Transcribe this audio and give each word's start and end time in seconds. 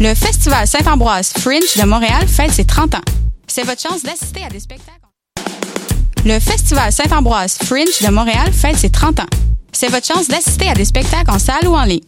Le 0.00 0.14
Festival 0.14 0.66
Saint-Ambroise 0.66 1.30
Fringe 1.38 1.76
de 1.76 1.84
Montréal 1.84 2.26
fête 2.26 2.52
ses 2.52 2.64
30 2.64 2.94
ans. 2.94 3.02
C'est 3.46 3.64
votre 3.64 3.82
chance 3.82 4.02
d'assister 4.02 4.42
à 4.42 4.48
des 4.48 4.58
spectacles. 4.58 4.96
Le 6.24 6.40
Festival 6.40 6.90
Saint-Ambroise 6.90 7.58
Fringe 7.62 8.00
de 8.02 8.10
Montréal 8.10 8.50
fête 8.50 8.78
ses 8.78 8.88
30 8.88 9.20
ans. 9.20 9.26
C'est 9.72 9.88
votre 9.88 10.06
chance 10.06 10.26
d'assister 10.26 10.70
à 10.70 10.72
des 10.72 10.86
spectacles 10.86 11.30
en 11.30 11.38
salle 11.38 11.68
ou 11.68 11.74
en 11.74 11.84
ligne. 11.84 12.00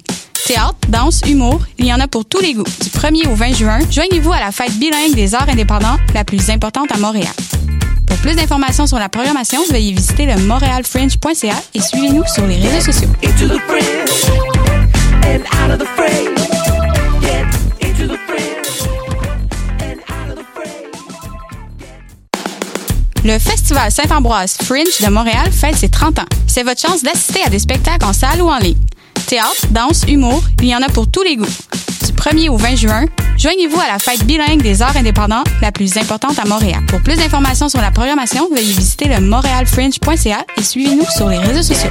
Théâtre, 0.47 0.75
danse, 0.89 1.21
humour, 1.27 1.61
il 1.77 1.85
y 1.85 1.93
en 1.93 2.01
a 2.01 2.09
pour 2.09 2.25
tous 2.25 2.41
les 2.41 2.55
goûts. 2.55 2.65
Du 2.81 2.89
1er 2.89 3.29
au 3.29 3.35
20 3.35 3.53
juin, 3.53 3.79
joignez-vous 3.91 4.33
à 4.33 4.41
la 4.41 4.53
fête 4.53 4.73
bilingue 4.79 5.15
des 5.15 5.35
arts 5.35 5.51
indépendants, 5.51 5.99
la 6.15 6.25
plus 6.25 6.49
importante 6.49 6.91
à 6.93 6.97
Montréal. 6.97 7.35
Pour 8.07 8.17
plus 8.17 8.35
d'informations 8.37 8.87
sur 8.87 8.99
la 8.99 9.11
programmation, 9.11 9.61
veuillez 9.71 9.93
visiter 9.93 10.25
le 10.25 10.39
montrealfringe.ca 10.39 11.55
et 11.75 11.81
suivez-nous 11.83 12.25
sur 12.27 12.47
les 12.47 12.57
réseaux 12.57 12.91
sociaux. 12.91 13.11
Le 23.25 23.39
Festival 23.39 23.93
Saint-Ambroise 23.93 24.57
Fringe 24.65 25.01
de 25.01 25.09
Montréal 25.09 25.53
fête 25.53 25.77
ses 25.77 25.89
30 25.89 26.19
ans. 26.19 26.27
C'est 26.49 26.65
votre 26.65 26.81
chance 26.81 27.05
d'assister 27.05 27.41
à 27.47 27.51
des 27.51 27.61
spectacles 27.61 28.05
en 28.05 28.13
salle 28.13 28.43
ou 28.43 28.49
en 28.49 28.59
ligne. 28.59 28.77
Théâtre, 29.29 29.69
danse, 29.71 30.03
humour, 30.09 30.43
il 30.61 30.69
y 30.69 30.75
en 30.75 30.83
a 30.83 30.89
pour 30.89 31.09
tous 31.09 31.23
les 31.23 31.37
goûts. 31.37 31.47
Du 32.05 32.13
1er 32.13 32.49
au 32.49 32.57
20 32.57 32.75
juin, 32.75 33.05
joignez-vous 33.39 33.79
à 33.79 33.93
la 33.93 34.01
fête 34.01 34.25
bilingue 34.25 34.61
des 34.61 34.83
arts 34.83 34.97
indépendants, 34.97 35.45
la 35.61 35.71
plus 35.71 35.97
importante 35.97 36.37
à 36.41 36.47
Montréal. 36.47 36.81
Pour 36.89 37.01
plus 37.01 37.17
d'informations 37.17 37.69
sur 37.69 37.81
la 37.81 37.93
programmation, 37.93 38.49
veuillez 38.51 38.73
visiter 38.73 39.07
le 39.07 39.21
montrealfringe.ca 39.21 40.45
et 40.57 40.63
suivez-nous 40.63 41.07
sur 41.17 41.29
les 41.29 41.39
réseaux 41.39 41.63
sociaux. 41.63 41.91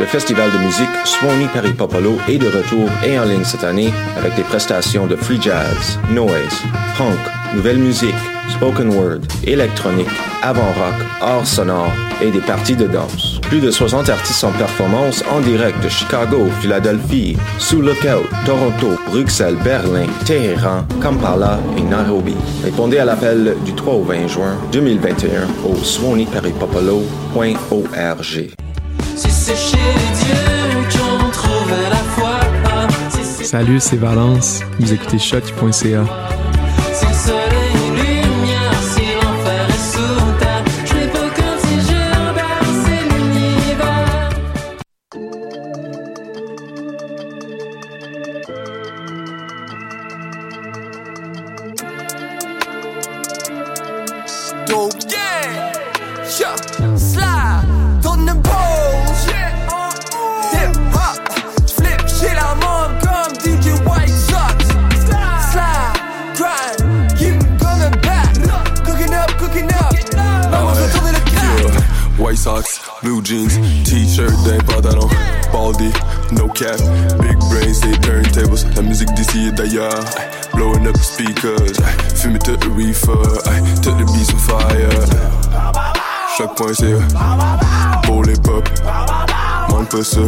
Le 0.00 0.06
festival 0.06 0.50
de 0.50 0.56
musique 0.64 0.88
Swanee 1.04 1.46
Paris 1.52 1.74
Popolo 1.74 2.16
est 2.26 2.38
de 2.38 2.46
retour 2.46 2.88
et 3.06 3.18
en 3.18 3.24
ligne 3.24 3.44
cette 3.44 3.64
année 3.64 3.92
avec 4.16 4.34
des 4.34 4.42
prestations 4.42 5.06
de 5.06 5.14
free 5.14 5.38
jazz, 5.38 5.98
noise, 6.10 6.62
punk, 6.96 7.18
nouvelle 7.54 7.76
musique, 7.76 8.14
spoken 8.48 8.94
word, 8.94 9.20
électronique, 9.44 10.08
avant-rock, 10.42 10.94
art 11.20 11.46
sonore 11.46 11.92
et 12.22 12.30
des 12.30 12.40
parties 12.40 12.76
de 12.76 12.86
danse. 12.86 13.42
Plus 13.42 13.60
de 13.60 13.70
60 13.70 14.08
artistes 14.08 14.42
en 14.42 14.52
performance 14.52 15.22
en 15.30 15.40
direct 15.40 15.84
de 15.84 15.90
Chicago, 15.90 16.46
Philadelphie, 16.62 17.36
Sous 17.58 17.82
Lookout, 17.82 18.26
Toronto, 18.46 18.98
Bruxelles, 19.10 19.58
Berlin, 19.62 20.06
Téhéran, 20.24 20.86
Kampala 21.02 21.60
et 21.76 21.82
Nairobi. 21.82 22.36
Répondez 22.64 22.96
à 22.96 23.04
l'appel 23.04 23.54
du 23.66 23.74
3 23.74 23.92
au 23.92 24.04
20 24.04 24.28
juin 24.28 24.56
2021 24.72 25.46
au 25.66 25.76
swaneeparisPopolo.org. 25.76 28.69
Salut, 33.42 33.80
c'est 33.80 33.96
Valence. 33.96 34.60
Vous 34.78 34.92
écoutez 34.92 35.18
choc.ca. 35.18 36.39
blue 73.02 73.22
jeans, 73.22 73.50
t-shirt 73.84 74.32
d'un 74.44 74.58
pantalon, 74.64 75.08
baldy, 75.52 75.92
no 76.32 76.48
cap, 76.48 76.80
big 77.20 77.38
brains, 77.38 77.72
c'est 77.72 77.96
turntables, 78.00 78.58
la 78.76 78.82
musique 78.82 79.12
d'ici 79.14 79.46
et 79.48 79.52
d'ailleurs, 79.52 80.04
blowing 80.54 80.86
up 80.86 80.94
the 80.94 81.02
speakers, 81.02 81.72
fumer 82.14 82.38
tout 82.38 82.56
le 82.62 82.68
reefer, 82.74 83.12
tout 83.82 83.94
le 83.98 84.04
beats 84.04 84.32
on 84.34 84.38
fire, 84.38 85.06
chaque 86.36 86.54
point 86.56 86.74
c'est 86.74 86.94
pour 88.04 88.22
les 88.24 88.34
pop, 88.34 88.68
manque 89.70 89.88
pas 89.90 90.04
ça, 90.04 90.20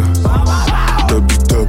top 1.08 1.26
du 1.26 1.38
top. 1.38 1.68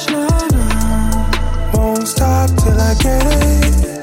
The 0.00 1.76
won't 1.76 2.06
stop 2.06 2.48
till 2.56 2.80
I 2.80 2.94
get 2.94 3.84
it. 3.84 3.97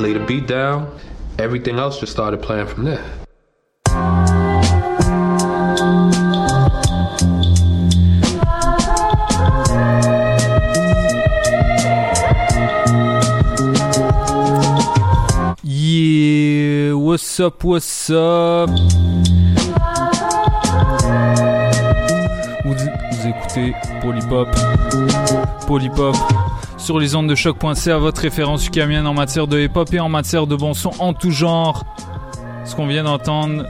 Lay 0.00 0.14
the 0.14 0.20
beat 0.20 0.46
down, 0.46 0.98
everything 1.38 1.78
else 1.78 2.00
just 2.00 2.12
started 2.12 2.40
playing 2.42 2.66
from 2.66 2.84
there. 2.84 3.04
Yeah, 15.62 16.94
what's 16.94 17.40
up, 17.40 17.62
what's 17.62 18.10
up? 18.10 18.70
Vous, 22.64 22.74
vous 22.74 23.26
écoutez 23.26 23.74
Polypop. 24.00 24.48
Polypop 25.66 26.16
sur 26.90 26.98
les 26.98 27.14
ondes 27.14 27.28
de 27.28 27.36
choc.ca, 27.36 27.98
votre 27.98 28.20
référence 28.20 28.66
ukamienne 28.66 29.06
en 29.06 29.14
matière 29.14 29.46
de 29.46 29.60
hip-hop 29.60 29.94
et 29.94 30.00
en 30.00 30.08
matière 30.08 30.48
de 30.48 30.56
bon 30.56 30.74
son 30.74 30.90
en 30.98 31.12
tout 31.12 31.30
genre. 31.30 31.84
Ce 32.64 32.74
qu'on 32.74 32.88
vient 32.88 33.04
d'entendre, 33.04 33.64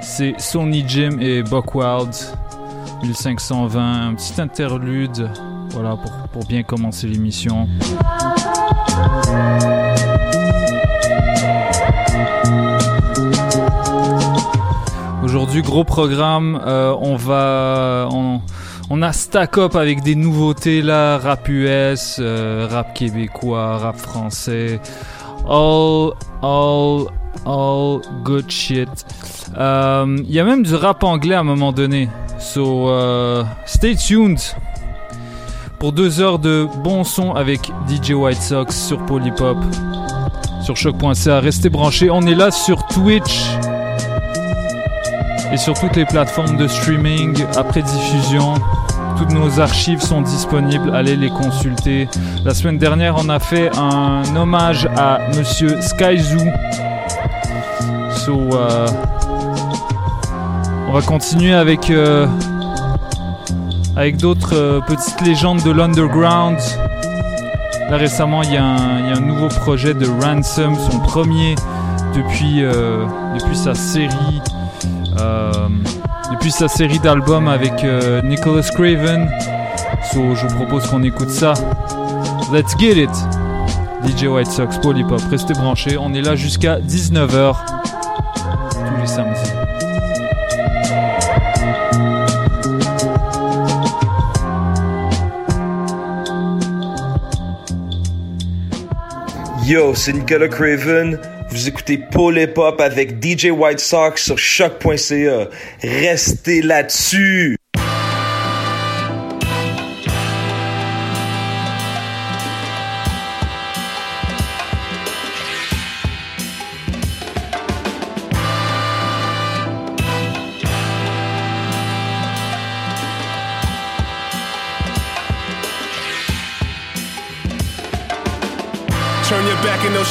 c'est 0.00 0.38
Sony 0.38 0.84
Jim 0.86 1.18
et 1.20 1.42
Buckwild 1.42 2.14
1520, 3.02 4.10
un 4.10 4.14
petit 4.14 4.40
interlude, 4.40 5.28
voilà, 5.70 5.96
pour, 5.96 6.12
pour 6.28 6.44
bien 6.44 6.62
commencer 6.62 7.08
l'émission. 7.08 7.66
Aujourd'hui, 15.24 15.62
gros 15.62 15.82
programme. 15.82 16.60
euh, 16.64 16.94
on 17.00 17.16
va, 17.16 18.08
on, 18.12 18.40
on 18.90 19.02
a 19.02 19.12
stack 19.12 19.58
up 19.58 19.74
avec 19.74 20.02
des 20.02 20.14
nouveautés 20.14 20.82
là, 20.82 21.18
rap 21.18 21.48
US, 21.48 22.18
euh, 22.20 22.68
rap 22.70 22.94
québécois, 22.94 23.78
rap 23.78 23.96
français, 23.96 24.80
all, 25.48 26.10
all, 26.42 27.06
all 27.44 28.00
good 28.22 28.50
shit. 28.50 28.88
Euh, 29.56 30.16
Il 30.18 30.32
y 30.32 30.40
a 30.40 30.44
même 30.44 30.62
du 30.62 30.74
rap 30.74 31.02
anglais 31.02 31.34
à 31.34 31.40
un 31.40 31.44
moment 31.44 31.72
donné. 31.72 32.08
So, 32.38 32.88
euh, 32.88 33.44
stay 33.64 33.96
tuned 33.96 34.38
pour 35.78 35.92
deux 35.92 36.20
heures 36.20 36.38
de 36.38 36.66
bon 36.84 37.04
son 37.04 37.32
avec 37.32 37.70
DJ 37.88 38.12
White 38.12 38.40
Sox 38.40 38.66
sur 38.70 39.04
Polypop, 39.06 39.58
sur 40.62 40.76
choc.ca. 40.76 41.40
Restez 41.40 41.70
branchés. 41.70 42.10
On 42.10 42.22
est 42.22 42.34
là 42.34 42.50
sur 42.50 42.86
Twitch 42.86 43.46
et 45.52 45.56
sur 45.56 45.74
toutes 45.74 45.96
les 45.96 46.04
plateformes 46.04 46.56
de 46.56 46.66
streaming 46.68 47.44
après 47.56 47.82
diffusion. 47.82 48.54
Toutes 49.18 49.32
nos 49.32 49.60
archives 49.60 50.00
sont 50.02 50.20
disponibles, 50.20 50.94
allez 50.94 51.16
les 51.16 51.30
consulter. 51.30 52.06
La 52.44 52.52
semaine 52.52 52.76
dernière, 52.78 53.14
on 53.18 53.28
a 53.30 53.38
fait 53.38 53.70
un 53.78 54.22
hommage 54.36 54.86
à 54.96 55.20
Monsieur 55.36 55.80
Skyzoo. 55.80 56.40
Euh, 58.28 58.88
on 60.88 60.92
va 60.92 61.00
continuer 61.02 61.54
avec 61.54 61.90
euh, 61.90 62.26
avec 63.96 64.16
d'autres 64.16 64.54
euh, 64.56 64.80
petites 64.80 65.20
légendes 65.22 65.62
de 65.62 65.70
l'underground. 65.70 66.58
Là 67.88 67.96
récemment, 67.96 68.42
il 68.42 68.52
y, 68.52 68.56
a 68.56 68.64
un- 68.64 68.98
il 68.98 69.06
y 69.10 69.12
a 69.12 69.16
un 69.16 69.20
nouveau 69.20 69.46
projet 69.48 69.94
de 69.94 70.06
Ransom, 70.20 70.76
son 70.90 70.98
premier 70.98 71.54
depuis 72.16 72.62
depuis 72.62 73.56
sa 73.56 73.74
série 73.74 74.40
depuis 76.30 76.50
sa 76.50 76.68
série 76.68 76.98
d'albums 76.98 77.48
avec 77.48 77.84
euh, 77.84 78.20
Nicholas 78.22 78.68
Craven. 78.74 79.28
So, 80.12 80.34
je 80.34 80.46
vous 80.46 80.54
propose 80.56 80.86
qu'on 80.86 81.02
écoute 81.02 81.30
ça. 81.30 81.54
Let's 82.52 82.76
get 82.78 83.02
it. 83.02 83.10
DJ 84.06 84.26
White 84.26 84.46
Sox, 84.46 84.78
Polypop, 84.80 85.20
restez 85.30 85.54
branchés. 85.54 85.96
On 85.98 86.14
est 86.14 86.22
là 86.22 86.36
jusqu'à 86.36 86.78
19h 86.78 87.56
tous 88.72 89.00
les 89.00 89.06
samedis. 89.06 89.52
Yo, 99.66 99.94
c'est 99.96 100.12
Nicolas 100.12 100.46
Craven. 100.46 101.18
Vous 101.56 101.68
écoutez 101.68 101.96
Paul 101.96 102.38
Hip 102.38 102.52
Hop 102.58 102.82
avec 102.82 103.12
DJ 103.24 103.46
White 103.46 103.80
Sox 103.80 104.22
sur 104.22 104.36
choc.ca. 104.38 105.48
Restez 105.80 106.60
là-dessus. 106.60 107.56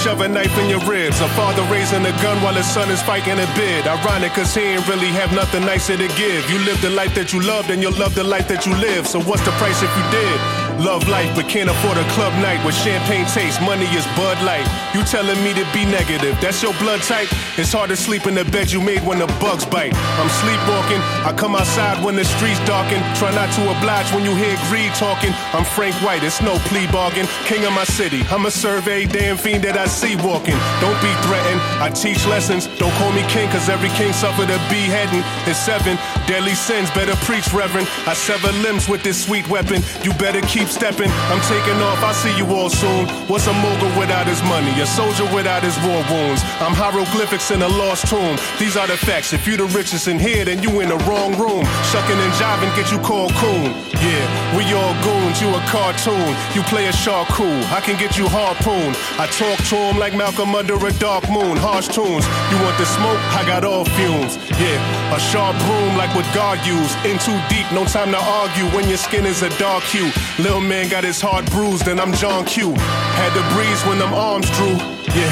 Shove 0.05 0.21
a 0.21 0.27
knife 0.27 0.55
in 0.59 0.69
your 0.69 0.79
ribs. 0.85 1.19
A 1.19 1.27
father 1.29 1.63
raising 1.63 2.05
a 2.05 2.11
gun 2.21 2.37
while 2.43 2.53
his 2.53 2.67
son 2.67 2.91
is 2.91 3.01
fighting 3.01 3.39
a 3.39 3.47
bid. 3.55 3.87
Ironic, 3.87 4.33
cause 4.33 4.53
he 4.53 4.61
ain't 4.61 4.87
really 4.87 5.07
have 5.07 5.33
nothing 5.33 5.65
nicer 5.65 5.97
to 5.97 6.07
give. 6.09 6.47
You 6.47 6.59
live 6.59 6.79
the 6.81 6.91
life 6.91 7.15
that 7.15 7.33
you 7.33 7.41
loved 7.41 7.71
and 7.71 7.81
you'll 7.81 7.97
love 7.97 8.13
the 8.13 8.23
life 8.23 8.47
that 8.49 8.67
you 8.67 8.75
live. 8.75 9.07
So 9.07 9.19
what's 9.19 9.43
the 9.43 9.51
price 9.51 9.81
if 9.81 9.89
you 9.97 10.05
did? 10.11 10.64
Love 10.79 11.07
life, 11.07 11.33
but 11.35 11.47
can't 11.47 11.69
afford 11.69 11.97
a 11.97 12.03
club 12.11 12.33
night 12.43 12.63
with 12.65 12.75
champagne 12.75 13.25
taste. 13.27 13.61
Money 13.61 13.85
is 13.95 14.05
Bud 14.15 14.35
Light. 14.43 14.67
You 14.93 15.03
telling 15.03 15.41
me 15.43 15.53
to 15.53 15.65
be 15.71 15.85
negative? 15.85 16.35
That's 16.41 16.61
your 16.61 16.73
blood 16.83 17.01
type? 17.01 17.29
It's 17.57 17.71
hard 17.71 17.89
to 17.89 17.95
sleep 17.95 18.27
in 18.27 18.35
the 18.35 18.43
bed 18.45 18.71
you 18.71 18.81
made 18.81 18.99
when 19.07 19.19
the 19.19 19.27
bugs 19.39 19.65
bite. 19.65 19.95
I'm 19.95 20.29
sleepwalking. 20.43 20.99
I 21.23 21.33
come 21.37 21.55
outside 21.55 22.03
when 22.03 22.15
the 22.15 22.25
streets 22.25 22.59
darken. 22.67 22.99
Try 23.15 23.33
not 23.33 23.53
to 23.55 23.61
oblige 23.71 24.11
when 24.11 24.25
you 24.25 24.35
hear 24.35 24.57
greed 24.67 24.91
talking. 24.95 25.31
I'm 25.55 25.63
Frank 25.63 25.95
White. 26.03 26.23
It's 26.23 26.41
no 26.41 26.57
plea 26.67 26.87
bargain. 26.91 27.25
King 27.47 27.63
of 27.63 27.71
my 27.71 27.85
city. 27.85 28.21
I'm 28.27 28.45
a 28.45 28.51
survey 28.51 29.05
damn 29.05 29.37
fiend 29.37 29.63
that 29.63 29.77
I 29.77 29.87
see 29.87 30.15
walking. 30.17 30.59
Don't 30.83 30.99
be 30.99 31.13
threatened. 31.23 31.61
I 31.79 31.89
teach 31.89 32.27
lessons. 32.27 32.67
Don't 32.75 32.93
call 32.99 33.11
me 33.13 33.23
king, 33.31 33.47
cause 33.49 33.69
every 33.69 33.89
king 33.95 34.11
suffered 34.11 34.51
a 34.51 34.59
beheading. 34.67 35.23
It's 35.47 35.59
seven 35.59 35.95
deadly 36.27 36.55
sins. 36.55 36.91
Better 36.91 37.15
preach, 37.23 37.53
Reverend. 37.53 37.87
I 38.05 38.13
sever 38.13 38.51
limbs 38.59 38.89
with 38.89 39.03
this 39.03 39.23
sweet 39.23 39.47
weapon. 39.47 39.81
You 40.03 40.11
better 40.19 40.41
keep 40.41 40.64
stepping. 40.69 41.09
I'm 41.31 41.41
taking 41.47 41.79
off. 41.81 42.01
I'll 42.03 42.13
see 42.13 42.35
you 42.37 42.45
all 42.47 42.69
soon. 42.69 43.07
What's 43.27 43.47
a 43.47 43.53
mogul 43.53 43.91
without 43.99 44.27
his 44.27 44.41
money? 44.43 44.71
A 44.81 44.85
soldier 44.85 45.25
without 45.33 45.63
his 45.63 45.77
war 45.85 46.03
wounds. 46.09 46.41
I'm 46.59 46.73
hieroglyphics 46.73 47.51
in 47.51 47.61
a 47.61 47.67
lost 47.67 48.07
tomb. 48.07 48.37
These 48.59 48.77
are 48.77 48.87
the 48.87 48.97
facts. 48.97 49.33
If 49.33 49.47
you 49.47 49.57
the 49.57 49.65
richest 49.77 50.07
in 50.07 50.19
here, 50.19 50.45
then 50.45 50.61
you 50.61 50.81
in 50.81 50.89
the 50.89 50.97
wrong 51.09 51.37
room. 51.37 51.65
Shucking 51.91 52.19
and 52.19 52.33
jiving 52.39 52.75
get 52.75 52.91
you 52.91 52.99
called 52.99 53.33
coon. 53.35 53.73
Yeah, 54.01 54.23
we 54.57 54.63
all 54.73 54.95
goons. 55.03 55.41
You 55.41 55.49
a 55.49 55.61
cartoon. 55.67 56.35
You 56.53 56.61
play 56.63 56.87
a 56.87 56.93
shark 56.93 57.27
cool. 57.29 57.61
I 57.71 57.81
can 57.81 57.97
get 57.99 58.17
you 58.17 58.27
harpoon. 58.27 58.95
I 59.19 59.27
talk 59.27 59.57
to 59.69 59.75
him 59.75 59.97
like 59.97 60.15
Malcolm 60.15 60.55
under 60.55 60.75
a 60.75 60.93
dark 60.99 61.29
moon. 61.29 61.57
Harsh 61.57 61.87
tunes. 61.87 62.25
You 62.51 62.57
want 62.63 62.77
the 62.77 62.85
smoke? 62.85 63.19
I 63.33 63.43
got 63.45 63.63
all 63.63 63.85
fumes. 63.85 64.37
Yeah, 64.59 65.15
a 65.15 65.19
sharp 65.19 65.55
broom 65.65 65.97
like 65.97 66.13
what 66.15 66.27
God 66.33 66.59
used. 66.65 66.95
In 67.05 67.17
too 67.19 67.37
deep, 67.49 67.67
no 67.71 67.85
time 67.85 68.11
to 68.11 68.17
argue 68.17 68.65
when 68.75 68.87
your 68.87 68.97
skin 68.97 69.25
is 69.25 69.43
a 69.43 69.49
dark 69.57 69.83
hue. 69.83 70.11
Lil 70.39 70.54
man 70.61 70.89
got 70.89 71.03
his 71.03 71.19
heart 71.19 71.45
bruised 71.51 71.87
and 71.87 71.99
I'm 71.99 72.13
John 72.13 72.45
Q. 72.45 72.73
Had 72.77 73.33
to 73.33 73.43
breeze 73.55 73.81
when 73.83 73.99
them 73.99 74.13
arms 74.13 74.49
drew. 74.55 74.77
Yeah, 75.11 75.31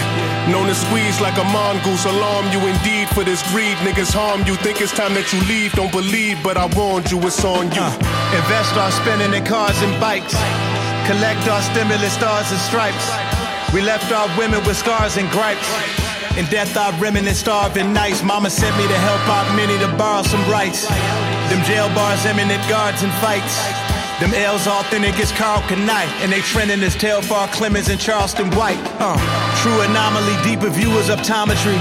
known 0.49 0.67
to 0.67 0.75
squeeze 0.75 1.21
like 1.21 1.37
a 1.37 1.43
mongoose. 1.53 2.05
Alarm 2.05 2.51
you 2.51 2.59
indeed 2.65 3.07
for 3.13 3.23
this 3.23 3.43
greed. 3.51 3.77
Niggas 3.85 4.11
harm 4.11 4.43
you. 4.47 4.55
Think 4.59 4.81
it's 4.81 4.91
time 4.91 5.13
that 5.13 5.31
you 5.31 5.39
leave. 5.45 5.71
Don't 5.73 5.91
believe, 5.91 6.41
but 6.43 6.57
I 6.57 6.65
warned 6.75 7.11
you, 7.11 7.19
it's 7.23 7.43
on 7.45 7.71
you. 7.71 7.83
Uh, 7.83 7.93
invest 8.35 8.73
our 8.75 8.91
spending 8.91 9.31
in 9.31 9.45
cars 9.45 9.79
and 9.83 9.93
bikes. 10.01 10.35
Collect 11.05 11.45
our 11.47 11.61
stimulus 11.61 12.13
stars 12.15 12.49
and 12.51 12.59
stripes. 12.59 13.07
We 13.71 13.81
left 13.81 14.11
our 14.11 14.27
women 14.37 14.63
with 14.65 14.77
scars 14.77 15.17
and 15.17 15.29
gripes. 15.29 15.67
In 16.37 16.45
death, 16.49 16.75
our 16.75 16.91
reminisce 16.97 17.39
starving 17.39 17.93
nights. 17.93 18.23
Mama 18.23 18.49
sent 18.49 18.75
me 18.77 18.87
to 18.87 18.97
help 18.97 19.23
out 19.29 19.45
many 19.55 19.77
to 19.79 19.89
borrow 19.95 20.23
some 20.23 20.41
rights. 20.49 20.87
Them 21.51 21.61
jail 21.63 21.87
bars, 21.93 22.25
eminent 22.25 22.63
guards 22.67 23.03
and 23.03 23.11
fights. 23.21 23.82
Them 24.23 24.33
L's 24.35 24.67
authentic 24.67 25.19
as 25.19 25.33
Carl 25.33 25.59
Knight, 25.75 26.07
and 26.21 26.31
they 26.31 26.39
trending 26.39 26.81
as 26.81 26.95
Telfar 26.95 27.51
Clemens 27.51 27.89
and 27.89 27.99
Charleston 27.99 28.49
White. 28.51 28.79
Uh, 28.97 29.19
true 29.61 29.81
anomaly, 29.81 30.41
deeper 30.43 30.69
viewers 30.69 31.09
optometry. 31.09 31.77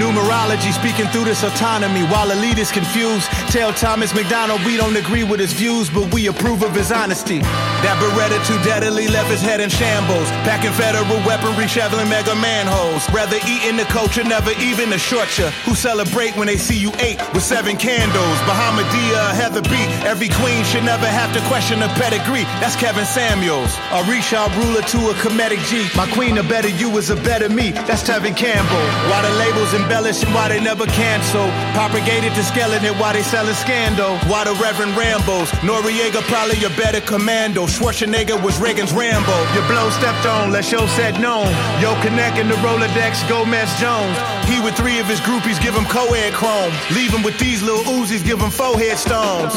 Numerology 0.00 0.72
speaking 0.72 1.04
through 1.12 1.24
this 1.24 1.42
autonomy 1.42 2.00
while 2.04 2.30
elite 2.30 2.56
is 2.56 2.72
confused. 2.72 3.26
Tell 3.52 3.74
Thomas 3.74 4.14
McDonald 4.14 4.64
we 4.64 4.78
don't 4.78 4.96
agree 4.96 5.22
with 5.22 5.38
his 5.38 5.52
views, 5.52 5.90
but 5.90 6.10
we 6.14 6.28
approve 6.28 6.62
of 6.62 6.74
his 6.74 6.90
honesty. 6.90 7.42
That 7.82 7.98
Beretta 7.98 8.38
too 8.46 8.58
deadly 8.62 9.08
left 9.08 9.30
his 9.30 9.42
head 9.42 9.60
in 9.60 9.68
shambles. 9.68 10.30
Packing 10.46 10.72
federal 10.72 11.18
weaponry, 11.26 11.66
shoveling 11.66 12.08
mega 12.08 12.34
manholes. 12.34 13.02
Rather 13.10 13.38
eating 13.46 13.76
the 13.76 13.84
culture, 13.90 14.22
never 14.22 14.52
even 14.62 14.90
the 14.90 14.98
short. 14.98 15.22
Who 15.66 15.74
celebrate 15.74 16.36
when 16.36 16.46
they 16.46 16.56
see 16.56 16.76
you 16.76 16.90
eight 16.98 17.18
with 17.32 17.42
seven 17.42 17.76
candles. 17.76 18.38
Bahamadia, 18.46 19.34
Heather 19.34 19.62
B. 19.62 19.74
Every 20.02 20.28
queen 20.28 20.64
should 20.64 20.84
never 20.84 21.06
have 21.06 21.32
to 21.34 21.40
question 21.46 21.78
her 21.78 21.92
pedigree. 21.94 22.42
That's 22.58 22.76
Kevin 22.76 23.06
Samuels. 23.06 23.74
A 23.90 24.02
Arisha 24.02 24.50
ruler 24.58 24.82
to 24.82 24.98
a 25.10 25.14
comedic 25.22 25.62
G. 25.70 25.86
My 25.96 26.10
queen, 26.10 26.38
a 26.38 26.42
better 26.42 26.68
you 26.68 26.90
is 26.98 27.10
a 27.10 27.16
better 27.16 27.48
me. 27.48 27.70
That's 27.86 28.02
Tevin 28.02 28.36
Campbell. 28.36 28.86
Why 29.10 29.22
the 29.22 29.30
labels 29.38 29.74
embellish 29.74 30.22
and 30.22 30.34
why 30.34 30.48
they 30.48 30.60
never 30.60 30.86
cancel. 30.86 31.46
Propagated 31.72 32.34
to 32.34 32.42
skeleton 32.42 32.98
why 32.98 33.12
they 33.12 33.22
selling 33.22 33.54
scandal. 33.54 34.18
Why 34.30 34.44
the 34.44 34.54
Reverend 34.62 34.94
Rambos. 34.94 35.48
Noriega 35.66 36.22
probably 36.30 36.62
a 36.64 36.70
better 36.70 37.00
commando. 37.00 37.66
Schwarzenegger 37.72 38.36
was 38.44 38.60
Reagan's 38.60 38.92
Rambo. 38.92 39.32
Your 39.54 39.66
blow 39.66 39.88
stepped 39.90 40.26
on, 40.26 40.52
let 40.52 40.64
show 40.64 40.86
said 40.86 41.18
known. 41.20 41.48
Yo 41.80 41.96
Connect 42.02 42.36
in 42.36 42.48
the 42.48 42.54
Rolodex, 42.60 43.26
Gomez 43.28 43.72
Jones. 43.80 44.16
He 44.44 44.60
with 44.60 44.76
three 44.76 45.00
of 45.00 45.06
his 45.06 45.20
groupies 45.20 45.60
give 45.62 45.74
him 45.74 45.86
co-ed 45.86 46.32
chrome. 46.34 46.72
Leave 46.92 47.10
him 47.10 47.22
with 47.22 47.38
these 47.38 47.62
little 47.62 47.82
Uzis, 47.84 48.24
give 48.24 48.40
him 48.40 48.50
four 48.50 48.76
headstones. 48.76 49.56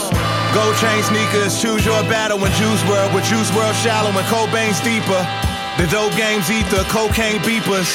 Gold 0.56 0.76
chain 0.80 1.04
sneakers, 1.04 1.62
choose 1.62 1.86
your 1.86 2.02
battle 2.08 2.40
in 2.40 2.52
Juice 2.54 2.82
WRLD. 2.88 3.14
With 3.14 3.26
Juice 3.26 3.52
WRLD 3.52 3.84
shallow 3.84 4.10
and 4.10 4.28
Cobain's 4.32 4.80
deeper. 4.80 5.22
The 5.76 5.88
dope 5.92 6.16
games 6.16 6.50
ether, 6.50 6.84
cocaine 6.88 7.42
beepers. 7.44 7.92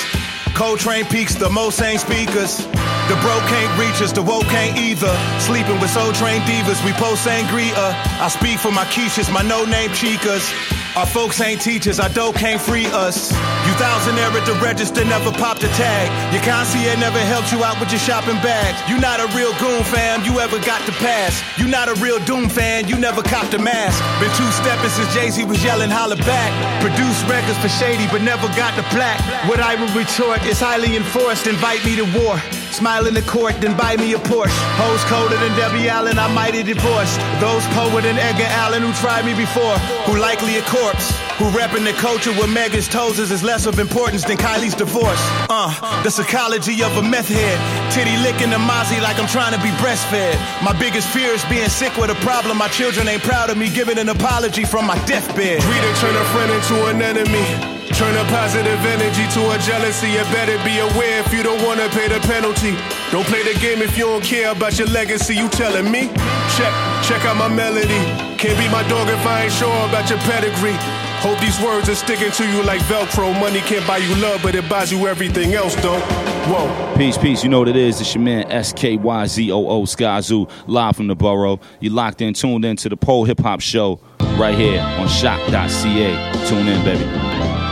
Coltrane 0.55 1.07
peaks, 1.07 1.35
the 1.35 1.49
Mosane 1.49 1.99
speakers. 1.99 2.67
The 3.11 3.19
bro 3.27 3.43
can't 3.51 3.75
reach 3.75 3.99
us, 4.07 4.13
the 4.13 4.23
woe 4.23 4.47
can't 4.55 4.79
either. 4.79 5.11
Sleeping 5.43 5.81
with 5.81 5.91
soul 5.91 6.13
trained 6.13 6.47
divas, 6.47 6.79
we 6.87 6.93
post 6.93 7.27
sangria. 7.27 7.75
I 8.23 8.29
speak 8.29 8.61
for 8.61 8.71
my 8.71 8.85
quiches, 8.85 9.27
my 9.35 9.43
no 9.43 9.65
name 9.65 9.91
chicas. 9.91 10.47
Our 10.95 11.07
folks 11.07 11.41
ain't 11.41 11.61
teachers, 11.61 11.99
our 11.99 12.09
dough 12.09 12.31
can't 12.31 12.61
free 12.61 12.87
us. 12.95 13.33
You 13.67 13.75
thousand 13.83 14.15
air 14.15 14.31
at 14.31 14.47
the 14.47 14.55
register, 14.63 15.05
never 15.05 15.33
popped 15.33 15.65
a 15.65 15.71
tag. 15.75 16.07
Your 16.33 16.41
concierge 16.47 17.03
never 17.03 17.19
helped 17.19 17.51
you 17.51 17.65
out 17.65 17.81
with 17.81 17.91
your 17.91 17.99
shopping 17.99 18.39
bags. 18.47 18.79
You 18.89 19.03
not 19.03 19.19
a 19.19 19.27
real 19.35 19.51
goon 19.59 19.83
fam, 19.83 20.23
you 20.23 20.39
ever 20.39 20.63
got 20.63 20.87
the 20.87 20.93
pass. 21.03 21.43
You 21.59 21.67
not 21.67 21.89
a 21.91 21.99
real 21.99 22.23
Doom 22.31 22.49
fan, 22.49 22.87
you 22.87 22.95
never 22.95 23.23
copped 23.23 23.55
a 23.55 23.59
mask. 23.59 23.99
Been 24.23 24.31
two 24.39 24.47
stepping 24.55 24.91
since 24.91 25.13
Jay 25.13 25.31
Z 25.31 25.43
was 25.51 25.59
yelling 25.65 25.91
holla 25.91 26.15
back. 26.15 26.55
Produced 26.79 27.27
records 27.27 27.59
for 27.59 27.69
Shady, 27.69 28.07
but 28.15 28.23
never 28.23 28.47
got 28.55 28.77
the 28.79 28.87
plaque. 28.95 29.19
What 29.51 29.59
I 29.59 29.75
would 29.75 29.91
retort 29.99 30.47
is 30.47 30.61
highly 30.61 30.95
enforced, 30.95 31.49
invite 31.49 31.85
me 31.85 31.97
to 31.97 32.07
war. 32.15 32.39
Smile 32.73 33.07
in 33.07 33.15
the 33.15 33.23
court, 33.23 33.61
then 33.61 33.77
buy 33.77 33.97
me 33.97 34.15
a 34.15 34.19
Porsche. 34.19 34.55
Hoes 34.79 35.03
colder 35.05 35.37
than 35.37 35.57
Debbie 35.59 35.89
Allen, 35.89 36.19
I 36.19 36.33
might 36.33 36.55
have 36.55 36.67
divorced. 36.67 37.19
Those 37.41 37.67
poet 37.75 38.03
than 38.03 38.17
Edgar 38.17 38.47
Allan 38.47 38.83
who 38.83 38.93
tried 38.95 39.27
me 39.27 39.35
before, 39.35 39.77
who 40.07 40.19
likely 40.19 40.57
a 40.57 40.63
corpse. 40.63 41.11
Who 41.41 41.51
reppin' 41.51 41.85
the 41.85 41.93
culture 41.95 42.33
where 42.33 42.47
Megan's 42.47 42.87
toes 42.87 43.19
is 43.19 43.43
less 43.43 43.67
of 43.67 43.79
importance 43.79 44.25
than 44.25 44.37
Kylie's 44.37 44.75
divorce. 44.75 45.21
Uh, 45.49 45.73
the 46.03 46.11
psychology 46.11 46.83
of 46.83 46.97
a 46.97 47.03
meth 47.03 47.29
head. 47.29 47.59
Titty 47.93 48.17
licking 48.19 48.51
the 48.51 48.61
mozzie 48.61 49.01
like 49.03 49.19
I'm 49.19 49.29
trying 49.29 49.57
to 49.57 49.63
be 49.63 49.73
breastfed. 49.83 50.37
My 50.63 50.77
biggest 50.79 51.09
fear 51.09 51.33
is 51.33 51.45
being 51.47 51.69
sick 51.69 51.97
with 51.97 52.11
a 52.11 52.19
problem. 52.27 52.59
My 52.59 52.69
children 52.69 53.09
ain't 53.09 53.23
proud 53.23 53.51
of 53.51 53.57
me 53.57 53.71
giving 53.71 53.99
an 53.99 54.09
apology 54.11 54.65
from 54.65 54.87
my 54.87 54.97
deathbed. 55.07 55.61
And 55.63 55.97
turn 55.97 56.15
a 56.15 56.25
friend 56.33 56.53
into 56.53 56.87
an 56.87 57.03
enemy. 57.03 57.80
Turn 58.01 58.17
a 58.17 58.25
positive 58.33 58.81
energy 58.87 59.29
to 59.35 59.51
a 59.51 59.59
jealousy. 59.59 60.09
You 60.09 60.25
better 60.33 60.57
be 60.65 60.79
aware 60.79 61.21
if 61.21 61.35
you 61.35 61.43
don't 61.43 61.63
wanna 61.63 61.87
pay 61.91 62.09
the 62.09 62.19
penalty. 62.21 62.73
Don't 63.13 63.27
play 63.27 63.43
the 63.43 63.53
game 63.61 63.83
if 63.83 63.99
you 63.99 64.05
don't 64.07 64.25
care 64.25 64.53
about 64.53 64.79
your 64.79 64.89
legacy. 64.89 65.35
You 65.35 65.51
telling 65.51 65.93
me? 65.93 66.09
Check, 66.57 66.73
check 67.05 67.23
out 67.27 67.37
my 67.37 67.49
melody. 67.49 68.01
Can't 68.39 68.59
be 68.59 68.71
my 68.71 68.89
dog 68.89 69.11
if 69.11 69.27
I 69.27 69.43
ain't 69.43 69.53
sure 69.53 69.69
about 69.87 70.09
your 70.09 70.19
pedigree. 70.21 70.77
Hope 71.21 71.39
these 71.41 71.61
words 71.61 71.91
are 71.91 71.95
sticking 71.95 72.31
to 72.31 72.49
you 72.51 72.63
like 72.63 72.81
Velcro. 72.89 73.39
Money 73.39 73.61
can't 73.61 73.87
buy 73.87 73.99
you 73.99 74.15
love, 74.17 74.41
but 74.43 74.55
it 74.55 74.67
buys 74.67 74.91
you 74.91 75.07
everything 75.07 75.53
else, 75.53 75.75
though. 75.75 76.01
Whoa. 76.49 76.97
Peace, 76.97 77.19
peace. 77.19 77.45
You 77.45 77.51
know 77.51 77.59
what 77.59 77.69
it 77.69 77.77
is. 77.77 78.01
It's 78.01 78.15
your 78.15 78.25
man 78.25 78.47
SKYZOO 78.47 79.83
Skyzoo, 79.85 80.51
live 80.67 80.97
from 80.97 81.09
the 81.09 81.15
borough. 81.15 81.61
You 81.81 81.91
locked 81.91 82.23
in, 82.23 82.33
tuned 82.33 82.65
in 82.65 82.77
to 82.77 82.89
the 82.89 82.97
Pole 82.97 83.27
Hip 83.27 83.41
Hop 83.41 83.61
Show 83.61 84.01
right 84.39 84.57
here 84.57 84.81
on 84.81 85.07
choq.ca. 85.07 86.49
Tune 86.49 86.67
in, 86.67 86.83
baby. 86.83 87.70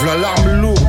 V'là 0.00 0.16
l'arme 0.16 0.60
lourde, 0.60 0.86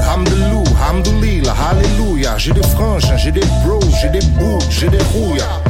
hamdoulillah, 0.88 1.56
alléluia. 1.72 2.38
J'ai 2.38 2.54
des 2.54 2.62
frangins, 2.62 3.18
j'ai 3.18 3.32
des 3.32 3.46
bros, 3.66 3.80
j'ai 4.00 4.10
des 4.10 4.26
boucs, 4.38 4.62
j'ai 4.70 4.88
des 4.88 5.02
rouillas. 5.14 5.62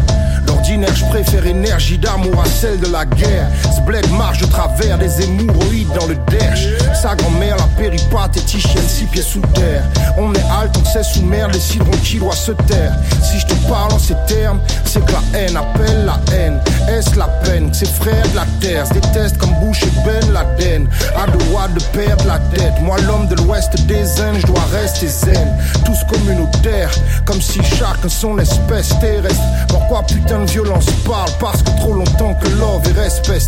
D'ordinaire, 0.70 0.96
je 0.96 1.06
préfère 1.06 1.48
énergie 1.48 1.98
d'amour 1.98 2.44
à 2.44 2.46
celle 2.48 2.80
de 2.80 2.92
la 2.92 3.04
guerre. 3.04 3.48
Ce 3.76 3.82
bled 3.82 4.08
marche 4.12 4.38
de 4.38 4.46
travers 4.46 5.00
des 5.00 5.24
hémorroïdes 5.24 5.92
dans 6.00 6.06
le 6.06 6.16
derche. 6.30 6.68
Sa 6.94 7.16
grand-mère, 7.16 7.58
la 7.58 7.64
péripatéticienne, 7.76 8.88
six 8.88 9.06
pieds 9.06 9.24
sous 9.24 9.42
terre. 9.56 9.84
On 10.16 10.32
est 10.32 10.46
halte, 10.60 10.76
on 10.80 10.86
sait 10.86 11.02
sous 11.02 11.24
mer, 11.24 11.48
les 11.48 11.60
cidrons 11.60 11.98
qui 12.04 12.20
doit 12.20 12.36
se 12.36 12.52
taire. 12.52 12.94
Si 13.24 13.40
je 13.40 13.48
te 13.48 13.56
parle 13.68 13.94
en 13.94 13.98
ces 13.98 14.16
termes, 14.28 14.60
c'est 14.86 15.04
que 15.04 15.12
la 15.12 15.40
haine 15.40 15.58
appelle 15.58 16.06
la 16.06 16.20
haine. 16.36 16.60
Est-ce 16.88 17.18
la 17.18 17.28
peine 17.44 17.72
que 17.72 17.78
ses 17.78 17.86
frères 17.86 18.28
de 18.30 18.36
la 18.36 18.46
terre 18.60 18.86
se 18.86 18.94
détestent 18.94 19.40
comme 19.40 19.54
Bush 19.64 19.82
et 19.84 19.92
Ben 20.06 20.32
Laden? 20.32 20.88
À 21.16 21.26
doigts 21.32 21.68
de 21.74 21.82
perdre 21.98 22.26
la 22.28 22.38
tête. 22.56 22.74
Moi, 22.82 22.98
l'homme 23.08 23.28
de 23.28 23.36
l'ouest 23.36 23.74
des 23.88 24.22
Indes, 24.22 24.38
je 24.40 24.46
dois 24.46 24.66
rester 24.72 25.08
zen. 25.08 25.58
Tous 25.84 26.04
communautaires, 26.08 26.92
comme 27.26 27.42
si 27.42 27.60
chacun 27.64 28.10
son 28.10 28.38
espèce 28.38 28.90
terrestre. 29.00 29.42
Pourquoi 29.68 30.04
putain 30.04 30.40
de 30.40 30.48
parle 31.06 31.30
Parce 31.40 31.62
que 31.64 31.70
trop 31.80 31.94
longtemps 31.94 32.34
que 32.36 32.48
love 32.60 32.82
et 32.90 33.00
respect. 33.00 33.40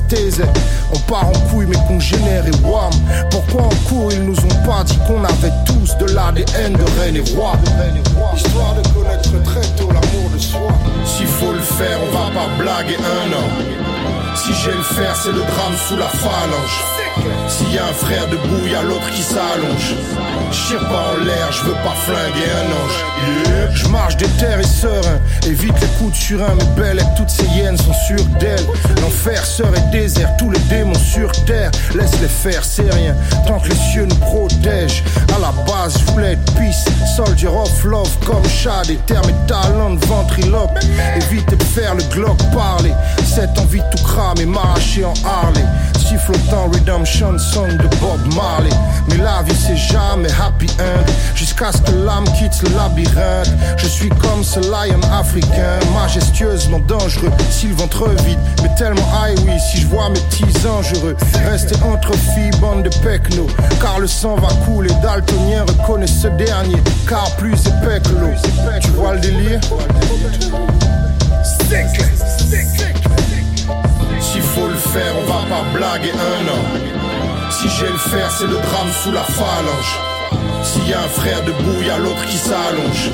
On 0.93 0.99
part 1.11 1.27
en 1.27 1.39
couille, 1.49 1.65
mais 1.67 1.77
qu'on 1.87 1.99
génère 1.99 2.45
et 2.45 2.65
wham. 2.65 2.91
Pourquoi 3.29 3.63
en 3.63 3.89
cours 3.89 4.11
ils 4.11 4.23
nous 4.23 4.37
ont 4.37 4.67
pas 4.67 4.83
dit 4.83 4.97
qu'on 5.07 5.23
avait 5.23 5.53
tous 5.65 5.95
de 5.97 6.13
l'ADN 6.13 6.73
de 6.73 6.99
reine 6.99 7.17
et 7.17 7.35
roi? 7.35 7.53
Histoire 8.35 8.75
de 8.75 8.87
connaître 8.89 9.43
très 9.43 9.67
tôt 9.77 9.87
l'amour 9.87 10.29
de 10.33 10.39
soi. 10.39 10.69
S'il 11.05 11.27
faut 11.27 11.51
le 11.51 11.59
faire, 11.59 11.99
on 12.03 12.11
va 12.11 12.39
pas 12.39 12.47
blaguer 12.57 12.97
un 12.97 13.33
an. 13.33 14.35
Si 14.35 14.53
j'ai 14.63 14.71
le 14.71 14.83
faire, 14.83 15.15
c'est 15.15 15.31
le 15.31 15.39
drame 15.39 15.75
sous 15.87 15.97
la 15.97 16.07
phalange. 16.07 17.00
S'il 17.47 17.73
y 17.73 17.77
a 17.77 17.85
un 17.85 17.93
frère 17.93 18.27
debout, 18.27 18.65
y 18.65 18.75
a 18.75 18.81
l'autre 18.81 19.09
qui 19.11 19.21
s'allonge. 19.21 19.95
Je 20.51 20.67
tire 20.67 20.79
pas 20.89 21.13
en 21.13 21.23
l'air, 21.23 21.51
je 21.51 21.63
veux 21.63 21.73
pas 21.73 21.95
flinguer 22.05 22.49
un 22.59 22.67
ange. 22.83 23.71
Je 23.73 23.87
marche 23.87 24.17
des 24.17 24.27
terres 24.39 24.59
et 24.59 24.63
serein, 24.63 25.19
évite 25.45 25.79
les 25.79 25.87
coups 25.97 26.11
de 26.11 26.15
surin. 26.15 26.55
Mes 26.55 26.81
belles 26.81 26.99
et 26.99 27.15
toutes 27.17 27.29
ces 27.29 27.45
hyènes 27.45 27.77
sont 27.77 27.93
sûres 28.07 28.25
d'elles. 28.39 28.65
L'enfer 29.01 29.45
serait 29.45 29.83
désert, 29.91 30.29
tous 30.37 30.49
les 30.49 30.59
démons 30.59 30.93
sur 30.95 31.31
terre. 31.45 31.71
Laisse 31.95 32.19
les 32.21 32.27
faire, 32.27 32.63
c'est 32.63 32.89
rien, 32.93 33.15
tant 33.47 33.59
que 33.59 33.69
les 33.69 33.75
cieux 33.75 34.05
nous 34.05 34.15
protègent. 34.15 35.03
À 35.35 35.39
la 35.39 35.51
base, 35.65 35.97
je 35.99 36.11
voulais 36.11 36.33
être 36.33 36.53
peace, 36.53 36.85
soldier 37.15 37.47
of 37.47 37.83
love 37.83 38.17
comme 38.25 38.45
chat, 38.47 38.83
des 38.87 38.97
termes 39.07 39.29
et 39.29 39.47
talents 39.47 39.93
de 39.93 40.05
ventriloque. 40.05 40.71
Évitez 41.15 41.55
de 41.55 41.63
faire 41.63 41.95
le 41.95 42.03
glock 42.03 42.37
parler. 42.53 42.93
Cette 43.25 43.57
envie 43.59 43.79
de 43.79 43.97
tout 43.97 44.03
cramer, 44.03 44.45
m'arracher 44.45 45.05
en 45.05 45.13
Harley. 45.25 45.65
Sifflotant 45.97 46.67
Song 47.05 47.77
de 47.77 47.87
Bob 47.97 48.19
Marley. 48.35 48.69
Mais 49.07 49.17
la 49.17 49.41
vie 49.43 49.55
c'est 49.55 49.75
jamais 49.75 50.29
happy 50.29 50.67
end. 50.79 51.05
Jusqu'à 51.35 51.71
ce 51.71 51.79
que 51.79 51.91
l'âme 51.91 52.25
quitte 52.37 52.61
le 52.63 52.75
labyrinthe. 52.75 53.49
Je 53.77 53.87
suis 53.87 54.09
comme 54.09 54.43
ce 54.43 54.59
lion 54.59 54.99
africain, 55.11 55.79
majestueusement 55.93 56.79
dangereux. 56.79 57.31
Si 57.49 57.67
le 57.67 57.75
ventre 57.75 58.09
vide, 58.23 58.39
mais 58.61 58.69
tellement 58.75 59.07
high, 59.13 59.37
oui. 59.45 59.53
Si 59.59 59.81
je 59.81 59.87
vois 59.87 60.09
mes 60.09 60.19
petits 60.19 60.67
anges 60.67 60.93
heureux, 60.95 61.15
rester 61.49 61.75
entre 61.83 62.13
filles, 62.13 62.51
bande 62.59 62.83
de 62.83 62.89
pecno. 63.03 63.47
Car 63.81 63.99
le 63.99 64.07
sang 64.07 64.35
va 64.35 64.49
couler, 64.65 64.91
daltonien 65.01 65.65
reconnaît 65.67 66.07
ce 66.07 66.27
dernier. 66.27 66.81
Car 67.07 67.29
plus 67.37 67.53
épais 67.53 67.99
que 68.03 68.09
l'eau. 68.09 68.33
Tu 68.81 68.89
vois 68.91 69.13
le 69.15 69.19
délire? 69.19 69.59
Sick. 71.43 72.01
S'il 74.21 74.41
faut 74.41 74.67
le 74.67 74.75
faire, 74.75 75.13
on 75.17 75.25
va 75.25 75.41
pas 75.49 75.63
blaguer 75.73 76.11
un 76.11 76.47
an. 76.47 76.63
Si 77.49 77.67
j'ai 77.69 77.87
le 77.87 77.97
faire, 77.97 78.31
c'est 78.31 78.47
le 78.47 78.53
drame 78.55 78.91
sous 79.03 79.11
la 79.11 79.23
phalange. 79.23 79.99
S'il 80.63 80.87
y 80.87 80.93
a 80.93 80.99
un 80.99 81.07
frère 81.07 81.43
debout, 81.43 81.81
y 81.81 81.89
a 81.89 81.97
l'autre 81.97 82.25
qui 82.27 82.37
s'allonge. 82.37 83.09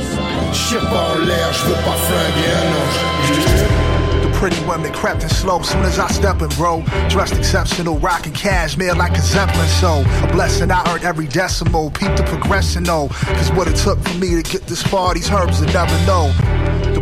Je 0.53 0.67
tire 0.69 0.89
pas 0.89 1.15
en 1.15 1.25
l'air, 1.25 1.53
je 1.53 1.65
veux 1.65 1.75
pas 1.75 1.97
flinguer 2.07 2.51
un 2.61 2.67
ange. 2.81 3.87
The 4.21 4.39
pretty 4.39 4.59
women 4.65 4.91
crept 4.91 5.23
in 5.23 5.29
slow 5.29 5.61
soon 5.63 5.83
as 5.83 5.97
I 5.97 6.07
step 6.07 6.41
in, 6.41 6.49
bro. 6.49 6.83
Dressed 7.09 7.37
exceptional, 7.37 7.97
rocking 7.99 8.33
cashmere 8.33 8.93
like 8.93 9.17
a 9.17 9.21
Zeppelin 9.21 9.67
show. 9.79 10.03
A 10.23 10.31
blessing 10.31 10.71
I 10.71 10.83
earned 10.91 11.05
every 11.05 11.27
decimal. 11.27 11.89
Peep 11.91 12.15
the 12.15 12.23
progression, 12.23 12.83
though. 12.83 13.07
Cause 13.37 13.51
what 13.53 13.67
it 13.67 13.75
took 13.77 13.99
for 13.99 14.17
me 14.17 14.35
to 14.35 14.43
get 14.43 14.67
this 14.67 14.83
far, 14.83 15.13
these 15.13 15.31
herbs 15.31 15.59
will 15.61 15.71
never 15.73 15.97
know. 16.05 16.31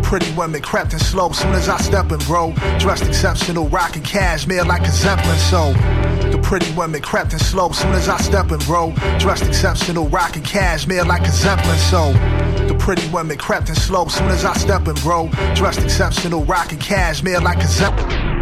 Pretty 0.05 0.31
women 0.33 0.61
crept 0.61 0.93
in 0.93 0.99
slow 0.99 1.31
soon 1.31 1.53
as 1.53 1.67
I 1.67 1.77
step 1.77 2.11
in, 2.11 2.19
bro. 2.19 2.53
Dressed 2.77 3.03
exceptional, 3.05 3.67
rocking 3.69 4.03
cashmere 4.03 4.63
like 4.63 4.83
a 4.83 4.91
Zeppelin 4.91 5.37
show. 5.49 5.73
The 6.31 6.39
pretty 6.43 6.71
women 6.73 7.01
crept 7.01 7.33
in 7.33 7.39
slow 7.39 7.71
soon 7.71 7.91
as 7.93 8.07
I 8.07 8.17
step 8.17 8.51
in, 8.51 8.59
bro. 8.59 8.93
Dressed 9.17 9.43
exceptional, 9.43 10.07
rocking 10.07 10.43
cashmere 10.43 11.03
like 11.03 11.23
a 11.27 11.31
Zeppelin 11.31 11.77
show. 11.89 12.13
The 12.67 12.75
pretty 12.75 13.09
women 13.09 13.37
crept 13.39 13.69
in 13.69 13.75
slow 13.75 14.07
soon 14.07 14.27
as 14.27 14.45
I 14.45 14.53
step 14.53 14.87
in, 14.87 14.93
bro. 14.95 15.27
Dressed 15.55 15.79
exceptional, 15.83 16.45
rocking 16.45 16.79
cashmere 16.79 17.41
like 17.41 17.63
a 17.63 17.67
Zeppelin. 17.67 18.34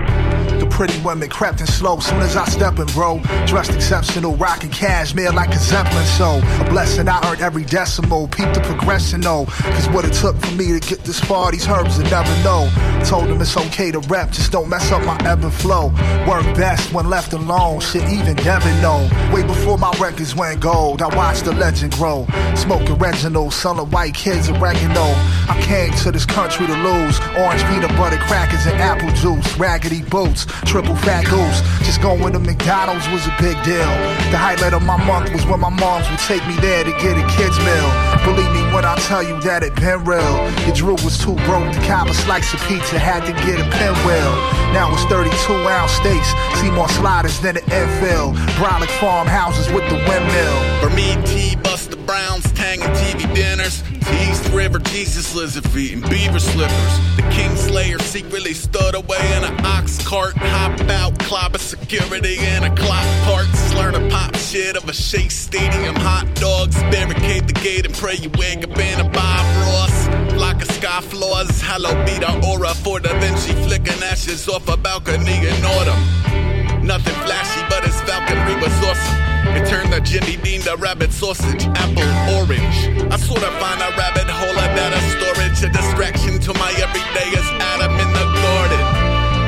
Pretty 0.73 0.99
women 1.01 1.29
crept 1.29 1.61
in 1.61 1.67
slow 1.67 1.99
soon 1.99 2.19
as 2.21 2.35
I 2.35 2.45
step 2.45 2.79
in, 2.79 2.87
bro. 2.87 3.19
Dressed 3.45 3.73
exceptional, 3.73 4.35
rocking 4.37 4.71
cashmere 4.71 5.31
like 5.31 5.51
a 5.51 5.59
Zeppelin 5.59 6.03
show. 6.17 6.41
A 6.59 6.67
blessing 6.67 7.07
I 7.07 7.21
earned 7.29 7.41
every 7.41 7.63
decimal. 7.63 8.27
Peep 8.27 8.51
the 8.55 8.59
progression, 8.61 9.21
though. 9.21 9.45
Cause 9.45 9.87
what 9.89 10.03
it 10.03 10.13
took 10.13 10.35
for 10.35 10.51
me 10.55 10.77
to 10.77 10.79
get 10.79 11.03
this 11.03 11.19
far, 11.19 11.51
these 11.51 11.67
herbs 11.67 11.99
will 11.99 12.05
never 12.05 12.43
know. 12.43 12.67
Told 13.05 13.27
them 13.29 13.39
it's 13.39 13.55
okay 13.55 13.91
to 13.91 13.99
rap, 13.99 14.31
just 14.31 14.51
don't 14.51 14.67
mess 14.67 14.91
up 14.91 15.03
my 15.05 15.15
ebb 15.29 15.43
and 15.43 15.53
flow. 15.53 15.89
Work 16.27 16.43
best 16.57 16.91
when 16.91 17.07
left 17.07 17.33
alone, 17.33 17.79
shit 17.79 18.09
even 18.09 18.35
never 18.37 18.69
know. 18.81 19.07
Way 19.31 19.43
before 19.43 19.77
my 19.77 19.91
records 20.01 20.35
went 20.35 20.59
gold, 20.59 21.03
I 21.03 21.15
watched 21.15 21.45
the 21.45 21.53
legend 21.53 21.93
grow. 21.93 22.25
Smoking 22.55 22.95
Reginald, 22.95 23.53
selling 23.53 23.91
white 23.91 24.15
kids 24.15 24.49
oregano. 24.49 25.13
I 25.49 25.61
came 25.61 25.93
to 26.03 26.11
this 26.11 26.25
country 26.25 26.65
to 26.65 26.73
lose. 26.73 27.19
Orange 27.37 27.63
peanut 27.65 27.95
butter 27.95 28.17
crackers 28.17 28.65
and 28.65 28.81
apple 28.81 29.11
juice. 29.11 29.57
Raggedy 29.57 30.01
boots, 30.01 30.47
triple 30.65 30.95
fat 30.95 31.25
goose. 31.25 31.59
Just 31.85 32.01
going 32.01 32.33
to 32.33 32.39
McDonald's 32.39 33.07
was 33.09 33.25
a 33.27 33.35
big 33.39 33.57
deal. 33.63 33.91
The 34.31 34.37
highlight 34.37 34.73
of 34.73 34.83
my 34.83 34.97
month 35.05 35.31
was 35.33 35.45
when 35.45 35.59
my 35.59 35.69
moms 35.69 36.09
would 36.09 36.19
take 36.19 36.45
me 36.47 36.55
there 36.61 36.83
to 36.83 36.91
get 37.03 37.17
a 37.17 37.25
kid's 37.35 37.57
meal. 37.59 37.89
Believe 38.23 38.51
me 38.53 38.63
when 38.73 38.85
I 38.85 38.95
tell 39.09 39.23
you 39.23 39.39
that 39.41 39.63
it 39.63 39.75
been 39.75 40.03
real. 40.03 40.35
Your 40.65 40.75
Drew 40.75 40.97
was 41.03 41.17
too 41.17 41.35
broke 41.43 41.67
to 41.73 41.81
cop 41.83 42.07
a 42.07 42.13
slice 42.13 42.53
of 42.53 42.61
pizza, 42.67 42.97
had 42.97 43.25
to 43.25 43.33
get 43.43 43.59
a 43.59 43.67
pinwheel. 43.67 44.33
Now 44.71 44.91
it's 44.93 45.03
32 45.05 45.29
ounce 45.67 45.91
steaks, 45.91 46.29
see 46.59 46.71
more 46.71 46.89
sliders 46.89 47.39
than 47.41 47.55
the 47.55 47.65
infield. 47.67 48.35
Brolic 48.55 48.89
farmhouses 48.99 49.67
with 49.73 49.87
the 49.89 49.97
windmill. 50.07 50.57
For 50.81 50.89
me, 50.95 51.17
T, 51.25 51.55
Buster 51.57 51.97
Browns, 51.97 52.52
Tang 52.73 52.89
and 52.89 52.95
TV 52.95 53.35
dinners. 53.35 53.83
East 54.27 54.51
River, 54.51 54.79
Jesus 54.79 55.35
lizard 55.35 55.67
feet 55.69 55.93
and 55.93 56.09
beaver 56.09 56.39
slippers. 56.39 56.93
The 57.17 57.21
King 57.31 57.55
Slayer 57.55 57.99
secretly 57.99 58.53
stood 58.53 58.95
away 58.95 59.19
in 59.37 59.43
an 59.43 59.65
ox 59.65 60.03
cart. 60.07 60.33
Hop 60.37 60.79
out, 60.89 61.17
clobber 61.19 61.59
security 61.59 62.37
in 62.39 62.63
a 62.63 62.75
clock 62.75 63.05
park. 63.25 63.47
Slur 63.69 63.91
the 63.91 64.09
pop 64.09 64.35
shit 64.37 64.75
of 64.75 64.89
a 64.89 64.93
Shea 64.93 65.29
Stadium. 65.29 65.95
Hot 65.95 66.27
dogs, 66.35 66.75
barricade 66.83 67.47
the 67.47 67.53
gate 67.53 67.85
and 67.85 67.93
pray 67.93 68.15
you 68.15 68.31
wake 68.37 68.63
up 68.63 68.77
in 68.77 68.99
a 68.99 69.09
Bob 69.09 69.45
Ross. 69.67 70.07
Block 70.33 70.61
of 70.61 70.71
sky 70.71 71.01
floors, 71.01 71.61
hello 71.61 71.93
be 72.05 72.17
the 72.17 72.47
aura 72.47 72.73
for 72.73 72.99
Da 72.99 73.17
Vinci 73.19 73.53
flicking 73.67 74.01
ashes 74.03 74.47
off 74.49 74.67
a 74.67 74.77
balcony 74.77 75.37
in 75.37 75.65
autumn. 75.77 76.85
Nothing 76.85 77.15
flashy, 77.25 77.61
but 77.69 77.83
his 77.83 77.99
falconry 78.01 78.55
was 78.55 78.73
awesome. 78.83 79.32
It 79.51 79.67
turned 79.67 79.91
the 79.91 79.99
Jimmy 79.99 80.37
Dean 80.37 80.61
to 80.61 80.75
rabbit 80.77 81.11
sausage, 81.11 81.65
apple, 81.75 82.07
orange. 82.39 82.77
I 83.11 83.17
sort 83.17 83.43
of 83.43 83.53
find 83.59 83.79
a 83.81 83.89
rabbit 83.99 84.27
hole 84.29 84.55
of 84.55 84.69
data 84.75 84.99
storage. 85.11 85.59
A 85.63 85.69
distraction 85.69 86.39
to 86.39 86.53
my 86.55 86.71
everyday 86.79 87.29
is 87.35 87.47
Adam 87.59 87.91
in 87.99 88.09
the 88.15 88.25
garden. 88.41 88.83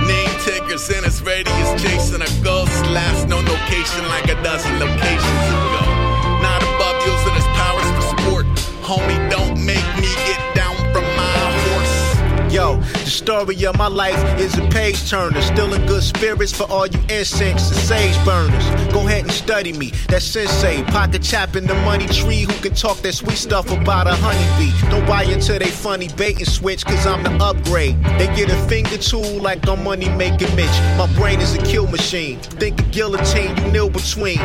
Name 0.08 0.34
takers 0.44 0.90
in 0.90 1.04
his 1.04 1.22
radius 1.24 1.82
chasing 1.82 2.22
a 2.22 2.32
ghost. 2.44 2.76
Last 2.92 3.28
known 3.28 3.46
location 3.46 4.04
like 4.10 4.28
a 4.30 4.38
dozen 4.44 4.80
locations 4.80 5.46
ago. 5.50 5.84
Not 6.44 6.62
above 6.62 6.98
using 7.08 7.36
his 7.40 7.50
powers 7.56 7.90
for 7.96 8.06
sport. 8.14 8.46
Homie, 8.84 9.20
don't 9.32 9.58
make 9.66 9.88
me 9.98 10.12
get 10.28 10.42
down 10.54 10.76
from 10.94 11.04
my 11.16 11.36
horse. 11.72 12.54
Yo, 12.54 12.80
the 13.06 13.12
story 13.12 13.64
of 13.66 13.78
my 13.78 13.88
life 13.88 14.18
is 14.40 14.58
a 14.58 14.68
page 14.70 15.10
turner. 15.10 15.40
Still 15.42 15.74
in 15.74 15.86
good 15.86 16.02
spirits 16.02 16.52
for 16.52 16.64
all 16.64 16.88
you 16.88 17.00
incense 17.10 17.70
and 17.70 17.80
sage 17.80 18.26
burners. 18.26 18.66
Go 18.92 19.02
ahead 19.08 19.24
and 19.24 19.32
study 19.32 19.74
me. 19.74 19.92
That 20.10 20.24
sensei, 20.24 20.84
pocket 20.84 21.22
chopping 21.22 21.68
the 21.68 21.76
money 21.86 22.08
tree 22.08 22.42
who 22.42 22.54
can 22.62 22.74
talk 22.74 22.98
that 22.98 23.14
sweet 23.14 23.38
stuff 23.38 23.72
about 23.72 24.08
a 24.08 24.16
honeybee. 24.16 24.74
Don't 24.90 25.06
buy 25.06 25.24
into 25.24 25.60
they 25.60 25.70
funny 25.70 26.10
bait 26.18 26.38
and 26.38 26.48
switch, 26.48 26.84
cause 26.84 27.06
I'm 27.06 27.24
the 27.24 27.32
upgrade. 27.44 28.04
They 28.18 28.28
get 28.36 28.50
a 28.50 28.58
finger 28.68 28.98
tool 28.98 29.42
like 29.42 29.68
I'm 29.70 29.84
money 29.84 30.10
making 30.10 30.56
Mitch. 30.56 30.78
My 30.98 31.08
brain 31.16 31.40
is 31.40 31.54
a 31.54 31.62
kill 31.62 31.88
machine. 31.88 32.40
Think 32.40 32.80
of 32.80 32.92
guillotine, 32.92 33.56
you 33.58 33.72
kneel 33.72 33.90
between. 33.90 34.40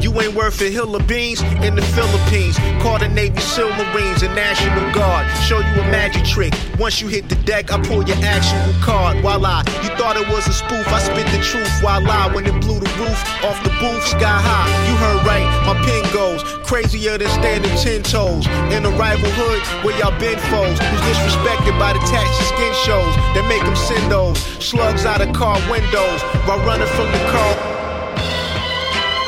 You 0.00 0.12
ain't 0.20 0.34
worth 0.34 0.60
a 0.60 0.70
hill 0.70 0.94
of 0.94 1.06
beans 1.08 1.42
in 1.66 1.74
the 1.74 1.82
Philippines. 1.82 2.56
Call 2.82 2.98
the 2.98 3.08
Navy 3.08 3.40
SEAL 3.40 3.70
Marines 3.70 4.22
and 4.22 4.34
National 4.36 4.92
Guard. 4.94 5.26
Show 5.42 5.58
you 5.58 5.80
a 5.82 5.90
magic 5.90 6.24
trick. 6.24 6.54
Once 6.78 7.00
you 7.00 7.08
hit 7.08 7.28
the 7.28 7.34
deck, 7.46 7.72
I 7.72 7.82
pull 7.82 7.95
your 8.02 8.18
actual 8.20 8.74
card. 8.82 9.20
Voila, 9.22 9.64
you 9.80 9.90
thought 9.96 10.16
it 10.16 10.28
was 10.28 10.46
a 10.46 10.52
spoof. 10.52 10.86
I 10.92 11.00
spit 11.00 11.26
the 11.32 11.40
truth. 11.40 11.70
Voila, 11.80 12.34
when 12.34 12.44
it 12.44 12.56
blew 12.60 12.80
the 12.80 12.90
roof 13.00 13.18
off 13.44 13.56
the 13.64 13.70
booth, 13.80 14.04
sky 14.04 14.40
high. 14.42 14.68
You 14.88 14.94
heard 15.00 15.20
right, 15.24 15.46
my 15.64 15.74
pen 15.86 16.04
goes 16.12 16.42
crazier 16.66 17.16
than 17.16 17.30
standing 17.30 17.72
ten 17.78 18.02
toes. 18.02 18.46
In 18.74 18.84
a 18.84 18.92
rival 18.98 19.30
hood 19.38 19.62
where 19.84 19.96
y'all 19.98 20.12
been 20.18 20.38
foes. 20.50 20.76
Who's 20.76 21.02
disrespected 21.08 21.78
by 21.78 21.94
the 21.94 22.02
taxi 22.10 22.44
skin 22.50 22.72
shows 22.84 23.14
that 23.38 23.44
make 23.48 23.62
them 23.62 23.76
send 23.76 24.10
those 24.10 24.38
slugs 24.58 25.06
out 25.06 25.20
of 25.20 25.32
car 25.32 25.56
windows 25.70 26.20
while 26.44 26.60
running 26.66 26.90
from 26.98 27.08
the 27.12 27.22
car. 27.30 27.54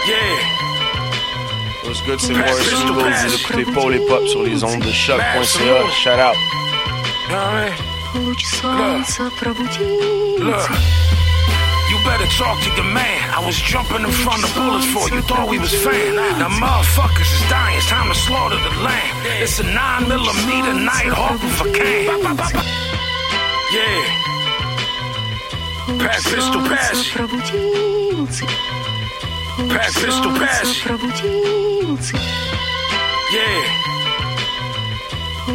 Yeah. 0.09 0.59
What's 1.85 2.03
good, 2.03 2.21
c'est 2.21 2.35
Morris 2.35 2.65
Singles. 2.65 3.13
Vous 3.25 3.35
écoutez 3.35 3.65
Paul 3.73 3.95
et 3.95 4.07
Pop 4.07 4.27
sur 4.27 4.43
les 4.43 4.63
ondes 4.63 4.81
de 4.81 4.93
choq.ca. 4.93 5.91
Shout 6.03 6.19
out 6.19 6.37
Луч 8.16 8.46
солнца 8.46 9.32
пробудился. 9.40 10.72
You 11.90 11.98
better 12.06 12.28
talk 12.38 12.58
to 12.64 12.70
your 12.76 12.90
man. 12.94 13.30
I 13.38 13.40
was 13.46 13.56
jumping 13.56 14.04
in 14.04 14.12
front 14.12 14.44
of 14.44 14.54
bullets 14.56 14.86
for 14.88 15.10
you. 15.14 15.22
Thought 15.22 15.48
we 15.50 15.60
was 15.60 15.74
fan. 15.74 16.16
Now 16.16 16.50
motherfuckers 16.50 17.30
is 17.38 17.44
dying. 17.50 17.78
It's 17.78 17.88
time 17.88 18.10
to 18.10 18.16
slaughter 18.16 18.58
the 18.58 18.74
lamb. 18.82 19.16
It's 19.42 19.60
a 19.60 19.64
nine 19.64 20.08
millimeter 20.08 20.74
night 20.74 21.12
hawk 21.14 21.42
with 21.44 21.62
a 21.62 21.70
can. 21.78 22.38
Yeah. 23.76 24.24
Pack 26.00 26.22
pistol 26.24 26.62
pass. 26.70 27.10
Пробудился. 27.14 28.46
Pack 29.70 29.94
pistol 29.94 30.32
pass. 30.40 30.80
Пробудился. 30.84 32.18
Yeah. 33.32 33.97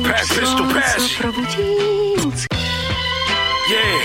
Pass, 0.02 0.28
pistol, 0.28 0.66
pass. 0.74 1.20
Yeah. 3.70 4.00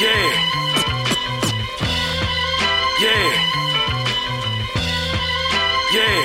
Yeah. 0.00 0.26
Yeah. 3.00 3.26
Yeah. 5.94 6.18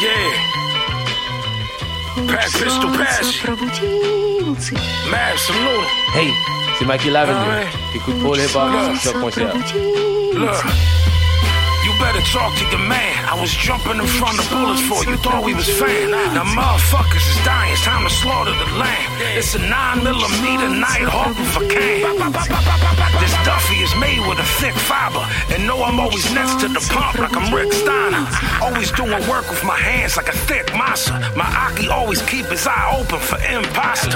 Yeah. 0.00 0.28
Pass, 2.28 2.52
pistol, 2.52 2.90
pass. 2.94 3.26
Man, 5.10 5.36
salute. 5.38 5.88
Hey, 6.14 6.30
c'est 6.78 6.86
Mikey 6.86 7.10
Lavender. 7.10 7.66
Écoute 7.94 8.22
Paul 8.22 8.38
Hip 8.38 8.54
Hop 8.54 8.96
sur 8.96 9.12
Better 11.98 12.20
talk 12.28 12.52
to 12.58 12.64
your 12.68 12.84
man. 12.84 13.24
I 13.24 13.40
was 13.40 13.50
jumping 13.50 13.98
in 13.98 14.06
front 14.06 14.38
of 14.38 14.44
bullets 14.50 14.82
for 14.84 15.00
you. 15.08 15.16
Thought 15.16 15.44
we 15.44 15.54
was 15.54 15.68
fan. 15.68 16.10
Now 16.10 16.44
motherfuckers 16.44 17.24
is 17.24 17.40
dying. 17.44 17.72
It's 17.72 17.82
time 17.84 18.04
to 18.04 18.12
slaughter 18.12 18.52
the 18.52 18.68
lamb. 18.76 19.08
It's 19.32 19.54
a 19.54 19.62
nine 19.64 20.04
millimeter 20.04 20.68
night 20.68 21.08
hawk 21.08 21.32
with 21.32 21.56
a 21.56 21.64
can. 21.72 22.04
This 23.20 23.32
Duffy 23.48 23.80
is 23.80 23.94
made 23.96 24.20
with 24.28 24.38
a 24.38 24.48
thick 24.60 24.74
fiber. 24.74 25.24
And 25.48 25.66
know 25.66 25.82
I'm 25.82 25.98
always 25.98 26.28
next 26.32 26.60
to 26.60 26.68
the 26.68 26.84
pump 26.92 27.18
like 27.18 27.36
I'm 27.36 27.48
Rick 27.54 27.72
Steiner. 27.72 28.28
Always 28.60 28.92
doing 28.92 29.22
work 29.28 29.48
with 29.48 29.64
my 29.64 29.76
hands 29.76 30.16
like 30.16 30.28
a 30.28 30.36
thick 30.36 30.68
massa. 30.76 31.16
My 31.34 31.48
Aki 31.48 31.88
always 31.88 32.20
keep 32.22 32.46
his 32.46 32.66
eye 32.66 32.92
open 33.00 33.20
for 33.20 33.40
imposter. 33.40 34.12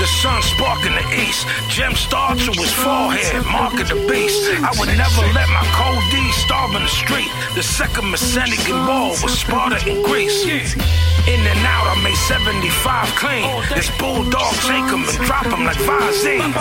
The 0.00 0.06
sun 0.06 0.42
spark 0.42 0.84
in 0.86 0.94
the 0.94 1.06
east. 1.22 1.46
Gem 1.68 1.94
star 1.94 2.34
to 2.34 2.50
his 2.52 2.72
forehead, 2.72 3.44
mark 3.46 3.74
of 3.80 3.88
the 3.88 4.00
beast. 4.08 4.42
I 4.62 4.72
would 4.78 4.88
never 4.88 5.22
let 5.32 5.48
my 5.48 5.64
cold 5.78 6.02
D 6.10 6.16
starve 6.32 6.74
in 6.74 6.82
the 6.82 6.88
street. 6.88 7.30
The 7.54 7.62
second 7.62 8.10
Messenican 8.10 8.86
wall 8.88 9.10
was 9.22 9.38
Sparta 9.38 9.78
and 9.88 10.04
Greece. 10.04 10.44
In 10.44 11.38
and 11.38 11.62
out, 11.66 11.86
I 11.86 12.02
made 12.02 12.16
75 12.16 13.08
clean. 13.14 13.46
This 13.74 13.90
bulldog 13.98 14.54
take 14.66 14.88
him 14.90 15.06
and 15.06 15.18
drop 15.26 15.46
him 15.46 15.64
like 15.64 15.78
Vazine. 15.86 16.52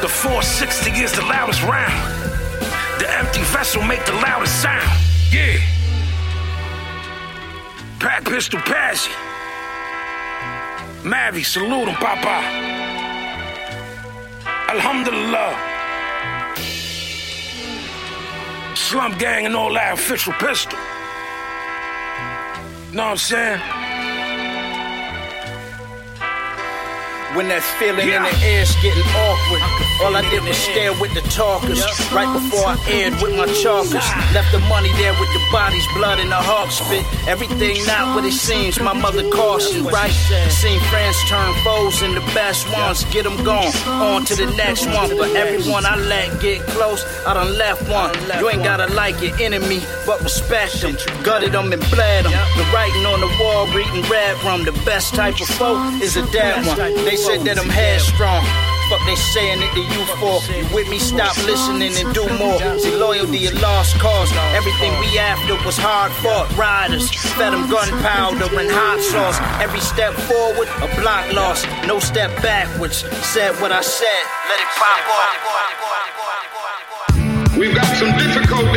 The 0.00 0.08
460 0.08 0.90
is 1.02 1.12
the 1.12 1.22
loudest 1.22 1.62
round. 1.62 1.98
The 3.00 3.10
empty 3.18 3.42
vessel 3.50 3.82
make 3.82 4.04
the 4.06 4.14
loudest 4.14 4.62
sound. 4.62 4.86
Yeah. 5.32 5.58
Pack 7.98 8.24
pistol 8.24 8.60
pass 8.60 9.06
it. 9.06 9.31
Mavi, 11.02 11.44
salute 11.44 11.88
him, 11.88 11.96
Papa. 11.96 12.36
Alhamdulillah. 14.70 15.52
Slum 18.76 19.18
gang 19.18 19.46
and 19.46 19.56
all 19.56 19.72
that 19.74 19.94
official 19.94 20.32
pistol. 20.34 20.78
Know 22.92 23.02
what 23.04 23.10
I'm 23.10 23.16
saying? 23.16 23.81
When 27.34 27.48
that 27.48 27.64
feeling 27.80 28.04
in 28.12 28.22
the 28.22 28.36
air's 28.44 28.76
getting 28.84 29.08
awkward, 29.16 29.64
all 30.04 30.12
I 30.12 30.20
did 30.28 30.44
was 30.44 30.56
stare 30.56 30.92
with 31.00 31.14
the 31.14 31.24
talkers. 31.32 31.80
Right 32.12 32.28
before 32.28 32.68
I 32.68 32.76
aired 32.92 33.16
with 33.24 33.32
my 33.32 33.48
chalkers, 33.64 34.04
left 34.36 34.52
the 34.52 34.60
money 34.68 34.92
there 35.00 35.16
with 35.16 35.32
the 35.32 35.40
bodies, 35.48 35.86
blood 35.96 36.20
in 36.20 36.28
the 36.28 36.36
hawk 36.36 36.68
spit. 36.68 37.00
Everything 37.26 37.80
not 37.88 38.14
what 38.14 38.26
it 38.28 38.36
seems. 38.36 38.78
My 38.80 38.92
mother 38.92 39.24
cautioned, 39.30 39.86
right? 39.88 40.12
Seen 40.52 40.78
friends 40.92 41.16
turn 41.24 41.54
foes 41.64 42.02
and 42.02 42.12
the 42.12 42.24
best 42.36 42.68
ones 42.68 43.04
get 43.08 43.24
them 43.24 43.40
gone. 43.42 43.72
On 43.88 44.26
to 44.26 44.34
the 44.36 44.52
next 44.52 44.84
one, 44.92 45.16
but 45.16 45.32
everyone 45.32 45.86
I 45.86 45.96
let 45.96 46.38
get 46.38 46.60
close, 46.76 47.00
I 47.24 47.32
done 47.32 47.56
left 47.56 47.88
one. 47.88 48.12
You 48.40 48.50
ain't 48.50 48.62
gotta 48.62 48.92
like 48.92 49.22
your 49.24 49.32
enemy, 49.40 49.80
but 50.04 50.20
respect 50.20 50.82
them. 50.82 51.00
Gutted 51.24 51.52
them 51.52 51.72
and 51.72 51.80
bled 51.88 52.26
them. 52.26 52.32
The 52.60 52.64
writing 52.76 53.06
on 53.08 53.24
the 53.24 53.32
wall, 53.40 53.72
reading 53.72 54.04
red 54.12 54.36
from 54.44 54.64
The 54.64 54.76
best 54.84 55.14
type 55.14 55.40
of 55.40 55.48
foe 55.48 55.80
is 56.02 56.18
a 56.18 56.28
dead 56.30 56.66
one. 56.66 56.76
They 57.08 57.21
said 57.22 57.46
that 57.46 57.56
I'm 57.56 57.70
headstrong. 57.70 58.42
Fuck 58.90 59.06
they 59.06 59.14
saying 59.14 59.62
it 59.62 59.70
to 59.78 59.82
you 59.94 60.02
for. 60.18 60.42
You 60.50 60.66
with 60.74 60.90
me, 60.90 60.98
stop 60.98 61.38
listening 61.46 61.94
and 61.94 62.12
do 62.12 62.26
more. 62.34 62.58
See, 62.82 62.90
loyalty 62.96 63.46
a 63.46 63.52
lost 63.62 63.94
cause. 64.02 64.30
Everything 64.58 64.90
we 64.98 65.18
after 65.18 65.54
was 65.64 65.78
hard 65.78 66.10
fought. 66.18 66.50
Riders, 66.58 67.14
fed 67.38 67.52
them 67.54 67.70
gunpowder 67.70 68.50
and 68.58 68.70
hot 68.70 68.98
sauce. 69.00 69.38
Every 69.62 69.80
step 69.80 70.14
forward, 70.26 70.66
a 70.82 70.88
block 70.98 71.32
lost. 71.32 71.64
No 71.86 72.00
step 72.00 72.34
backwards. 72.42 73.06
Said 73.22 73.54
what 73.62 73.70
I 73.70 73.82
said, 73.82 74.22
let 74.50 74.58
it 74.58 74.70
pop 74.74 74.98
off. 75.14 75.62
We've 77.56 77.74
got 77.74 77.86
some 77.96 78.10
difficult 78.18 78.72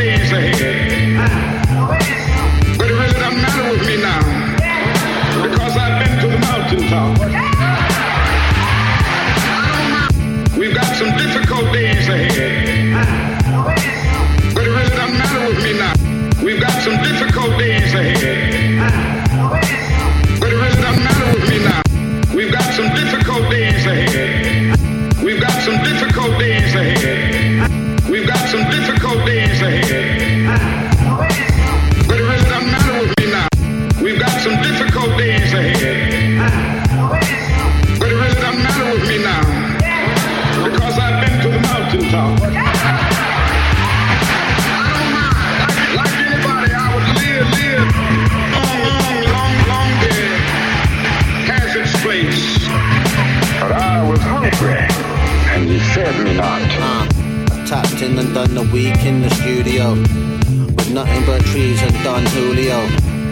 done 58.36 58.58
a 58.58 58.74
week 58.74 59.06
in 59.06 59.22
the 59.22 59.30
studio 59.30 59.92
with 59.94 60.92
nothing 60.92 61.26
but 61.26 61.42
trees 61.46 61.82
and 61.82 61.96
Don 62.04 62.26
Julio. 62.36 62.80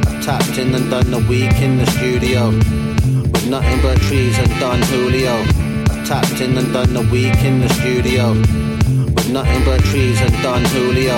I 0.08 0.22
tapped 0.24 0.58
in 0.58 0.74
and 0.74 0.90
done 0.90 1.14
a 1.14 1.20
week 1.28 1.52
in 1.60 1.78
the 1.78 1.86
studio. 1.88 2.52
With 3.34 3.50
nothing 3.50 3.82
but 3.82 3.98
trees 3.98 4.40
and 4.40 4.50
Don 4.62 4.82
Julio. 4.84 5.44
I 5.92 6.06
tapped 6.06 6.40
in 6.40 6.58
and 6.58 6.72
done 6.72 6.96
a 6.96 7.02
week 7.12 7.36
in 7.44 7.60
the 7.60 7.68
studio. 7.74 8.32
With 9.14 9.30
nothing 9.30 9.66
but 9.66 9.82
trees 9.92 10.22
and 10.22 10.42
Don 10.42 10.64
Julio. 10.72 11.18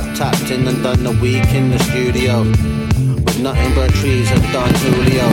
I 0.00 0.12
tapped 0.16 0.50
in 0.50 0.66
and 0.66 0.82
done 0.82 1.06
a 1.06 1.12
week 1.22 1.54
in 1.54 1.70
the 1.70 1.78
studio. 1.78 2.42
With 2.42 3.38
nothing 3.38 3.72
but 3.76 3.90
trees 3.94 4.28
and 4.32 4.42
Don 4.52 4.74
Julio. 4.82 5.28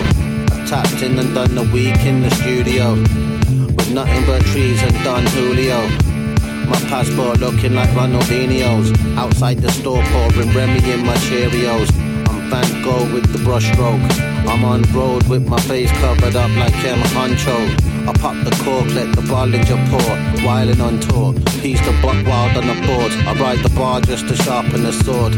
I 0.54 0.66
tapped 0.70 1.02
in 1.02 1.18
and 1.18 1.34
done 1.34 1.58
a 1.58 1.64
week 1.74 2.00
in 2.06 2.22
the 2.22 2.30
studio. 2.30 2.94
With 2.94 3.92
nothing 3.92 4.24
but 4.28 4.44
trees 4.46 4.84
and 4.84 4.94
Don 5.04 5.26
Julio. 5.34 6.07
My 6.68 6.80
passport 6.90 7.40
looking 7.40 7.74
like 7.74 7.90
Ronaldinho's. 7.92 8.92
Outside 9.18 9.60
the 9.60 9.72
store 9.72 10.04
pouring 10.04 10.54
Remy 10.54 10.92
in 10.92 11.06
my 11.06 11.16
Cheerios. 11.16 11.90
I'm 12.28 12.50
Van 12.50 12.84
Gogh 12.84 13.14
with 13.14 13.32
the 13.32 13.40
brushstroke. 13.40 14.04
I'm 14.48 14.66
on 14.66 14.82
road 14.94 15.28
with 15.28 15.48
my 15.48 15.60
face 15.62 15.92
covered 15.94 16.36
up 16.36 16.50
like 16.58 16.74
Kem 16.74 17.00
Honcho. 17.16 17.58
I 18.08 18.14
pop 18.14 18.36
the 18.44 18.52
cork, 18.64 18.88
let 18.94 19.16
the 19.16 19.22
Bollinger 19.22 19.80
pour. 19.90 20.16
Wildin' 20.46 20.82
on 20.82 21.00
tour. 21.00 21.34
Piece 21.62 21.80
the 21.86 21.92
buck 22.02 22.26
wild 22.26 22.58
on 22.58 22.68
the 22.68 22.88
board. 22.88 23.12
I 23.28 23.34
ride 23.40 23.60
the 23.60 23.70
bar 23.76 24.02
just 24.02 24.28
to 24.28 24.36
sharpen 24.36 24.84
the 24.84 24.92
sword. 24.92 25.36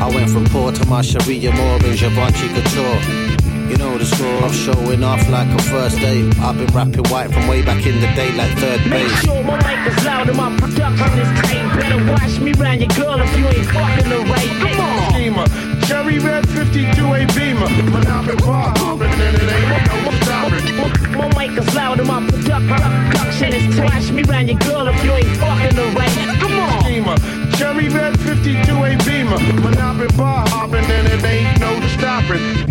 I 0.00 0.08
went 0.14 0.30
from 0.30 0.44
poor 0.46 0.70
to 0.72 0.86
my 0.86 1.02
Sharia 1.02 1.52
Moore 1.52 1.78
and 1.84 1.98
Givenchy 1.98 2.48
Couture. 2.48 3.33
You 3.68 3.76
know 3.78 3.96
the 3.98 4.04
score. 4.04 4.42
I'm 4.44 4.52
showing 4.52 5.02
off 5.02 5.28
like 5.28 5.48
a 5.48 5.62
first 5.62 5.98
date. 5.98 6.38
I've 6.40 6.56
been 6.56 6.72
rapping 6.74 7.04
white 7.10 7.32
from 7.32 7.48
way 7.48 7.62
back 7.62 7.84
in 7.86 8.00
the 8.00 8.06
day, 8.14 8.30
like 8.36 8.52
third 8.58 8.80
base. 8.90 8.90
Make 8.90 9.08
base. 9.08 9.24
sure 9.24 9.42
my 9.44 9.56
mic 9.64 9.92
is 9.92 10.04
loud 10.04 10.28
and 10.28 10.36
my 10.36 10.50
production 10.56 11.18
is 11.18 11.30
tight. 11.40 11.80
Better 11.80 12.00
watch 12.12 12.40
me 12.40 12.52
round 12.52 12.80
your 12.80 12.90
girl 12.92 13.20
if 13.20 13.32
you 13.38 13.46
ain't 13.48 13.66
fucking 13.72 14.08
the 14.10 14.18
right. 14.30 14.50
Come 14.60 14.80
on. 14.80 15.10
Schema. 15.12 15.44
Cherry 15.86 16.18
red 16.18 16.44
52A 16.48 17.26
Beamer. 17.34 17.68
But 17.92 18.06
I've 18.06 18.26
been 18.26 18.36
bar 18.38 18.72
hopping 18.76 19.08
and 19.08 19.36
it 19.36 19.48
ain't 19.56 20.04
no 20.04 20.12
stopping. 20.22 21.18
My 21.18 21.28
mic 21.36 21.58
is 21.58 21.74
loud 21.74 21.98
and 22.00 22.08
my 22.08 22.20
product- 22.26 22.68
production 23.10 23.54
is 23.54 23.76
tight. 23.76 23.90
Watch 23.94 24.10
me 24.12 24.22
round 24.24 24.48
your 24.48 24.58
girl 24.60 24.86
if 24.88 25.04
you 25.04 25.12
ain't 25.12 25.36
fucking 25.38 25.76
the 25.76 25.86
right. 25.96 26.38
Come 26.40 26.52
on. 26.60 26.80
Schema. 26.84 27.14
Cherry 27.56 27.88
red 27.88 28.14
52A 28.20 28.96
Beamer. 29.06 29.38
But 29.62 29.78
I've 29.78 29.98
been 29.98 30.16
bar 30.16 30.46
hopping 30.48 30.84
and 30.84 31.08
it 31.08 31.24
ain't 31.24 31.60
no 31.60 31.80
stopping. 31.96 32.63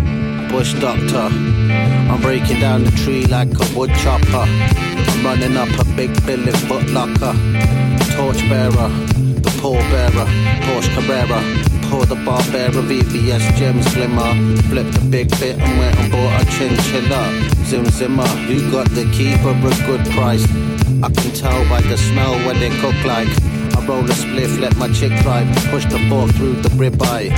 Bush 0.54 0.74
doctor. 0.74 1.28
I'm 2.12 2.20
breaking 2.20 2.60
down 2.60 2.84
the 2.84 2.92
tree 2.92 3.26
like 3.26 3.48
a 3.48 3.76
wood 3.76 3.90
chopper. 3.96 4.46
I'm 4.46 5.26
running 5.26 5.56
up 5.56 5.68
a 5.80 5.84
big 5.96 6.14
Billy 6.24 6.52
foot 6.68 6.88
locker. 6.90 7.34
Torchbearer, 8.14 8.88
the 9.42 9.52
poor 9.60 9.82
pallbearer, 9.82 10.26
Porsche 10.62 10.94
Carrera. 10.94 11.40
Pour 11.90 12.06
the 12.06 12.14
Barbera 12.14 12.80
VVS 12.88 13.56
gems 13.56 13.92
glimmer. 13.94 14.30
Flip 14.68 14.86
the 14.92 15.00
big 15.10 15.28
bit 15.40 15.58
and 15.58 15.78
went 15.80 15.98
and 15.98 16.12
bought 16.12 16.40
a 16.40 16.44
chinchilla. 16.52 17.22
Zim 17.64 17.86
Zimmer, 17.86 18.28
you 18.48 18.70
got 18.70 18.88
the 18.90 19.10
key 19.10 19.36
for 19.38 19.50
a 19.50 19.86
good 19.88 20.06
price. 20.14 20.44
I 21.02 21.10
can 21.10 21.32
tell 21.34 21.68
by 21.68 21.80
the 21.80 21.96
smell 21.96 22.34
what 22.46 22.60
they 22.60 22.70
cook 22.78 22.94
like. 23.04 23.53
I 23.84 23.86
roll 23.86 24.04
a 24.04 24.14
spliff, 24.14 24.58
let 24.60 24.74
my 24.76 24.88
chick 24.88 25.12
drive, 25.20 25.46
push 25.68 25.84
the 25.84 25.98
fork 26.08 26.30
through 26.36 26.54
the 26.62 26.70
ribeye. 26.70 27.28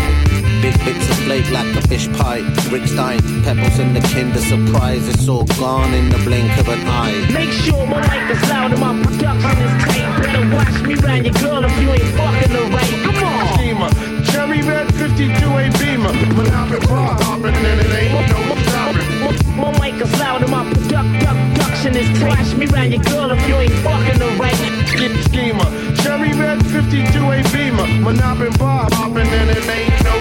Big 0.63 0.79
bits 0.85 1.11
of 1.11 1.17
flake 1.27 1.51
like 1.51 1.75
a 1.75 1.83
fish 1.89 2.07
pie. 2.19 2.39
Rick 2.71 2.87
Stein, 2.87 3.19
pebbles 3.43 3.81
in 3.81 3.93
the 3.95 4.01
Kinder 4.01 4.39
Surprise. 4.39 5.09
It's 5.09 5.29
all 5.29 5.45
gone 5.59 5.93
in 5.93 6.09
the 6.09 6.19
blink 6.19 6.57
of 6.59 6.69
an 6.69 6.87
eye. 6.87 7.27
Make 7.33 7.51
sure 7.51 7.85
my 7.87 7.99
mic 7.99 8.31
is 8.31 8.49
loud 8.49 8.71
and 8.71 8.81
my 8.81 8.95
production 9.03 9.59
is 9.59 9.83
tight. 9.83 10.23
Better 10.23 10.55
watch 10.55 10.87
me 10.87 10.95
round 10.95 11.27
your 11.27 11.35
girl 11.35 11.65
if 11.65 11.83
you 11.83 11.91
ain't 11.91 12.15
fucking 12.15 12.53
the 12.53 12.63
right. 12.71 12.95
Come 13.03 13.25
on. 13.25 13.55
Schema. 13.59 13.89
Cherry 14.31 14.63
red 14.63 14.87
52A 14.87 15.79
Beamer. 15.81 16.13
But 16.37 16.49
I've 16.53 16.71
been 16.71 16.89
bar 16.89 17.19
hopping 17.23 17.57
and 17.57 17.81
it 17.81 17.93
ain't 17.93 18.13
no 18.13 18.27
stopping. 18.29 18.56
My 19.57 19.71
mic 19.81 20.01
is 20.01 20.12
loud 20.21 20.42
and 20.42 20.51
my 20.51 20.64
product- 20.73 21.21
production 21.23 21.97
is 21.97 22.09
tight. 22.21 22.29
Watch 22.38 22.55
me 22.57 22.66
round 22.66 22.92
your 22.92 23.03
girl 23.05 23.31
if 23.31 23.49
you 23.49 23.55
ain't 23.57 23.73
fucking 23.85 24.19
the 24.19 24.29
right. 24.38 24.55
Sch- 24.55 25.25
Schema. 25.27 25.64
Cherry 26.03 26.33
red 26.35 26.59
52A 26.64 27.42
Beamer. 27.53 27.87
But 28.05 28.23
I've 28.23 28.38
been 28.38 28.53
bar 28.59 28.88
hopping 28.92 29.27
and 29.27 29.51
it 29.51 29.69
ain't 29.69 30.05
no 30.05 30.12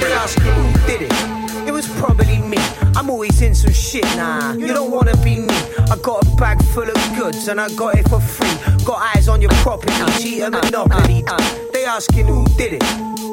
They 0.00 0.12
ask 0.12 0.38
stopping. 0.38 0.52
who 0.52 0.86
did 0.86 1.02
it. 1.02 1.68
It 1.68 1.72
was 1.72 1.88
probably 1.98 2.38
me. 2.38 2.58
I'm 2.96 3.08
always 3.10 3.40
in 3.40 3.54
some 3.54 3.72
shit, 3.72 4.04
nah. 4.16 4.52
You 4.52 4.68
don't 4.68 4.90
wanna 4.90 5.16
be 5.18 5.36
me. 5.40 5.54
I 5.90 5.96
got 6.02 6.24
a 6.26 6.36
bag 6.36 6.62
full 6.62 6.88
of 6.88 6.96
goods 7.16 7.48
and 7.48 7.60
I 7.60 7.68
got 7.70 7.96
it 7.98 8.08
for 8.08 8.20
free. 8.20 8.56
Got 8.84 9.16
eyes 9.16 9.28
on 9.28 9.40
your 9.40 9.50
property, 9.64 9.92
cheat 10.20 10.42
a 10.42 10.50
monopoly. 10.50 11.24
They 11.84 11.90
asking 11.90 12.26
who 12.28 12.46
did 12.56 12.72
it. 12.72 12.82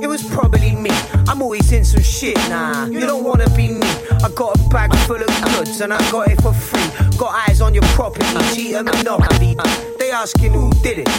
It 0.03 0.07
was 0.07 0.27
probably 0.27 0.75
me. 0.75 0.89
I'm 1.29 1.41
always 1.41 1.71
in 1.71 1.85
some 1.85 2.03
shit, 2.03 2.35
nah. 2.49 2.85
You 2.85 2.99
don't 2.99 3.23
wanna 3.23 3.49
be 3.51 3.69
me. 3.69 3.87
I 4.25 4.29
got 4.35 4.59
a 4.59 4.69
bag 4.69 4.93
full 5.07 5.15
of 5.15 5.43
goods 5.55 5.79
and 5.79 5.93
I 5.93 6.11
got 6.11 6.27
it 6.27 6.41
for 6.41 6.51
free. 6.51 7.10
Got 7.21 7.47
eyes 7.47 7.61
on 7.61 7.75
your 7.75 7.83
property, 7.93 8.25
cheat 8.55 8.73
a 8.73 8.83
monopoly. 8.83 9.55
They 9.99 10.09
asking 10.09 10.53
who 10.53 10.71
did 10.81 11.07
it. 11.07 11.09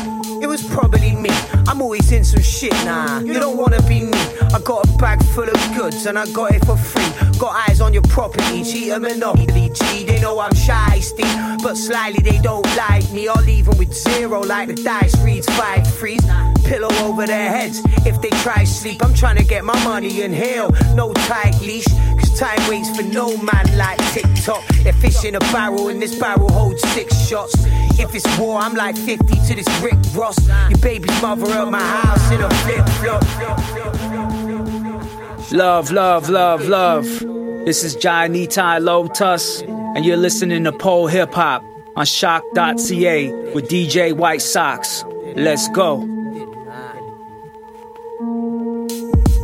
It 0.43 0.49
was 0.49 0.61
probably 0.61 1.15
me. 1.15 1.31
I'm 1.69 1.81
always 1.81 2.11
in 2.11 2.25
some 2.25 2.43
shit, 2.43 2.73
nah. 2.85 3.21
You 3.21 3.35
don't 3.35 3.57
wanna 3.57 3.81
be 3.83 4.01
me. 4.01 4.19
I 4.53 4.59
got 4.65 4.85
a 4.85 4.99
bag 4.99 5.23
full 5.27 5.49
of 5.49 5.77
goods 5.77 6.07
and 6.07 6.19
I 6.19 6.27
got 6.33 6.57
it 6.57 6.65
for 6.65 6.77
free. 6.77 7.38
Got 7.38 7.69
eyes 7.69 7.81
on 7.81 7.93
your 7.93 8.03
property, 8.03 8.65
cheat 8.65 8.91
a 8.91 8.99
monopoly. 8.99 9.71
Gee, 9.73 10.03
they 10.03 10.21
know 10.21 10.41
I'm 10.41 10.53
shy, 10.57 10.99
Steve. 10.99 11.62
but 11.62 11.77
slyly 11.77 12.19
they 12.19 12.38
don't 12.38 12.67
like 12.77 13.09
me. 13.12 13.29
I'll 13.29 13.41
with 13.79 13.95
zero, 13.95 14.41
like 14.41 14.75
the 14.75 14.83
dice 14.83 15.17
reads 15.23 15.47
five 15.51 15.87
threes. 15.87 16.25
Pillow 16.65 16.93
over 17.05 17.27
their 17.27 17.49
heads 17.49 17.81
if 18.05 18.21
they 18.21 18.31
try 18.43 18.65
sleep. 18.65 19.05
I'm 19.05 19.15
trying 19.15 19.37
to 19.37 19.45
get 19.45 19.65
my 19.65 19.79
money 19.85 20.23
in 20.23 20.33
hell, 20.33 20.73
no 20.97 21.12
tight 21.12 21.61
leash. 21.61 21.87
Cause 22.19 22.37
time 22.37 22.69
waits 22.69 22.91
for 22.97 23.05
no 23.05 23.37
man 23.37 23.79
like 23.79 23.99
TikTok. 24.12 24.67
They're 24.83 24.93
in 25.25 25.37
a 25.37 25.41
barrel, 25.53 25.88
and 25.93 26.01
this 26.01 26.19
barrel 26.19 26.51
holds 26.51 26.83
six 26.91 27.29
shots. 27.29 27.55
If 28.01 28.15
it's 28.15 28.39
war, 28.39 28.59
I'm 28.59 28.75
like 28.75 28.97
50 28.97 29.27
to 29.27 29.55
this 29.55 29.69
Rick 29.83 29.99
Ross. 30.15 30.39
Your 30.71 30.79
baby's 30.79 31.23
mother 31.23 31.47
at 31.53 31.71
my 31.71 31.81
house 31.81 32.31
in 32.33 32.41
a 32.41 32.51
flip 32.65 32.89
flop. 33.01 33.23
Love, 35.53 35.93
love, 35.93 36.31
love, 36.31 36.67
love. 36.67 37.05
This 37.67 37.85
is 37.85 37.95
Janita 37.95 38.83
Lotus, 38.83 39.61
and 39.63 40.05
you're 40.05 40.17
listening 40.17 40.65
to 40.65 40.73
Pole 40.73 41.09
Hip 41.09 41.35
Hop 41.35 41.63
on 41.95 42.07
choq.ca 42.07 43.53
with 43.53 43.69
DJ 43.69 44.15
White 44.15 44.41
Sox. 44.41 45.05
Let's 45.37 45.69
go. 45.69 46.09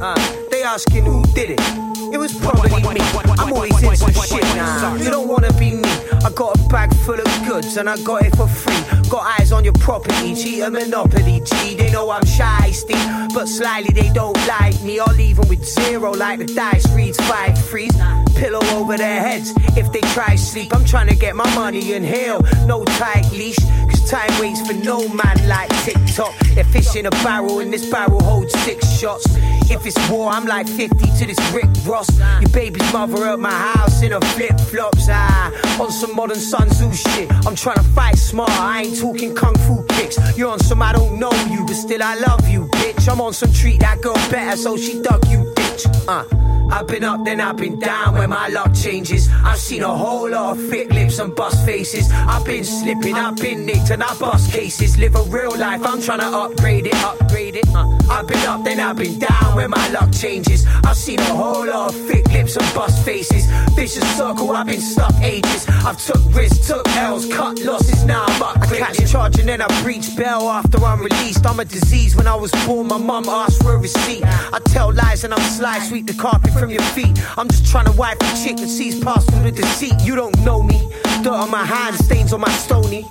Uh, 0.00 0.46
they 0.50 0.62
asking 0.62 1.04
who 1.04 1.22
did 1.34 1.50
it. 1.50 1.87
It 2.12 2.18
was 2.18 2.32
probably 2.38 2.70
me. 2.70 3.00
I'm 3.38 3.52
always 3.52 3.82
in 3.82 3.96
some 3.96 4.12
shit 4.12 4.42
now. 4.56 4.94
You 4.94 5.10
don't 5.10 5.28
wanna 5.28 5.52
be 5.54 5.72
me. 5.74 5.88
I 6.24 6.30
got 6.34 6.58
a 6.58 6.68
bag 6.68 6.94
full 7.04 7.20
of 7.20 7.46
goods 7.46 7.76
and 7.76 7.88
I 7.88 7.96
got 8.02 8.24
it 8.24 8.34
for 8.36 8.48
free. 8.48 9.08
Got 9.08 9.40
eyes 9.40 9.52
on 9.52 9.64
your 9.64 9.74
property, 9.74 10.34
cheat 10.34 10.62
a 10.62 10.70
monopoly. 10.70 11.42
Gee, 11.44 11.74
they 11.76 11.90
know 11.92 12.10
I'm 12.10 12.24
shy, 12.24 12.70
Steve. 12.72 12.98
but 13.34 13.46
slyly 13.46 13.92
they 13.92 14.10
don't 14.10 14.36
like 14.48 14.80
me. 14.82 14.98
I'll 14.98 15.14
leave 15.14 15.38
'em 15.38 15.48
with 15.48 15.64
zero, 15.64 16.12
like 16.12 16.38
the 16.38 16.46
dice 16.46 16.86
reads 16.92 17.18
five 17.28 17.56
threes. 17.68 17.94
Pillow 18.34 18.64
over 18.72 18.96
their 18.96 19.20
heads 19.20 19.52
if 19.76 19.92
they 19.92 20.00
try 20.14 20.34
sleep. 20.36 20.74
I'm 20.74 20.84
trying 20.84 21.08
to 21.08 21.14
get 21.14 21.36
my 21.36 21.48
money 21.54 21.92
in 21.92 22.02
hell, 22.04 22.40
no 22.66 22.84
tight 22.84 23.30
leash. 23.32 23.58
Cause 23.90 24.10
time 24.10 24.32
waits 24.40 24.60
for 24.66 24.74
no 24.74 25.06
man 25.08 25.38
like 25.46 25.68
TikTok. 25.84 26.34
They're 26.54 26.64
fish 26.64 26.96
in 26.96 27.06
a 27.06 27.10
barrel, 27.22 27.60
and 27.60 27.72
this 27.72 27.86
barrel 27.90 28.22
holds 28.22 28.52
six 28.60 28.88
shots. 28.98 29.26
If 29.70 29.84
it's 29.86 29.98
war, 30.10 30.30
I'm 30.30 30.46
like 30.46 30.66
50 30.66 31.06
to 31.18 31.26
this 31.26 31.38
brick 31.50 31.58
Rick 31.68 31.72
Ross. 31.98 32.40
Your 32.40 32.50
baby's 32.50 32.92
mother 32.92 33.26
at 33.26 33.38
my 33.38 33.50
house 33.50 34.02
in 34.02 34.12
her 34.12 34.20
flip 34.20 34.58
flops. 34.60 35.08
Ah, 35.10 35.82
on 35.82 35.90
some 35.90 36.14
modern 36.14 36.38
Sun 36.38 36.68
Tzu 36.68 36.92
shit. 36.92 37.30
I'm 37.46 37.56
trying 37.56 37.76
to 37.76 37.88
fight 37.94 38.16
smart, 38.16 38.50
I 38.50 38.82
ain't 38.82 38.98
talking 38.98 39.34
kung 39.34 39.54
fu 39.66 39.84
kicks. 39.94 40.16
You're 40.36 40.50
on 40.50 40.60
some 40.60 40.82
I 40.82 40.92
don't 40.92 41.18
know 41.18 41.32
you, 41.50 41.64
but 41.66 41.74
still 41.74 42.02
I 42.02 42.14
love 42.16 42.48
you, 42.48 42.66
bitch. 42.66 43.10
I'm 43.10 43.20
on 43.20 43.32
some 43.32 43.52
treat 43.52 43.80
that 43.80 44.00
girl 44.00 44.14
better, 44.30 44.56
so 44.56 44.76
she 44.76 45.02
dug 45.02 45.26
you, 45.28 45.52
bitch. 45.56 45.86
Uh. 46.08 46.57
I've 46.70 46.86
been 46.86 47.04
up, 47.04 47.24
then 47.24 47.40
I've 47.40 47.56
been 47.56 47.78
down 47.78 48.14
when 48.14 48.30
my 48.30 48.48
luck 48.48 48.74
changes. 48.74 49.28
I've 49.44 49.58
seen 49.58 49.82
a 49.82 49.94
whole 49.94 50.30
lot 50.30 50.56
of 50.56 50.68
thick 50.68 50.90
lips 50.92 51.18
and 51.18 51.34
bust 51.34 51.64
faces. 51.64 52.10
I've 52.12 52.44
been 52.44 52.64
slipping, 52.64 53.14
I've 53.14 53.36
been 53.36 53.64
nicked, 53.64 53.90
and 53.90 54.02
I 54.02 54.14
bust 54.18 54.52
cases. 54.52 54.98
Live 54.98 55.16
a 55.16 55.22
real 55.24 55.56
life, 55.56 55.84
I'm 55.84 56.00
trying 56.00 56.20
to 56.20 56.26
upgrade 56.26 56.86
it, 56.86 56.94
upgrade 56.96 57.56
it. 57.56 57.68
Uh, 57.74 57.88
I've 58.10 58.26
been 58.26 58.46
up, 58.46 58.64
then 58.64 58.80
I've 58.80 58.96
been 58.96 59.18
down 59.18 59.56
when 59.56 59.70
my 59.70 59.88
luck 59.88 60.12
changes. 60.12 60.66
I've 60.84 60.96
seen 60.96 61.20
a 61.20 61.24
whole 61.24 61.66
lot 61.66 61.94
of 61.94 62.06
thick 62.06 62.26
lips 62.32 62.56
and 62.56 62.74
bust 62.74 63.04
faces. 63.04 63.46
Vicious 63.74 64.16
circle, 64.16 64.50
I've 64.50 64.66
been 64.66 64.80
stuck 64.80 65.14
ages. 65.22 65.66
I've 65.68 65.98
took 65.98 66.22
risks, 66.34 66.66
took 66.66 66.86
L's, 66.96 67.26
cut 67.32 67.58
losses, 67.60 68.04
now 68.04 68.24
I'm 68.26 68.42
upgraded. 68.42 68.82
I 68.82 68.92
catch 68.92 69.10
charge 69.10 69.38
and 69.38 69.48
then 69.48 69.62
I 69.62 69.82
breach 69.82 70.14
bail 70.16 70.48
after 70.48 70.78
I'm 70.84 71.00
released. 71.00 71.46
I'm 71.46 71.60
a 71.60 71.64
disease 71.64 72.14
when 72.14 72.26
I 72.26 72.34
was 72.34 72.52
born, 72.66 72.88
my 72.88 72.98
mum 72.98 73.28
asked 73.28 73.62
for 73.62 73.74
a 73.74 73.78
receipt. 73.78 74.22
I 74.24 74.60
tell 74.66 74.92
lies 74.92 75.24
and 75.24 75.32
I'm 75.32 75.50
sly, 75.50 75.78
sweep 75.80 76.06
the 76.06 76.14
carpet 76.14 76.57
from 76.58 76.70
your 76.70 76.82
feet. 76.82 77.18
I'm 77.38 77.48
just 77.48 77.66
trying 77.70 77.86
to 77.86 77.92
wipe 77.92 78.20
a 78.20 78.36
chick 78.42 78.56
that 78.56 78.68
sees 78.68 78.98
past 79.00 79.30
through 79.30 79.42
the 79.42 79.52
deceit. 79.52 79.94
You 80.02 80.16
don't 80.16 80.36
know 80.40 80.62
me. 80.62 80.78
Dirt 81.22 81.28
on 81.28 81.50
my 81.50 81.64
hands, 81.64 82.04
stains 82.04 82.32
on 82.32 82.40
my 82.40 82.50
stony. 82.50 83.06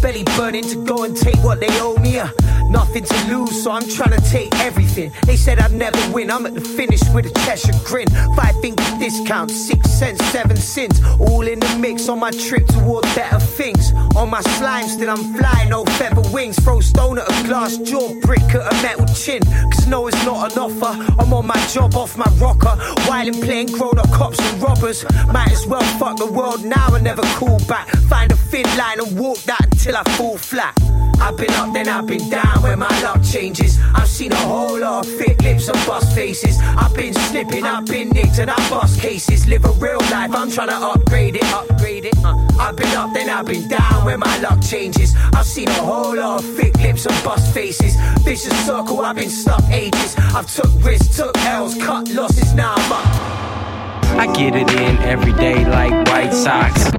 Belly 0.00 0.24
burning 0.36 0.64
to 0.64 0.84
go 0.84 1.04
and 1.04 1.16
take 1.16 1.36
what 1.44 1.60
they 1.60 1.68
owe 1.80 1.96
me. 1.98 2.18
Uh, 2.18 2.28
Nothing 2.76 3.04
to 3.04 3.34
lose, 3.34 3.62
so 3.62 3.70
I'm 3.70 3.88
trying 3.88 4.14
to 4.20 4.22
take 4.30 4.54
everything. 4.56 5.10
They 5.24 5.36
said 5.36 5.58
I'd 5.60 5.72
never 5.72 5.98
win. 6.12 6.30
I'm 6.30 6.44
at 6.44 6.52
the 6.52 6.60
finish 6.60 7.00
with 7.14 7.24
a 7.24 7.32
Cheshire 7.40 7.72
grin. 7.86 8.06
Five 8.36 8.60
finger 8.60 8.84
discount, 8.98 9.50
six 9.50 9.88
cents, 9.88 10.22
seven 10.26 10.58
cents. 10.58 11.00
All 11.18 11.48
in 11.48 11.58
the 11.58 11.78
mix 11.80 12.10
on 12.10 12.20
my 12.20 12.30
trip 12.32 12.66
toward 12.66 13.04
better 13.14 13.40
things. 13.40 13.92
On 14.14 14.28
my 14.28 14.42
slime, 14.42 14.88
still 14.88 15.08
I'm 15.08 15.24
flying, 15.38 15.70
no 15.70 15.86
feather 15.96 16.20
wings. 16.34 16.58
Throw 16.58 16.80
stone 16.80 17.18
at 17.18 17.26
a 17.26 17.46
glass 17.46 17.78
jaw, 17.78 18.12
brick 18.20 18.42
at 18.42 18.70
a 18.70 18.82
metal 18.82 19.06
chin. 19.14 19.42
Cause 19.72 19.86
no, 19.86 20.06
it's 20.06 20.22
not 20.26 20.52
an 20.52 20.58
offer. 20.58 20.92
I'm 21.18 21.32
on 21.32 21.46
my 21.46 21.66
job 21.68 21.94
off 21.94 22.18
my 22.18 22.30
rocker. 22.36 22.76
While 23.08 23.26
I'm 23.26 23.40
playing 23.40 23.68
grown 23.68 23.98
up 23.98 24.10
cops 24.12 24.38
and 24.38 24.62
robbers. 24.62 25.02
Might 25.32 25.50
as 25.50 25.66
well 25.66 25.86
fuck 25.98 26.18
the 26.18 26.30
world 26.30 26.62
now 26.62 26.94
and 26.94 27.04
never 27.04 27.22
call 27.38 27.58
back. 27.60 27.88
Find 28.10 28.30
a 28.30 28.36
thin 28.36 28.66
line 28.76 29.00
and 29.00 29.18
walk 29.18 29.38
that 29.44 29.64
until 29.64 29.96
I 29.96 30.04
fall 30.18 30.36
flat. 30.36 30.76
I've 31.20 31.36
been 31.36 31.50
up, 31.50 31.72
then 31.72 31.88
I've 31.88 32.06
been 32.06 32.28
down 32.28 32.62
where 32.62 32.76
my 32.76 32.88
luck 33.02 33.22
changes. 33.22 33.78
I've 33.94 34.08
seen 34.08 34.32
a 34.32 34.36
whole 34.36 34.78
lot 34.78 35.06
of 35.06 35.12
thick 35.12 35.40
lips 35.42 35.68
and 35.68 35.86
bust 35.86 36.14
faces. 36.14 36.58
I've 36.60 36.94
been 36.94 37.14
slipping, 37.14 37.64
I've 37.64 37.86
been 37.86 38.10
nicked 38.10 38.38
and 38.38 38.50
I 38.50 38.70
bust 38.70 39.00
cases. 39.00 39.46
Live 39.46 39.64
a 39.64 39.72
real 39.72 40.00
life, 40.10 40.34
I'm 40.34 40.50
trying 40.50 40.68
to 40.68 40.76
upgrade 40.76 41.36
it, 41.36 41.44
upgrade 41.52 42.04
it. 42.04 42.16
Uh, 42.24 42.36
I've 42.58 42.76
been 42.76 42.94
up, 42.96 43.12
then 43.14 43.28
I've 43.28 43.46
been 43.46 43.68
down 43.68 44.04
where 44.04 44.18
my 44.18 44.38
luck 44.38 44.60
changes. 44.62 45.14
I've 45.34 45.46
seen 45.46 45.68
a 45.68 45.72
whole 45.72 46.16
lot 46.16 46.42
of 46.42 46.56
thick 46.56 46.76
lips 46.78 47.06
and 47.06 47.24
bust 47.24 47.52
faces. 47.52 47.96
Vicious 48.22 48.66
circle, 48.66 49.00
I've 49.00 49.16
been 49.16 49.30
stuck 49.30 49.64
ages. 49.70 50.14
I've 50.16 50.52
took 50.52 50.72
risks, 50.84 51.16
took 51.16 51.36
L's, 51.38 51.74
cut 51.76 52.08
losses, 52.10 52.52
now 52.54 52.74
I'm 52.76 52.92
up. 52.92 53.75
I 54.18 54.26
get 54.32 54.54
it 54.56 54.70
in 54.72 54.96
every 55.02 55.32
day 55.34 55.64
like 55.66 55.92
White 56.08 56.32
Sox. 56.32 56.90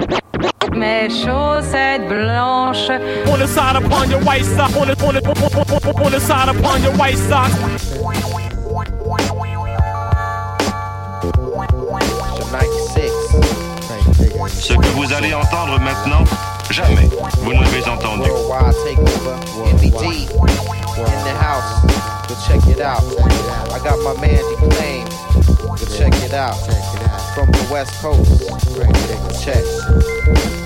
Mes 0.71 1.09
chaussettes 1.09 2.07
blanches. 2.07 3.29
On 3.29 3.39
the 3.39 3.47
side 3.47 3.75
upon 3.75 4.11
your 4.11 4.21
white 4.23 4.45
sock. 4.45 4.75
On 4.77 4.87
the, 4.87 4.93
on 5.03 5.15
the, 5.15 5.27
on 5.27 5.33
the, 5.33 6.03
on 6.05 6.11
the 6.11 6.19
side 6.19 6.49
upon 6.49 6.83
your 6.83 6.95
white 6.95 7.17
sock. 7.17 7.51
Ce 14.47 14.73
que 14.73 14.87
vous 14.95 15.13
allez 15.13 15.33
entendre 15.33 15.79
maintenant, 15.79 16.23
jamais 16.69 17.09
vous 17.39 17.53
ne 17.53 17.61
l'avez 17.61 17.87
entendu. 17.89 18.29
Worldwide 18.29 18.75
takeover. 18.85 19.35
MBD 19.73 20.29
in 20.97 21.23
the 21.23 21.35
house. 21.39 21.81
Go 22.27 22.35
check 22.47 22.67
it 22.67 22.81
out. 22.81 23.01
I 23.71 23.79
got 23.83 23.97
my 24.03 24.13
man 24.21 24.43
Declaim. 24.51 25.05
Go 25.47 25.56
check 25.97 26.13
it 26.23 26.33
out. 26.33 26.55
From 27.33 27.51
the 27.51 27.67
West 27.71 27.93
Coast. 28.01 28.47
Check. 29.43 29.63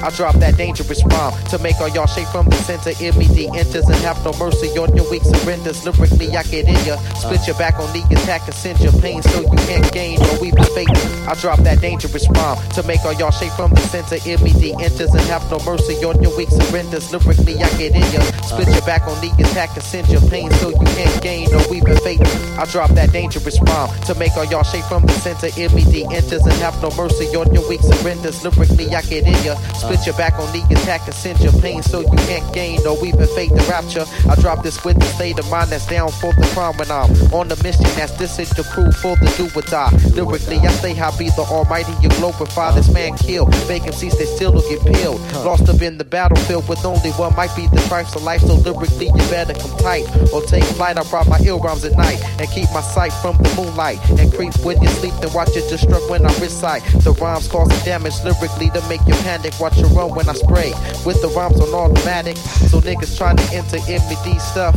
I 0.04 0.10
drop 0.10 0.34
that 0.42 0.58
dangerous 0.58 1.04
rhyme 1.06 1.34
to 1.54 1.60
make 1.60 1.80
all 1.80 1.88
y'all 1.90 2.08
shake 2.08 2.28
from 2.30 2.50
the 2.50 2.56
center. 2.66 2.90
MED 2.98 3.54
enters 3.54 3.86
and 3.86 4.02
have 4.02 4.18
no 4.26 4.34
mercy 4.40 4.68
on 4.80 4.96
your 4.96 5.10
weak 5.12 5.22
surrenders. 5.24 5.86
Lyrically, 5.86 6.36
I 6.36 6.42
get 6.44 6.68
in 6.68 6.80
ya. 6.86 6.98
Split 7.22 7.46
your 7.46 7.56
back 7.58 7.78
on 7.78 7.92
the 7.94 8.02
attack 8.10 8.42
and 8.46 8.56
send 8.56 8.80
your 8.80 8.94
pain 8.94 9.22
so 9.22 9.42
you 9.42 9.58
can't 9.70 9.92
gain 9.94 10.18
or 10.20 10.44
even 10.44 10.64
fake. 10.74 10.90
I 11.30 11.36
drop 11.36 11.60
that 11.60 11.82
dangerous 11.82 12.28
rhyme 12.30 12.58
to 12.74 12.84
make 12.84 13.06
all 13.06 13.14
y'all 13.14 13.32
shake 13.32 13.52
from 13.52 13.70
the 13.72 13.82
center. 13.94 14.18
MED 14.26 14.82
enters 14.82 15.14
and 15.14 15.26
have 15.30 15.46
no 15.52 15.60
mercy 15.64 15.94
on 16.04 16.22
your 16.22 16.36
weak 16.36 16.50
surrenders. 16.50 17.12
Lyrically, 17.14 17.62
I 17.62 17.70
get 17.78 17.94
in 17.94 18.08
ya. 18.12 18.22
Split 18.50 18.70
your 18.70 18.86
back 18.90 19.06
on 19.06 19.20
the 19.22 19.30
attack 19.38 19.70
and 19.76 19.84
send 19.84 20.10
your 20.10 20.22
pain 20.34 20.50
so 20.58 20.70
you 20.70 20.86
can't 20.98 21.22
gain 21.22 21.54
or 21.54 21.62
even 21.76 21.96
fake. 21.98 22.22
I 22.58 22.66
drop 22.66 22.90
that 22.98 23.12
dangerous 23.12 23.62
rhyme 23.62 23.90
to 24.10 24.16
make 24.16 24.36
all 24.36 24.46
y'all 24.46 24.64
shake 24.64 24.91
from 24.92 25.06
the 25.08 25.14
center. 25.24 25.48
MED 25.56 26.12
enters 26.12 26.44
and 26.44 26.60
have 26.60 26.76
no 26.82 26.92
mercy 27.00 27.24
on 27.40 27.48
your 27.56 27.64
weak 27.70 27.80
surrenders. 27.80 28.44
Lyrically, 28.44 28.94
I 28.94 29.02
get 29.04 29.24
in 29.24 29.40
ya. 29.46 29.56
Split 29.80 30.06
your 30.06 30.18
back 30.18 30.34
on 30.34 30.52
the 30.52 30.60
attack 30.76 31.06
and 31.06 31.16
send 31.16 31.40
your 31.40 31.54
pain 31.64 31.82
so 31.82 32.02
you 32.02 32.18
can't 32.28 32.44
gain 32.54 32.86
or 32.86 33.00
even 33.06 33.26
fake 33.28 33.52
the 33.56 33.64
rapture. 33.72 34.04
I 34.30 34.36
drop 34.36 34.64
this 34.64 34.84
with 34.84 35.00
the 35.00 35.06
state 35.16 35.40
of 35.40 35.50
mind 35.50 35.70
that's 35.70 35.88
down 35.88 36.12
for 36.20 36.34
the 36.34 36.46
crime 36.52 36.76
when 36.76 36.92
I'm 36.92 37.08
on 37.32 37.48
the 37.48 37.56
mission. 37.64 37.88
That's 37.96 38.12
this 38.20 38.38
is 38.38 38.50
the 38.50 38.64
crew 38.64 38.92
for 38.92 39.16
the 39.16 39.32
do 39.40 39.48
or 39.58 39.64
die. 39.64 39.96
Lyrically, 40.12 40.60
I 40.60 40.72
say 40.84 40.94
how 40.94 41.16
be 41.18 41.30
the 41.40 41.48
almighty, 41.48 41.94
you 42.02 42.10
glorify 42.20 42.76
this 42.76 42.92
man 42.92 43.16
killed. 43.16 43.56
Vacancies, 43.72 44.18
they 44.18 44.26
still 44.26 44.52
don't 44.52 44.68
get 44.68 44.84
peeled. 44.84 45.22
Lost 45.48 45.70
up 45.70 45.82
in 45.82 46.00
the 46.00 46.04
battlefield 46.04 46.68
with 46.68 46.84
only 46.84 47.12
one 47.12 47.34
might 47.38 47.56
be 47.56 47.68
the 47.68 47.80
price 47.88 48.14
of 48.14 48.24
life. 48.24 48.42
So 48.42 48.56
lyrically, 48.56 49.08
you 49.08 49.24
better 49.32 49.54
come 49.54 49.72
tight 49.78 50.04
or 50.34 50.42
take 50.42 50.66
flight. 50.76 50.98
I 50.98 51.04
rock 51.16 51.30
my 51.30 51.40
ill 51.46 51.60
rhymes 51.60 51.86
at 51.86 51.96
night 51.96 52.20
and 52.42 52.50
keep 52.52 52.68
my 52.74 52.82
sight 52.82 53.14
from 53.24 53.38
the 53.38 53.48
moonlight 53.56 54.00
and 54.20 54.28
creep 54.34 54.52
when 54.72 54.82
you 54.82 54.90
sleep. 54.90 55.14
Then 55.22 55.34
watch 55.34 55.56
it 55.56 55.66
destruct 55.66 56.10
when 56.10 56.26
I 56.26 56.34
recite. 56.40 56.84
The 57.04 57.12
rhymes 57.14 57.48
causing 57.48 57.78
damage 57.84 58.16
lyrically 58.24 58.70
to 58.72 58.82
make 58.88 59.02
you 59.06 59.14
panic. 59.26 59.60
Watch 59.60 59.78
you 59.78 59.88
run 59.88 60.16
when 60.16 60.30
I 60.30 60.34
spray 60.34 60.72
with 61.06 61.22
the 61.22 61.28
rhymes 61.36 61.60
on 61.60 61.74
automatic. 61.74 62.38
So 62.38 62.80
niggas 62.80 63.18
trying 63.18 63.38
to 63.38 63.48
enter 63.54 63.78
MED 63.88 64.42
stuff. 64.42 64.76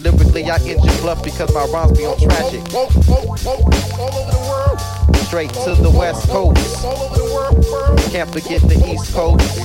Lyrically, 0.00 0.44
I 0.44 0.56
engine 0.56 1.00
bluff 1.02 1.22
because 1.22 1.52
my 1.54 1.64
rhymes 1.66 1.96
be 1.96 2.04
on 2.04 2.18
tragic. 2.18 2.62
Straight 5.26 5.50
to 5.50 5.74
the 5.74 5.90
west 5.90 6.28
coast. 6.30 6.82
Can't 8.10 8.30
forget 8.32 8.62
the 8.62 8.76
east 8.90 9.12
coast. 9.12 9.58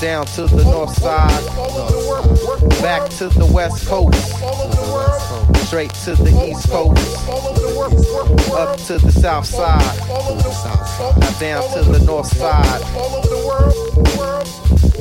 Down 0.00 0.26
to 0.36 0.46
the 0.46 0.64
north 0.64 0.94
side. 0.98 1.44
Back 2.82 3.08
to 3.18 3.28
the 3.28 3.46
west 3.46 3.86
coast. 3.86 5.33
Straight 5.66 5.92
to 6.04 6.14
the 6.14 6.30
east 6.48 6.68
coast. 6.68 7.28
Up 8.52 8.76
to 8.86 8.98
the 8.98 9.10
south 9.10 9.46
side. 9.46 9.98
Now 11.18 11.38
down 11.38 11.62
to 11.74 11.82
the 11.90 12.04
north 12.04 12.26
side. 12.26 12.82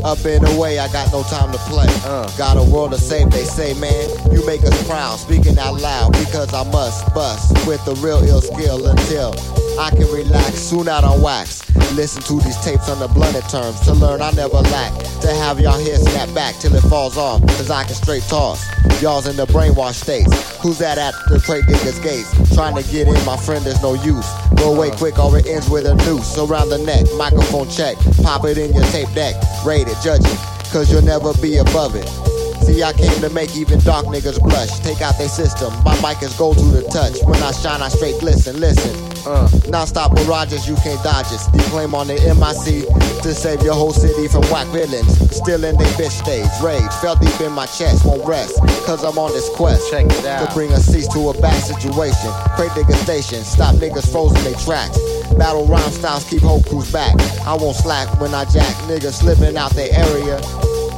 Up 0.03 0.19
and 0.25 0.45
away, 0.55 0.79
I 0.79 0.91
got 0.91 1.11
no 1.13 1.23
time 1.23 1.51
to 1.53 1.57
play. 1.59 1.87
Uh. 2.03 2.29
Got 2.37 2.57
a 2.57 2.63
world 2.63 2.91
to 2.91 2.97
save, 2.97 3.31
they 3.31 3.45
say, 3.45 3.73
man. 3.75 4.09
You 4.33 4.45
make 4.45 4.63
us 4.63 4.87
proud, 4.87 5.17
speaking 5.17 5.57
out 5.57 5.79
loud, 5.79 6.11
because 6.11 6.53
I 6.53 6.69
must 6.71 7.13
bust 7.13 7.53
with 7.65 7.83
the 7.85 7.95
real 7.95 8.21
ill 8.23 8.41
skill 8.41 8.85
until 8.85 9.31
I 9.79 9.89
can 9.89 10.11
relax. 10.11 10.55
Soon 10.55 10.87
out 10.87 11.03
on 11.03 11.21
wax. 11.21 11.61
Listen 11.93 12.21
to 12.23 12.43
these 12.43 12.57
tapes 12.63 12.89
on 12.89 12.99
the 12.99 13.07
blunted 13.07 13.47
terms 13.49 13.79
to 13.81 13.93
learn 13.93 14.21
I 14.21 14.31
never 14.31 14.57
lack. 14.57 14.91
To 15.21 15.27
have 15.27 15.59
y'all 15.59 15.79
head 15.79 15.99
snap 15.99 16.33
back 16.33 16.55
till 16.55 16.73
it 16.75 16.81
falls 16.81 17.17
off, 17.17 17.41
cause 17.41 17.69
I 17.69 17.83
can 17.83 17.93
straight 17.93 18.23
toss. 18.23 18.65
Y'all's 19.01 19.27
in 19.27 19.35
the 19.35 19.45
brainwash 19.45 19.95
states. 19.95 20.31
Who's 20.61 20.79
that 20.79 20.97
at 20.97 21.13
the 21.29 21.39
trade 21.39 21.65
diggers 21.67 21.99
gates? 21.99 22.31
Trying 22.55 22.75
to 22.81 22.91
get 22.91 23.07
in, 23.07 23.13
my 23.25 23.37
friend, 23.37 23.63
there's 23.63 23.81
no 23.81 23.93
use. 23.93 24.27
Go 24.55 24.73
away 24.73 24.89
uh-huh. 24.89 24.97
quick 24.97 25.19
or 25.19 25.37
it 25.37 25.45
ends 25.47 25.69
with 25.69 25.85
a 25.85 25.95
noose 26.05 26.37
around 26.37 26.69
the 26.69 26.79
neck. 26.79 27.05
Microphone 27.17 27.69
check, 27.69 27.97
pop 28.23 28.45
it 28.45 28.57
in 28.57 28.73
your 28.73 28.85
tape 28.85 29.11
deck. 29.13 29.35
Rate 29.65 29.87
it, 29.87 29.97
judge 30.03 30.25
it, 30.25 30.39
cause 30.71 30.91
you'll 30.91 31.01
never 31.01 31.33
be 31.41 31.57
above 31.57 31.95
it. 31.95 32.32
See, 32.65 32.81
I 32.81 32.93
came 32.93 33.19
to 33.21 33.29
make 33.29 33.55
even 33.55 33.79
dark 33.79 34.05
niggas 34.05 34.39
blush. 34.39 34.79
Take 34.79 35.01
out 35.01 35.17
their 35.17 35.27
system. 35.27 35.73
My 35.83 35.99
mic 36.01 36.23
is 36.23 36.33
gold 36.37 36.57
to 36.57 36.65
the 36.65 36.83
touch. 36.83 37.19
When 37.25 37.41
I 37.43 37.51
shine, 37.51 37.81
I 37.81 37.89
straight 37.89 38.19
glisten. 38.19 38.59
Listen. 38.59 38.95
Uh, 39.25 39.49
non-stop 39.69 40.13
barrages, 40.15 40.67
you 40.67 40.75
can't 40.83 41.01
dodge 41.03 41.31
it. 41.31 41.39
Declaime 41.53 41.93
on 41.93 42.07
the 42.07 42.15
MIC 42.19 42.87
to 43.23 43.33
save 43.33 43.61
your 43.63 43.73
whole 43.73 43.93
city 43.93 44.27
from 44.27 44.41
whack 44.51 44.67
villains. 44.67 45.07
Still 45.35 45.63
in 45.63 45.77
they 45.77 45.85
bitch 45.95 46.11
stage. 46.11 46.47
Rage 46.61 46.91
felt 46.99 47.21
deep 47.21 47.39
in 47.39 47.51
my 47.51 47.65
chest, 47.65 48.05
won't 48.05 48.25
rest. 48.27 48.59
Cause 48.85 49.03
I'm 49.03 49.17
on 49.17 49.31
this 49.31 49.49
quest. 49.55 49.89
Check 49.91 50.07
it 50.07 50.25
out. 50.25 50.47
To 50.47 50.53
bring 50.53 50.71
a 50.71 50.79
cease 50.79 51.07
to 51.13 51.29
a 51.29 51.41
bad 51.41 51.59
situation. 51.63 52.31
Pray 52.55 52.67
digger 52.75 52.99
station. 53.03 53.43
Stop 53.43 53.75
niggas 53.75 54.11
frozen 54.11 54.43
they 54.43 54.53
tracks. 54.63 54.99
Battle 55.37 55.65
rhyme 55.65 55.91
styles 55.91 56.27
keep 56.29 56.41
whole 56.41 56.61
crews 56.63 56.91
back. 56.91 57.15
I 57.47 57.55
won't 57.55 57.77
slack 57.77 58.19
when 58.19 58.33
I 58.33 58.43
jack 58.45 58.75
niggas 58.87 59.19
slipping 59.19 59.55
out 59.57 59.71
their 59.71 59.91
area. 59.91 60.39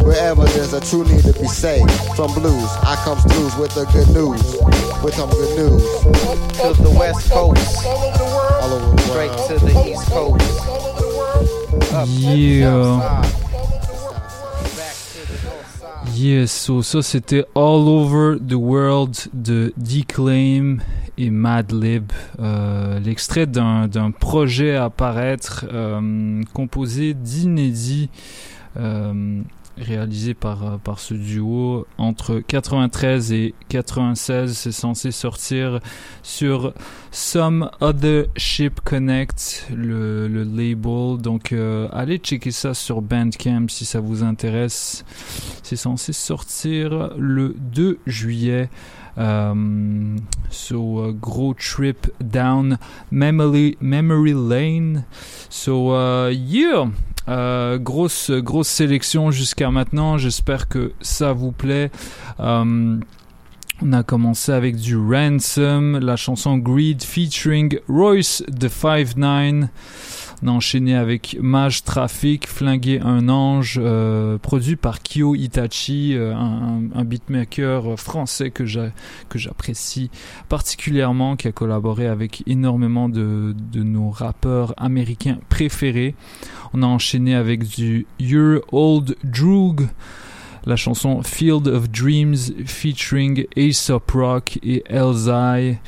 Wherever 0.05 0.43
there's 0.45 0.73
a 0.73 0.79
true 0.81 1.03
need 1.03 1.23
to 1.23 1.33
be 1.33 1.47
saved 1.47 1.91
from 2.15 2.31
blues, 2.33 2.69
I 2.83 2.95
comes 3.03 3.23
through 3.25 3.61
with 3.61 3.73
the 3.73 3.85
good 3.85 4.09
news. 4.13 4.41
With 5.03 5.15
some 5.15 5.29
good 5.31 5.57
news. 5.57 5.83
To 6.61 6.73
the 6.83 6.95
west 6.97 7.31
coast. 7.31 7.85
All 7.85 8.73
over 8.73 8.95
the 8.95 9.01
Straight 9.01 9.31
world. 9.31 9.47
to 9.49 9.65
the 9.65 9.73
east 9.89 10.05
coast. 10.11 11.93
Up 11.93 12.07
to 12.07 12.13
the 12.13 12.35
Yeah. 12.37 13.21
Yes, 16.13 16.51
so 16.51 16.81
ça 16.81 17.01
c'était 17.01 17.43
All 17.55 17.87
Over 17.89 18.37
the 18.39 18.53
World 18.53 19.17
de 19.33 19.73
Declaim 19.75 20.77
et 21.17 21.29
Madlib, 21.29 22.11
euh, 22.39 22.99
l'extrait 22.99 23.45
d'un 23.47 23.87
d'un 23.87 24.11
projet 24.11 24.75
à 24.75 24.89
paraître 24.89 25.65
euh, 25.73 26.41
composé 26.53 27.13
d'inédits 27.13 28.09
euh, 28.77 29.41
réalisé 29.77 30.33
par, 30.33 30.63
euh, 30.65 30.77
par 30.77 30.99
ce 30.99 31.13
duo 31.13 31.87
entre 31.97 32.39
93 32.39 33.31
et 33.31 33.53
96. 33.69 34.55
C'est 34.57 34.71
censé 34.71 35.11
sortir 35.11 35.79
sur 36.23 36.73
Some 37.11 37.69
Other 37.81 38.25
Ship 38.35 38.79
Connect, 38.81 39.67
le, 39.73 40.27
le 40.27 40.43
label. 40.43 41.21
Donc 41.21 41.51
euh, 41.51 41.87
allez 41.91 42.17
checker 42.17 42.51
ça 42.51 42.73
sur 42.73 43.01
Bandcamp 43.01 43.67
si 43.69 43.85
ça 43.85 43.99
vous 43.99 44.23
intéresse. 44.23 45.05
C'est 45.63 45.75
censé 45.75 46.13
sortir 46.13 47.11
le 47.17 47.55
2 47.57 47.99
juillet. 48.05 48.69
Um, 49.17 50.27
so 50.49 50.99
uh, 50.99 51.11
gros 51.11 51.53
trip 51.53 52.07
down 52.19 52.77
memory 53.09 53.77
memory 53.79 54.33
lane. 54.33 55.05
So 55.49 55.91
uh, 55.95 56.29
yeah. 56.29 56.89
Euh, 57.27 57.79
grosse 57.79 58.29
grosse 58.29 58.67
sélection 58.67 59.31
jusqu'à 59.31 59.71
maintenant. 59.71 60.19
J'espère 60.19 60.67
que 60.67 60.93
ça 61.01 61.33
vous 61.33 61.51
plaît. 61.51 61.89
Euh, 62.39 62.99
on 63.81 63.93
a 63.93 64.03
commencé 64.03 64.51
avec 64.51 64.77
du 64.77 64.95
Ransom, 64.95 65.99
la 65.99 66.15
chanson 66.15 66.57
Greed 66.57 67.03
featuring 67.03 67.79
Royce 67.89 68.43
the 68.47 68.69
5-9. 68.69 69.67
On 70.43 70.47
a 70.47 70.51
enchaîné 70.51 70.95
avec 70.95 71.37
Mage 71.41 71.83
Traffic, 71.83 72.47
Flinguer 72.47 72.99
un 73.01 73.29
ange, 73.29 73.79
euh, 73.81 74.37
produit 74.37 74.75
par 74.75 74.99
Kyo 75.01 75.33
Itachi, 75.33 76.13
euh, 76.15 76.35
un, 76.35 77.03
beatmaker 77.03 77.97
français 77.97 78.51
que 78.51 78.65
j'a- 78.65 78.91
que 79.29 79.39
j'apprécie 79.39 80.11
particulièrement, 80.49 81.35
qui 81.35 81.47
a 81.47 81.51
collaboré 81.51 82.07
avec 82.07 82.43
énormément 82.47 83.09
de, 83.09 83.55
de 83.71 83.83
nos 83.83 84.09
rappeurs 84.09 84.73
américains 84.77 85.37
préférés. 85.49 86.15
On 86.73 86.83
a 86.83 86.87
enchaîné 86.87 87.33
avec 87.35 87.63
du 87.63 88.05
Your 88.19 88.61
Old 88.71 89.15
Droog, 89.23 89.87
la 90.65 90.75
chanson 90.75 91.21
Field 91.21 91.67
of 91.67 91.89
Dreams 91.89 92.53
featuring 92.65 93.45
Aesop 93.55 94.11
Rock 94.11 94.59
et 94.63 94.83
Elzai. 94.87 95.79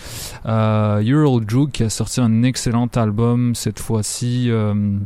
Euh, 0.46 1.26
Old 1.26 1.46
Droog 1.46 1.72
qui 1.72 1.84
a 1.84 1.90
sorti 1.90 2.22
un 2.22 2.44
excellent 2.44 2.88
album 2.96 3.56
cette 3.56 3.80
fois-ci. 3.80 4.50
euh, 4.50 4.98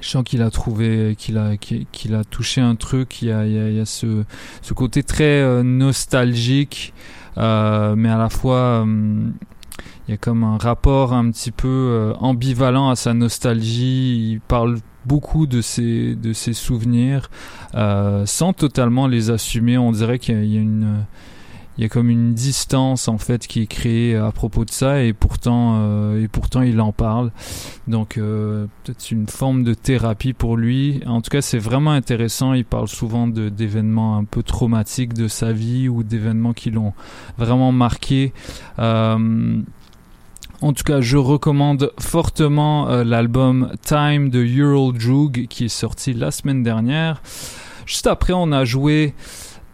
je 0.00 0.08
sens 0.08 0.22
qu'il 0.22 0.42
a 0.42 0.50
trouvé, 0.50 1.16
qu'il 1.18 1.38
a, 1.38 1.56
qu'il 1.56 2.14
a 2.14 2.22
touché 2.22 2.60
un 2.60 2.76
truc. 2.76 3.20
Il 3.20 3.28
y 3.28 3.32
a, 3.32 3.44
il 3.44 3.76
y 3.76 3.80
a, 3.80 3.84
ce, 3.84 4.24
ce 4.62 4.72
côté 4.74 5.02
très 5.02 5.40
euh, 5.40 5.64
nostalgique, 5.64 6.94
mais 7.36 7.42
à 8.08 8.18
la 8.18 8.28
fois, 8.28 8.86
il 8.86 10.10
y 10.12 10.14
a 10.14 10.16
comme 10.16 10.44
un 10.44 10.56
rapport 10.56 11.12
un 11.12 11.30
petit 11.32 11.50
peu 11.50 12.12
ambivalent 12.20 12.90
à 12.90 12.96
sa 12.96 13.12
nostalgie. 13.12 14.34
Il 14.34 14.40
parle 14.40 14.78
beaucoup 15.08 15.46
de 15.46 15.62
ses, 15.62 16.14
de 16.14 16.32
souvenirs, 16.34 17.30
euh, 17.74 18.26
sans 18.26 18.52
totalement 18.52 19.06
les 19.06 19.30
assumer. 19.30 19.78
On 19.78 19.90
dirait 19.90 20.18
qu'il 20.18 20.44
y 20.44 20.58
a, 20.58 20.60
une 20.60 21.04
y 21.78 21.84
a 21.84 21.88
comme 21.88 22.10
une 22.10 22.34
distance 22.34 23.08
en 23.08 23.18
fait 23.18 23.46
qui 23.46 23.62
est 23.62 23.66
créée 23.66 24.16
à 24.16 24.30
propos 24.32 24.64
de 24.64 24.70
ça 24.70 25.02
et 25.02 25.12
pourtant 25.12 25.76
euh, 25.78 26.22
et 26.22 26.28
pourtant 26.28 26.60
il 26.60 26.80
en 26.80 26.92
parle. 26.92 27.30
Donc 27.86 28.18
euh, 28.18 28.66
peut-être 28.84 29.10
une 29.10 29.28
forme 29.28 29.64
de 29.64 29.72
thérapie 29.74 30.34
pour 30.34 30.56
lui. 30.56 31.00
En 31.06 31.22
tout 31.22 31.30
cas 31.30 31.40
c'est 31.40 31.58
vraiment 31.58 31.92
intéressant. 31.92 32.52
Il 32.52 32.66
parle 32.66 32.88
souvent 32.88 33.28
d'événements 33.28 34.18
un 34.18 34.24
peu 34.24 34.42
traumatiques 34.42 35.14
de 35.14 35.26
sa 35.26 35.52
vie 35.52 35.88
ou 35.88 36.02
d'événements 36.02 36.52
qui 36.52 36.70
l'ont 36.70 36.92
vraiment 37.38 37.72
marqué 37.72 38.32
en 40.60 40.72
tout 40.72 40.84
cas, 40.84 41.00
je 41.00 41.16
recommande 41.16 41.92
fortement 42.00 42.88
euh, 42.88 43.04
l'album 43.04 43.72
Time 43.82 44.28
de 44.28 44.40
Ural 44.40 44.92
Droog 44.92 45.46
qui 45.48 45.66
est 45.66 45.68
sorti 45.68 46.12
la 46.12 46.30
semaine 46.30 46.62
dernière. 46.62 47.22
Juste 47.86 48.06
après, 48.06 48.32
on 48.34 48.52
a 48.52 48.64
joué 48.64 49.14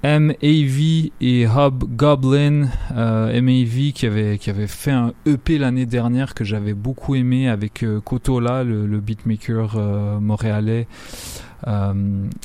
MAV 0.04 1.10
et 1.22 1.46
Hobgoblin. 1.46 2.68
Euh, 2.94 3.40
MAV 3.40 3.92
qui 3.92 4.06
avait, 4.06 4.36
qui 4.36 4.50
avait 4.50 4.66
fait 4.66 4.90
un 4.90 5.14
EP 5.24 5.56
l'année 5.56 5.86
dernière 5.86 6.34
que 6.34 6.44
j'avais 6.44 6.74
beaucoup 6.74 7.14
aimé 7.14 7.48
avec 7.48 7.82
euh, 7.82 8.00
Kotola, 8.00 8.64
le, 8.64 9.00
beatmaker 9.00 9.76
euh, 9.76 10.20
montréalais. 10.20 10.86
Euh, 11.66 11.92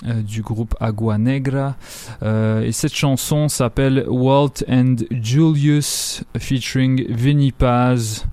euh, 0.07 0.21
du 0.21 0.41
groupe 0.41 0.75
Agua 0.79 1.17
Negra. 1.17 1.75
Euh, 2.23 2.61
et 2.61 2.71
cette 2.71 2.95
chanson 2.95 3.49
s'appelle 3.49 4.05
Walt 4.07 4.63
and 4.69 4.95
Julius 5.11 6.23
featuring 6.37 7.05
Vinny 7.09 7.51
Paz, 7.51 8.25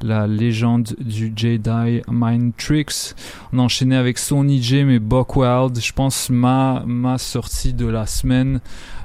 la 0.00 0.28
légende 0.28 0.94
du 1.00 1.32
Jedi 1.34 2.02
Mind 2.08 2.52
Tricks. 2.56 3.14
On 3.52 3.58
a 3.58 3.62
enchaîné 3.62 3.96
avec 3.96 4.18
Sony 4.18 4.62
Jim 4.62 4.88
et 4.90 5.00
Buckwild. 5.00 5.80
Je 5.80 5.92
pense 5.92 6.30
ma, 6.30 6.84
ma 6.86 7.18
sortie 7.18 7.72
de 7.74 7.86
la 7.86 8.06
semaine. 8.06 8.60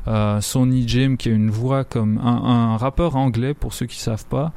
Euh, 0.07 0.39
Sony 0.39 0.87
Jim 0.87 1.15
qui 1.17 1.29
a 1.29 1.31
une 1.31 1.49
voix 1.49 1.83
comme 1.83 2.19
un, 2.19 2.77
rappeur 2.77 3.15
anglais 3.15 3.53
pour 3.53 3.73
ceux 3.73 3.85
qui 3.85 3.99
savent 3.99 4.25
pas, 4.25 4.51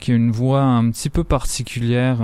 qui 0.00 0.12
a 0.12 0.14
une 0.14 0.32
voix 0.32 0.62
un 0.62 0.90
petit 0.90 1.08
peu 1.08 1.24
particulière. 1.24 2.18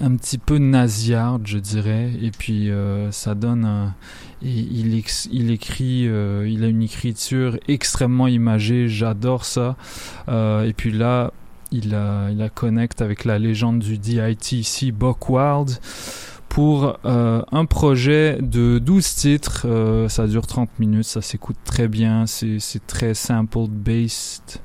Un 0.00 0.16
petit 0.16 0.38
peu 0.38 0.58
nasillarde, 0.58 1.46
je 1.46 1.58
dirais, 1.58 2.10
et 2.20 2.30
puis 2.30 2.70
euh, 2.70 3.10
ça 3.12 3.34
donne 3.34 3.64
un... 3.64 3.94
et 4.42 4.48
il, 4.50 4.94
écrit, 5.50 6.08
euh, 6.08 6.48
il 6.48 6.64
a 6.64 6.66
une 6.66 6.82
écriture 6.82 7.58
extrêmement 7.68 8.26
imagée, 8.26 8.88
j'adore 8.88 9.44
ça. 9.44 9.76
Euh, 10.28 10.64
et 10.64 10.72
puis 10.72 10.90
là, 10.90 11.32
il 11.70 11.94
a, 11.94 12.30
il 12.30 12.42
a 12.42 12.48
connecte 12.48 13.02
avec 13.02 13.24
la 13.24 13.38
légende 13.38 13.78
du 13.80 13.98
DITC 13.98 14.92
Buckwild 14.92 15.78
pour 16.48 16.98
un 17.04 17.64
projet 17.64 18.38
de 18.40 18.78
12 18.78 19.14
titres. 19.16 20.06
Ça 20.08 20.28
dure 20.28 20.46
30 20.46 20.78
minutes, 20.78 21.06
ça 21.06 21.20
s'écoute 21.20 21.56
très 21.64 21.88
bien, 21.88 22.26
c'est 22.26 22.86
très 22.86 23.14
sample-based. 23.14 24.60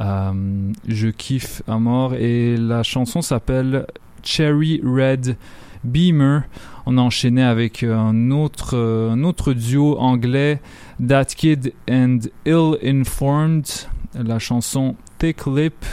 Je 0.00 1.08
kiffe 1.08 1.62
à 1.68 1.78
mort 1.78 2.14
et 2.14 2.56
la 2.56 2.82
chanson 2.82 3.22
s'appelle 3.22 3.86
Cherry 4.26 4.80
Red 4.84 5.36
Beamer. 5.84 6.42
On 6.84 6.98
a 6.98 7.00
enchaîné 7.00 7.42
avec 7.42 7.82
euh, 7.82 7.96
un 7.96 8.30
autre, 8.30 8.76
euh, 8.76 9.10
un 9.10 9.24
autre 9.24 9.52
duo 9.52 9.96
anglais, 9.98 10.60
That 11.06 11.24
Kid 11.36 11.72
and 11.90 12.18
Ill 12.44 12.76
Informed, 12.84 13.66
la 14.14 14.38
chanson 14.38 14.96
Thick 15.18 15.46
Lip, 15.46 15.84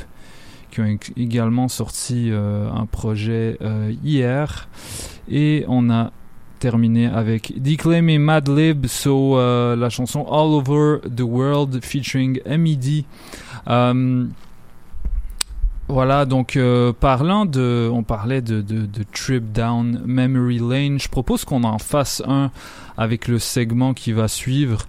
qui 0.71 0.81
ont 0.81 0.85
ég- 0.85 1.13
également 1.15 1.67
sorti 1.67 2.29
euh, 2.31 2.69
un 2.71 2.85
projet 2.85 3.57
hier. 4.03 4.67
Et 5.29 5.65
on 5.67 5.89
a 5.89 6.11
terminé 6.59 7.07
avec 7.07 7.53
Declaim 7.61 8.07
et 8.07 8.17
Madlib, 8.17 8.85
so 8.87 9.35
la 9.75 9.89
chanson 9.89 10.25
All 10.31 10.53
Over 10.53 10.99
the 11.09 11.21
World 11.21 11.83
featuring 11.83 12.39
MED. 12.45 13.03
Voilà, 15.93 16.25
donc 16.25 16.55
euh, 16.55 16.91
parlant 16.91 17.45
de, 17.45 17.87
on 17.93 18.01
parlait 18.01 18.41
de, 18.41 18.61
de, 18.61 18.87
de 18.87 19.03
Trip 19.13 19.51
Down 19.51 20.01
Memory 20.05 20.57
Lane. 20.57 20.99
Je 20.99 21.07
propose 21.07 21.45
qu'on 21.45 21.63
en 21.63 21.77
fasse 21.77 22.23
un 22.27 22.49
avec 22.97 23.27
le 23.27 23.39
segment 23.39 23.93
qui 23.93 24.11
va 24.11 24.27
suivre. 24.27 24.87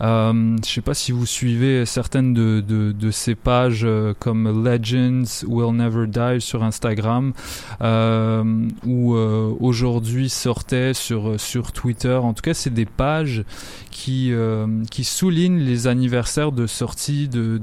Euh, 0.00 0.56
je 0.64 0.70
sais 0.70 0.80
pas 0.80 0.94
si 0.94 1.12
vous 1.12 1.26
suivez 1.26 1.86
certaines 1.86 2.34
de, 2.34 3.10
ces 3.10 3.34
pages 3.34 3.82
euh, 3.84 4.14
comme 4.18 4.64
Legends 4.64 5.44
Will 5.46 5.74
Never 5.74 6.06
Die 6.06 6.40
sur 6.40 6.62
Instagram 6.62 7.32
euh, 7.80 8.68
ou 8.84 9.14
euh, 9.14 9.54
aujourd'hui 9.60 10.28
sortait 10.28 10.92
sur 10.94 11.40
sur 11.40 11.72
Twitter. 11.72 12.14
En 12.14 12.34
tout 12.34 12.42
cas, 12.42 12.54
c'est 12.54 12.72
des 12.72 12.86
pages 12.86 13.44
qui 13.90 14.32
qui 14.90 15.04
soulignent 15.04 15.60
les 15.60 15.86
anniversaires 15.86 16.52
de 16.52 16.66
sortie 16.66 17.28
de 17.28 17.58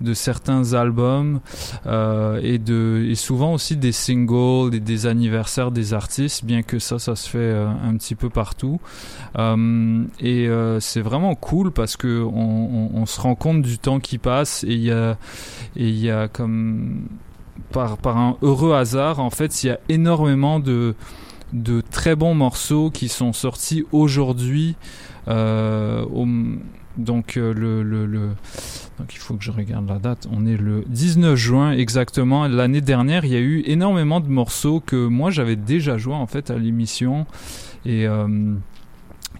de, 0.00 0.14
certains 0.14 0.74
albums 0.74 1.40
et 1.84 2.58
de 2.58 3.06
et 3.08 3.14
souvent 3.14 3.54
aussi 3.54 3.76
des 3.76 3.92
singles 3.92 4.74
et 4.74 4.80
des 4.80 5.06
anniversaires 5.06 5.70
des 5.70 5.94
artistes, 5.94 6.44
bien 6.44 6.62
que 6.62 6.78
ça 6.78 6.98
ça 6.98 7.16
se 7.16 7.28
fait 7.28 7.52
un 7.52 7.96
petit 7.96 8.14
peu 8.14 8.30
partout. 8.30 8.80
Euh, 9.38 10.04
et 10.20 10.48
euh, 10.48 10.80
c'est 10.80 11.00
vraiment 11.00 11.34
cool 11.34 11.70
parce 11.70 11.96
que 11.96 12.22
on, 12.22 13.04
se 13.06 13.20
rend 13.20 13.34
compte 13.34 13.62
du 13.62 13.78
temps 13.78 14.00
qui 14.00 14.18
passe 14.18 14.64
et 14.64 14.72
il 14.72 14.82
y 14.82 14.90
a 14.90 15.16
et 15.76 15.88
il 15.88 15.98
y 15.98 16.10
a 16.10 16.26
comme 16.26 17.06
par 17.70 17.98
par 17.98 18.16
un 18.16 18.36
heureux 18.42 18.74
hasard 18.74 19.20
en 19.20 19.30
fait 19.30 19.62
il 19.62 19.68
y 19.68 19.70
a 19.70 19.78
énormément 19.88 20.58
de 20.58 20.94
de 21.52 21.80
très 21.80 22.16
bons 22.16 22.34
morceaux 22.34 22.90
qui 22.90 23.08
sont 23.08 23.32
sortis 23.32 23.84
aujourd'hui 23.92 24.74
euh, 25.28 26.04
donc 26.96 27.36
le, 27.36 27.84
donc 28.98 29.14
il 29.14 29.18
faut 29.18 29.34
que 29.34 29.44
je 29.44 29.50
regarde 29.50 29.88
la 29.88 29.98
date. 29.98 30.26
On 30.32 30.46
est 30.46 30.56
le 30.56 30.82
19 30.88 31.36
juin 31.36 31.72
exactement. 31.72 32.48
L'année 32.48 32.80
dernière, 32.80 33.24
il 33.24 33.32
y 33.32 33.36
a 33.36 33.40
eu 33.40 33.62
énormément 33.66 34.20
de 34.20 34.28
morceaux 34.28 34.80
que 34.80 35.06
moi 35.06 35.30
j'avais 35.30 35.56
déjà 35.56 35.98
joué 35.98 36.14
en 36.14 36.26
fait 36.26 36.50
à 36.50 36.56
l'émission 36.56 37.26
et 37.84 38.06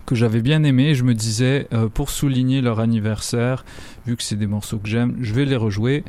que 0.04 0.14
j'avais 0.14 0.40
bien 0.40 0.62
aimé. 0.64 0.94
Je 0.94 1.04
me 1.04 1.14
disais 1.14 1.66
euh, 1.72 1.88
pour 1.88 2.10
souligner 2.10 2.60
leur 2.60 2.80
anniversaire, 2.80 3.64
vu 4.06 4.16
que 4.16 4.22
c'est 4.22 4.36
des 4.36 4.46
morceaux 4.46 4.78
que 4.78 4.88
j'aime, 4.88 5.16
je 5.20 5.32
vais 5.34 5.44
les 5.44 5.56
rejouer. 5.56 6.04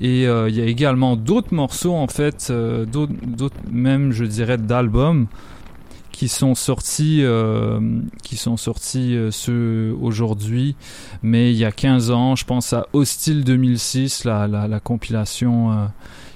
Et 0.00 0.26
euh, 0.26 0.48
il 0.48 0.56
y 0.56 0.60
a 0.60 0.64
également 0.64 1.16
d'autres 1.16 1.54
morceaux 1.54 1.94
en 1.94 2.08
fait, 2.08 2.48
euh, 2.50 2.84
d'autres, 2.84 3.54
même 3.70 4.12
je 4.12 4.24
dirais 4.24 4.58
d'albums 4.58 5.26
qui 6.10 6.26
sont 6.26 6.56
sortis 6.56 7.22
qui 8.24 8.36
sont 8.36 8.56
sortis 8.56 9.16
aujourd'hui 10.00 10.74
mais 11.22 11.52
il 11.52 11.56
y 11.56 11.64
a 11.64 11.70
15 11.70 12.10
ans 12.10 12.34
je 12.34 12.44
pense 12.44 12.72
à 12.72 12.88
Hostile 12.92 13.44
2006 13.44 14.24
la, 14.24 14.48
la, 14.48 14.66
la 14.66 14.80
compilation 14.80 15.88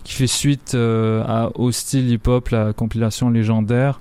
qui 0.05 0.12
fait 0.12 0.29
suite 0.29 0.77
à 0.77 1.51
Hostile 1.57 2.09
Hip 2.12 2.29
Hop 2.29 2.51
la 2.51 2.73
compilation 2.73 3.29
légendaire 3.29 4.01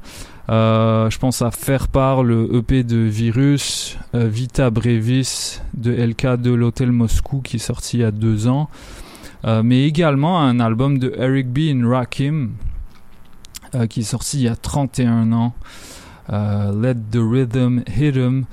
euh, 0.49 1.09
je 1.09 1.19
pense 1.19 1.41
à 1.41 1.51
Faire 1.51 1.87
part 1.87 2.23
le 2.23 2.55
EP 2.55 2.83
de 2.83 2.97
Virus 2.97 3.97
euh, 4.15 4.27
Vita 4.27 4.69
Brevis 4.71 5.61
de 5.75 5.91
LK 5.91 6.41
de 6.41 6.51
l'Hôtel 6.51 6.91
Moscou 6.91 7.41
qui 7.41 7.57
est 7.57 7.59
sorti 7.59 7.97
il 7.97 7.99
y 8.01 8.03
a 8.03 8.11
deux 8.11 8.47
ans 8.47 8.67
euh, 9.45 9.61
mais 9.63 9.85
également 9.85 10.41
un 10.41 10.59
album 10.59 10.97
de 10.97 11.13
Eric 11.17 11.47
B. 11.49 11.85
Rakim 11.85 12.51
qui 13.89 14.01
est 14.01 14.03
sorti 14.03 14.39
il 14.39 14.43
y 14.43 14.47
a 14.49 14.55
31 14.55 15.31
ans. 15.31 15.53
Let 16.29 16.95
the 17.11 17.19
Rhythm 17.19 17.83
Hit 17.87 18.17
'em. 18.17 18.43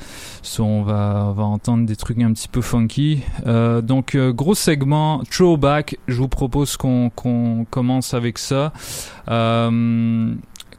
So, 0.42 0.64
on, 0.64 0.82
va, 0.84 1.34
entendre 1.36 1.86
des 1.86 1.96
trucs 1.96 2.20
un 2.20 2.32
petit 2.32 2.46
peu 2.46 2.60
funky. 2.60 3.22
Donc, 3.44 4.16
gros 4.16 4.54
segment, 4.54 5.22
throwback. 5.28 5.98
Je 6.06 6.18
vous 6.18 6.28
propose 6.28 6.76
qu'on 6.76 7.10
commence 7.68 8.14
avec 8.14 8.38
ça. 8.38 8.72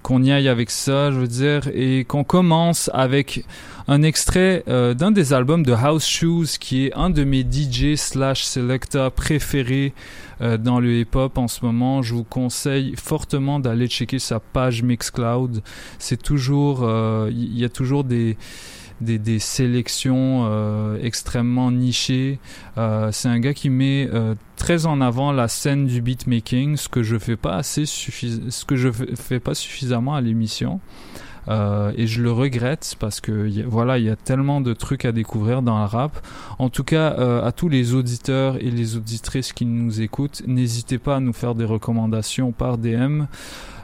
Qu'on 0.04 0.24
y 0.24 0.32
aille 0.32 0.48
avec 0.48 0.70
ça, 0.70 1.12
je 1.12 1.20
veux 1.20 1.28
dire, 1.28 1.70
et 1.74 2.06
qu'on 2.06 2.24
commence 2.24 2.90
avec 2.94 3.46
un 3.88 4.04
extrait 4.04 4.64
euh, 4.68 4.94
d'un 4.94 5.12
des 5.12 5.34
albums 5.34 5.64
de 5.64 5.74
House 5.74 6.08
Shoes, 6.08 6.58
qui 6.60 6.86
est 6.86 6.94
un 6.94 7.10
de 7.10 7.24
mes 7.24 7.42
DJ 7.42 7.96
slash 7.96 8.44
selecta 8.44 9.10
préférés 9.10 9.94
euh, 10.42 10.58
dans 10.58 10.80
le 10.80 11.00
hip-hop 11.00 11.38
en 11.38 11.48
ce 11.48 11.66
moment. 11.66 12.02
Je 12.02 12.14
vous 12.14 12.24
conseille 12.24 12.94
fortement 12.96 13.60
d'aller 13.60 13.88
checker 13.88 14.20
sa 14.20 14.40
page 14.40 14.84
Mixcloud. 14.84 15.64
C'est 15.98 16.22
toujours, 16.22 16.82
euh, 16.84 17.30
il 17.32 17.58
y, 17.58 17.62
y 17.62 17.66
a 17.66 17.70
toujours 17.70 18.04
des 18.04 18.38
des, 19.02 19.18
des 19.20 19.40
sélections 19.40 20.46
euh, 20.50 20.98
extrêmement 21.02 21.72
nichées. 21.72 22.40
Euh, 22.78 23.10
c'est 23.12 23.28
un 23.30 23.40
gars 23.40 23.54
qui 23.54 23.70
met 23.70 24.08
euh, 24.14 24.36
très 24.56 24.86
en 24.86 25.02
avant 25.02 25.32
la 25.32 25.48
scène 25.48 25.86
du 25.88 26.02
beatmaking, 26.02 26.76
ce 26.78 26.90
que 26.90 27.04
je 27.04 27.18
fais 27.18 27.36
pas 27.38 27.56
assez 27.56 27.86
ce 27.86 28.66
que 28.66 28.76
je 28.76 28.90
fais- 28.92 29.40
pas 29.40 29.54
suffisamment 29.56 30.16
à 30.16 30.22
l'émission. 30.22 30.80
Et 31.98 32.06
je 32.06 32.22
le 32.22 32.32
regrette 32.32 32.96
parce 33.00 33.22
que 33.22 33.50
voilà, 33.68 33.98
il 33.98 34.06
y 34.06 34.10
a 34.12 34.16
tellement 34.16 34.62
de 34.62 34.72
trucs 34.74 35.04
à 35.04 35.12
découvrir 35.12 35.64
dans 35.64 35.80
le 35.80 35.86
rap. 35.86 36.24
En 36.60 36.70
tout 36.70 36.84
cas, 36.84 37.08
à 37.44 37.52
tous 37.52 37.70
les 37.70 37.96
auditeurs 37.96 38.58
et 38.58 38.70
les 38.70 38.96
auditrices 38.98 39.52
qui 39.52 39.66
nous 39.66 40.00
écoutent, 40.00 40.44
n'hésitez 40.46 41.00
pas 41.00 41.16
à 41.16 41.20
nous 41.20 41.34
faire 41.34 41.56
des 41.56 41.66
recommandations 41.66 42.52
par 42.52 42.78
DM. 42.78 43.24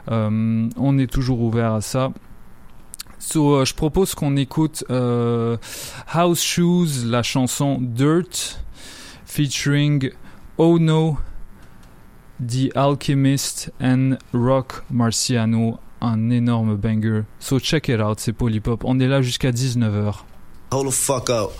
On 0.08 0.98
est 0.98 1.10
toujours 1.10 1.40
ouvert 1.40 1.72
à 1.72 1.80
ça. 1.80 2.12
So, 3.28 3.56
euh, 3.56 3.64
je 3.64 3.74
propose 3.74 4.14
qu'on 4.14 4.36
écoute 4.36 4.84
euh, 4.88 5.56
House 6.06 6.40
Shoes, 6.40 7.04
la 7.04 7.24
chanson 7.24 7.78
Dirt, 7.80 8.60
featuring 9.24 10.12
Oh 10.58 10.78
No, 10.78 11.18
The 12.40 12.70
Alchemist 12.76 13.72
and 13.82 14.18
Rock 14.32 14.84
Marciano, 14.92 15.80
un 16.00 16.30
énorme 16.30 16.76
banger. 16.76 17.22
So 17.40 17.58
check 17.58 17.88
it 17.88 18.00
out, 18.00 18.20
c'est 18.20 18.32
Polypop. 18.32 18.84
On 18.84 19.00
est 19.00 19.08
là 19.08 19.22
jusqu'à 19.22 19.50
19h. 19.50 20.18
Hold 20.70 20.86
the 20.86 20.92
fuck 20.92 21.28
up. 21.28 21.50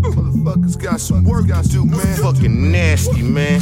Motherfuckers 0.00 0.78
got 0.78 0.98
some 0.98 1.24
work 1.24 1.48
to 1.48 1.68
do, 1.68 1.84
man. 1.84 2.16
Fucking 2.16 2.72
nasty, 2.72 3.22
man. 3.22 3.60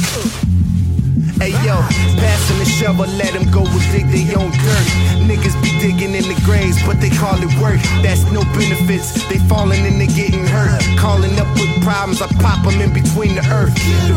Hey 1.39 1.55
yo, 1.65 1.79
passing 2.19 2.59
the 2.59 2.65
shovel, 2.65 3.07
let 3.17 3.33
them 3.33 3.49
go 3.49 3.63
and 3.63 3.85
dig 3.91 4.07
their 4.11 4.37
own 4.37 4.51
dirt. 4.51 4.87
Niggas 5.23 5.55
be 5.63 5.71
digging 5.79 6.13
in 6.13 6.25
the 6.27 6.35
graves, 6.43 6.77
but 6.85 6.99
they 6.99 7.09
call 7.09 7.37
it 7.39 7.53
work. 7.61 7.79
That's 8.03 8.23
no 8.31 8.43
benefits, 8.57 9.13
they 9.29 9.39
falling 9.47 9.85
and 9.85 9.99
they 9.99 10.07
getting 10.07 10.45
hurt. 10.45 10.83
Calling 10.99 11.37
up 11.39 11.47
with 11.55 11.69
problems, 11.81 12.21
I 12.21 12.27
pop 12.43 12.65
them 12.65 12.81
in 12.81 12.93
between 12.93 13.35
the 13.35 13.45
earth. 13.49 13.73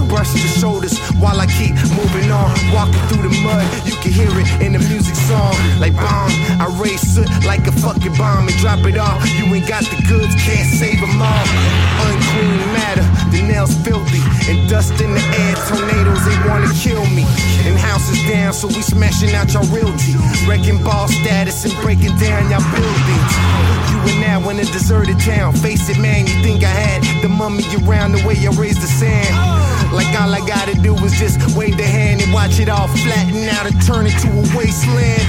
Brush 0.09 0.32
the 0.32 0.51
shoulders 0.61 0.99
while 1.22 1.40
I 1.40 1.47
keep 1.47 1.74
moving 1.95 2.30
on. 2.30 2.51
Walking 2.74 3.03
through 3.09 3.28
the 3.28 3.34
mud, 3.40 3.64
you 3.86 3.95
can 4.03 4.12
hear 4.12 4.32
it 4.32 4.49
in 4.61 4.72
the 4.72 4.82
music 4.90 5.14
song. 5.14 5.55
Like 5.78 5.95
bomb, 5.95 6.32
I 6.61 6.68
raise 6.80 7.01
soot 7.01 7.28
like 7.45 7.66
a 7.66 7.72
fucking 7.72 8.16
bomb 8.16 8.49
and 8.49 8.57
drop 8.59 8.84
it 8.84 8.99
off. 8.99 9.22
You 9.38 9.47
ain't 9.55 9.68
got 9.68 9.84
the 9.84 10.01
goods, 10.09 10.34
can't 10.43 10.68
save 10.68 11.01
them 11.01 11.22
all. 11.22 11.47
Unclean 12.09 12.61
matter, 12.74 13.07
the 13.33 13.43
nails 13.43 13.74
filthy, 13.80 14.20
and 14.47 14.68
dust 14.68 14.93
in 15.01 15.11
the 15.16 15.24
air. 15.41 15.55
Tornadoes, 15.66 16.22
they 16.28 16.37
wanna 16.49 16.68
kill 16.76 17.05
me. 17.16 17.24
And 17.64 17.76
houses 17.78 18.20
down, 18.28 18.53
so 18.53 18.68
we 18.68 18.83
smashing 18.83 19.35
out 19.35 19.53
your 19.53 19.64
realty. 19.72 20.14
Wrecking 20.47 20.83
ball 20.85 21.09
status 21.09 21.64
and 21.64 21.74
breaking 21.83 22.16
down 22.18 22.51
your 22.53 22.62
buildings. 22.70 23.33
You 23.91 23.99
are 24.12 24.20
now 24.20 24.49
in 24.51 24.61
a 24.61 24.64
deserted 24.64 25.18
town. 25.18 25.55
Face 25.55 25.89
it, 25.89 25.99
man, 25.99 26.26
you 26.26 26.37
think 26.45 26.62
I 26.62 26.68
had 26.68 27.03
the 27.22 27.28
mummy 27.28 27.64
around 27.83 28.12
the 28.12 28.22
way 28.26 28.37
I 28.37 28.51
raised 28.53 28.83
the 28.83 28.87
sand. 28.87 29.33
Like 29.93 30.09
all 30.20 30.33
I 30.33 30.41
gotta 30.47 30.74
do 30.74 30.95
is 31.05 31.12
just 31.18 31.57
wave 31.57 31.76
the 31.76 31.85
hand 31.85 32.22
and 32.22 32.33
watch 32.33 32.59
it 32.61 32.68
all 32.68 32.89
flatten 32.89 33.49
out 33.49 33.66
and 33.66 33.76
turn 33.83 34.07
it 34.07 34.16
to 34.20 34.28
a 34.28 34.45
wasteland. 34.57 35.26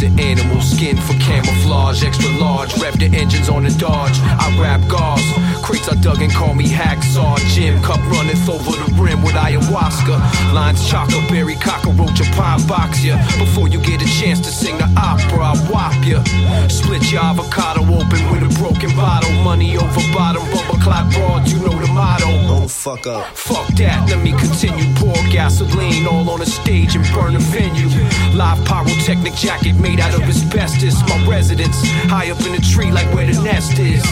Using 0.00 0.20
animal 0.20 0.60
skin 0.60 0.96
for 0.96 1.14
camouflage, 1.14 2.04
extra 2.04 2.30
large. 2.38 2.72
Rev 2.80 3.00
the 3.00 3.06
engines 3.06 3.48
on 3.48 3.64
the 3.64 3.70
Dodge. 3.70 4.16
I 4.22 4.54
grab 4.54 4.88
gauze. 4.88 5.26
Crates 5.60 5.88
I 5.88 5.96
dug 5.96 6.22
and 6.22 6.32
call 6.32 6.54
me 6.54 6.68
hacksaw. 6.68 7.36
Jim 7.52 7.82
cup 7.82 7.98
runneth 8.06 8.48
over 8.48 8.70
the 8.70 8.94
rim 8.94 9.22
with 9.22 9.34
ayahuasca. 9.34 10.54
Lines 10.54 10.88
chocolate 10.88 11.28
berry 11.28 11.56
cockroach 11.56 12.20
a 12.20 12.24
pine 12.36 12.64
box 12.68 13.02
ya. 13.02 13.16
Before 13.42 13.66
you 13.66 13.80
get 13.80 14.00
a 14.00 14.06
chance 14.06 14.38
to 14.38 14.52
sing 14.52 14.78
the 14.78 14.86
opera, 14.96 15.50
I 15.50 15.56
whop 15.66 15.98
ya. 16.06 16.22
Split 16.68 17.10
your 17.10 17.22
avocado 17.22 17.82
open 17.82 18.22
with 18.30 18.46
a 18.46 18.54
broken 18.60 18.94
bottle. 18.94 19.32
Money 19.42 19.76
over 19.78 20.02
bottom, 20.14 20.44
bumper 20.54 20.78
clap 20.80 21.12
broad. 21.12 21.48
You 21.48 21.58
know 21.58 21.74
the 21.74 21.88
motto. 21.88 22.62
The 22.62 22.68
fuck 22.68 23.08
up. 23.08 23.36
Fuck 23.36 23.66
that, 23.78 24.08
let 24.08 24.22
me 24.22 24.30
continue. 24.30 24.94
Pour 24.94 25.18
gasoline 25.32 26.06
all 26.06 26.30
on 26.30 26.38
the 26.38 26.46
stage 26.46 26.94
and 26.94 27.04
burn 27.12 27.34
the 27.34 27.40
venue. 27.40 27.88
Live 28.36 28.64
pyrotechnic 28.64 29.34
jacket 29.34 29.74
made 29.88 30.00
out 30.00 30.14
of 30.14 30.22
asbestos. 30.22 31.00
My 31.08 31.26
residence 31.26 31.76
high 32.12 32.30
up 32.30 32.40
in 32.44 32.52
the 32.52 32.60
tree, 32.60 32.90
like 32.90 33.08
where 33.14 33.26
the 33.26 33.40
nest 33.42 33.78
is. 33.78 34.04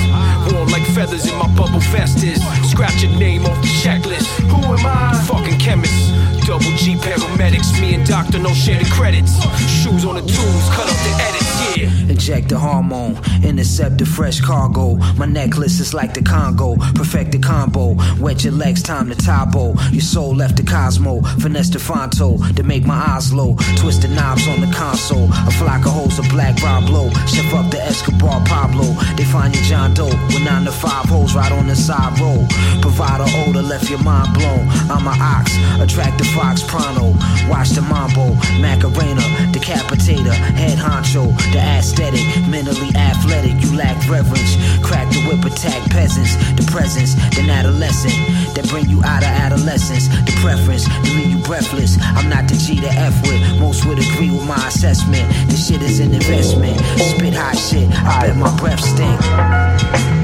Warm 0.52 0.68
like 0.68 0.86
feathers 0.96 1.26
in 1.26 1.36
my 1.38 1.48
bubble 1.54 1.80
vest 1.92 2.22
is. 2.22 2.40
Scratch 2.70 3.02
your 3.02 3.12
name 3.18 3.44
off 3.44 3.60
the 3.60 3.68
checklist. 3.82 4.26
Who 4.50 4.60
am 4.74 4.86
I? 4.86 5.22
Fucking 5.26 5.58
chemist. 5.58 6.14
Double 6.46 6.72
G 6.80 6.94
paramedics. 6.96 7.78
Me 7.80 7.94
and 7.94 8.06
Doctor 8.06 8.38
no 8.38 8.52
share 8.54 8.78
the 8.82 8.88
credits. 8.90 9.32
Shoes 9.68 10.04
on 10.04 10.14
the 10.14 10.22
tools, 10.22 10.64
cut 10.70 10.88
up 10.88 10.98
the 11.06 11.12
edits. 11.28 11.45
Yeah. 11.76 11.90
Inject 12.08 12.48
the 12.48 12.58
hormone, 12.58 13.20
intercept 13.44 13.98
the 13.98 14.06
fresh 14.06 14.40
cargo. 14.40 14.96
My 15.16 15.26
necklace 15.26 15.78
is 15.80 15.92
like 15.92 16.14
the 16.14 16.22
Congo, 16.22 16.76
perfect 16.94 17.32
the 17.32 17.38
combo. 17.38 17.96
Wet 18.18 18.44
your 18.44 18.54
legs, 18.54 18.82
time 18.82 19.08
to 19.10 19.14
tabo. 19.14 19.76
Your 19.92 20.00
soul 20.00 20.34
left 20.34 20.56
the 20.56 20.62
Cosmo, 20.62 21.20
finesse 21.40 21.70
the 21.70 21.78
Fonto 21.78 22.38
to 22.56 22.62
make 22.62 22.86
my 22.86 22.96
eyes 23.12 23.32
low. 23.32 23.56
Twist 23.76 24.02
the 24.02 24.08
knobs 24.08 24.48
on 24.48 24.60
the 24.60 24.72
console. 24.72 25.28
A 25.46 25.50
flock 25.50 25.84
of 25.84 25.92
hoes, 25.92 26.18
a 26.18 26.22
black 26.34 26.56
blow. 26.86 27.10
Chef 27.26 27.52
up 27.54 27.70
the 27.70 27.80
Escobar 27.82 28.44
Pablo. 28.46 28.84
They 29.16 29.24
find 29.24 29.54
your 29.54 29.64
John 29.64 29.94
Doe 29.94 30.06
with 30.28 30.44
nine 30.44 30.64
to 30.64 30.72
five 30.72 31.06
hoes 31.06 31.34
right 31.34 31.52
on 31.52 31.66
the 31.66 31.76
side 31.76 32.18
road. 32.18 32.48
Provide 32.80 33.20
a 33.20 33.28
odor, 33.44 33.62
left 33.62 33.90
your 33.90 34.02
mind 34.02 34.32
blown. 34.34 34.66
I'm 34.88 35.06
a 35.06 35.14
ox, 35.20 35.52
attract 35.80 36.18
the 36.18 36.24
fox 36.24 36.62
pronto. 36.62 37.12
Watch 37.48 37.70
the 37.70 37.82
mambo, 37.82 38.34
Macarena, 38.60 39.22
decapitator, 39.52 40.32
head 40.32 40.78
honcho, 40.78 41.36
the 41.52 41.60
aesthetic, 41.66 42.24
mentally 42.48 42.94
athletic. 42.94 43.60
You 43.60 43.76
lack 43.76 43.96
reverence. 44.08 44.56
Crack 44.86 45.10
the 45.10 45.20
whip, 45.26 45.44
attack 45.44 45.82
peasants. 45.90 46.34
The 46.54 46.66
presence, 46.70 47.14
then 47.34 47.50
adolescent 47.50 48.14
that 48.54 48.68
bring 48.68 48.88
you 48.88 49.02
out 49.04 49.22
of 49.22 49.28
adolescence. 49.28 50.08
The 50.08 50.34
preference 50.40 50.84
to 50.86 51.10
leave 51.14 51.30
you 51.30 51.38
breathless. 51.44 51.98
I'm 52.00 52.28
not 52.28 52.48
the 52.48 52.56
G 52.56 52.80
to 52.80 52.88
F 52.88 53.14
with. 53.22 53.60
Most 53.60 53.84
would 53.86 53.98
agree 53.98 54.30
with 54.30 54.46
my 54.46 54.56
assessment. 54.66 55.28
This 55.48 55.68
shit 55.68 55.82
is 55.82 56.00
an 56.00 56.14
investment. 56.14 56.78
Spit 56.98 57.34
hot 57.34 57.56
shit. 57.56 57.90
I 57.90 58.28
bet 58.28 58.36
my 58.36 58.54
breath 58.58 58.80
stink. 58.80 59.20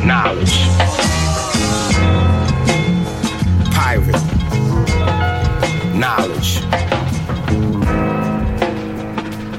Knowledge. 0.06 0.56
Pirate. 3.72 4.22
Knowledge. 5.94 6.62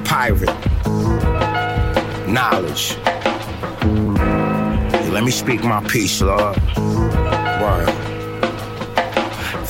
Pirate. 0.06 0.73
Knowledge. 2.34 2.98
Let 5.12 5.24
me 5.24 5.30
speak 5.30 5.64
my 5.64 5.84
piece, 5.88 6.20
Lord. 6.20 6.58
Word. 7.62 8.03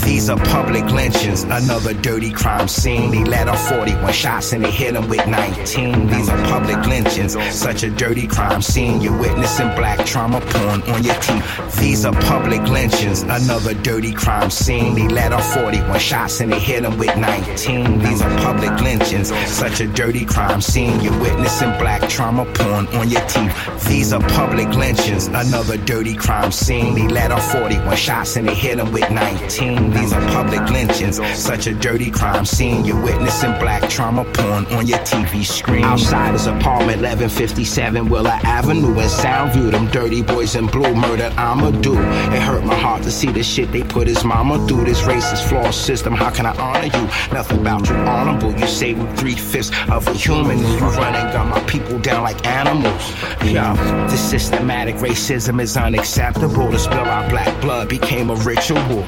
These 0.05 0.29
are 0.29 0.37
public 0.37 0.85
lynchings, 0.91 1.43
another 1.43 1.93
dirty 1.93 2.31
crime 2.31 2.67
scene. 2.67 3.11
They 3.11 3.23
let 3.23 3.47
off 3.47 3.69
41 3.69 4.11
shots 4.11 4.51
and 4.51 4.63
they 4.63 4.71
hit 4.71 4.93
them 4.93 5.07
with 5.07 5.25
19. 5.25 6.07
These 6.07 6.29
are 6.29 6.43
public 6.45 6.85
lynchings, 6.85 7.33
such 7.53 7.83
a 7.83 7.89
dirty 7.89 8.27
crime 8.27 8.61
scene. 8.61 9.01
You're 9.01 9.17
witnessing 9.17 9.69
black 9.75 10.05
trauma 10.05 10.41
porn 10.41 10.81
on 10.83 11.03
your 11.03 11.15
teeth. 11.15 11.77
These 11.79 12.05
are 12.05 12.13
public 12.13 12.61
lynchings, 12.63 13.23
another 13.23 13.73
dirty 13.75 14.13
crime 14.13 14.49
scene. 14.49 14.93
They 14.95 15.07
let 15.07 15.31
off 15.31 15.53
41 15.53 15.99
shots 15.99 16.41
and 16.41 16.51
they 16.51 16.59
hit 16.59 16.83
them 16.83 16.97
with 16.97 17.15
19. 17.15 17.99
These 17.99 18.21
are 18.21 18.37
public 18.39 18.79
lynchings, 18.81 19.33
such 19.47 19.79
a 19.79 19.87
dirty 19.87 20.25
crime 20.25 20.61
scene. 20.61 20.99
You're 20.99 21.19
witnessing 21.19 21.71
black 21.79 22.09
trauma 22.09 22.45
porn 22.53 22.87
on 22.87 23.09
your 23.09 23.25
teeth. 23.27 23.87
These 23.87 24.11
are 24.11 24.21
public 24.21 24.67
lynchings, 24.75 25.27
another 25.27 25.77
dirty 25.77 26.15
crime 26.15 26.51
scene. 26.51 26.93
They 26.93 27.07
let 27.07 27.31
off 27.31 27.51
41 27.51 27.95
shots 27.95 28.35
and 28.35 28.47
they 28.47 28.55
hit 28.55 28.77
them 28.77 28.91
with 28.91 29.09
19. 29.09 29.92
These 29.93 30.13
are 30.13 30.21
public 30.31 30.69
lynchings, 30.69 31.19
such 31.37 31.67
a 31.67 31.73
dirty 31.73 32.09
crime 32.09 32.45
scene. 32.45 32.85
You're 32.85 33.01
witnessing 33.01 33.51
black 33.59 33.87
trauma 33.89 34.25
porn 34.25 34.65
on 34.67 34.87
your 34.87 34.99
TV 34.99 35.45
screen. 35.45 35.83
Outside 35.83 36.33
is 36.35 36.47
apartment 36.47 37.01
1157 37.01 38.09
Wheeler 38.09 38.39
Avenue 38.43 38.89
in 38.89 39.07
Soundview. 39.07 39.71
Them 39.71 39.87
dirty 39.87 40.21
boys 40.21 40.55
in 40.55 40.67
blue 40.67 40.93
murdered 40.95 41.31
Amadou. 41.33 41.95
It 42.33 42.41
hurt 42.41 42.63
my 42.65 42.75
heart 42.75 43.03
to 43.03 43.11
see 43.11 43.31
the 43.31 43.43
shit 43.43 43.71
they 43.71 43.83
put 43.83 44.07
his 44.07 44.23
mama 44.23 44.65
through. 44.67 44.85
This 44.85 45.01
racist 45.01 45.47
flawed 45.47 45.73
system, 45.73 46.13
how 46.13 46.31
can 46.31 46.45
I 46.45 46.55
honor 46.57 46.85
you? 46.87 47.03
Nothing 47.33 47.59
about 47.59 47.87
you 47.87 47.95
honorable. 47.95 48.51
You 48.59 48.67
say 48.67 48.93
we 48.93 49.05
three 49.15 49.35
fifths 49.35 49.71
of 49.89 50.07
a 50.07 50.13
human. 50.13 50.57
You 50.59 50.79
run 50.79 51.15
and 51.15 51.33
gun 51.33 51.49
my 51.49 51.59
people 51.61 51.99
down 51.99 52.23
like 52.23 52.45
animals. 52.45 53.13
Yeah, 53.43 53.73
this 54.09 54.21
systematic 54.29 54.95
racism 54.95 55.61
is 55.61 55.77
unacceptable. 55.77 56.71
To 56.71 56.79
spill 56.79 56.99
our 56.99 57.29
black 57.29 57.61
blood 57.61 57.89
became 57.89 58.29
a 58.29 58.35
ritual. 58.35 59.05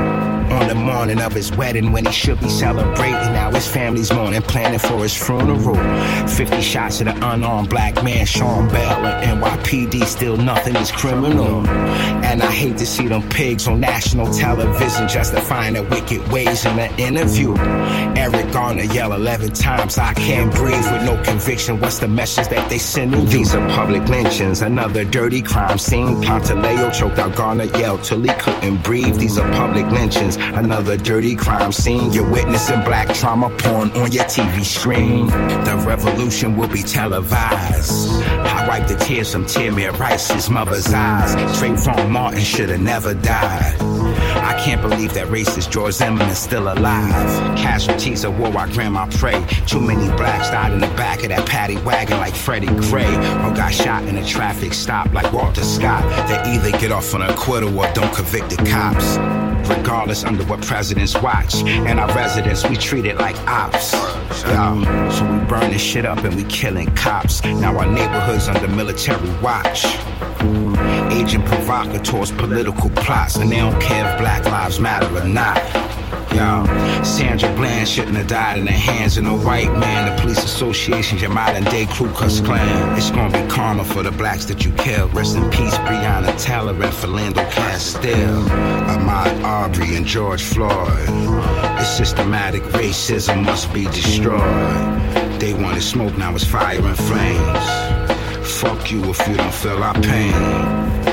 Bye. 0.00 0.39
On 0.50 0.66
the 0.66 0.74
morning 0.74 1.20
of 1.20 1.32
his 1.32 1.50
wedding, 1.52 1.92
when 1.92 2.04
he 2.04 2.12
should 2.12 2.40
be 2.40 2.48
celebrating, 2.48 3.32
now 3.32 3.50
his 3.52 3.68
family's 3.68 4.12
mourning, 4.12 4.42
planning 4.42 4.78
for 4.80 4.98
his 4.98 5.16
funeral. 5.16 5.76
50 6.28 6.60
shots 6.60 7.00
at 7.00 7.08
an 7.08 7.22
unarmed 7.22 7.68
black 7.70 8.02
man, 8.02 8.26
Sean 8.26 8.68
Bell, 8.68 9.06
and 9.06 9.40
NYPD, 9.42 10.04
still 10.04 10.36
nothing 10.36 10.74
is 10.76 10.90
criminal. 10.90 11.66
And 12.30 12.42
I 12.42 12.50
hate 12.50 12.76
to 12.78 12.86
see 12.86 13.06
them 13.06 13.28
pigs 13.28 13.68
on 13.68 13.80
national 13.80 14.32
television 14.32 15.08
justifying 15.08 15.74
their 15.74 15.84
wicked 15.84 16.26
ways 16.32 16.64
in 16.64 16.78
an 16.78 16.98
interview. 16.98 17.54
Eric 18.16 18.52
Garner 18.52 18.82
yell 18.82 19.12
11 19.12 19.52
times, 19.52 19.98
I 19.98 20.14
can't 20.14 20.52
breathe 20.54 20.84
with 20.92 21.04
no 21.04 21.22
conviction. 21.22 21.80
What's 21.80 21.98
the 21.98 22.08
message 22.08 22.48
that 22.48 22.68
they 22.68 22.78
sending 22.78 23.22
you? 23.22 23.26
These 23.28 23.54
are 23.54 23.68
public 23.70 24.08
lynchings, 24.08 24.62
another 24.62 25.04
dirty 25.04 25.42
crime 25.42 25.78
scene. 25.78 26.20
Pantaleo 26.22 26.92
choked 26.92 27.18
out 27.18 27.36
Garner, 27.36 27.64
yelled 27.78 28.02
till 28.02 28.20
he 28.20 28.28
couldn't 28.34 28.82
breathe. 28.82 29.16
These 29.16 29.38
are 29.38 29.48
public 29.52 29.86
lynchings, 29.86 30.36
another 30.40 30.96
dirty 30.96 31.36
crime 31.36 31.72
scene. 31.72 32.12
You're 32.12 32.30
witnessing 32.30 32.82
black 32.82 33.14
trauma 33.14 33.50
porn 33.58 33.90
on 33.92 34.12
your 34.12 34.24
TV 34.24 34.64
screen. 34.64 35.26
The 35.26 35.82
revolution 35.86 36.56
will 36.56 36.68
be 36.68 36.82
televised. 36.82 38.22
I 38.24 38.66
wipe 38.68 38.88
the 38.88 38.96
tears 38.96 39.32
from 39.32 39.44
Tamir 39.44 39.96
Rice's 39.98 40.50
mother's 40.50 40.92
eyes. 40.92 41.34
Trayvon 41.58 42.10
Martin 42.10 42.40
should 42.40 42.68
have 42.70 42.80
never 42.80 43.14
died. 43.14 43.76
I 43.80 44.60
can't 44.64 44.80
believe 44.80 45.14
that 45.14 45.28
racist 45.28 45.70
George 45.70 45.94
Zimmerman 45.94 46.28
is 46.28 46.38
still 46.38 46.72
alive. 46.72 47.56
Casualties 47.56 48.24
of 48.24 48.38
war, 48.38 48.56
I 48.56 48.70
grandma 48.72 49.06
pray. 49.10 49.44
Too 49.66 49.80
many 49.80 50.06
blacks 50.16 50.50
died 50.50 50.72
in 50.72 50.80
the 50.80 50.88
back 50.88 51.22
of 51.22 51.28
that 51.28 51.46
paddy 51.46 51.76
wagon 51.78 52.18
like 52.18 52.34
Freddie 52.34 52.66
Gray. 52.66 53.14
Or 53.14 53.54
got 53.54 53.72
shot 53.72 54.04
in 54.04 54.16
a 54.16 54.26
traffic 54.26 54.74
stop 54.74 55.12
like 55.12 55.32
Walter 55.32 55.62
Scott. 55.62 56.02
They 56.28 56.50
either 56.52 56.76
get 56.78 56.92
off 56.92 57.14
on 57.14 57.22
acquittal 57.22 57.78
or 57.78 57.90
don't 57.92 58.14
convict 58.14 58.50
the 58.50 58.56
cops 58.64 59.49
regardless 59.68 60.24
under 60.24 60.44
what 60.44 60.62
presidents 60.62 61.14
watch. 61.20 61.62
And 61.64 62.00
our 62.00 62.12
residents, 62.14 62.68
we 62.68 62.76
treat 62.76 63.04
it 63.06 63.16
like 63.16 63.36
ops. 63.46 63.92
So 64.40 64.74
we 65.32 65.44
burn 65.46 65.70
this 65.70 65.82
shit 65.82 66.04
up 66.04 66.24
and 66.24 66.34
we 66.34 66.44
killing 66.44 66.94
cops. 66.94 67.42
Now 67.44 67.76
our 67.78 67.86
neighborhoods 67.86 68.48
under 68.48 68.68
military 68.68 69.28
watch. 69.40 69.84
Agent 71.12 71.44
provocateurs, 71.44 72.32
political 72.32 72.88
plots, 72.90 73.36
and 73.36 73.50
they 73.50 73.56
don't 73.56 73.80
care 73.80 74.10
if 74.10 74.18
Black 74.18 74.44
Lives 74.46 74.80
Matter 74.80 75.14
or 75.16 75.24
not. 75.24 75.58
Yo, 76.34 76.64
Sandra 77.02 77.52
Bland 77.54 77.88
shouldn't 77.88 78.16
have 78.16 78.28
died 78.28 78.58
in 78.58 78.64
the 78.64 78.72
hands 78.72 79.16
of 79.18 79.24
no 79.24 79.36
white 79.36 79.72
man. 79.76 80.14
The 80.14 80.22
police 80.22 80.42
association's 80.44 81.22
your 81.22 81.30
modern 81.30 81.64
day 81.64 81.86
Ku 81.86 82.08
Klux 82.10 82.40
Klan. 82.40 82.96
It's 82.96 83.10
gonna 83.10 83.32
be 83.32 83.48
karma 83.50 83.84
for 83.84 84.02
the 84.02 84.12
blacks 84.12 84.44
that 84.46 84.64
you 84.64 84.72
killed. 84.72 85.12
Rest 85.14 85.36
in 85.36 85.50
peace, 85.50 85.74
Breonna 85.78 86.38
Taylor 86.40 86.72
and 86.72 86.94
Philando 87.00 87.50
Castile, 87.50 88.44
Ahmaud 88.92 89.42
Arbery 89.42 89.96
and 89.96 90.06
George 90.06 90.42
Floyd. 90.42 91.08
This 91.78 91.96
systematic 91.96 92.62
racism 92.74 93.44
must 93.44 93.72
be 93.72 93.84
destroyed. 93.84 94.40
They 95.40 95.54
wanted 95.54 95.82
smoke, 95.82 96.16
now 96.16 96.34
it's 96.34 96.44
fire 96.44 96.80
and 96.80 96.96
flames. 96.96 98.50
Fuck 98.60 98.90
you 98.92 99.02
if 99.10 99.26
you 99.26 99.36
don't 99.36 99.54
feel 99.54 99.82
our 99.82 99.94
pain. 99.94 101.09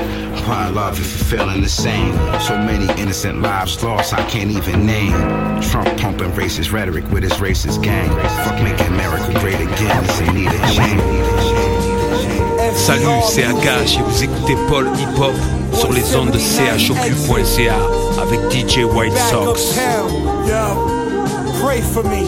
Find 0.48 0.74
love 0.74 0.98
if 0.98 1.10
you're 1.10 1.38
feeling 1.38 1.60
the 1.60 1.68
same. 1.68 2.14
So 2.40 2.56
many 2.56 2.86
innocent 2.98 3.42
lives 3.42 3.84
lost, 3.84 4.14
I 4.14 4.24
can't 4.30 4.50
even 4.50 4.86
name. 4.86 5.12
Trump 5.60 5.94
pumping 6.00 6.30
racist 6.30 6.72
rhetoric 6.72 7.04
with 7.10 7.22
his 7.22 7.34
racist 7.34 7.82
gang. 7.82 8.08
Fuck 8.44 8.62
making 8.62 8.86
America 8.86 9.30
great 9.40 9.60
again, 9.60 10.04
it's 10.04 10.20
in 10.20 10.34
need 10.34 10.46
of 10.46 10.60
change. 10.74 11.58
Salut, 12.74 13.20
c'est 13.28 13.44
Agash 13.44 13.98
et 13.98 14.02
vous 14.02 14.24
écoutez 14.24 14.56
Paul 14.70 14.86
Hip 14.98 15.20
Hop 15.20 15.34
sur 15.74 15.92
les 15.92 16.16
ondes 16.16 16.30
de 16.30 16.38
CHOQ.ca 16.38 17.76
avec 18.22 18.40
DJ 18.50 18.84
White 18.84 19.18
Sox. 19.30 19.76
Yo, 20.46 21.60
pray 21.60 21.82
for 21.82 22.04
me. 22.04 22.24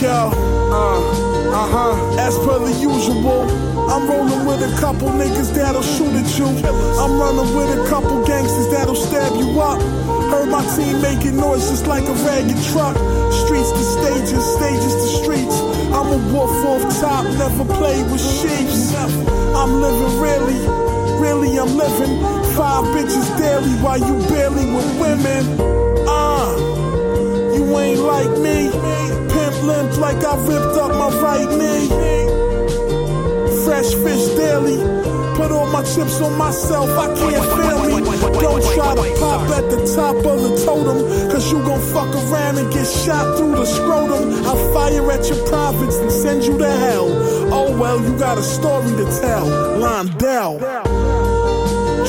Yo, 0.00 0.30
uh, 0.70 1.27
uh 1.52 1.66
huh. 1.66 2.18
As 2.18 2.36
per 2.38 2.58
the 2.58 2.72
usual, 2.80 3.48
I'm 3.88 4.08
rolling 4.08 4.44
with 4.46 4.60
a 4.62 4.72
couple 4.80 5.08
niggas 5.08 5.54
that'll 5.54 5.82
shoot 5.82 6.12
at 6.14 6.28
you. 6.38 6.46
I'm 6.98 7.18
running 7.18 7.54
with 7.56 7.70
a 7.78 7.88
couple 7.88 8.24
gangsters 8.26 8.68
that'll 8.70 8.94
stab 8.94 9.34
you 9.36 9.60
up. 9.60 9.80
Heard 10.30 10.50
my 10.50 10.64
team 10.76 11.00
making 11.00 11.36
noise 11.36 11.68
just 11.70 11.86
like 11.86 12.04
a 12.04 12.12
ragged 12.26 12.62
truck. 12.70 12.96
Streets 13.32 13.72
to 13.72 13.84
stages, 13.96 14.44
stages 14.56 14.94
to 14.94 15.08
streets. 15.22 15.56
I'm 15.96 16.08
a 16.12 16.20
wolf 16.32 16.52
off 16.66 16.84
top, 17.00 17.24
never 17.38 17.64
play 17.64 18.02
with 18.02 18.20
sheeps. 18.20 18.94
I'm 18.94 19.80
living 19.80 20.20
really, 20.20 20.60
really 21.18 21.58
I'm 21.58 21.74
living. 21.76 22.20
Five 22.54 22.84
bitches 22.92 23.28
daily 23.38 23.72
while 23.80 23.98
you 23.98 24.14
barely 24.28 24.66
with 24.66 25.00
women. 25.00 25.44
Uh, 26.06 26.56
you 27.54 27.78
ain't 27.78 28.00
like 28.00 28.30
me. 28.38 29.27
Limp 29.62 29.96
like 29.98 30.24
I 30.24 30.36
ripped 30.46 30.76
up 30.76 30.92
my 30.92 31.10
right 31.20 31.48
knee. 31.58 31.88
Fresh 33.64 33.94
fish 33.94 34.36
daily. 34.36 34.78
Put 35.36 35.52
all 35.52 35.70
my 35.70 35.84
chips 35.84 36.20
on 36.20 36.36
myself, 36.36 36.90
I 36.98 37.06
can't 37.14 37.46
feel 37.56 37.80
me. 37.84 38.04
Don't 38.40 38.62
try 38.74 38.94
to 38.94 39.20
pop 39.20 39.48
at 39.50 39.70
the 39.70 39.78
top 39.94 40.16
of 40.16 40.42
the 40.42 40.64
totem, 40.64 41.30
cause 41.30 41.52
you 41.52 41.58
gon' 41.62 41.80
fuck 41.80 42.12
around 42.12 42.58
and 42.58 42.72
get 42.72 42.86
shot 42.86 43.38
through 43.38 43.54
the 43.54 43.64
scrotum. 43.64 44.44
I'll 44.46 44.72
fire 44.74 45.12
at 45.12 45.28
your 45.28 45.46
prophets 45.46 45.96
and 45.98 46.10
send 46.10 46.44
you 46.44 46.58
to 46.58 46.68
hell. 46.68 47.08
Oh 47.54 47.70
well, 47.78 48.02
you 48.02 48.18
got 48.18 48.36
a 48.36 48.42
story 48.42 48.90
to 48.96 49.04
tell. 49.20 49.46
Londell. 49.78 50.58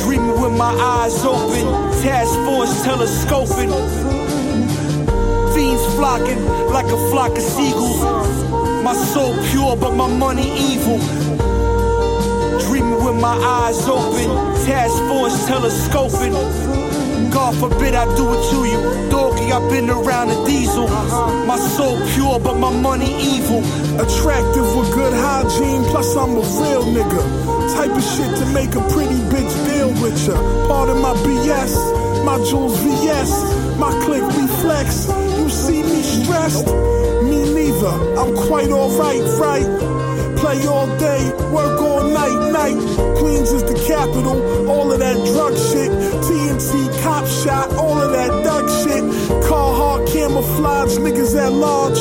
Dreaming 0.04 0.41
with 0.41 0.58
my 0.58 0.74
eyes 0.74 1.24
open, 1.24 1.66
task 2.02 2.34
force 2.45 2.84
telescoping. 2.84 4.09
Flocking 6.00 6.45
like 6.72 6.86
a 6.86 6.97
flock 7.12 7.32
of 7.32 7.43
seagulls. 7.43 8.00
My 8.86 8.93
soul 8.93 9.36
pure, 9.52 9.76
but 9.76 9.93
my 9.95 10.08
money 10.08 10.47
evil. 10.72 10.97
Dreaming 12.68 13.04
with 13.04 13.20
my 13.20 13.36
eyes 13.36 13.86
open, 13.86 14.30
task 14.66 14.95
force 15.10 15.45
telescoping. 15.45 16.32
God 17.30 17.54
forbid 17.60 17.95
I 17.95 18.06
do 18.16 18.32
it 18.32 18.41
to 18.52 18.60
you. 18.64 19.10
Doggy, 19.12 19.52
I've 19.52 19.70
been 19.70 19.89
around 19.89 20.30
a 20.30 20.45
diesel. 20.47 20.88
My 21.45 21.58
soul 21.58 22.00
pure, 22.16 22.39
but 22.39 22.56
my 22.56 22.72
money 22.72 23.12
evil. 23.36 23.60
Attractive 24.00 24.74
with 24.78 24.93
good 24.93 25.12
hygiene, 25.14 25.84
plus 25.91 26.16
I'm 26.16 26.30
a 26.30 26.43
real 26.64 26.86
nigga. 26.95 27.22
Type 27.76 27.91
of 27.91 28.04
shit 28.04 28.38
to 28.38 28.45
make 28.54 28.74
a 28.76 28.84
pretty 28.93 29.20
bitch 29.28 29.54
deal 29.68 29.89
with 30.02 30.16
ya. 30.26 30.36
Part 30.70 30.88
of 30.88 31.02
my 31.02 31.12
BS, 31.28 32.24
my 32.24 32.38
jewels 32.50 32.80
VS, 32.80 33.78
my 33.78 33.91
click 34.06 34.24
reflex. 34.24 35.28
You 35.50 35.56
see 35.56 35.82
me 35.82 36.04
stressed? 36.04 36.68
Me 37.26 37.41
neither. 37.58 37.95
I'm 38.22 38.36
quite 38.36 38.70
alright, 38.70 39.26
right? 39.41 39.66
Play 40.38 40.68
all 40.68 40.86
day, 41.00 41.26
work 41.50 41.82
all 41.82 42.04
night, 42.04 42.52
night. 42.54 42.78
Queens 43.18 43.52
is 43.52 43.64
the 43.64 43.74
capital, 43.88 44.70
all 44.70 44.91
of 44.91 45.00
that 45.00 45.16
drug 45.34 45.58
shit. 45.58 45.89
TNT, 46.22 47.02
cop 47.02 47.26
shot, 47.26 47.74
all 47.74 48.00
of 48.00 48.12
that 48.12 48.30
duck 48.43 48.70
shit. 48.86 49.02
Carhartt, 49.50 50.14
camouflage, 50.14 50.97
niggas 50.97 51.36
at 51.36 51.52
large. 51.52 51.97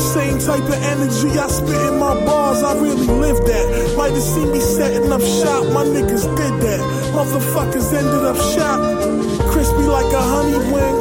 Same 0.00 0.38
type 0.38 0.64
of 0.64 0.80
energy 0.96 1.38
I 1.38 1.48
spit 1.48 1.76
in 1.92 1.98
my 1.98 2.14
bars, 2.24 2.62
I 2.62 2.80
really 2.80 3.08
live 3.08 3.36
that. 3.44 3.94
Might 3.98 4.12
have 4.12 4.22
seen 4.22 4.50
me 4.52 4.60
setting 4.60 5.12
up 5.12 5.20
shop, 5.20 5.70
my 5.74 5.84
niggas 5.84 6.24
did 6.34 6.54
that. 6.64 6.80
Motherfuckers 7.12 7.92
ended 7.92 8.24
up 8.24 8.38
shot. 8.56 8.80
Crispy 9.52 9.84
like 9.84 10.10
a 10.14 10.22
honey 10.22 10.56
wing, 10.72 10.96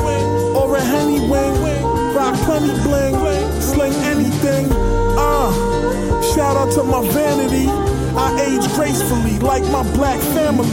or 0.58 0.76
a 0.76 0.82
henny 0.82 1.22
wing. 1.30 1.65
Rock 2.16 2.36
plenty 2.46 2.72
bling, 2.84 3.14
sling 3.62 3.94
anything. 4.06 4.72
Uh, 4.72 5.52
shout 6.34 6.56
out 6.56 6.72
to 6.72 6.84
my 6.84 7.06
vanity. 7.12 7.68
I 8.16 8.40
age 8.40 8.74
gracefully 8.74 9.38
like 9.40 9.64
my 9.64 9.84
black 9.92 10.18
family. 10.32 10.70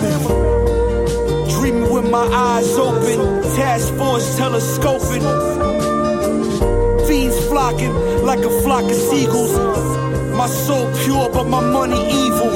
Dreaming 1.50 1.92
with 1.92 2.08
my 2.08 2.26
eyes 2.32 2.70
open, 2.78 3.42
task 3.56 3.92
force 3.94 4.36
telescoping. 4.36 5.22
Fiends 7.08 7.36
flocking 7.48 7.92
like 8.22 8.38
a 8.38 8.62
flock 8.62 8.84
of 8.84 8.94
seagulls. 8.94 9.52
My 10.36 10.46
soul 10.46 10.92
pure, 11.02 11.28
but 11.28 11.48
my 11.48 11.60
money 11.60 12.08
evil. 12.24 12.52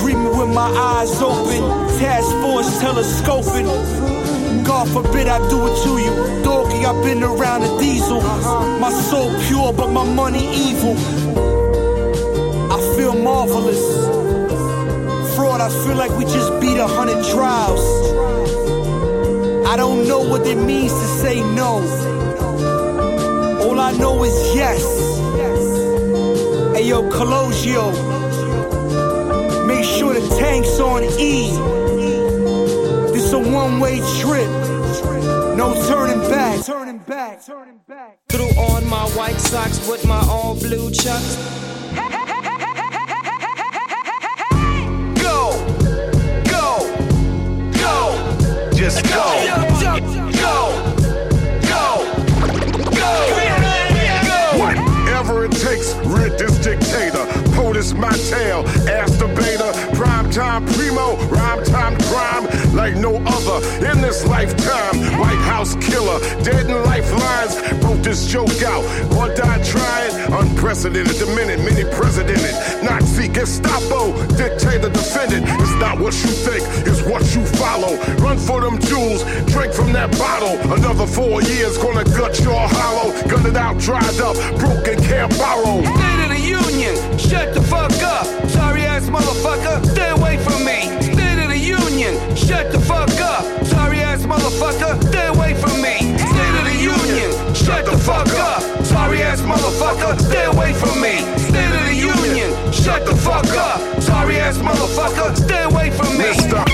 Dreaming 0.00 0.36
with 0.36 0.52
my 0.52 0.68
eyes 0.68 1.22
open, 1.22 1.62
task 2.00 2.30
force 2.42 2.80
telescoping. 2.80 4.21
God 4.64 4.88
forbid 4.88 5.28
I 5.28 5.38
do 5.48 5.66
it 5.66 5.76
to 5.84 5.98
you. 5.98 6.42
Doggy, 6.44 6.84
I've 6.84 7.02
been 7.04 7.22
around 7.22 7.62
a 7.62 7.78
diesel. 7.78 8.20
My 8.80 8.90
soul 8.90 9.30
pure, 9.46 9.72
but 9.72 9.88
my 9.88 10.04
money 10.04 10.44
evil. 10.68 10.96
I 12.70 12.78
feel 12.96 13.14
marvelous. 13.14 13.82
Fraud, 15.34 15.60
I 15.60 15.68
feel 15.84 15.96
like 15.96 16.10
we 16.12 16.24
just 16.24 16.60
beat 16.60 16.78
a 16.78 16.86
hundred 16.86 17.24
trials. 17.32 17.80
I 19.66 19.76
don't 19.76 20.06
know 20.06 20.20
what 20.20 20.46
it 20.46 20.56
means 20.56 20.92
to 20.92 21.06
say 21.22 21.40
no. 21.54 21.80
All 23.62 23.80
I 23.80 23.92
know 23.92 24.22
is 24.24 24.34
yes. 24.54 24.82
Hey 26.76 26.88
yo, 26.88 27.08
Colosio. 27.10 27.92
Make 29.66 29.84
sure 29.84 30.14
the 30.14 30.36
tank's 30.36 30.78
on 30.78 31.04
E. 31.18 31.81
This 33.32 33.46
a 33.48 33.50
one-way 33.50 33.96
trip. 34.20 34.50
No 35.56 35.72
turning 35.88 36.20
back. 36.28 36.62
Turning 36.66 36.98
back. 36.98 37.42
Turning 37.42 37.80
back. 37.88 38.18
Threw 38.28 38.44
on 38.60 38.86
my 38.86 39.08
white 39.16 39.40
socks 39.40 39.88
with 39.88 40.06
my 40.06 40.20
all 40.28 40.54
blue 40.54 40.90
chucks. 40.90 41.36
Go, 45.16 45.56
go, 46.44 46.84
go, 47.72 48.70
just 48.74 49.02
go, 49.04 49.24
go, 49.80 49.96
go, 50.32 50.76
go, 51.70 52.04
go. 52.92 53.12
Whatever 54.58 55.46
it 55.46 55.52
takes, 55.52 55.94
rid 56.04 56.38
this 56.38 56.58
dictator. 56.58 57.51
POTUS 57.72 57.94
my 57.94 58.12
tail, 58.28 58.62
beta. 59.34 59.72
Prime 59.94 60.30
time 60.30 60.66
primo, 60.66 61.16
rhyme 61.28 61.64
time 61.64 61.96
crime 62.02 62.44
like 62.74 62.94
no 62.96 63.16
other 63.24 63.64
in 63.86 64.00
this 64.02 64.26
lifetime. 64.26 64.98
White 65.18 65.40
House 65.48 65.74
killer, 65.76 66.18
dead 66.44 66.68
in 66.68 66.82
lifelines. 66.84 67.56
Broke 67.80 68.02
this 68.02 68.26
joke 68.26 68.62
out, 68.62 68.84
or 69.16 69.34
died 69.34 69.64
trying. 69.64 70.12
Unprecedented, 70.32 71.16
the 71.16 71.26
minute, 71.34 71.60
many 71.60 71.84
presidented. 71.96 72.54
Nazi, 72.84 73.28
Gestapo, 73.28 74.12
dictator, 74.36 74.90
defendant. 74.90 75.46
It's 75.60 75.72
not 75.80 75.98
what 75.98 76.12
you 76.12 76.28
think, 76.28 76.62
it's 76.86 77.02
what 77.02 77.22
you 77.34 77.44
follow. 77.56 77.96
Run 78.16 78.36
for 78.36 78.60
them 78.60 78.78
jewels, 78.80 79.24
drink 79.50 79.72
from 79.72 79.94
that 79.94 80.10
bottle. 80.18 80.60
Another 80.72 81.06
four 81.06 81.40
years 81.42 81.78
gonna 81.78 82.04
gut 82.04 82.38
your 82.40 82.68
hollow. 82.68 83.12
Gut 83.28 83.46
it 83.46 83.56
out, 83.56 83.78
dried 83.78 84.20
up, 84.20 84.36
broken, 84.58 85.02
can't 85.04 85.32
borrow. 85.38 86.21
Union, 86.42 86.96
shut 87.18 87.54
the 87.54 87.62
fuck 87.62 87.92
up. 88.02 88.26
Sorry 88.50 88.82
ass 88.82 89.08
motherfucker, 89.08 89.84
stay 89.92 90.10
away 90.10 90.36
from 90.38 90.64
me. 90.64 90.90
State 91.00 91.38
of 91.42 91.48
the 91.48 91.58
Union, 91.58 92.14
shut 92.36 92.72
the 92.72 92.80
fuck 92.80 93.10
up. 93.20 93.44
Sorry 93.64 94.00
ass 94.00 94.22
motherfucker, 94.26 95.00
stay 95.08 95.28
away 95.28 95.54
from 95.54 95.80
me. 95.80 95.96
State 96.18 96.56
of 96.58 96.64
the 96.64 96.78
Union, 96.80 97.30
shut 97.54 97.84
the 97.86 97.96
fuck 97.96 98.28
up. 98.38 98.62
Sorry 98.84 99.22
ass 99.22 99.40
motherfucker, 99.42 100.18
stay 100.20 100.44
away 100.44 100.72
from 100.74 101.00
me. 101.00 101.20
State 101.38 101.74
of 101.78 101.84
the 101.86 101.94
Union, 101.94 102.50
shut 102.72 103.06
the 103.06 103.14
fuck 103.14 103.48
up. 103.56 103.80
Sorry 104.02 104.36
ass 104.36 104.58
motherfucker, 104.58 105.36
stay 105.36 105.62
away 105.62 105.90
from 105.90 106.18
me. 106.18 106.71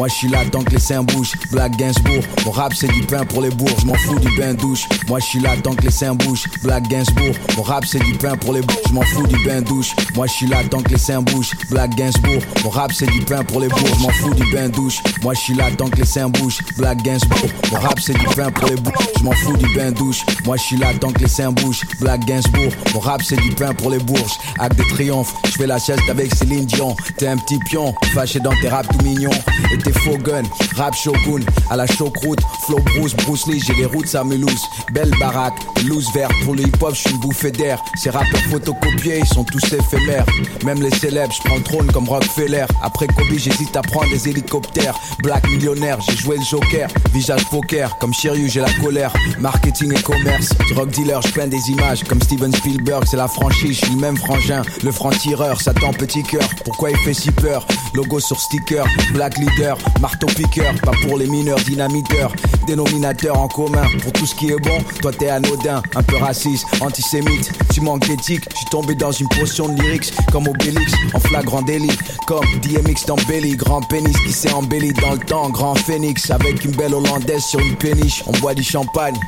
Moi 0.00 0.08
je 0.08 0.14
suis 0.14 0.28
là 0.28 0.46
que 0.46 0.70
les 0.70 0.78
seins 0.78 1.02
bougent. 1.02 1.34
Black 1.50 1.76
Gainsbourg, 1.76 2.22
mon 2.46 2.52
rap 2.52 2.72
c'est 2.72 2.88
du 2.88 3.02
pain 3.02 3.22
pour 3.26 3.42
les 3.42 3.50
bourgs. 3.50 3.76
Je 3.82 3.84
m'en 3.84 3.92
fous 3.96 4.18
du 4.18 4.34
bain 4.34 4.54
douche. 4.54 4.88
Moi 5.08 5.18
je 5.20 5.26
suis 5.26 5.40
là 5.40 5.54
tant 5.62 5.74
que 5.74 5.82
les 5.82 5.90
seins 5.90 6.14
bougent. 6.14 6.46
Black 6.62 6.88
Gainsbourg, 6.88 7.34
mon 7.54 7.62
rap 7.62 7.84
c'est 7.84 7.98
du 7.98 8.14
pain 8.14 8.34
pour 8.34 8.54
les 8.54 8.62
bourgs. 8.62 8.80
Je 8.88 8.94
m'en 8.94 9.02
fous 9.02 9.26
du 9.26 9.36
bain 9.44 9.60
douche. 9.60 9.94
Moi 10.14 10.26
je 10.26 10.32
suis 10.32 10.46
là 10.46 10.64
tant 10.70 10.80
que 10.80 10.88
les 10.88 10.96
seins 10.96 11.20
bougent. 11.20 11.50
Black 11.68 11.94
Gainsbourg, 11.96 12.40
mon 12.64 12.70
rap 12.70 12.92
c'est 12.94 13.10
du 13.10 13.20
pain 13.20 13.44
pour 13.44 13.60
les 13.60 13.68
bourgs. 13.68 13.94
Je 13.98 14.02
m'en 14.02 14.08
fous 14.08 14.32
du 14.32 14.50
bain 14.50 14.70
douche. 14.70 15.02
Moi 15.22 15.34
je 15.34 15.40
suis 15.40 15.54
là 15.54 15.70
tant 15.76 15.90
que 15.90 15.98
les 15.98 16.06
seins 16.06 16.30
bougent. 16.30 16.60
Black 16.78 17.02
Gainsbourg, 17.02 17.50
mon 17.70 17.78
rap 17.80 18.00
c'est 18.00 18.16
du 18.16 18.24
pain 18.34 18.50
pour 18.50 18.70
les 18.70 18.76
bourgs. 18.76 18.94
Je 19.18 19.22
m'en 19.22 19.32
fous 19.32 19.56
du 19.58 19.74
bain 19.74 19.92
douche. 19.92 20.24
Moi 20.46 20.56
je 20.56 20.62
suis 20.62 20.76
là 20.78 20.94
tant 20.98 21.12
que 21.12 21.20
les 21.20 21.28
seins 21.28 21.52
bougent. 21.52 21.82
Black 22.00 22.24
Gainsbourg, 22.24 22.72
mon 22.94 23.00
rap 23.00 23.22
c'est 23.22 23.36
du 23.36 23.50
pain 23.50 23.74
pour 23.74 23.90
les 23.90 23.98
bourges. 23.98 24.38
Acte 24.58 24.78
de 24.78 24.84
triomphe, 24.94 25.34
fais 25.60 25.66
la 25.66 25.78
sieste 25.78 26.08
avec 26.08 26.34
Céline 26.34 26.64
Dion. 26.64 26.96
T'es 27.18 27.26
un 27.26 27.36
petit 27.36 27.58
pion, 27.58 27.94
fâché 28.14 28.40
dans 28.40 28.54
tes 28.62 28.68
raps 28.68 28.88
tout 28.88 29.04
mignons. 29.04 29.30
Et 29.72 29.76
tes 29.76 29.92
faux 29.92 30.16
guns, 30.16 30.48
rap 30.74 30.94
shogun, 30.94 31.44
à 31.68 31.76
la 31.76 31.86
chocroute, 31.86 32.40
flow 32.60 32.78
Bruce, 32.96 33.14
Bruce 33.14 33.46
Lee, 33.46 33.60
j'ai 33.60 33.74
les 33.74 33.86
routes 33.86 34.14
à 34.14 34.24
Mulhouse. 34.24 34.62
Belle 34.92 35.10
baraque, 35.18 35.58
loose 35.86 36.12
vert 36.14 36.30
pour 36.44 36.54
le 36.54 36.62
hip-hop, 36.62 36.94
je 36.94 37.00
suis 37.00 37.10
une 37.10 37.18
bouffée 37.18 37.50
d'air. 37.50 37.82
Ces 37.96 38.10
rappeurs 38.10 38.40
photocopiés, 38.50 39.20
ils 39.20 39.26
sont 39.26 39.44
tous 39.44 39.72
éphémères. 39.72 40.26
Même 40.64 40.82
les 40.82 40.90
célèbres, 40.90 41.32
je 41.32 41.42
prends 41.42 41.56
le 41.56 41.62
trône 41.62 41.92
comme 41.92 42.08
Rockefeller. 42.08 42.66
Après 42.82 43.06
Kobe, 43.06 43.36
j'hésite 43.36 43.76
à 43.76 43.82
prendre 43.82 44.10
des 44.10 44.28
hélicoptères. 44.28 44.98
Black 45.22 45.48
millionnaire, 45.48 45.98
j'ai 46.00 46.16
joué 46.16 46.36
le 46.36 46.44
joker. 46.44 46.88
Visage 47.12 47.44
poker, 47.50 47.96
comme 47.98 48.12
Shiryu, 48.12 48.48
j'ai 48.48 48.60
la 48.60 48.72
colère. 48.74 49.12
Marketing 49.38 49.92
et 49.96 50.02
commerce, 50.02 50.50
drug 50.72 50.90
dealer, 50.90 51.20
je 51.22 51.40
des 51.46 51.70
images. 51.70 52.04
Comme 52.04 52.20
Steven 52.22 52.54
Spielberg, 52.54 53.04
c'est 53.06 53.16
la 53.16 53.28
franchise, 53.28 53.78
je 53.80 53.86
suis 53.86 53.94
le 53.94 54.00
même 54.00 54.16
frangin. 54.16 54.62
Le 54.82 54.92
franc-tireur, 54.92 55.60
Satan 55.60 55.92
petit 55.92 56.22
cœur. 56.22 56.48
Pourquoi 56.64 56.90
il 56.90 56.96
fait 56.98 57.14
si 57.14 57.30
peur? 57.30 57.66
Logo 58.00 58.18
sur 58.18 58.40
sticker, 58.40 58.82
black 59.12 59.36
leader, 59.36 59.76
marteau 60.00 60.26
piqueur. 60.28 60.72
Pas 60.82 60.92
pour 61.02 61.18
les 61.18 61.26
mineurs, 61.26 61.58
dynamiteur. 61.58 62.32
Dénominateur 62.66 63.38
en 63.38 63.46
commun 63.46 63.82
pour 64.02 64.12
tout 64.12 64.24
ce 64.24 64.34
qui 64.34 64.48
est 64.48 64.56
bon. 64.56 64.78
Toi 65.02 65.12
t'es 65.12 65.28
anodin, 65.28 65.82
un 65.94 66.02
peu 66.02 66.16
raciste, 66.16 66.66
antisémite. 66.80 67.52
Tu 67.74 67.82
manques 67.82 68.06
d'éthique, 68.08 68.44
j'suis 68.54 68.64
tombé 68.70 68.94
dans 68.94 69.12
une 69.12 69.28
potion 69.28 69.68
de 69.68 69.82
lyrics 69.82 70.14
comme 70.32 70.48
Obélix 70.48 70.94
en 71.12 71.20
flagrant 71.20 71.60
délit. 71.60 71.92
Comme 72.26 72.46
DMX 72.62 73.04
dans 73.06 73.16
Belly, 73.28 73.54
grand 73.56 73.82
pénis 73.82 74.16
qui 74.24 74.32
s'est 74.32 74.52
embelli 74.52 74.94
dans 74.94 75.12
le 75.12 75.18
temps. 75.18 75.50
Grand 75.50 75.74
phénix 75.74 76.30
avec 76.30 76.64
une 76.64 76.72
belle 76.72 76.94
hollandaise 76.94 77.44
sur 77.44 77.60
une 77.60 77.76
péniche. 77.76 78.24
On 78.26 78.32
boit 78.38 78.54
du 78.54 78.62
champagne, 78.62 79.18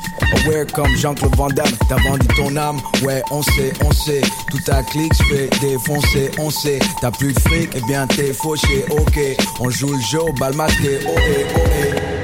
aware 0.45 0.65
comme 0.67 0.95
Jean-Claude 0.97 1.35
Van 1.35 1.49
Damme. 1.49 1.71
T'as 1.89 1.97
vendu 1.97 2.27
ton 2.35 2.55
âme, 2.55 2.77
ouais 3.03 3.21
on 3.31 3.41
sait, 3.41 3.73
on 3.85 3.91
sait. 3.91 4.21
Tout 4.49 4.57
clique 4.91 5.13
se 5.13 5.23
fait 5.23 5.49
défoncer, 5.61 6.31
on 6.39 6.49
sait. 6.49 6.79
T'as 7.01 7.11
plus 7.11 7.33
de 7.33 7.39
fric, 7.39 7.69
eh 7.75 7.81
bien 7.87 8.07
t'es 8.07 8.33
fauché, 8.33 8.85
ok. 8.89 9.19
On 9.59 9.69
joue 9.69 9.93
le 9.93 10.01
jeu, 10.01 10.19
bal 10.39 10.53
masqué, 10.55 10.99
oh 11.07 11.11
eh, 11.17 11.45
oh 11.55 11.59
eh. 11.59 12.23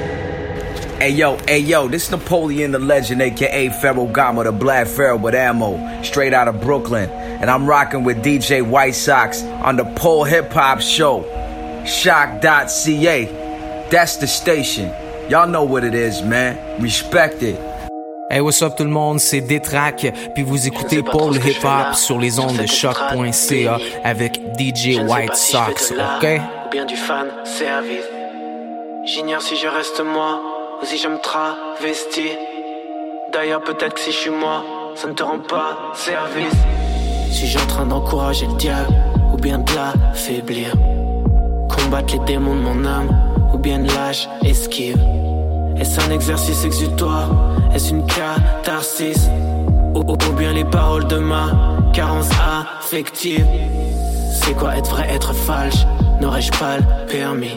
Hey 1.02 1.12
yo, 1.12 1.38
hey 1.48 1.62
yo, 1.62 1.88
this 1.88 2.12
Napoleon 2.12 2.72
Da 2.72 2.78
Legend, 2.78 3.22
aka 3.22 3.70
Pharaoh 3.70 4.08
Gama, 4.08 4.44
the 4.44 4.52
Black 4.52 4.86
Pharaoh 4.86 5.16
with 5.16 5.34
ammo, 5.34 5.80
straight 6.04 6.34
out 6.34 6.50
of 6.50 6.60
Brooklyn. 6.60 7.10
And 7.10 7.50
I'm 7.50 7.66
rocking 7.66 8.04
with 8.04 8.18
DJ 8.18 8.62
White 8.62 8.96
Sox 8.96 9.42
on 9.64 9.78
the 9.78 9.86
Pole 9.96 10.26
Hip 10.26 10.52
Hop 10.52 10.82
Show. 10.82 11.24
CHOQ.ca. 11.86 13.88
That's 13.90 14.18
the 14.18 14.28
station. 14.28 14.94
Y'all 15.30 15.48
know 15.48 15.64
what 15.64 15.86
it 15.86 15.94
is, 15.94 16.22
man. 16.22 16.82
Respect 16.82 17.44
it. 17.44 17.69
Hey, 18.32 18.42
what's 18.42 18.62
up 18.62 18.76
tout 18.76 18.84
le 18.84 18.92
monde, 18.92 19.20
c'est 19.20 19.42
Détrac, 19.42 20.06
puis 20.36 20.44
vous 20.44 20.68
écoutez 20.68 21.02
Paul 21.02 21.36
Hip 21.36 21.66
Hop 21.66 21.96
sur 21.96 22.20
les 22.20 22.40
ondes 22.40 22.58
de 22.58 22.68
choc.ca 22.68 23.78
avec 24.04 24.40
DJ 24.56 25.00
White 25.00 25.34
Sox, 25.34 25.92
ok? 25.92 26.40
Ou 26.68 26.70
bien 26.70 26.86
du 26.86 26.96
fan 26.96 27.26
service. 27.44 28.06
J'ignore 29.04 29.42
si 29.42 29.56
je 29.56 29.66
reste 29.66 30.04
moi 30.06 30.42
ou 30.80 30.86
si 30.86 31.00
je 31.00 31.08
me 31.08 31.18
travestis. 31.18 32.38
D'ailleurs, 33.34 33.64
peut-être 33.64 33.96
que 33.96 34.00
si 34.00 34.12
je 34.12 34.18
suis 34.18 34.30
moi, 34.30 34.64
ça 34.94 35.08
ne 35.08 35.14
te 35.14 35.24
rend 35.24 35.40
pas 35.40 35.92
service. 35.96 36.54
Suis-je 37.32 37.58
en 37.58 37.66
train 37.66 37.88
d'encourager 37.88 38.46
le 38.46 38.58
diable 38.58 38.94
ou 39.34 39.38
bien 39.38 39.58
de 39.58 39.72
l'affaiblir? 39.74 40.74
Combattre 41.68 42.14
les 42.14 42.26
démons 42.26 42.56
de 42.56 42.62
mon 42.62 42.86
âme 42.86 43.10
ou 43.56 43.58
bien 43.58 43.78
une 43.78 43.88
lâche 43.88 44.30
esquive 44.44 45.00
Est-ce 45.80 46.02
un 46.02 46.12
exercice 46.12 46.66
exutoire? 46.66 47.30
Est-ce 47.74 47.92
une 47.92 48.06
catharsis? 48.06 49.30
Ou, 49.96 50.02
ou, 50.02 50.34
bien 50.34 50.52
les 50.52 50.66
paroles 50.66 51.08
de 51.08 51.18
ma 51.18 51.52
carence 51.94 52.30
affective? 52.82 53.46
C'est 54.34 54.54
quoi 54.54 54.76
être 54.76 54.90
vrai, 54.92 55.08
être 55.10 55.34
falche? 55.34 55.86
N'aurais-je 56.20 56.52
pas 56.52 56.78
le 56.78 56.84
permis 57.08 57.56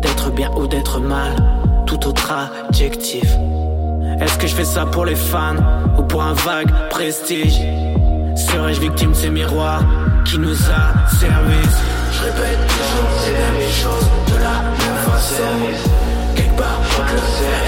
D'être 0.00 0.32
bien 0.32 0.50
ou 0.56 0.66
d'être 0.66 0.98
mal? 0.98 1.36
Tout 1.86 2.08
autre 2.08 2.32
adjectif. 2.68 3.24
Est-ce 4.20 4.38
que 4.38 4.48
je 4.48 4.54
fais 4.54 4.64
ça 4.64 4.84
pour 4.86 5.04
les 5.04 5.14
fans 5.14 5.56
Ou 5.98 6.02
pour 6.02 6.22
un 6.22 6.34
vague 6.34 6.72
prestige? 6.90 7.60
Serais-je 8.34 8.80
victime 8.80 9.10
de 9.10 9.16
ces 9.16 9.30
miroirs 9.30 9.84
Qui 10.24 10.38
nous 10.38 10.56
a 10.70 11.08
servi 11.08 11.62
Je 12.12 12.22
répète 12.24 12.58
toujours 12.66 13.58
les 13.58 13.70
choses 13.70 14.08
De 14.26 14.42
la 14.42 14.62
même 14.62 15.04
façon 15.04 16.01
part 17.22 17.61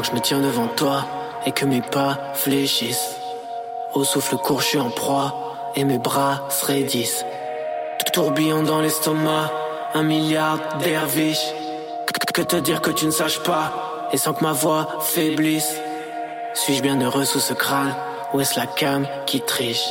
Que 0.00 0.02
je 0.02 0.12
me 0.12 0.20
tiens 0.20 0.40
devant 0.40 0.66
toi 0.66 1.06
Et 1.46 1.52
que 1.52 1.64
mes 1.64 1.80
pas 1.80 2.18
fléchissent. 2.34 3.16
Au 3.94 4.04
souffle 4.04 4.36
court 4.36 4.60
je 4.60 4.66
suis 4.66 4.78
en 4.78 4.90
proie 4.90 5.54
Et 5.74 5.84
mes 5.84 5.96
bras 5.96 6.44
se 6.50 6.66
raidissent. 6.66 7.24
Tourbillon 8.12 8.62
dans 8.62 8.82
l'estomac 8.82 9.50
Un 9.94 10.02
milliard 10.02 10.58
derviches. 10.82 11.50
Que, 12.06 12.32
que 12.32 12.42
te 12.42 12.56
dire 12.56 12.82
que 12.82 12.90
tu 12.90 13.06
ne 13.06 13.10
saches 13.10 13.42
pas 13.42 14.08
Et 14.12 14.18
sans 14.18 14.34
que 14.34 14.44
ma 14.44 14.52
voix 14.52 14.98
faiblisse? 15.00 15.74
Suis-je 16.52 16.82
bien 16.82 17.00
heureux 17.00 17.24
sous 17.24 17.40
ce 17.40 17.54
crâne 17.54 17.94
Ou 18.34 18.40
est-ce 18.40 18.60
la 18.60 18.66
cam 18.66 19.06
qui 19.24 19.40
triche? 19.40 19.88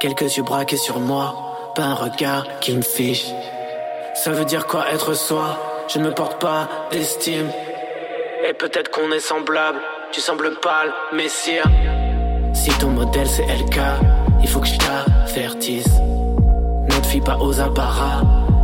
Quelques 0.00 0.36
yeux 0.36 0.42
braqués 0.42 0.76
sur 0.76 1.00
moi 1.00 1.72
Pas 1.74 1.84
un 1.84 1.94
regard 1.94 2.44
qui 2.60 2.72
me 2.72 2.82
fiche. 2.82 3.28
Ça 4.14 4.32
veut 4.32 4.44
dire 4.44 4.66
quoi 4.66 4.90
être 4.92 5.14
soi? 5.14 5.58
Je 5.88 5.98
ne 5.98 6.04
me 6.04 6.14
porte 6.14 6.40
pas 6.40 6.68
d'estime 6.90 7.50
Et 8.46 8.52
peut-être 8.52 8.90
qu'on 8.90 9.10
est 9.10 9.20
semblable. 9.20 9.78
Tu 10.12 10.20
sembles 10.20 10.50
pâle, 10.60 10.92
messire 11.14 11.64
Si 12.52 12.70
ton 12.78 12.90
modèle 12.90 13.26
c'est 13.26 13.44
LK 13.44 13.80
Il 14.42 14.48
faut 14.48 14.60
que 14.60 14.66
je 14.66 14.76
t'avertisse. 14.76 15.88
Ne 16.90 17.00
te 17.00 17.06
fie 17.06 17.22
pas 17.22 17.38
aux 17.38 17.58
apparats 17.58 18.20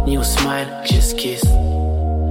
Ni 0.07 0.19
au 0.19 0.23
smile 0.23 0.69
que 0.83 0.95
j'esquisse 0.95 1.47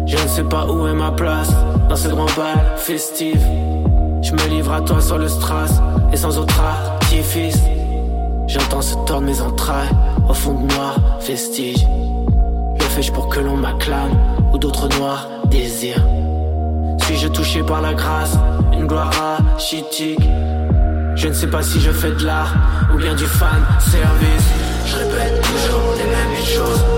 Je 0.06 0.16
ne 0.16 0.28
sais 0.28 0.43
pas 0.43 0.68
où 0.68 0.86
est 0.86 0.93
ma 0.93 1.12
place 1.12 1.50
Dans 1.89 1.95
ce 1.95 2.10
grand 2.10 2.28
bal 2.38 2.78
festif. 2.78 3.39
Je 4.22 4.32
me 4.32 4.47
livre 4.50 4.72
à 4.72 4.82
toi 4.82 5.02
sur 5.02 5.18
le 5.18 5.28
strass 5.28 5.82
Et 6.14 6.18
sans 6.18 6.38
autre 6.38 6.60
artifice. 6.60 7.64
J'entends 8.45 8.84
se 8.84 8.93
tordre 9.08 9.22
mes 9.22 9.41
entrailles 9.41 9.89
Au 10.30 10.36
fond 10.36 10.54
de 10.54 10.72
noir 10.72 11.00
vestige 11.20 11.84
Le 12.80 12.86
fais-je 12.86 13.12
pour 13.12 13.28
que 13.28 13.39
l'on 13.39 13.58
m'acclame 13.58 14.12
Ou 14.54 14.60
d'autres 14.60 14.88
noirs 15.00 15.28
désirs 15.50 16.04
Suis-je 17.20 17.34
touché 17.34 17.64
par 17.64 17.82
la 17.82 17.94
grâce. 17.94 18.38
Une 18.72 18.88
gloire 18.88 19.12
rachitique 19.12 20.22
Je 21.18 21.28
ne 21.28 21.34
sais 21.34 21.48
pas 21.48 21.62
si 21.62 21.82
je 21.82 21.92
fais 21.92 22.12
de 22.12 22.26
l'art 22.26 22.56
Ou 22.94 22.98
bien 22.98 23.14
du 23.14 23.26
fan 23.26 23.62
service. 23.78 24.48
Je 24.86 24.96
répète 24.96 25.42
toujours 25.42 25.96
les 25.98 26.06
mêmes 26.06 26.46
choses 26.46 26.89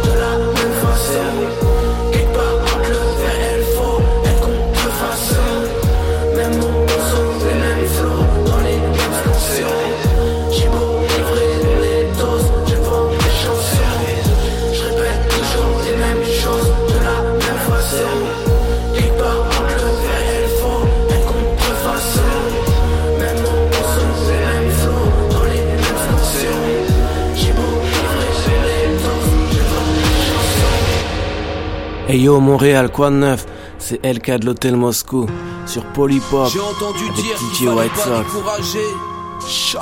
Hey 32.11 32.23
yo 32.23 32.41
Montréal, 32.41 32.91
quoi 32.91 33.09
de 33.09 33.15
neuf? 33.15 33.45
C'est 33.79 34.03
LK 34.05 34.39
de 34.41 34.45
l'hôtel 34.47 34.75
Moscou 34.75 35.27
sur 35.65 35.85
Polypop 35.93 36.49
J'ai 36.51 36.59
entendu 36.59 37.05
avec 37.05 37.15
dire 37.15 37.37
qu'il 37.37 37.67
fallait 37.69 37.79
White 37.79 37.93
pas 37.93 38.03
Sox. 38.03 38.25
décourager 38.25 38.87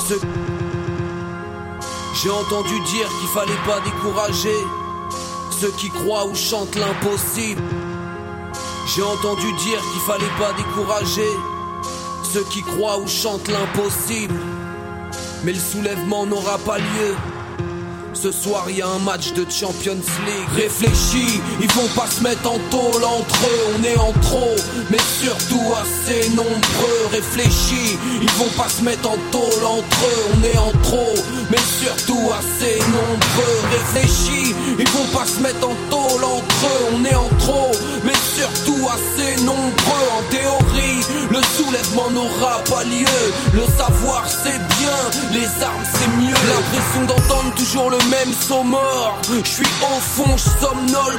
ceux- 0.07 0.21
J'ai 2.21 2.29
entendu 2.29 2.79
dire 2.81 3.07
qu'il 3.19 3.29
fallait 3.29 3.63
pas 3.65 3.79
décourager 3.83 4.55
ceux 5.59 5.71
qui 5.71 5.89
croient 5.89 6.25
ou 6.27 6.35
chantent 6.35 6.75
l'impossible. 6.75 7.63
J'ai 8.95 9.01
entendu 9.01 9.51
dire 9.53 9.79
qu'il 9.91 10.01
fallait 10.01 10.35
pas 10.37 10.53
décourager 10.55 11.29
ceux 12.31 12.43
qui 12.51 12.61
croient 12.61 12.99
ou 12.99 13.07
chantent 13.07 13.47
l'impossible. 13.47 14.35
Mais 15.43 15.53
le 15.53 15.59
soulèvement 15.59 16.27
n'aura 16.27 16.59
pas 16.59 16.77
lieu. 16.77 17.15
Ce 18.21 18.33
soir, 18.33 18.69
y 18.69 18.81
a 18.81 18.87
un 18.87 18.99
match 18.99 19.31
de 19.31 19.45
Champions 19.49 19.93
League. 20.25 20.49
Réfléchis, 20.53 21.39
ils 21.61 21.71
vont 21.71 21.87
pas 21.95 22.07
se 22.07 22.21
mettre 22.21 22.51
en 22.51 22.59
tôle 22.69 23.01
entre 23.05 23.45
eux. 23.45 23.75
On 23.77 23.83
est 23.83 23.95
en 23.95 24.11
trop, 24.21 24.55
mais 24.89 24.97
surtout 25.21 25.63
assez 25.81 26.29
nombreux. 26.31 27.07
Réfléchis, 27.11 27.97
ils 28.21 28.31
vont 28.31 28.51
pas 28.57 28.67
se 28.67 28.81
mettre 28.83 29.09
en 29.09 29.17
tôle 29.31 29.63
entre 29.65 29.97
eux. 30.03 30.31
On 30.33 30.43
est 30.43 30.57
en 30.57 30.71
trop, 30.83 31.13
mais 31.49 31.63
surtout 31.81 32.29
assez 32.37 32.79
nombreux. 32.79 33.59
Réfléchis, 33.71 34.53
ils 34.77 34.89
vont 34.89 35.17
pas 35.17 35.25
se 35.25 35.39
mettre 35.41 35.65
en 35.65 35.75
tôle 35.89 36.23
entre 36.25 36.35
eux. 36.35 36.38
On 36.91 37.05
est 37.05 37.15
en 37.15 37.29
trop, 37.39 37.71
mais 38.03 38.13
surtout 38.35 38.87
assez 38.89 39.41
nombreux. 39.43 40.07
En 40.17 40.23
théorie, 40.29 41.01
le 41.29 41.41
soulèvement 41.55 42.09
n'aura 42.11 42.63
pas 42.69 42.83
lieu. 42.83 43.05
Le 43.53 43.65
savoir 43.77 44.25
c'est 44.27 44.59
bien, 44.77 44.99
les 45.31 45.63
armes 45.63 45.85
c'est 45.93 46.07
mieux. 46.21 46.35
L'impression 46.49 47.01
d'entendre 47.07 47.53
toujours 47.55 47.89
le 47.89 47.97
même 48.09 48.33
son 48.47 48.63
mort. 48.63 49.19
Je 49.43 49.49
suis 49.49 49.65
au 49.81 49.99
fond, 49.99 50.37
je 50.37 50.49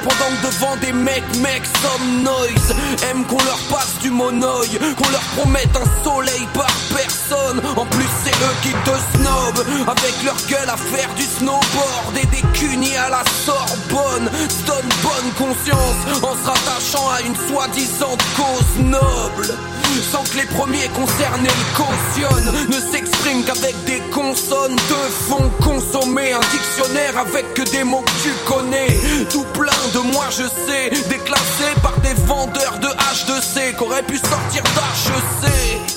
pendant 0.03 0.37
que 0.37 0.47
devant 0.47 0.77
des 0.77 0.93
mecs, 0.93 1.37
mecs 1.39 1.67
somnoise. 1.83 2.75
Aiment 3.11 3.25
qu'on 3.25 3.43
leur 3.45 3.59
passe 3.71 3.99
du 4.03 4.11
monoeil, 4.11 4.79
qu'on 4.97 5.09
leur 5.11 5.23
promette 5.37 5.77
un 5.77 6.05
soleil 6.05 6.47
par 6.55 6.73
personne. 6.95 7.61
En 7.77 7.87
plus, 7.87 8.09
c'est 8.25 8.31
eux 8.31 8.57
qui 8.63 8.71
te 8.71 9.17
snobent 9.17 9.67
avec 9.89 10.15
leur 10.25 10.37
gueule 10.49 10.69
à 10.69 10.77
faire 10.77 11.13
du 11.15 11.25
snowboard 11.25 12.17
et 12.23 12.27
des 12.27 12.43
cunis 12.59 12.97
à 12.97 13.11
la 13.11 13.23
Sorbonne. 13.45 14.31
Se 14.49 14.67
donne 14.67 14.89
conscience 15.37 16.23
en 16.23 16.35
se 16.35 16.47
rattachant 16.47 17.09
à 17.11 17.21
une 17.23 17.37
soi-disant 17.49 18.17
cause 18.37 18.85
noble. 18.85 19.55
Sans 20.11 20.23
que 20.23 20.39
les 20.39 20.47
premiers 20.47 20.89
concernés 20.89 21.49
le 21.49 21.77
cautionnent 21.77 22.69
Ne 22.69 22.81
s'expriment 22.93 23.45
qu'avec 23.45 23.75
des 23.85 24.01
consonnes 24.13 24.77
Te 24.77 24.95
font 25.29 25.51
consommer 25.63 26.33
un 26.33 26.41
dictionnaire 26.41 27.19
avec 27.19 27.55
que 27.55 27.63
des 27.71 27.85
mots 27.85 28.03
que 28.03 28.23
tu 28.23 28.33
connais 28.47 28.99
Tout 29.31 29.45
plein 29.53 29.73
de 29.93 29.99
moi 30.13 30.27
je 30.31 30.45
sais 30.45 30.91
Déclassé 31.09 31.75
par 31.83 31.99
des 32.01 32.15
vendeurs 32.25 32.79
de 32.81 32.87
H2C 32.87 33.75
Qu'auraient 33.77 34.05
pu 34.05 34.17
sortir 34.17 34.63
d'HEC 34.63 35.90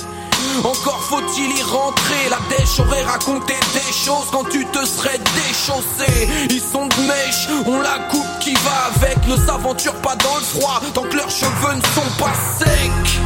encore 0.64 1.01
faut-il 1.01 1.58
y 1.58 1.64
rentrer, 1.64 2.30
la 2.30 2.39
dèche 2.56 2.80
aurait 2.80 3.04
raconté 3.04 3.54
des 3.74 3.93
choses 3.93 4.28
quand 4.32 4.43
tu 4.49 4.66
te 4.66 4.86
serais 4.86 5.20
déchaussé. 5.36 6.30
Ils 6.49 6.62
sont 6.62 6.86
de 6.86 7.01
mèche, 7.08 7.47
on 7.66 7.82
la 7.82 7.99
coupe 8.10 8.39
qui 8.39 8.54
va 8.54 8.91
avec, 8.95 9.18
ne 9.28 9.36
s'aventure 9.36 9.95
pas 9.95 10.16
dans 10.16 10.36
le 10.36 10.43
froid 10.43 10.82
tant 10.93 11.04
que 11.04 11.16
leurs 11.16 11.30
cheveux 11.30 11.76
ne 11.76 11.82
sont 11.82 12.12
pas 12.18 12.34
secs. 12.60 13.20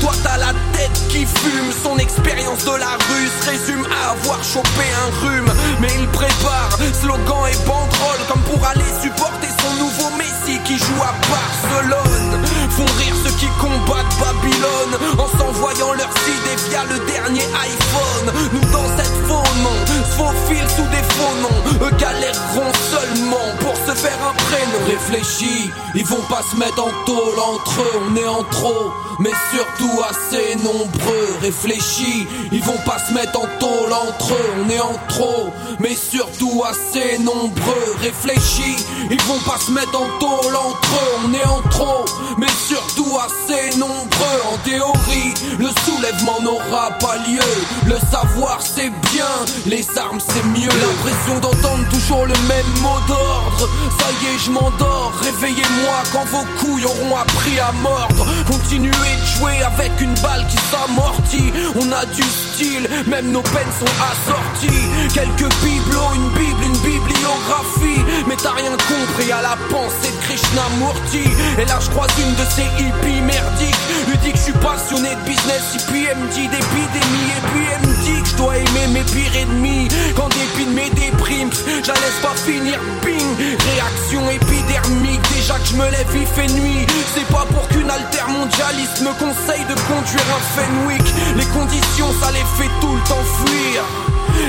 Toi 0.00 0.12
t'as 0.22 0.36
la 0.36 0.52
tête 0.72 1.00
qui 1.08 1.24
fume, 1.24 1.72
son 1.82 1.96
expérience 1.98 2.64
de 2.64 2.76
la 2.76 2.92
rue 3.08 3.28
se 3.40 3.50
résume 3.50 3.86
à 3.86 4.10
avoir 4.10 4.42
chopé 4.44 4.86
un 5.06 5.26
rhume. 5.26 5.52
Mais 5.80 5.88
il 5.98 6.06
prépare 6.08 6.78
slogan 7.00 7.46
et 7.50 7.66
banderole 7.66 8.22
comme 8.28 8.42
pour 8.42 8.66
aller 8.66 8.92
supporter 9.02 9.48
son 9.62 9.84
nouveau 9.84 10.16
Messi 10.16 10.58
qui 10.64 10.76
joue 10.78 11.02
à 11.02 11.14
Barcelone. 11.30 12.55
Font 12.76 12.84
rire 12.98 13.14
ceux 13.24 13.32
qui 13.36 13.46
combattent 13.58 14.16
Babylone 14.20 15.18
en 15.18 15.38
s'envoyant 15.38 15.92
leurs 15.94 16.16
idées 16.28 16.60
via 16.68 16.84
le 16.84 16.98
dernier 17.06 17.44
iPhone. 17.44 18.32
Nous 18.52 18.70
dans 18.70 18.86
cette 18.96 19.16
faux 19.26 19.42
nom, 19.62 19.76
se 19.86 20.02
faufilent 20.16 20.70
sous 20.76 20.88
des 20.90 21.04
faux 21.14 21.34
noms. 21.40 21.86
Eux 21.86 21.94
galéreront 21.98 22.72
seulement 22.90 23.48
pour 23.60 23.74
se 23.76 23.98
faire 23.98 24.18
un 24.22 24.34
prénom. 24.34 24.78
Réfléchis, 24.86 25.70
ils 25.94 26.04
vont 26.04 26.22
pas 26.28 26.42
se 26.50 26.56
mettre 26.56 26.82
en 26.82 26.90
tôle 27.04 27.38
entre 27.38 27.80
eux, 27.80 28.00
on 28.10 28.16
est 28.16 28.28
en 28.28 28.44
trop, 28.44 28.92
mais 29.20 29.32
surtout 29.50 30.02
assez 30.08 30.56
nombreux. 30.56 31.28
Réfléchis, 31.40 32.26
ils 32.52 32.62
vont 32.62 32.78
pas 32.84 32.98
se 32.98 33.12
mettre 33.14 33.40
en 33.40 33.46
tôle 33.58 33.92
entre 33.92 34.34
eux, 34.34 34.50
on 34.64 34.70
est 34.70 34.80
en 34.80 34.98
trop, 35.08 35.50
mais 35.80 35.94
surtout 35.94 36.62
assez 36.68 37.18
nombreux. 37.18 37.96
Réfléchis, 38.00 38.76
ils 39.10 39.22
vont 39.22 39.40
pas 39.46 39.58
se 39.58 39.70
mettre 39.70 39.98
en 39.98 40.06
tôle 40.18 40.56
entre 40.56 40.94
eux, 40.94 41.18
on 41.24 41.34
est 41.34 41.46
en 41.46 41.62
trop, 41.70 42.04
mais 42.38 42.48
surtout 42.68 43.18
assez 43.18 43.78
nombreux. 43.78 44.40
En 44.52 44.56
théorie, 44.58 45.34
le 45.58 45.68
soulèvement 45.84 46.40
n'aura 46.42 46.90
pas 46.98 47.16
lieu. 47.28 47.50
Le 47.86 47.96
savoir 48.10 48.60
c'est 48.60 48.90
bien, 49.12 49.32
les 49.66 49.86
armes 49.96 50.20
c'est 50.20 50.44
mieux. 50.46 50.68
L'impression 50.68 51.38
d'entendre 51.40 51.88
toujours 51.90 52.26
le 52.26 52.34
même 52.48 52.72
mot 52.82 52.98
d'ordre. 53.06 53.68
Ça 53.98 54.08
y 54.20 54.34
est, 54.34 54.38
je 54.44 54.50
m'endors. 54.50 55.12
Réveillez-moi 55.22 55.96
quand 56.12 56.24
vos 56.26 56.46
couilles 56.58 56.84
auront 56.84 57.16
appris 57.16 57.58
à 57.60 57.72
mordre. 57.82 58.26
Continuez 58.46 58.90
de 58.90 59.38
jouer 59.38 59.62
avec 59.62 59.92
une 60.00 60.14
balle 60.14 60.46
qui 60.48 60.58
s'amortit. 60.70 61.52
On 61.76 61.92
a 61.92 62.04
du 62.06 62.22
style, 62.22 62.88
même 63.06 63.30
nos 63.30 63.42
peines 63.42 63.74
sont 63.78 63.94
assorties. 64.10 64.86
Quelques 65.14 65.52
bibelots, 65.62 66.14
une 66.14 66.30
bible, 66.30 66.64
bibliographie. 66.86 68.02
Mais 68.28 68.36
t'as 68.36 68.54
rien 68.54 68.70
compris 68.70 69.30
à 69.32 69.42
la 69.42 69.56
pensée 69.68 70.12
de 70.14 70.20
Krishnamurti. 70.24 71.26
Et 71.58 71.64
là, 71.66 71.78
je 71.80 71.90
croise 71.90 72.10
une 72.18 72.34
de 72.34 72.46
ces 72.54 72.68
hippies 72.78 73.22
merdiques. 73.22 73.82
Lui 74.08 74.18
dit 74.18 74.32
que 74.32 74.38
je 74.38 74.44
suis 74.50 74.60
passionné 74.62 75.10
de 75.10 75.24
business. 75.26 75.64
Et 75.74 75.82
puis 75.90 76.06
elle 76.06 76.18
me 76.18 76.28
dit 76.30 76.48
d'épidémie. 76.48 77.30
Et 77.34 77.42
puis 77.50 77.64
elle 77.74 77.84
me 77.88 77.94
dit 78.06 78.22
que 78.22 78.28
je 78.28 78.36
dois 78.36 78.56
aimer 78.56 78.86
mes 78.94 79.06
pires 79.10 79.36
ennemis. 79.42 79.88
Quand 80.14 80.28
dépine 80.28 80.72
mes 80.72 80.90
déprimes, 80.90 81.50
je 81.52 81.88
la 81.88 81.98
laisse 81.98 82.20
pas 82.22 82.36
finir. 82.46 82.78
Bing, 83.02 83.30
réaction 83.74 84.22
épidermique. 84.30 85.22
Déjà 85.34 85.58
que 85.58 85.66
je 85.66 85.76
me 85.76 85.86
lève, 85.90 86.12
il 86.14 86.26
fait 86.26 86.52
nuit. 86.54 86.86
C'est 87.14 87.26
pas 87.32 87.46
pour 87.50 87.66
qu'une 87.68 87.90
altermondialiste 87.90 89.02
me 89.02 89.12
conseille 89.18 89.66
de 89.66 89.76
conduire 89.90 90.26
un 90.30 90.42
Fenwick. 90.54 91.06
Les 91.36 91.46
conditions, 91.46 92.10
ça 92.20 92.30
les 92.30 92.46
fait 92.58 92.70
tout 92.80 92.94
le 92.94 93.02
temps 93.08 93.26
fuir. 93.42 94.05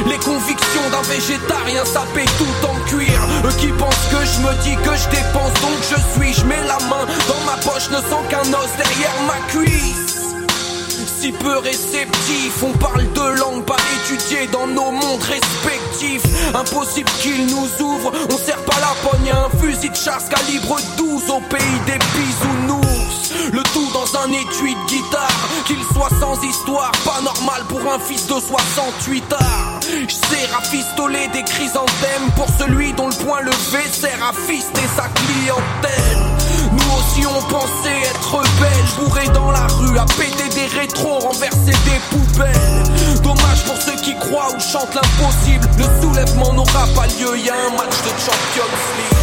Les 0.08 0.18
convictions 0.18 0.90
d'un 0.92 1.02
végétarien 1.02 1.86
sapé 1.86 2.26
tout 2.38 2.68
en 2.68 2.76
cuir 2.88 3.20
Eux 3.46 3.56
qui 3.60 3.68
pensent 3.68 4.08
que 4.12 4.26
je 4.26 4.40
me 4.42 4.54
dis 4.64 4.76
que 4.76 4.96
je 4.96 5.10
dépense 5.10 5.54
donc 5.62 5.80
je 5.82 6.00
suis 6.14 6.34
Je 6.34 6.46
mets 6.46 6.64
la 6.68 6.80
main 6.90 7.06
dans 7.28 7.44
ma 7.46 7.58
poche, 7.58 7.90
ne 7.90 7.98
sens 7.98 8.24
qu'un 8.30 8.54
os 8.54 8.72
derrière 8.78 9.22
ma 9.28 9.40
cuisse 9.52 10.08
si 11.20 11.32
peu 11.32 11.58
réceptifs, 11.58 12.64
on 12.64 12.78
parle 12.78 13.12
de 13.12 13.40
langue 13.40 13.64
pas 13.66 13.78
étudiée 14.06 14.48
dans 14.52 14.68
nos 14.68 14.92
mondes 14.92 15.24
respectifs. 15.24 16.22
Impossible 16.54 17.10
qu'ils 17.22 17.48
nous 17.48 17.86
ouvrent, 17.86 18.12
on 18.32 18.38
sert 18.38 18.64
pas 18.66 18.80
la 18.80 19.10
pogne 19.10 19.32
à 19.32 19.46
un 19.46 19.50
fusil 19.60 19.90
de 19.90 19.96
chasse 19.96 20.30
calibre 20.30 20.78
12 20.98 21.30
au 21.32 21.40
pays 21.40 21.80
des 21.88 21.98
bisounours. 21.98 22.87
Le 23.54 23.64
tout 23.74 23.90
dans 23.94 24.20
un 24.20 24.32
étui 24.32 24.76
de 24.76 24.86
guitare, 24.88 25.50
qu'il 25.66 25.82
soit 25.94 26.10
sans 26.20 26.42
histoire, 26.44 26.92
pas 27.06 27.22
normal 27.22 27.64
pour 27.70 27.80
un 27.80 27.98
fils 27.98 28.28
de 28.28 28.34
68 28.34 29.24
arts. 29.34 29.80
J'sais 30.08 30.46
rafistoler 30.52 31.30
des 31.34 31.44
chrysanthèmes 31.44 32.30
pour 32.36 32.48
celui 32.60 32.92
dont 32.94 33.08
le 33.08 33.16
point 33.26 33.42
levé 33.42 33.84
sert 33.90 34.20
à 34.22 34.34
fister 34.34 34.88
sa 34.96 35.08
clientèle. 35.08 36.18
Nous 36.74 36.94
aussi 36.98 37.26
on 37.26 37.42
pensait 37.44 38.02
être 38.02 38.42
belles, 38.60 39.06
bourrés 39.06 39.30
dans 39.30 39.52
la 39.52 39.68
rue, 39.68 39.98
à 39.98 40.06
péter 40.06 40.50
des 40.50 40.68
rétros, 40.68 41.20
renverser 41.20 41.78
des 41.86 42.02
poubelles. 42.10 43.22
Dommage 43.24 43.64
pour 43.66 43.82
ceux 43.82 43.96
qui 44.02 44.14
croient 44.18 44.50
ou 44.56 44.60
chantent 44.60 44.96
l'impossible. 44.96 45.70
Le 45.78 46.02
soulèvement 46.02 46.54
n'aura 46.54 46.86
pas 46.96 47.08
lieu, 47.08 47.38
y 47.38 47.50
un 47.50 47.70
match 47.78 47.96
de 48.04 48.10
Champions 48.20 48.76
League. 48.98 49.17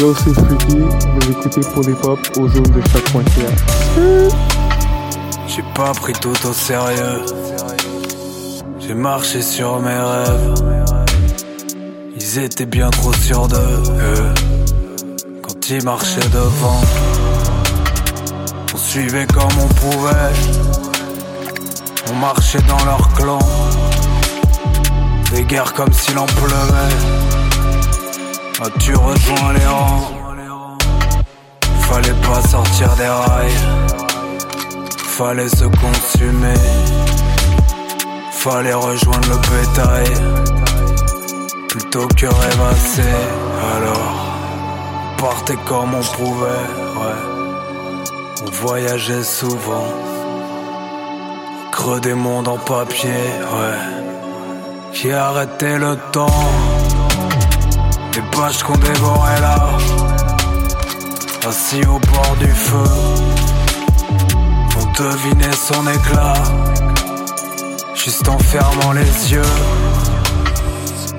Yo, 0.00 0.14
c'est 0.14 0.32
Freaky, 0.32 0.78
vous 0.78 1.30
écoutez 1.32 1.60
pour 1.72 1.82
les 1.82 1.94
pop 1.94 2.20
aux 2.36 2.48
zones 2.48 2.62
de 2.62 2.80
chaque 2.92 3.02
point 3.10 3.24
J'ai 5.48 5.64
pas 5.74 5.90
pris 5.90 6.12
tout 6.12 6.36
au 6.46 6.52
sérieux. 6.52 7.22
J'ai 8.78 8.94
marché 8.94 9.42
sur 9.42 9.80
mes 9.80 9.98
rêves. 9.98 10.54
Ils 12.14 12.38
étaient 12.38 12.66
bien 12.66 12.90
trop 12.90 13.12
sûrs 13.12 13.48
d'eux. 13.48 13.56
eux. 13.56 14.34
Quand 15.42 15.68
ils 15.68 15.82
marchaient 15.82 16.28
devant, 16.32 16.80
on 18.72 18.76
suivait 18.76 19.26
comme 19.26 19.58
on 19.60 19.68
pouvait. 19.74 20.32
On 22.12 22.14
marchait 22.14 22.62
dans 22.68 22.84
leur 22.84 23.12
clan. 23.14 23.40
Des 25.34 25.42
guerres 25.42 25.74
comme 25.74 25.92
s'il 25.92 26.16
en 26.18 26.26
pleuvait. 26.26 27.47
As-tu 28.60 28.92
rejoint 28.92 29.52
les 29.52 29.66
rangs 29.66 30.10
Fallait 31.82 32.20
pas 32.26 32.42
sortir 32.48 32.88
des 32.96 33.06
rails. 33.06 33.52
Fallait 34.98 35.48
se 35.48 35.64
consumer. 35.64 36.54
Fallait 38.32 38.74
rejoindre 38.74 39.28
le 39.28 39.36
bétail. 39.36 40.12
Plutôt 41.68 42.08
que 42.08 42.26
rêvasser. 42.26 43.14
Alors, 43.76 44.16
partait 45.18 45.58
comme 45.64 45.94
on 45.94 46.16
pouvait. 46.16 46.66
Ouais. 46.98 47.20
On 48.44 48.50
voyageait 48.50 49.22
souvent. 49.22 49.86
Creux 51.70 52.00
des 52.00 52.14
mondes 52.14 52.48
en 52.48 52.58
papier. 52.58 53.08
Ouais. 53.08 54.92
Qui 54.94 55.12
arrêtait 55.12 55.78
le 55.78 55.96
temps? 56.10 56.67
Des 58.18 58.36
pages 58.36 58.64
qu'on 58.64 58.76
dévorait 58.76 59.40
là. 59.40 59.68
Assis 61.46 61.82
au 61.86 62.00
bord 62.00 62.36
du 62.40 62.48
feu. 62.48 62.90
On 64.76 65.02
devinait 65.02 65.52
son 65.52 65.86
éclat. 65.86 66.34
Juste 67.94 68.28
en 68.28 68.38
fermant 68.38 68.90
les 68.90 69.32
yeux. 69.32 69.54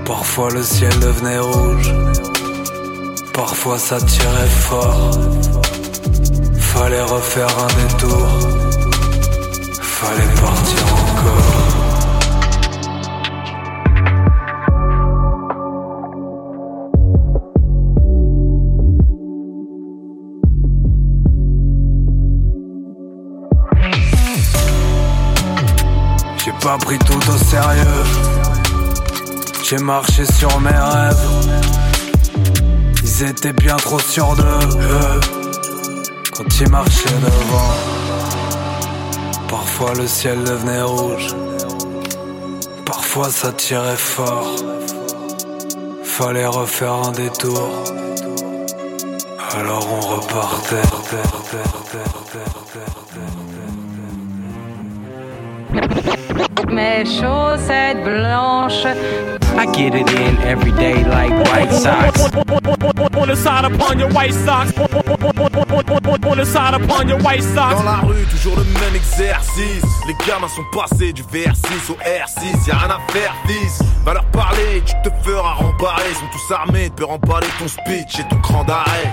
Parfois 0.03 0.49
le 0.49 0.61
ciel 0.61 0.91
devenait 0.99 1.39
rouge. 1.39 1.93
Parfois 3.33 3.77
ça 3.79 4.01
tirait 4.01 4.53
fort. 4.67 5.11
Fallait 6.59 7.03
refaire 7.03 7.53
un 7.59 7.71
détour. 7.81 8.27
Fallait 9.81 10.33
partir 10.41 10.88
pris 26.79 26.99
tout 26.99 27.31
au 27.31 27.37
sérieux. 27.37 28.03
J'ai 29.63 29.77
marché 29.77 30.25
sur 30.25 30.59
mes 30.59 30.69
rêves. 30.69 31.27
Ils 33.03 33.23
étaient 33.23 33.53
bien 33.53 33.75
trop 33.75 33.99
sûrs 33.99 34.35
d'eux. 34.35 34.43
eux. 34.43 35.19
Quand 36.35 36.59
ils 36.59 36.69
marchaient 36.69 37.19
devant, 37.21 37.73
parfois 39.47 39.93
le 39.93 40.07
ciel 40.07 40.43
devenait 40.43 40.81
rouge. 40.81 41.35
Parfois 42.85 43.29
ça 43.29 43.51
tirait 43.51 43.97
fort. 43.97 44.55
Fallait 46.03 46.47
refaire 46.47 46.93
un 46.93 47.11
détour. 47.11 47.69
Alors 49.55 49.87
on 49.91 49.99
repartait. 49.99 50.89
Mes 56.69 57.05
chaussettes 57.05 58.03
blanches. 58.03 58.85
I 59.57 59.65
get 59.73 59.95
it 59.95 60.09
in 60.09 60.37
every 60.43 60.71
day 60.73 61.03
like 61.03 61.31
White 61.31 61.71
Sox. 61.71 62.29
On 63.17 63.27
the 63.27 63.35
side 63.35 63.65
upon 63.65 63.99
your 63.99 64.09
white 64.09 64.33
socks. 64.33 64.71
On 64.77 66.35
the 66.37 66.45
side 66.45 66.75
upon 66.75 67.09
your 67.09 67.19
white 67.19 67.43
socks. 67.43 67.77
Dans 67.77 67.83
la 67.83 67.97
rue, 67.97 68.23
toujours 68.29 68.55
le 68.57 68.63
même 68.63 68.95
exercice. 68.95 69.83
Les 70.07 70.15
gamins 70.27 70.47
sont 70.47 70.63
passés 70.71 71.11
du 71.11 71.23
VR6 71.23 71.91
au 71.91 71.95
R6. 71.95 72.67
Y'a 72.67 72.77
rien 72.77 72.89
à 72.89 73.11
faire, 73.11 73.35
fils. 73.47 73.81
Va 74.05 74.13
leur 74.13 74.25
parler, 74.25 74.83
tu 74.85 74.93
te 75.03 75.09
feras 75.23 75.53
rembarrer. 75.53 76.03
Ils 76.09 76.15
sont 76.15 76.29
tous 76.31 76.53
armés, 76.53 76.89
te 76.95 77.03
remballer 77.03 77.47
ton 77.57 77.67
speech 77.67 78.19
et 78.19 78.27
ton 78.29 78.39
cran 78.41 78.63
d'arrêt. 78.63 79.11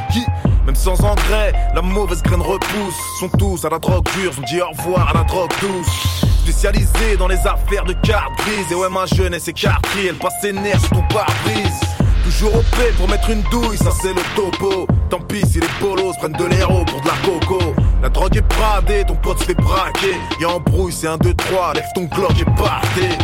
Même 0.67 0.75
sans 0.75 1.01
engrais, 1.05 1.53
la 1.75 1.81
mauvaise 1.81 2.23
graine 2.23 2.43
repousse. 2.43 2.95
Sont 3.21 3.29
tous 3.29 3.65
à 3.65 3.71
la 3.71 3.79
drogue 3.79 4.05
dure, 4.17 4.33
on 4.37 4.43
dit 4.43 4.61
au 4.61 4.69
revoir 4.71 5.11
à 5.11 5.19
la 5.19 5.23
drogue 5.23 5.53
douce. 5.61 6.27
Spécialisé 6.43 7.17
dans 7.17 7.29
les 7.29 7.39
affaires 7.47 7.85
de 7.85 7.93
cartes 7.93 8.37
grises. 8.39 8.73
Et 8.73 8.75
ouais, 8.75 8.89
ma 8.91 9.07
jeunesse 9.07 9.47
écartée, 9.47 10.07
elle 10.09 10.17
passe 10.17 10.35
ses 10.41 10.53
nerfs 10.53 10.81
sur 10.81 10.91
ton 10.91 11.03
pare-brise. 11.03 11.81
Toujours 12.25 12.57
au 12.57 12.63
P 12.63 12.93
pour 12.97 13.09
mettre 13.09 13.31
une 13.31 13.43
douille, 13.43 13.79
ça 13.79 13.93
c'est 14.03 14.13
le 14.13 14.23
topo. 14.35 14.89
Tant 15.09 15.21
pis 15.21 15.47
si 15.47 15.61
les 15.61 15.69
polos 15.79 16.17
prennent 16.17 16.33
de 16.33 16.45
l'héros 16.45 16.85
pour 16.85 17.01
de 17.01 17.07
la 17.07 17.15
coco. 17.25 17.75
La 18.03 18.09
drogue 18.09 18.37
est 18.37 18.49
bradée, 18.57 19.05
ton 19.07 19.15
pote 19.15 19.39
se 19.39 19.45
fait 19.45 19.55
braquer. 19.55 20.17
Y'a 20.41 20.49
embrouille, 20.49 20.93
c'est 20.93 21.07
un 21.07 21.17
2, 21.17 21.33
3, 21.33 21.75
lève 21.75 21.85
ton 21.95 22.05
glock 22.07 22.33
et 22.41 22.45
partez. 22.61 23.17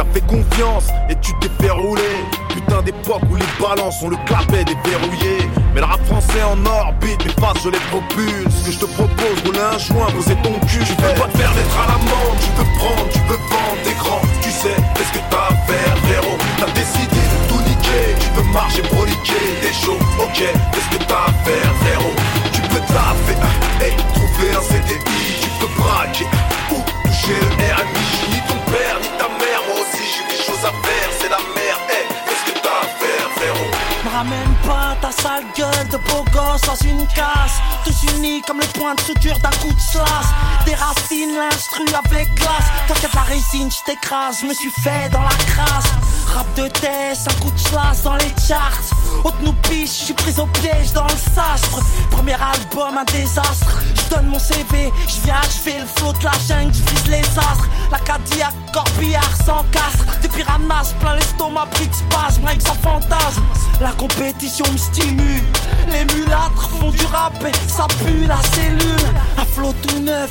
T'as 0.00 0.06
fait 0.14 0.26
confiance 0.26 0.88
et 1.10 1.14
tu 1.20 1.30
t'es 1.40 1.50
fait 1.60 1.70
rouler. 1.70 2.24
Putain 2.48 2.80
d'époque 2.80 3.20
où 3.30 3.36
les 3.36 3.44
balances 3.60 4.02
ont 4.02 4.08
le 4.08 4.16
clapet 4.24 4.64
déverrouillé. 4.64 5.44
Mais 5.74 5.80
le 5.80 5.84
rap 5.84 6.00
français 6.06 6.40
en 6.42 6.56
orbite, 6.64 7.22
mes 7.22 7.36
faces 7.36 7.60
je 7.62 7.68
les 7.68 7.84
propulse. 7.92 8.48
Ce 8.48 8.64
que 8.64 8.72
je 8.72 8.78
te 8.78 8.86
propose, 8.96 9.36
rouler 9.44 9.60
un 9.60 9.76
joint, 9.76 10.08
poser 10.16 10.36
ton 10.36 10.56
cul. 10.64 10.80
Je 10.80 10.96
veux 10.96 11.14
pas 11.20 11.28
te 11.28 11.36
faire 11.36 11.52
d'être 11.52 11.76
à 11.76 11.84
l'amende, 11.92 12.36
tu 12.40 12.48
peux 12.56 12.70
prendre, 12.80 13.08
tu 13.12 13.18
peux 13.28 13.40
vendre 13.52 13.80
des 13.84 13.92
grands. 14.00 14.24
Tu 14.40 14.50
sais, 14.50 14.72
qu'est-ce 14.96 15.12
que 15.12 15.22
t'as 15.28 15.52
à 15.52 15.54
faire, 15.68 15.94
frérot 16.08 16.38
T'as 16.56 16.72
décidé 16.72 17.20
de 17.20 17.38
tout 17.52 17.60
niquer, 17.68 18.16
tu 18.24 18.28
peux 18.32 18.48
marcher, 18.56 18.80
broliquer, 18.80 19.44
des 19.60 19.74
shows, 19.84 20.00
ok. 20.16 20.40
Qu'est-ce 20.40 20.96
que 20.96 21.04
t'as 21.04 21.28
à 21.28 21.32
faire, 21.44 21.72
frérot 21.84 22.16
Tu 22.54 22.62
peux 22.72 22.80
taffer, 22.88 23.36
euh, 23.36 23.84
hey, 23.84 23.92
trouver 24.16 24.48
un 24.56 24.64
CDI, 24.64 25.44
tu 25.44 25.50
peux 25.60 25.68
braquer, 25.76 26.24
ou 26.72 26.80
toucher 27.04 27.36
le 27.36 27.68
RMI. 27.68 28.08
Ni 28.32 28.40
ton 28.48 28.72
père, 28.72 28.96
ni 29.02 29.08
ta 29.18 29.29
ramène 34.20 34.54
pas 34.66 34.96
ta 35.00 35.10
sale 35.10 35.44
gueule 35.56 35.88
de 35.90 35.96
beau 35.96 36.24
gosse 36.32 36.60
dans 36.62 36.80
une 36.86 37.06
casse 37.06 37.56
Tous 37.84 38.12
unis 38.14 38.42
comme 38.46 38.58
le 38.58 38.66
point 38.78 38.94
de 38.94 39.00
suture 39.00 39.38
d'un 39.38 39.56
coup 39.62 39.72
de 39.72 39.80
slash 39.80 40.28
Des 40.66 40.74
racines, 40.74 41.36
l'instru 41.36 41.84
avec 42.04 42.28
glace. 42.34 42.68
De 42.88 43.08
la 43.14 43.22
résine, 43.22 43.70
je 43.70 43.82
t'écrase, 43.86 44.40
je 44.42 44.46
me 44.46 44.54
suis 44.54 44.70
fait 44.70 45.08
dans 45.10 45.22
la 45.22 45.36
crasse. 45.52 45.90
Rap 46.26 46.46
de 46.54 46.68
test, 46.68 47.28
un 47.30 47.42
coup 47.42 47.50
de 47.50 47.58
slash 47.58 48.02
dans 48.02 48.16
les 48.16 48.34
charts 48.46 48.80
Haute 49.24 49.40
nous 49.42 49.52
piche, 49.52 50.00
je 50.00 50.04
suis 50.06 50.14
prise 50.14 50.38
au 50.38 50.46
piège 50.46 50.92
dans 50.92 51.04
le 51.04 51.10
sastre. 51.10 51.80
Premier 52.10 52.34
album, 52.34 52.98
un 52.98 53.04
désastre. 53.04 53.82
Je 53.94 54.14
donne 54.14 54.26
mon 54.26 54.38
CV, 54.38 54.92
je 55.06 55.24
viens 55.24 55.36
achever 55.36 55.80
le 55.80 55.86
flot 55.86 56.12
de 56.12 56.24
la 56.24 56.32
jungle, 56.48 56.72
je 56.74 56.90
vise 56.90 57.06
les 57.08 57.38
astres. 57.38 57.68
La 57.90 57.98
Cadillac, 57.98 58.54
corbillard 58.72 59.36
sans 59.44 59.64
castre 59.72 60.04
Des 60.22 60.28
piranhas, 60.28 60.94
plein 61.00 61.16
l'estomac, 61.16 61.66
pris 61.72 61.88
de 61.88 61.94
spasme 61.94 62.46
Avec 62.46 62.62
sans 62.62 62.74
fantasme, 62.74 63.42
la 63.80 63.90
compétition 63.92 64.64
me 64.70 64.78
stimule. 64.78 65.42
Les 65.88 66.04
mulâtres 66.14 66.70
font 66.78 66.90
du 66.90 67.04
rap 67.06 67.34
et 67.44 67.68
ça 67.68 67.86
pue 68.04 68.26
la 68.26 68.40
cellule. 68.54 69.08
Un 69.38 69.44
flot 69.44 69.74
tout 69.82 69.98
neuf 70.00 70.30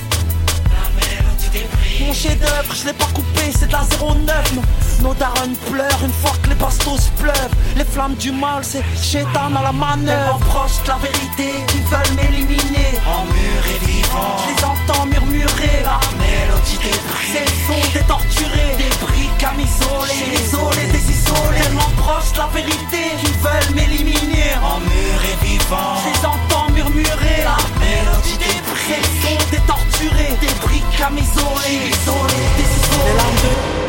mon 2.02 2.14
chef 2.14 2.39
d'œuvre, 2.39 2.74
je 2.74 2.86
l'ai 2.86 2.93
pas 2.93 3.06
coupé, 3.14 3.52
c'est 3.58 3.68
de 3.68 3.72
la 3.72 3.84
09 4.00 4.54
Nos, 4.56 5.08
nos 5.08 5.14
darons 5.16 5.54
pleurent 5.70 6.04
une 6.04 6.14
fois 6.14 6.32
que 6.41 6.50
les 6.50 6.56
bastos 6.56 7.10
pleuvent 7.18 7.56
Les 7.76 7.84
flammes 7.84 8.16
du 8.16 8.32
mal, 8.32 8.64
c'est 8.64 8.84
chétan 9.02 9.56
à 9.56 9.64
la 9.64 9.72
manœuvre. 9.72 10.39
Proche 10.39 10.82
de 10.84 10.89
la 10.89 10.97
vérité, 10.97 11.50
qui 11.68 11.80
veulent 11.82 12.16
m'éliminer. 12.16 12.91
En 13.08 13.26
mur 13.26 13.62
et 13.74 13.86
vivant, 13.86 14.38
je 14.43 14.54
les 14.54 14.64
entends 14.64 15.06
murmurer. 15.06 15.84
La 15.84 16.00
mélodie 16.18 16.78
des 16.78 16.97
bris, 17.08 17.32
c'est 17.34 17.45
le 17.45 17.56
son 17.68 17.93
des 17.93 18.06
torturés. 18.06 18.76
Des 18.78 19.06
briques 19.06 19.43
à 19.43 19.54
m'isoler, 19.54 20.43
isolés, 20.43 20.91
des 20.91 21.12
isolés 21.12 21.62
Tellement 21.62 21.91
proche 21.97 22.32
de 22.34 22.38
la 22.38 22.47
vérité, 22.47 23.02
qui 23.20 23.32
veulent 23.43 23.76
m'éliminer. 23.76 24.54
En 24.64 24.80
mur 24.80 25.20
et 25.32 25.45
vivant, 25.45 25.95
je 26.04 26.10
les 26.10 26.26
entends 26.26 26.49
murmuré. 26.84 27.43
La 27.43 27.57
mélodie 27.80 28.38
des 28.38 28.61
pressions 28.71 29.38
Des 29.51 29.59
torturés, 29.67 30.38
des 30.41 30.53
briques 30.65 31.01
à 31.01 31.09
mes 31.09 31.21
oreilles. 31.21 31.91
Les 31.91 33.13
larmes 33.17 33.36
de... 33.36 33.88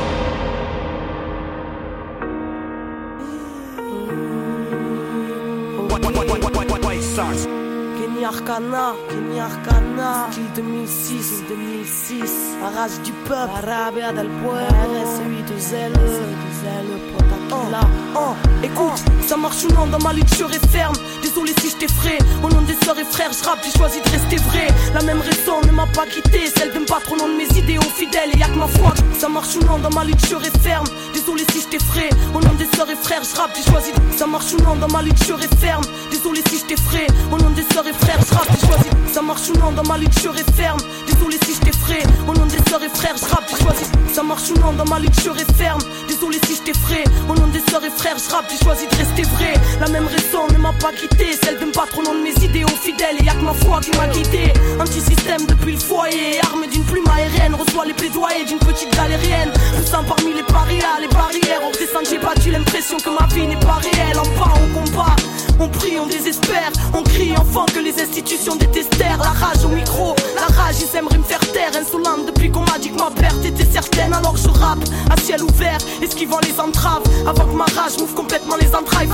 Arcana, 8.31 8.95
Kenny 9.09 9.41
Arcana, 9.41 10.29
style 10.31 10.45
2006, 10.55 11.43
2006, 11.49 12.31
la 12.63 12.81
rage 12.81 13.01
du 13.05 13.11
peuple, 13.27 13.51
Arabia 13.69 14.13
del 14.13 14.29
Pueblo, 14.29 14.61
RS8 14.61 15.53
de 15.53 15.59
zèle, 15.59 15.93
de 15.93 16.51
zèle, 16.63 16.95
potakila. 17.13 17.81
Oh, 18.15 18.35
écoute, 18.63 19.03
ça 19.27 19.37
marche 19.37 19.65
ou 19.65 19.75
non 19.75 19.89
dans 19.89 19.99
ma 19.99 20.13
lutte, 20.13 20.29
je 20.31 20.37
serai 20.37 20.61
ferme. 20.71 20.95
Désolé 21.23 21.53
si 21.61 21.71
je 21.71 21.77
t'effraie, 21.77 22.19
au 22.45 22.49
nom 22.49 22.63
des 22.63 22.77
sœurs 22.85 23.01
et 23.01 23.05
frères, 23.05 23.33
je 23.33 23.45
rappe, 23.45 23.59
j'ai 23.65 23.77
choisi 23.77 23.99
de 24.01 24.09
rester 24.09 24.37
vrai. 24.37 24.69
La 24.95 25.03
même 25.03 25.21
raison 25.21 25.61
ne 25.67 25.73
m'a 25.73 25.87
pas 25.87 26.07
quitté, 26.07 26.47
celle 26.57 26.73
de 26.73 26.79
me 26.79 26.87
battre 26.87 27.13
au 27.13 27.17
nom 27.17 27.27
de 27.27 27.35
mes 27.35 27.59
idéaux 27.59 27.83
fidèles, 27.83 28.31
et 28.33 28.39
y'a 28.39 28.47
que 28.47 28.59
ma 28.59 28.69
foi. 28.69 28.95
Ça 29.19 29.29
marche 29.29 29.57
ou 29.57 29.65
non 29.67 29.79
dans 29.79 29.91
ma 29.91 30.05
lutte, 30.05 30.21
je 30.21 30.27
serai 30.27 30.51
ferme. 30.63 30.87
Désolé 31.13 31.43
si 31.51 31.63
je 31.63 31.67
t'effraie, 31.67 32.11
au 32.33 32.41
nom 32.41 32.55
des 32.55 32.67
sœurs 32.77 32.91
et 32.91 32.97
frères, 32.97 33.23
je 33.25 33.37
rappe, 33.37 33.51
j'ai 33.57 33.69
choisi 33.69 33.91
de... 33.93 34.17
Ça 34.17 34.27
marche 34.27 34.53
ou 34.53 34.63
non 34.63 34.77
dans 34.77 34.89
ma 34.89 35.03
lutte, 35.03 35.19
je 35.19 35.25
serai 35.25 35.49
ferme. 35.59 35.85
Désolé 36.13 36.43
si 36.49 36.59
je 36.59 36.65
t'effraie, 36.65 37.07
au 37.33 37.39
nom 37.39 37.51
des 37.51 37.65
sœurs 37.75 37.87
et 37.87 37.93
frères, 37.93 38.20
je 38.29 38.35
rappe, 38.35 38.49
j'ai 38.53 38.67
choisi 38.67 38.85
de... 38.91 39.13
Ça 39.13 39.23
marche 39.23 39.49
ou 39.49 39.59
non 39.59 39.73
dans 39.73 39.83
ma 39.83 39.99
lutte, 39.99 40.15
je 40.15 40.53
ferme. 40.55 40.81
Désolé 41.07 41.37
si 41.45 41.55
je 41.55 41.61
t'effraie, 41.61 42.03
au 42.29 42.33
nom 42.35 42.47
des 42.47 42.59
sœurs 42.69 42.83
et 42.83 42.89
frères, 42.89 43.17
je 43.17 43.25
rappe, 43.25 43.45
j'ai 43.51 43.63
choisi 43.63 43.83
de... 43.83 44.15
Ça 44.15 44.23
marche 44.23 44.51
ou 44.51 44.59
non 44.61 44.73
dans 44.73 44.85
ma 44.85 44.99
lutte, 44.99 45.15
je 45.21 45.55
ferme. 45.55 45.81
Désolé 46.09 46.39
si 46.47 46.57
je 46.57 46.63
t'effraie, 46.63 47.05
au 47.29 47.35
nom 47.35 47.47
des 47.49 47.63
sœurs 47.71 47.85
et 47.85 47.91
frères, 47.91 48.17
je 48.19 48.31
rappe, 48.33 48.47
j'ai 48.51 48.65
choisi 48.65 48.87
de 48.87 48.97
rester 48.97 49.23
vrai. 49.23 49.55
La 49.81 49.89
même 49.89 50.07
raison 50.07 50.47
ne 50.53 50.59
m'a 50.59 50.73
pas 50.75 50.93
quitté, 50.93 51.27
celle 51.43 51.59
de 51.59 51.67
me 51.67 51.73
battre 51.73 51.99
au 51.99 52.03
nom 52.03 52.15
de 52.15 52.23
mes 52.23 52.35
idéaux 52.45 52.69
fidèles, 52.83 53.17
et 53.21 53.25
y'a 53.25 53.35
que 53.35 53.45
ma 53.45 53.55
foi 53.55 53.81
qui 53.81 53.91
m'a 53.97 54.07
guidé. 54.09 54.53
Anti-système 54.79 55.47
depuis 55.47 55.73
le 55.73 55.81
foyer, 55.81 56.41
armé 56.43 56.67
d'une 56.69 56.85
plume 56.85 57.09
aérienne, 57.09 57.55
reçoit 57.55 57.87
les 57.87 57.95
plaidoyers 57.95 58.45
d'une 58.45 58.59
petite 58.59 58.95
galérienne. 58.95 59.53
Poussant 59.77 60.05
parmi 60.05 60.35
les 60.35 60.43
parias, 60.43 61.01
les 61.01 61.09
barrières, 61.09 61.61
on 61.63 61.71
redescend, 61.71 62.05
j'ai 62.09 62.19
battu 62.19 62.51
l'impression 62.51 62.99
que 62.99 63.11
ma 63.11 63.27
vie 63.35 63.47
n'est 63.47 63.57
pas 63.57 63.81
réelle. 63.83 64.19
Enfin, 64.19 64.53
on 64.57 64.67
combat, 64.79 65.17
on 65.61 65.69
prie, 65.69 65.99
on 65.99 66.07
désespère, 66.07 66.71
on 66.95 67.03
crie 67.03 67.33
enfant 67.37 67.67
que 67.67 67.81
les 67.81 68.01
institutions 68.01 68.57
détestèrent. 68.57 69.19
La 69.19 69.47
rage 69.47 69.65
au 69.65 69.69
micro, 69.69 70.17
la 70.35 70.47
rage, 70.57 70.77
ils 70.81 70.97
aimeraient 70.97 71.19
me 71.19 71.23
faire 71.23 71.41
taire. 71.53 71.71
Insolente 71.79 72.27
depuis 72.27 72.51
qu'on 72.51 72.65
m'a 72.65 72.79
dit 72.79 72.91
que 72.91 72.99
ma 72.99 73.11
perte 73.11 73.45
était 73.45 73.67
certaine, 73.67 74.13
alors 74.13 74.37
je 74.37 74.49
rappe 74.49 74.83
à 75.11 75.21
ciel 75.21 75.43
ouvert, 75.43 75.79
esquivant 76.03 76.41
les 76.43 76.59
entraves. 76.59 77.03
Avant 77.27 77.45
que 77.45 77.57
ma 77.57 77.65
rage 77.65 77.99
m'ouvre 77.99 78.15
complètement 78.15 78.57
les 78.61 78.75
entrailles, 78.75 79.09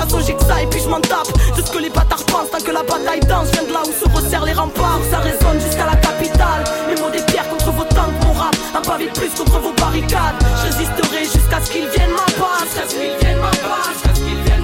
ça 0.47 0.63
et 0.63 0.67
puis 0.67 0.81
je 0.81 0.89
m'en 0.89 1.01
tape. 1.01 1.33
De 1.57 1.63
ce 1.63 1.71
que 1.71 1.79
les 1.79 1.91
bâtards 1.91 2.25
pensent, 2.27 2.51
tant 2.51 2.65
que 2.65 2.71
la 2.71 2.83
bataille 2.83 3.21
danse, 3.21 3.49
viens 3.53 3.65
de 3.65 3.73
là 3.73 3.83
où 3.83 3.93
se 3.93 4.09
resserrent 4.15 4.45
les 4.45 4.53
remparts. 4.53 5.01
Ça 5.11 5.19
résonne 5.19 5.61
jusqu'à 5.61 5.87
la 5.87 5.97
capitale. 5.97 6.65
Les 6.89 7.01
mots 7.01 7.11
des 7.11 7.23
pierres 7.33 7.49
contre 7.49 7.73
vos 7.73 7.85
tanks, 7.85 8.15
mon 8.23 8.33
rap, 8.33 8.55
un 8.77 8.81
pavé 8.81 9.07
plus 9.15 9.31
contre 9.31 9.59
vos 9.59 9.73
barricades. 9.73 10.39
Je 10.41 10.73
résisterai 10.73 11.25
jusqu'à 11.25 11.61
ce 11.65 11.71
qu'ils 11.71 11.89
viennent 11.89 12.11
ma 12.11 12.27
base. 12.39 12.71
Jusqu'à 12.71 12.89
ce 12.89 12.95
qu'ils 12.95 13.17
viennent 13.21 13.41
ma 13.41 13.51
base. 13.51 13.93
Jusqu'à 13.93 14.15
ce 14.15 14.21
qu'ils 14.21 14.43
viennent 14.45 14.57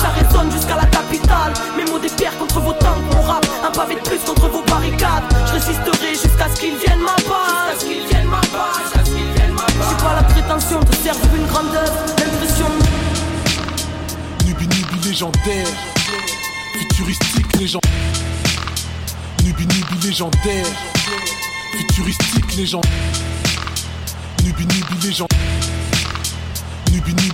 ça 0.00 0.08
résonne 0.08 0.50
jusqu'à 0.50 0.76
la 0.76 0.95
Mes 1.76 1.84
mots 1.90 1.98
des 1.98 2.08
pierres 2.08 2.36
contre 2.38 2.60
vos 2.60 2.72
tanks, 2.72 3.02
un 3.64 3.70
pavé 3.70 3.94
de 3.96 4.00
plus 4.00 4.18
contre 4.18 4.48
vos 4.48 4.62
barricades. 4.62 5.24
Je 5.46 5.52
résisterai 5.52 6.10
jusqu'à 6.10 6.48
ce 6.54 6.60
qu'ils 6.60 6.76
viennent 6.76 7.00
ma 7.00 7.16
base. 7.16 7.80
Jusqu'à 7.80 7.80
ce 7.80 7.84
qu'ils 7.86 8.04
viennent. 8.04 9.56
J'ai 9.88 10.04
pas 10.04 10.14
la 10.16 10.22
prétention 10.22 10.80
de 10.80 10.94
servir 10.94 11.34
une 11.34 11.46
grande 11.46 11.74
œuvre, 11.74 11.92
l'impression 12.18 12.66
Nubi 14.44 14.68
légendaire, 15.08 15.66
futuristique 16.72 17.56
légendaire. 17.58 17.90
Nubi 19.44 19.66
Nubi 19.66 20.12
futuristique 21.72 22.56
légendaire. 22.56 22.90
Nubi 24.42 24.64
Nubi 24.64 25.06
légendaire. 25.06 25.38
Nubi. 26.92 27.26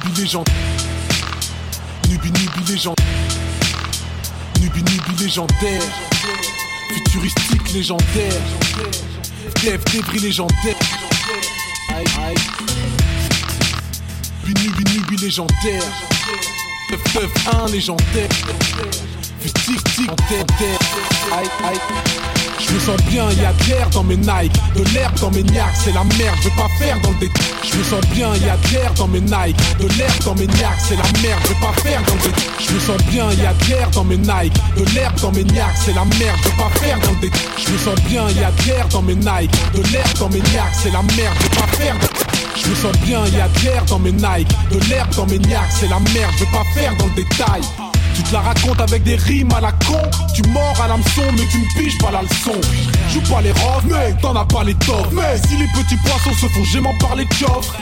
Nubi 4.63 4.79
Nubi 4.79 5.25
légendaire, 5.25 5.83
futuristique 6.89 7.73
légendaire. 7.75 8.41
Dev 9.65 9.83
débris 9.93 10.21
légendaire. 10.21 10.77
Nubi 14.47 14.69
Nubi 14.69 14.85
Nubi 14.85 15.17
légendaire. 15.17 15.83
991 16.91 17.73
légendaire. 17.73 18.29
Futuristique 19.43 20.11
légendaire. 20.31 20.79
Aïe, 21.37 21.51
aïe. 21.69 21.79
Je 22.61 22.75
me 22.75 22.79
sens 22.79 22.97
bien, 23.09 23.29
y 23.33 23.45
a 23.45 23.53
de 23.53 23.65
l'air 23.69 23.91
dans 23.91 24.05
mes 24.05 24.17
Nike, 24.17 24.53
de 24.77 24.85
l'herbe 24.95 25.19
dans 25.19 25.31
mes 25.33 25.43
niaques, 25.43 25.75
c'est 25.83 25.93
la 25.93 26.05
merde, 26.05 26.37
je 26.43 26.49
vais 26.49 26.55
pas 26.55 26.69
faire 26.79 27.01
dans 27.01 27.11
le 27.11 27.17
détail. 27.17 27.47
Je 27.65 27.77
me 27.77 27.83
sens 27.83 28.01
bien, 28.13 28.29
y 28.37 28.49
a 28.49 28.57
de 28.57 28.73
l'air 28.73 28.95
dans 28.95 29.09
mes 29.09 29.21
Nike, 29.21 29.57
de 29.81 29.89
l'herbe 29.99 30.25
dans 30.25 30.35
mes 30.37 30.47
niaques, 30.47 30.81
c'est 30.87 30.97
la 30.97 31.21
merde, 31.23 31.41
je 31.43 31.49
vais 31.49 31.61
pas 31.61 31.73
faire 31.83 32.03
dans 32.07 32.15
le 32.15 32.21
détail. 32.21 32.45
Je 32.61 32.73
me 32.73 32.79
sens 32.79 32.97
bien, 33.11 33.33
y 33.33 33.47
a 33.47 33.53
de 33.53 33.65
l'air 33.69 33.91
dans 33.91 34.05
mes 34.05 34.17
Nike, 34.17 34.55
de 34.77 34.85
l'herbe 34.95 35.21
dans 35.21 35.33
mes 35.33 35.45
niaques, 35.45 35.77
c'est 35.85 35.95
la 35.95 36.05
merde, 36.05 36.39
je 36.45 36.49
vais 36.49 36.57
pas 36.57 36.71
faire 36.79 36.99
dans 37.01 37.11
le 37.11 37.21
détail. 37.21 37.41
Je 37.59 37.73
me 37.73 37.79
sens 37.79 37.95
bien, 38.07 38.29
y 38.31 38.45
a 38.45 38.51
de 38.51 38.63
l'air 38.69 38.89
dans 38.89 39.03
mes 39.03 39.15
Nike, 39.17 39.53
de 39.75 39.93
l'herbe 39.93 40.19
dans 40.21 40.29
mes 40.29 40.41
niaques, 40.41 40.75
c'est 40.83 40.93
la 40.93 41.03
merde, 41.03 41.37
je 41.39 41.43
vais 41.43 41.57
pas 41.57 41.77
faire 41.77 41.97
je 42.55 42.69
me 42.69 42.75
sens 42.75 42.93
bien, 43.05 43.27
y 43.27 43.41
a 43.41 43.49
de 43.49 43.65
l'air 43.65 43.85
dans 43.87 43.99
mes 43.99 44.13
Nike, 44.13 44.49
de 44.71 44.79
l'herbe 44.89 45.15
dans 45.17 45.27
mes 45.27 45.39
niaques, 45.39 45.73
c'est 45.81 45.89
la 45.89 45.99
merde, 45.99 46.33
je 46.39 46.45
vais 46.45 46.51
pas 46.51 46.65
faire 46.75 46.95
dans 46.97 47.07
le 47.07 47.15
détail. 47.15 47.63
Tu 48.15 48.23
te 48.23 48.33
la 48.33 48.41
racontes 48.41 48.81
avec 48.81 49.03
des 49.03 49.17
rimes 49.17 49.53
à 49.57 49.61
la 49.61 49.73
con 49.73 50.01
Tu 50.35 50.43
mords 50.49 50.81
à 50.83 50.89
l'hameçon 50.89 51.23
mais 51.33 51.47
tu 51.51 51.59
ne 51.59 51.83
piges 51.83 51.99
pas 51.99 52.11
la 52.11 52.23
leçon 52.23 52.61
Joue 53.11 53.21
pas 53.33 53.41
les 53.41 53.53
rofs, 53.53 53.85
mais 53.85 54.15
t'en 54.21 54.35
as 54.37 54.45
pas 54.45 54.65
les 54.65 54.75
toffes 54.75 55.13
Mais 55.13 55.39
si 55.49 55.57
les 55.57 55.69
petits 55.69 55.97
poissons 55.97 56.35
se 56.35 56.47
font 56.47 56.65
gément 56.65 56.95
par 57.01 57.17
les 57.17 57.27
coffres 57.27 57.75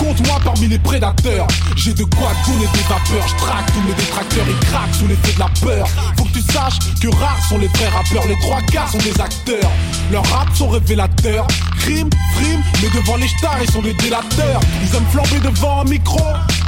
Compte-moi 0.00 0.38
parmi 0.42 0.66
les 0.66 0.78
prédateurs. 0.78 1.46
J'ai 1.76 1.92
de 1.92 2.04
quoi 2.04 2.30
donner 2.46 2.66
des 2.72 2.82
vapeurs. 2.88 3.28
Je 3.28 3.72
tous 3.72 3.80
mes 3.86 3.92
détracteurs, 3.92 4.46
ils 4.48 4.66
craquent 4.66 4.94
sous 4.94 5.06
l'effet 5.06 5.34
de 5.34 5.38
la 5.38 5.48
peur. 5.60 5.86
Faut 6.16 6.24
que 6.24 6.32
tu 6.32 6.40
saches 6.40 6.78
que 7.02 7.08
rares 7.08 7.44
sont 7.50 7.58
les 7.58 7.68
vrais 7.68 7.88
rappeurs. 7.88 8.26
Les 8.26 8.38
trois 8.38 8.62
quarts 8.62 8.90
sont 8.90 8.98
des 8.98 9.20
acteurs. 9.20 9.70
Leurs 10.10 10.26
raps 10.26 10.56
sont 10.56 10.68
révélateurs. 10.68 11.46
Crime, 11.80 12.08
frime, 12.34 12.62
mais 12.82 12.88
devant 12.98 13.16
les 13.16 13.28
stars, 13.28 13.58
ils 13.62 13.70
sont 13.70 13.82
des 13.82 13.94
délateurs. 13.94 14.60
Ils 14.82 14.96
aiment 14.96 15.10
flamber 15.10 15.38
devant 15.40 15.82
un 15.82 15.84
micro. 15.84 16.20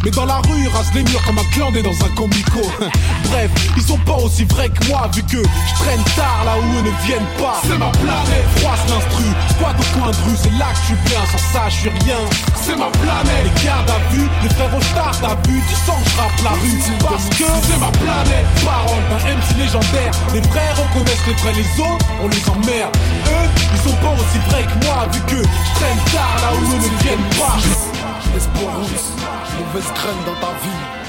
Mais 0.04 0.10
dans 0.10 0.26
la 0.26 0.38
rue, 0.38 0.58
ils 0.58 0.68
rasent 0.68 0.92
les 0.94 1.04
murs 1.04 1.22
comme 1.24 1.38
un 1.38 1.44
clandé 1.54 1.82
dans 1.82 1.94
un 2.04 2.08
comico. 2.16 2.60
Bref, 3.30 3.50
ils 3.76 3.82
sont 3.82 3.98
pas 3.98 4.16
aussi 4.16 4.44
vrais 4.44 4.68
que 4.68 4.88
moi, 4.88 5.08
vu 5.14 5.22
que 5.22 5.38
je 5.38 5.74
traîne 5.78 6.02
tard 6.16 6.42
là 6.44 6.54
où 6.58 6.78
eux 6.78 6.82
ne 6.82 7.06
viennent 7.06 7.32
pas. 7.38 7.60
C'est 7.62 7.78
ma 7.78 7.90
planète, 7.90 8.46
froisse 8.56 8.82
l'instru, 8.88 9.24
squat 9.50 9.76
au 9.78 9.98
coin 9.98 10.10
de 10.10 10.16
rue, 10.26 10.36
c'est 10.42 10.52
là 10.58 10.66
que 10.74 10.78
je 10.80 10.86
suis 10.86 11.00
bien, 11.06 11.22
sans 11.30 11.44
ça 11.52 11.68
je 11.68 11.76
suis 11.86 11.90
rien. 12.04 12.18
C'est 12.54 12.76
ma 12.76 12.90
planète, 12.90 13.46
les 13.46 13.64
gardes 13.64 13.90
à 13.90 13.98
vue, 14.12 14.28
les 14.42 14.48
frères 14.50 14.74
au 14.76 14.80
stars 14.80 15.14
t'as 15.22 15.38
vu, 15.48 15.62
tu 15.68 15.74
sens 15.86 15.98
que 16.02 16.10
je 16.10 16.16
rappe 16.18 16.42
la 16.42 16.50
rue. 16.50 16.78
Parce 17.06 17.28
que 17.38 17.46
c'est 17.62 17.78
ma 17.78 17.92
planète, 18.02 18.46
parole 18.64 19.02
d'un 19.06 19.22
MC 19.38 19.54
légendaire. 19.58 20.12
Les 20.34 20.42
frères 20.50 20.74
reconnaissent 20.82 21.26
les 21.28 21.34
vrais, 21.34 21.54
les 21.54 21.70
autres, 21.78 22.06
on 22.22 22.26
les 22.26 22.42
emmerde. 22.50 22.96
Eux, 23.30 23.48
ils 23.70 23.90
sont 23.90 23.96
pas 24.02 24.14
aussi 24.18 24.38
vrais 24.50 24.66
que 24.66 24.84
moi, 24.84 25.06
vu 25.12 25.20
que 25.30 25.38
je 25.38 25.74
traîne 25.78 26.02
tard 26.10 26.36
là 26.42 26.50
où 26.58 26.64
eux 26.74 26.82
ne 26.82 27.02
viennent 27.02 27.30
pas. 27.38 27.91
Espoir 28.36 28.76
rousse, 28.78 29.12
mauvaise 29.58 29.92
graine 29.94 30.24
dans 30.26 30.34
ta 30.40 30.52
vie. 30.62 31.02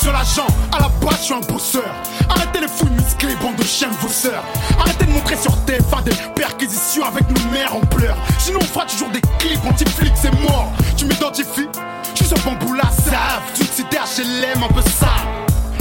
Sur 0.00 0.12
l'agent, 0.12 0.46
à 0.72 0.80
la 0.82 0.88
base 1.04 1.18
je 1.18 1.24
suis 1.24 1.34
un 1.34 1.40
bosseur. 1.40 1.82
Arrêtez 2.28 2.60
les 2.60 2.68
fouilles 2.68 2.90
musclées, 2.90 3.34
bande 3.42 3.56
de 3.56 3.64
chiens 3.64 3.90
sœurs. 4.08 4.44
Arrêtez 4.78 5.06
de 5.06 5.10
montrer 5.10 5.36
sur 5.36 5.52
TF1 5.66 6.04
des 6.04 6.14
perquisitions 6.34 7.04
avec 7.04 7.28
nos 7.28 7.50
mères 7.50 7.74
en 7.74 7.80
pleurs. 7.80 8.16
Sinon 8.38 8.60
on 8.62 8.64
fera 8.64 8.84
toujours 8.84 9.10
des 9.10 9.20
clips 9.38 9.64
anti-flics, 9.66 10.12
c'est 10.14 10.32
mort. 10.42 10.70
Tu 10.96 11.06
m'identifies? 11.06 11.68
Je 12.14 12.24
suis 12.24 12.34
un 12.34 12.38
bambou 12.44 12.74
la 12.74 12.88
save. 12.90 13.42
Tu 13.54 13.64
cité 13.64 13.96
HLM 13.96 14.62
un 14.62 14.68
peu 14.68 14.82
sale. 14.82 15.08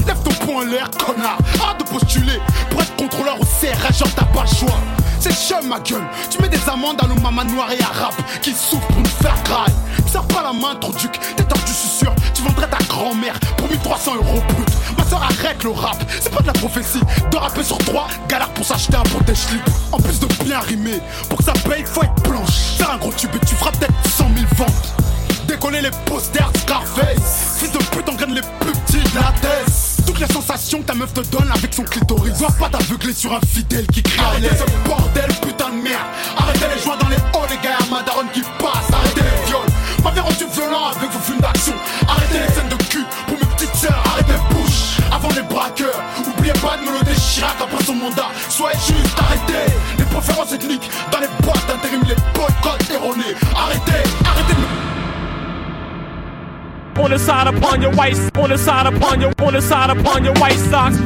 Lève 0.07 0.21
ton 0.23 0.31
poing 0.45 0.63
en 0.63 0.65
l'air, 0.65 0.89
connard. 1.05 1.37
Arrête 1.61 1.79
de 1.79 1.83
postuler 1.83 2.39
pour 2.71 2.81
être 2.81 2.94
au 3.33 3.93
genre 3.93 4.15
t'as 4.15 4.25
pas 4.25 4.43
le 4.43 4.55
choix. 4.55 4.77
C'est 5.19 5.33
chum 5.33 5.67
ma 5.67 5.79
gueule. 5.79 6.03
Tu 6.29 6.41
mets 6.41 6.49
des 6.49 6.69
amendes 6.69 7.01
à 7.03 7.07
nos 7.07 7.15
mamans 7.15 7.43
noires 7.45 7.71
et 7.71 7.81
arabes 7.81 8.13
qui 8.41 8.51
souffrent 8.51 8.85
pour 8.87 8.99
nous 8.99 9.05
faire 9.05 9.35
graille. 9.43 9.73
Sers 10.11 10.23
pas 10.27 10.43
la 10.43 10.53
main, 10.53 10.75
trop 10.75 10.91
duc. 10.93 11.19
T'es 11.35 11.43
tordu, 11.43 11.63
je 11.65 11.73
suis 11.73 11.89
sûr. 11.89 12.13
Tu 12.33 12.43
vendrais 12.43 12.69
ta 12.69 12.77
grand-mère 12.87 13.39
pour 13.57 13.67
1300 13.67 14.15
euros 14.15 14.41
brut. 14.49 14.69
Ma 14.97 15.03
soeur 15.05 15.23
arrête 15.23 15.63
le 15.63 15.71
rap. 15.71 15.97
C'est 16.21 16.31
pas 16.31 16.41
de 16.41 16.47
la 16.47 16.53
prophétie. 16.53 17.01
De 17.31 17.37
rapper 17.37 17.63
sur 17.63 17.77
trois, 17.79 18.07
galère 18.27 18.49
pour 18.49 18.65
s'acheter 18.65 18.97
un 18.97 19.03
protège 19.03 19.37
slip. 19.37 19.63
En 19.91 19.97
plus 19.97 20.19
de 20.19 20.27
bien 20.43 20.59
rimer, 20.59 21.01
pour 21.29 21.39
que 21.39 21.45
ça 21.45 21.53
paye, 21.67 21.83
faut 21.85 22.03
être 22.03 22.29
blanche. 22.29 22.77
Faire 22.77 22.91
un 22.91 22.97
gros 22.97 23.13
tube 23.13 23.31
et 23.35 23.45
tu 23.45 23.55
feras 23.55 23.71
peut-être 23.71 23.93
100 24.17 24.25
000 24.35 24.45
ventes. 24.57 24.93
Décoller 25.47 25.81
les 25.81 25.91
posters 26.05 26.51
Scarface 26.59 27.59
Fils 27.59 27.71
de 27.71 27.77
pute 27.77 28.09
engraine 28.09 28.33
les 28.33 28.41
plus 28.59 28.71
petits 28.71 28.97
de 28.97 29.15
la 29.15 29.31
thèse 29.41 29.84
Toutes 30.15 30.29
les 30.29 30.33
sensations 30.33 30.79
que 30.79 30.85
ta 30.85 30.93
meuf 30.93 31.13
te 31.13 31.19
donne 31.27 31.51
avec 31.51 31.73
son 31.73 31.83
clitoris. 31.83 32.37
Dois 32.37 32.51
pas 32.57 32.69
t'aveugler 32.69 33.11
sur 33.11 33.33
un 33.33 33.39
fidèle 33.41 33.85
qui 33.87 34.01
crie 34.01 34.17
Arrêtez. 34.21 34.47
Ce 34.47 34.87
bordel 34.87 35.27
putain 35.41 35.69
de 35.71 35.83
merde. 35.83 36.07
Arrêtez 36.37 36.67
les 36.73 36.81
joints 36.81 36.95
dans 36.95 37.09
les 37.09 37.17
halls 37.17 37.49
les 37.49 37.57
gars 37.57 37.77
ma 37.91 38.01
daronne 38.01 38.29
qui 38.33 38.39
passe. 38.39 38.87
Arrêtez 38.93 39.19
les 39.19 39.45
viols. 39.45 39.67
M'avez 40.05 40.21
rendu 40.21 40.45
violent 40.53 40.85
avec 40.95 41.11
vos 41.11 41.19
films 41.19 41.41
d'action. 41.41 41.73
Arrêtez 42.07 42.39
les 42.39 42.53
scènes 42.53 42.69
de 42.69 42.81
cul 42.85 43.03
pour 43.27 43.37
mes 43.37 43.55
petites 43.57 43.75
sœurs. 43.75 44.01
Arrêtez 44.13 44.39
bouche 44.51 45.03
avant 45.11 45.27
les 45.35 45.41
braqueurs. 45.41 46.01
Oubliez 46.25 46.53
pas 46.53 46.77
de 46.77 46.85
Mélodie 46.89 47.19
Chirac 47.19 47.57
après 47.59 47.83
son 47.83 47.95
mandat. 47.95 48.31
Soyez 48.47 48.77
juste 48.87 49.19
arrêtez. 49.19 49.67
Les 49.99 50.05
préférences 50.05 50.53
ethniques 50.53 50.89
dans 51.11 51.19
les 51.19 51.31
boîtes 51.43 51.67
d'intérim 51.67 51.99
Les 52.07 52.15
boycotts 52.33 52.89
erronés. 52.89 53.35
Arrêtez, 53.53 54.04
On 56.97 57.11
the 57.11 57.19
side 57.19 57.47
upon 57.47 57.81
your 57.81 57.91
white, 57.91 58.17
on 58.37 58.49
the 58.49 58.57
side 58.57 58.87
upon 58.87 59.21
your, 59.21 59.33
on 59.39 59.53
the 59.53 59.61
side 59.61 59.89
upon 59.89 60.23
your 60.23 60.33
white 60.35 60.57
socks. 60.57 60.97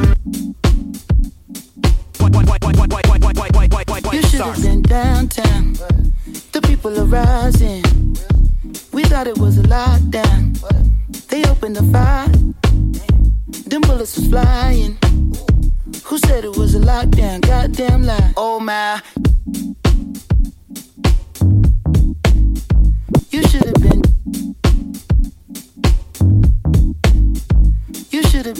You 4.12 4.22
should 4.22 4.40
have 4.40 4.62
been 4.62 4.82
downtown. 4.82 5.74
The 6.52 6.60
people 6.62 6.98
are 6.98 7.04
rising. 7.04 7.82
We 8.92 9.04
thought 9.04 9.26
it 9.26 9.38
was 9.38 9.58
a 9.58 9.62
lockdown. 9.62 10.58
They 11.28 11.44
opened 11.44 11.76
the 11.76 11.82
fire. 11.92 12.28
Them 13.66 13.82
bullets 13.82 14.16
was 14.16 14.28
flying. 14.28 14.96
Who 16.04 16.18
said 16.18 16.44
it 16.44 16.56
was 16.56 16.74
a 16.74 16.80
lockdown? 16.80 17.40
Goddamn 17.40 18.04
lie. 18.04 18.32
Oh 18.36 18.58
my. 18.58 19.02
You 23.30 23.42
should 23.48 23.64
have 23.64 23.82
been. 23.82 24.09
You. 28.42 28.54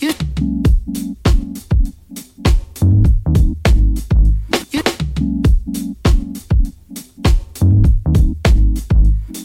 You. 0.00 0.12
You. 4.70 4.82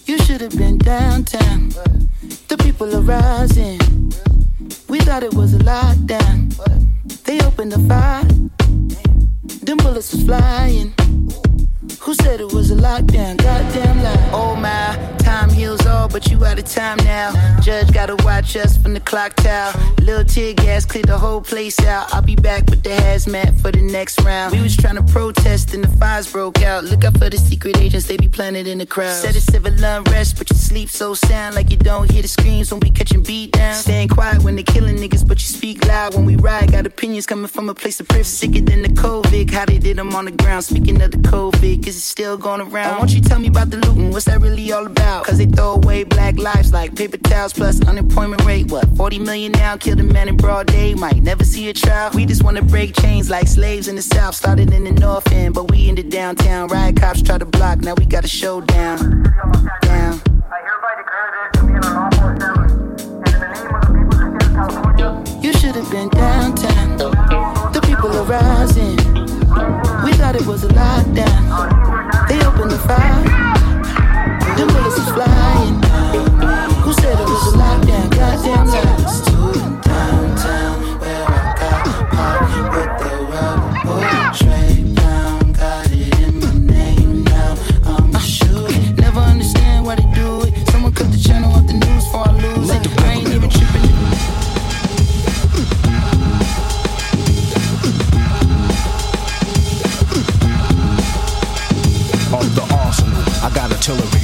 You 0.06 0.18
should 0.20 0.40
have 0.40 0.56
been 0.58 0.78
downtown. 0.78 1.70
The 2.48 2.56
people 2.58 2.96
are 2.96 3.02
rising. 3.02 3.80
We 4.88 5.02
thought 5.02 5.24
it 5.24 5.34
was 5.34 5.54
a 5.54 5.60
lockdown. 5.60 6.56
They 7.26 7.42
opened 7.42 7.74
the 7.74 7.80
fire. 7.80 8.24
Them 9.66 9.76
bullets 9.76 10.14
was 10.14 10.24
flying. 10.24 10.94
Who 12.08 12.14
said 12.14 12.40
it 12.40 12.54
was 12.54 12.72
a 12.72 12.76
lockdown? 12.76 13.36
Goddamn 13.36 14.02
lie. 14.02 14.30
Oh 14.32 14.56
my, 14.56 14.96
time 15.20 15.50
heals 15.50 15.86
all, 15.86 16.08
but 16.08 16.32
you 16.32 16.46
out 16.46 16.58
of 16.58 16.64
time 16.64 16.96
now. 17.04 17.34
Judge 17.60 17.92
gotta 17.92 18.16
watch 18.24 18.56
us 18.56 18.78
from 18.78 18.94
the 18.94 19.02
clock 19.02 19.36
tower. 19.36 19.74
Little 20.00 20.24
tear 20.24 20.54
gas 20.54 20.86
clear 20.86 21.04
the 21.04 21.18
whole 21.18 21.42
place 21.42 21.78
out. 21.84 22.14
I'll 22.14 22.22
be 22.22 22.38
back 22.38 22.70
with 22.70 22.82
the 22.82 22.92
hazmat 22.92 23.60
for 23.60 23.74
the 23.74 23.82
next 23.82 24.22
round. 24.22 24.54
We 24.54 24.62
was 24.62 24.78
trying 24.78 24.96
to 24.96 25.04
protest 25.04 25.74
and 25.74 25.84
the 25.84 25.90
fires 25.98 26.32
broke 26.32 26.62
out. 26.62 26.86
Look 26.86 27.04
out 27.04 27.18
for 27.18 27.30
the 27.30 27.36
secret 27.36 27.78
agents, 27.78 28.08
they 28.08 28.16
be 28.16 28.30
planted 28.30 28.68
in 28.68 28.78
the 28.78 28.86
crowd. 28.86 29.22
Said 29.22 29.36
it's 29.36 29.44
civil 29.44 29.74
unrest, 29.74 30.38
but 30.38 30.50
you 30.50 30.56
sleep 30.56 30.88
so 30.88 31.14
sound 31.14 31.56
like 31.56 31.72
you 31.72 31.78
don't 31.78 32.10
hear 32.10 32.22
the 32.22 32.30
screams 32.30 32.72
when 32.72 32.80
we 32.80 32.90
catching 32.90 33.22
beat 33.22 33.52
down. 33.52 33.76
Staying 33.76 34.08
quiet 34.08 34.44
when 34.44 34.56
they 34.56 34.64
killing 34.64 34.96
niggas, 34.96 35.28
but 35.28 35.40
you 35.40 35.48
speak 35.48 35.86
loud 35.86 36.16
when 36.16 36.24
we 36.24 36.38
ride. 36.38 36.72
Got 36.72 36.86
opinions 36.86 37.26
coming 37.26 37.48
from 37.48 37.68
a 37.68 37.74
place 37.74 38.00
of 38.00 38.08
privilege. 38.08 38.28
Sicker 38.28 38.62
than 38.62 38.82
the 38.84 38.94
COVID, 39.04 39.52
how 39.52 39.66
they 39.66 39.78
did 39.78 39.98
them 39.98 40.16
on 40.16 40.24
the 40.24 40.32
ground. 40.32 40.64
Speaking 40.64 41.02
of 41.02 41.12
the 41.12 41.18
COVID, 41.18 41.84
cause 41.84 41.97
it's 41.98 42.06
still 42.06 42.38
going 42.38 42.62
around. 42.62 42.92
Why 42.92 42.98
don't 43.00 43.14
you 43.14 43.22
tell 43.22 43.40
me 43.40 43.48
about 43.48 43.72
the 43.72 43.78
looting? 43.78 44.12
What's 44.12 44.26
that 44.26 44.40
really 44.40 44.72
all 44.72 44.86
about? 44.86 45.26
Cause 45.26 45.40
they 45.40 45.48
throw 45.48 45.74
away 45.74 46.04
black 46.04 46.38
lives 46.38 46.72
like 46.72 46.96
paper 46.96 47.18
towels 47.18 47.54
plus 47.54 47.82
unemployment 47.88 48.46
rate. 48.46 48.72
What, 48.72 48.86
40 48.96 49.20
million 49.20 49.52
now? 49.54 49.78
Killed 49.78 50.00
a 50.00 50.04
man 50.04 50.30
in 50.30 50.38
broad 50.38 50.68
day. 50.68 50.94
Might 50.94 51.24
never 51.24 51.44
see 51.44 51.68
a 51.70 51.74
trial. 51.74 52.12
We 52.14 52.28
just 52.28 52.44
wanna 52.44 52.62
break 52.62 52.96
chains 52.96 53.32
like 53.32 53.48
slaves 53.48 53.88
in 53.88 53.96
the 53.96 54.04
south. 54.04 54.36
Started 54.36 54.72
in 54.72 54.84
the 54.84 54.92
north 54.92 55.32
end, 55.32 55.56
but 55.56 55.72
we 55.72 55.90
in 55.90 55.96
the 55.96 56.04
downtown. 56.04 56.68
Riot 56.68 56.98
cops 56.98 57.24
try 57.24 57.40
to 57.40 57.46
block, 57.46 57.80
now 57.80 57.96
we 57.96 58.06
got 58.06 58.24
a 58.24 58.28
showdown. 58.28 59.24
Down. 59.82 60.22
You 65.42 65.54
should 65.54 65.76
have 65.76 65.90
been 65.90 66.10
downtown. 66.10 66.98
The 67.74 67.82
people 67.84 68.12
are 68.16 68.24
rising. 68.24 68.98
We 70.04 70.14
thought 70.14 70.36
it 70.36 70.46
was 70.46 70.64
a 70.64 70.68
lockdown. 70.68 71.77
They 72.88 72.94
the 74.56 74.66
bullets 74.66 74.98
was 74.98 75.12
flying. 75.12 75.76
Who 76.84 76.94
said 76.94 77.20
it 77.20 77.28
was 77.28 77.54
a 77.54 77.58
lockdown? 77.58 78.10
Goddamn 78.16 78.68
lies. 78.68 79.67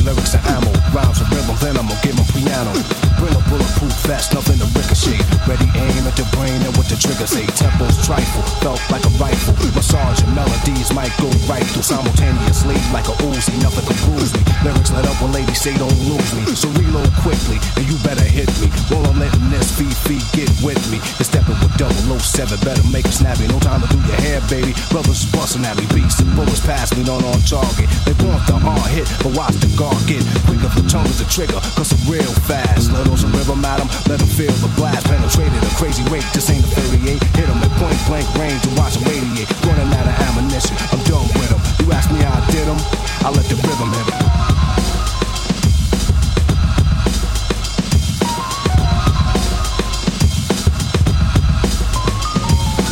lyrics 0.03 0.35
are 0.35 0.45
ammo, 0.47 0.71
rhymes 0.93 1.21
are 1.21 1.29
rhythm, 1.31 1.55
then 1.61 1.77
I'ma 1.77 1.95
give 2.01 2.15
them 2.15 2.25
piano. 2.35 2.71
Bring 3.17 3.35
a 3.35 3.41
bulletproof 3.49 3.93
vest, 4.05 4.33
nothing 4.33 4.59
to 4.59 4.65
ricochet 4.77 5.32
the 5.47 6.27
brain 6.37 6.61
and 6.61 6.73
what 6.77 6.87
the 6.87 6.95
trigger, 6.95 7.27
say 7.27 7.43
tempos 7.57 7.97
trifle. 8.05 8.43
Felt 8.61 8.79
like 8.93 9.03
a 9.03 9.13
rifle. 9.17 9.53
Massage 9.73 10.21
and 10.21 10.33
melodies 10.35 10.93
might 10.93 11.11
go 11.17 11.27
right 11.49 11.65
through 11.73 11.83
simultaneously 11.83 12.77
like 12.93 13.07
a 13.09 13.15
Uzi. 13.27 13.51
Nothing 13.61 13.85
can 13.89 13.97
bruise 14.07 14.31
me. 14.33 14.41
Lyrics 14.63 14.91
let 14.93 15.05
up 15.05 15.17
when 15.21 15.33
ladies 15.33 15.59
say 15.59 15.75
don't 15.75 15.93
lose 16.07 16.31
me. 16.37 16.43
So 16.55 16.69
reload 16.77 17.11
quickly 17.25 17.57
and 17.75 17.85
you 17.89 17.97
better 18.05 18.23
hit 18.23 18.47
me. 18.61 18.69
While 18.87 19.05
I'm 19.09 19.19
letting 19.19 19.49
this 19.49 19.73
feet 19.73 20.23
get 20.31 20.49
with 20.63 20.79
me. 20.91 21.01
And 21.19 21.25
stepping 21.25 21.57
with 21.59 21.75
double 21.77 22.19
seven. 22.19 22.59
Better 22.61 22.83
make 22.93 23.05
it 23.05 23.15
snappy. 23.15 23.47
No 23.47 23.59
time 23.59 23.81
to 23.81 23.87
do 23.89 23.99
your 24.05 24.19
hair, 24.23 24.39
baby. 24.47 24.71
Brothers 24.93 25.25
busting 25.33 25.65
at 25.65 25.75
me. 25.75 25.85
Beats 25.91 26.19
and 26.21 26.29
bullets 26.35 26.61
pass 26.63 26.93
me, 26.95 27.03
not 27.03 27.23
on 27.23 27.39
target. 27.43 27.89
They 28.05 28.15
want 28.23 28.45
the 28.47 28.55
hard 28.55 28.89
hit, 28.91 29.09
but 29.19 29.35
watch 29.35 29.55
the 29.59 29.69
guard 29.75 29.99
get 30.07 30.23
quicker. 30.47 30.69
The 30.77 30.85
tongue 30.87 31.09
is 31.09 31.19
the 31.19 31.27
trigger, 31.27 31.59
cause 31.75 31.91
it's 31.91 32.05
real 32.07 32.31
fast. 32.47 32.93
Let 32.93 33.07
on 33.09 33.17
some 33.17 33.33
rhythm 33.33 33.65
at 33.65 33.81
'em, 33.81 33.89
let 34.07 34.21
'em 34.21 34.29
feel 34.29 34.53
the 34.63 34.71
blast. 34.79 35.05
Penetrated 35.33 35.63
a 35.63 35.75
crazy 35.75 36.03
rate, 36.13 36.25
this 36.31 36.49
ain't 36.51 36.63
a 36.63 36.67
38. 36.67 37.23
Hit 37.33 37.49
'em 37.49 37.57
at 37.57 37.71
point 37.81 37.97
blank 38.05 38.27
range 38.37 38.63
and 38.67 38.77
watch 38.77 38.97
'em 38.97 39.03
radiate. 39.03 39.49
Running 39.65 39.91
out 39.97 40.05
of 40.05 40.19
ammunition, 40.27 40.77
I'm 40.91 41.01
done 41.09 41.25
with 41.33 41.51
'em. 41.51 41.61
You 41.79 41.91
ask 41.91 42.11
me 42.11 42.21
how 42.21 42.37
I 42.37 42.51
did 42.51 42.67
'em, 42.67 42.77
I 43.25 43.29
let 43.29 43.49
the 43.49 43.55
rhythm 43.55 43.91
hit 43.93 44.13
'em. 44.13 44.21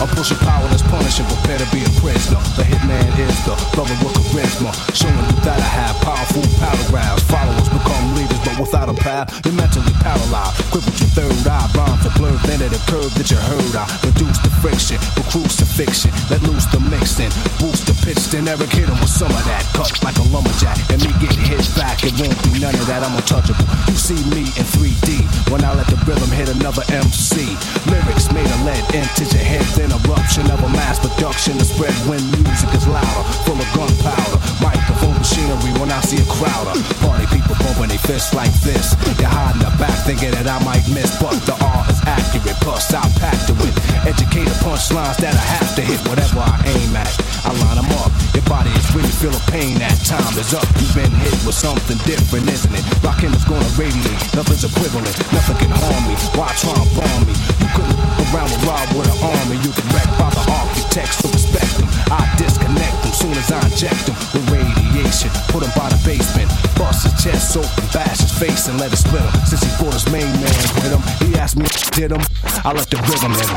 I'm 0.01 0.07
pushing 0.17 0.37
power 0.37 0.67
that's 0.67 0.81
punishing, 0.81 1.27
prepare 1.27 1.59
to 1.59 1.65
be 1.69 1.85
a 1.85 1.89
prisoner. 2.01 2.41
The 2.57 2.63
hitman 2.63 3.19
is 3.19 3.37
the 3.45 3.55
brother 3.75 3.93
with 4.01 4.17
charisma, 4.17 4.73
showing 4.95 5.29
you 5.29 5.37
that 5.45 5.59
I 5.59 5.69
have 5.79 5.95
powerful 6.01 6.41
paragraphs. 6.59 7.21
Followers 7.29 7.69
become 7.69 8.15
leaders, 8.15 8.39
but 8.43 8.57
without 8.57 8.89
a 8.89 8.93
path, 8.93 9.29
you're 9.45 9.53
mentally 9.53 9.93
paralyzed. 10.11 10.59
Quick 10.71 10.85
with 10.85 10.99
your 10.99 11.11
third 11.15 11.47
eye, 11.47 11.67
rhymes 11.75 12.03
are 12.03 12.15
blurred, 12.19 12.41
then 12.43 12.59
a 12.59 12.81
curve 12.91 13.11
that 13.15 13.31
you 13.31 13.39
heard. 13.39 13.75
I 13.75 13.87
reduce 14.03 14.39
the 14.43 14.51
friction, 14.59 14.99
with 15.15 15.27
crucifixion, 15.31 16.11
let 16.27 16.43
loose 16.43 16.67
the 16.67 16.79
mixing, 16.91 17.31
boost 17.59 17.87
the 17.87 17.95
pitch, 18.03 18.19
then 18.31 18.47
Eric 18.47 18.71
hit 18.75 18.91
him 18.91 18.99
with 18.99 19.11
some 19.11 19.31
of 19.31 19.43
that. 19.47 19.63
Cut 19.71 19.91
like 20.03 20.17
a 20.19 20.25
lumberjack, 20.27 20.77
and 20.91 20.99
me 20.99 21.11
get 21.23 21.35
hit 21.35 21.63
back, 21.79 22.03
it 22.03 22.11
won't 22.19 22.35
be 22.43 22.59
none 22.59 22.75
of 22.75 22.85
that. 22.91 23.03
I'm 23.03 23.15
untouchable. 23.15 23.67
You 23.87 23.95
see 23.95 24.19
me 24.35 24.51
in 24.59 24.65
3D 24.67 25.23
when 25.47 25.63
I 25.63 25.71
let 25.75 25.87
the 25.87 25.99
rhythm 26.03 26.31
hit 26.35 26.51
another 26.51 26.83
MC. 26.91 27.55
Lyrics 27.87 28.27
made 28.35 28.49
of 28.51 28.61
lead 28.67 28.83
into 28.91 29.23
your 29.31 29.45
head, 29.45 29.65
then 29.79 29.95
eruption 29.95 30.49
of 30.51 30.59
a 30.59 30.69
mass 30.75 30.99
production 30.99 31.55
to 31.57 31.65
spread 31.65 31.95
when 32.09 32.19
music 32.43 32.71
is 32.75 32.87
louder, 32.87 33.23
full 33.47 33.59
of 33.59 33.69
gunpowder. 33.71 34.39
Microphone 34.59 35.15
machinery 35.15 35.71
when 35.79 35.91
I 35.91 36.01
see 36.03 36.19
a 36.19 36.27
crowd 36.27 36.67
of 36.67 36.77
party 36.99 37.25
people 37.31 37.55
bumping 37.63 37.89
their 37.93 38.03
fists 38.03 38.33
like 38.33 38.51
this. 38.61 38.93
They're 39.17 39.29
hiding 39.29 39.63
the 39.63 39.71
back, 39.77 40.00
thinking 40.05 40.31
that 40.31 40.49
I 40.49 40.57
might 40.65 40.81
miss, 40.89 41.13
but 41.21 41.37
the 41.45 41.53
R 41.61 41.81
is 41.89 42.01
accurate. 42.09 42.57
Plus, 42.61 42.89
I'm 42.93 43.09
packed 43.21 43.49
it 43.49 43.57
with 43.61 43.73
educated 44.05 44.53
punchlines 44.65 45.17
that 45.21 45.33
I 45.33 45.45
have 45.57 45.69
to 45.77 45.81
hit 45.81 46.01
whatever 46.09 46.41
I 46.41 46.57
aim 46.65 46.95
at. 46.97 47.11
I 47.45 47.53
line 47.65 47.77
them 47.77 47.89
up. 48.01 48.09
Your 48.33 48.45
body 48.49 48.69
is 48.73 48.87
really 48.93 49.13
feeling 49.21 49.41
pain. 49.49 49.77
That 49.77 49.97
time 50.05 50.33
is 50.37 50.53
up. 50.53 50.65
You've 50.81 50.93
been 50.97 51.13
hit 51.21 51.33
with 51.45 51.57
something 51.57 51.97
different, 52.05 52.49
isn't 52.49 52.73
it? 52.73 52.83
Rockin' 53.01 53.33
is 53.33 53.45
gonna 53.45 53.67
radiate. 53.77 54.21
Nothing's 54.33 54.65
equivalent. 54.65 55.15
Nothing 55.33 55.57
can 55.57 55.71
harm 55.73 56.03
me. 56.09 56.15
Why 56.33 56.49
try 56.57 56.73
and 56.73 56.91
bomb 56.97 57.21
me? 57.25 57.33
You 57.61 57.69
couldn't 57.73 57.97
around 58.29 58.49
with 58.53 58.63
Rob 58.65 58.87
with 58.93 59.09
an 59.09 59.17
army. 59.21 59.57
You 59.65 59.71
can 59.73 59.87
wreck 59.95 60.09
by 60.17 60.29
the 60.29 60.43
architects 60.51 61.21
to 61.21 61.27
respect 61.29 61.71
them. 61.77 61.89
I 62.13 62.21
disconnect 62.37 62.97
them 63.01 63.13
soon 63.13 63.33
as 63.33 63.49
I 63.51 63.61
inject 63.65 64.05
them 64.05 64.17
with 64.33 64.45
radiation. 64.51 65.29
Put 65.49 65.63
him 65.63 65.73
by 65.73 65.89
the 65.89 65.99
basement. 66.05 66.50
Bust 66.91 67.07
his 67.07 67.23
chest 67.23 67.55
open, 67.55 67.69
bash 67.93 68.19
his 68.19 68.37
face 68.37 68.67
and 68.67 68.77
let 68.77 68.91
it 68.91 68.97
split 68.97 69.21
him. 69.21 69.31
Since 69.45 69.63
he 69.63 69.69
brought 69.81 69.93
his 69.93 70.11
main 70.11 70.25
man 70.25 70.43
with 70.43 70.91
him, 70.91 71.01
he 71.25 71.35
asked 71.37 71.55
me 71.55 71.65
did 71.93 72.11
him. 72.11 72.19
I 72.65 72.73
let 72.73 72.89
the 72.89 72.97
rhythm 72.97 73.31
hit 73.31 73.47
him. 73.47 73.55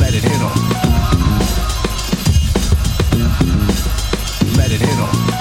Let 0.00 0.12
it 0.12 0.24
hit 0.24 0.40
him. 0.42 0.50
Let 4.56 4.72
it 4.72 4.80
hit 4.80 4.88
him. 4.88 5.33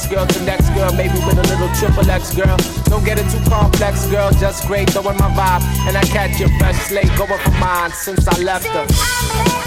next 0.00 0.14
girl 0.14 0.26
to 0.26 0.44
next 0.44 0.70
girl, 0.70 0.92
maybe 0.92 1.18
with 1.26 1.36
a 1.36 1.42
little 1.42 1.68
triple 1.74 2.10
X 2.10 2.34
girl. 2.34 2.56
Don't 2.84 3.04
get 3.04 3.18
it 3.18 3.28
too 3.30 3.50
complex, 3.50 4.06
girl, 4.06 4.30
just 4.32 4.66
great, 4.66 4.88
throwing 4.90 5.18
my 5.18 5.28
vibe. 5.30 5.62
And 5.86 5.96
I 5.96 6.02
catch 6.02 6.40
your 6.40 6.48
fresh 6.58 6.76
slate 6.76 7.10
going 7.18 7.38
for 7.38 7.50
mine 7.58 7.90
since 7.92 8.26
I 8.26 8.40
left 8.40 8.66
her. 8.66 9.59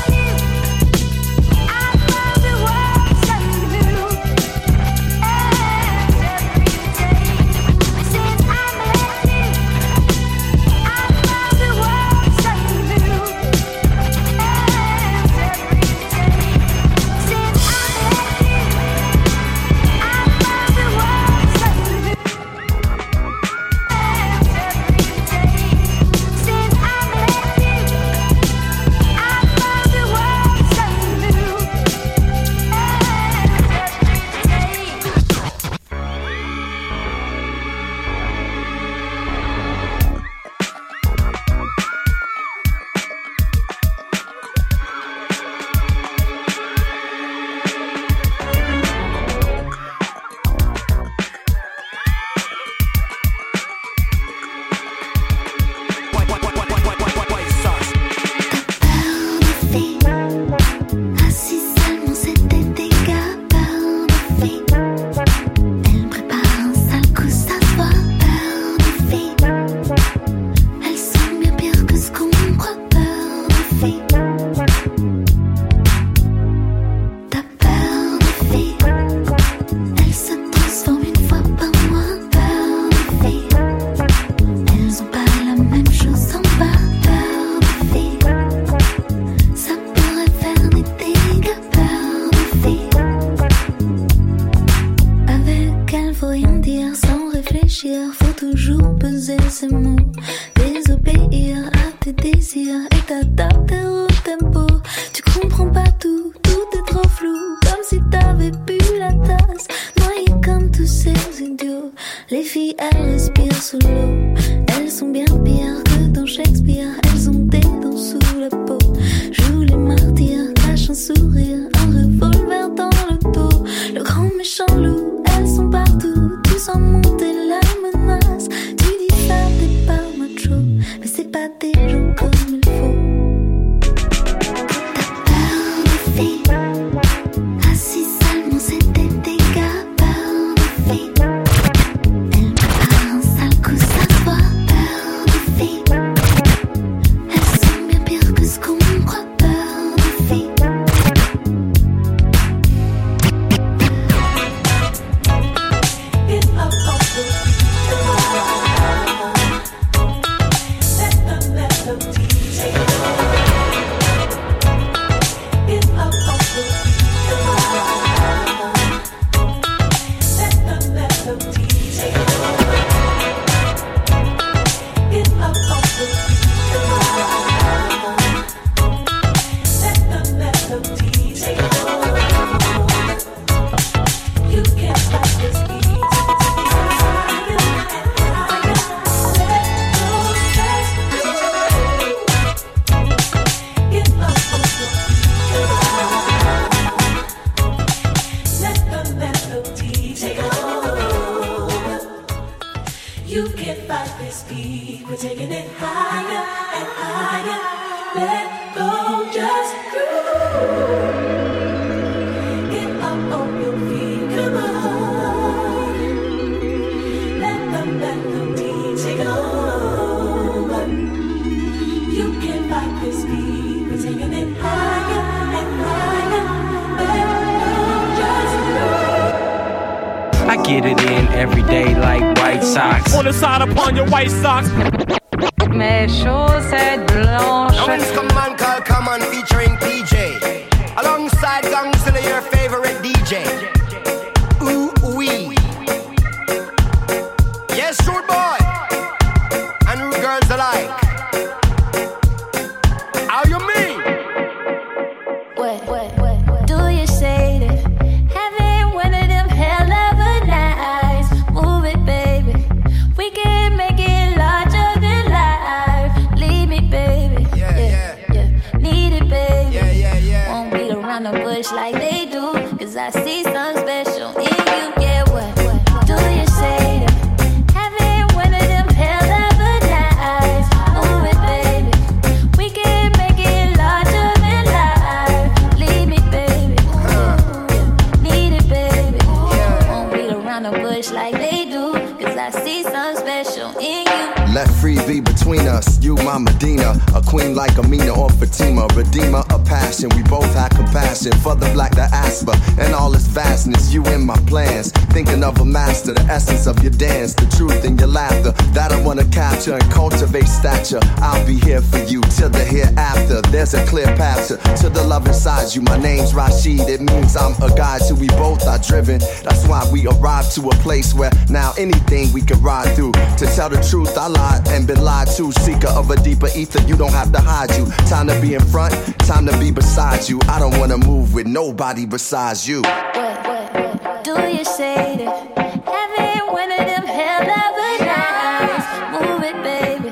between 295.54 295.68
us 295.68 295.93
you 296.04 296.16
my 296.18 296.38
Medina, 296.38 297.00
a 297.16 297.22
queen 297.22 297.56
like 297.56 297.78
Amina 297.78 298.14
or 298.14 298.30
Fatima, 298.30 298.88
redeemer 298.94 299.44
of 299.50 299.64
passion. 299.66 300.10
We 300.16 300.24
both 300.24 300.54
had 300.54 300.70
compassion 300.76 301.32
for 301.40 301.56
the 301.56 301.70
black 301.74 301.96
diaspora 301.96 302.56
and 302.78 302.94
all 302.94 303.14
its 303.14 303.26
vastness. 303.28 303.94
You 303.94 304.06
in 304.08 304.26
my 304.26 304.38
plans, 304.48 304.92
thinking 305.14 305.44
of 305.44 305.60
a 305.62 305.66
master, 305.66 306.14
the 306.14 306.22
essence 306.24 306.68
of 306.68 306.82
your 306.84 306.92
dance, 306.92 307.34
the 307.34 307.46
truth 307.58 307.86
in 307.86 307.98
your 307.98 308.08
laughter 308.08 308.52
that 308.74 308.92
I 308.92 309.02
wanna 309.02 309.26
capture 309.30 309.74
and 309.76 309.92
cultivate 309.92 310.48
stature. 310.48 311.00
I'll 311.18 311.46
be 311.48 311.56
here 311.56 311.82
for 311.82 312.00
you 312.00 312.22
till 312.36 312.50
the 312.50 312.64
hereafter. 312.64 313.42
There's 313.50 313.74
a 313.74 313.86
clear 313.86 314.08
path 314.18 314.50
to, 314.50 314.58
to 314.84 314.90
the 314.90 315.04
love 315.04 315.26
inside 315.28 315.74
you. 315.74 315.82
My 315.84 315.98
name's 315.98 316.34
Rashid. 316.34 316.82
It 316.90 317.02
means 317.02 317.38
I'm 317.38 317.54
a 317.62 317.74
guy 317.76 318.00
till 318.00 318.18
we 318.18 318.28
both 318.28 318.68
are 318.68 318.80
driven. 318.80 319.20
That's 319.44 319.66
why 319.68 319.88
we 319.92 320.06
arrived 320.08 320.54
to 320.56 320.62
a 320.68 320.76
place 320.84 321.14
where 321.14 321.32
now 321.50 321.74
anything 321.78 322.34
we 322.34 322.42
can 322.42 322.62
ride 322.62 322.94
through. 322.96 323.14
To 323.14 323.46
tell 323.56 323.70
the 323.70 323.82
truth, 323.90 324.18
I 324.18 324.28
lied 324.28 324.68
and 324.70 324.86
been 324.86 325.02
lied 325.02 325.30
to. 325.38 325.52
Seeker 325.54 325.93
of 325.94 326.10
a 326.12 326.16
deeper 326.18 326.48
ether, 326.56 326.82
you 326.88 326.96
don't 326.98 327.14
have 327.14 327.32
to 327.32 327.40
hide 327.40 327.72
you. 327.78 327.86
Time 328.10 328.28
to 328.28 328.40
be 328.42 328.56
in 328.56 328.66
front, 328.66 328.94
time 329.20 329.46
to 329.46 329.58
be 329.60 329.72
beside 329.72 330.28
you. 330.28 330.40
I 330.48 330.60
don't 330.60 330.78
wanna 330.80 330.98
move 330.98 331.34
with 331.34 331.48
nobody 331.48 332.06
besides 332.06 332.68
you. 332.68 332.82
What? 332.82 334.24
Do 334.24 334.40
you 334.50 334.64
say 334.64 335.18
that 335.18 335.84
having 335.86 336.54
one 336.54 336.72
of 336.72 336.86
them 336.92 337.06
hell 337.06 337.42
of 337.42 337.76
a 337.88 337.92
nights? 338.06 338.88
Move 339.16 339.44
it, 339.44 339.58
baby. 339.64 340.12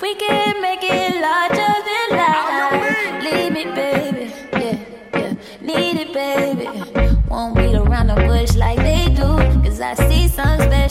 We 0.00 0.14
can 0.14 0.60
make 0.62 0.82
it 0.82 1.20
larger 1.20 1.74
than 1.88 2.08
life. 2.18 3.24
Leave 3.24 3.52
me, 3.52 3.64
baby. 3.64 4.32
Yeah, 4.52 4.78
yeah. 5.14 5.34
Need 5.60 5.96
it, 6.04 6.12
baby. 6.12 6.66
Won't 7.28 7.56
beat 7.56 7.74
around 7.74 8.08
the 8.08 8.14
bush 8.14 8.54
like 8.54 8.78
they 8.78 9.06
do. 9.14 9.30
Cause 9.64 9.80
I 9.80 9.94
see 9.94 10.28
something 10.28 10.68
special 10.68 10.89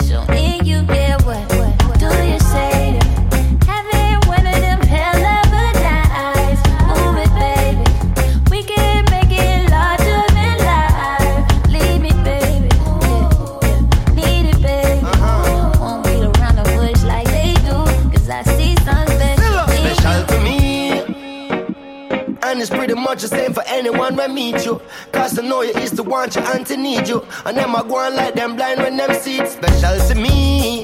much 23.10 23.23
the 23.23 23.27
same 23.27 23.53
for 23.53 23.64
anyone 23.65 24.15
when 24.15 24.36
meet 24.36 24.64
you. 24.64 24.80
Cause 25.11 25.40
I 25.40 25.41
know 25.41 25.64
you 25.64 25.72
is 25.72 25.90
to 25.94 26.03
want 26.03 26.36
you 26.36 26.44
and 26.53 26.64
to 26.68 26.77
need 26.77 27.07
you. 27.07 27.26
And 27.44 27.57
them 27.57 27.76
I 27.76 27.81
go 27.81 27.95
on 27.98 28.15
like 28.15 28.36
them 28.36 28.56
blind 28.56 28.81
when 28.81 28.98
them 28.98 29.11
see 29.15 29.40
it. 29.40 29.48
Special 29.48 29.98
to 30.10 30.14
me. 30.14 30.81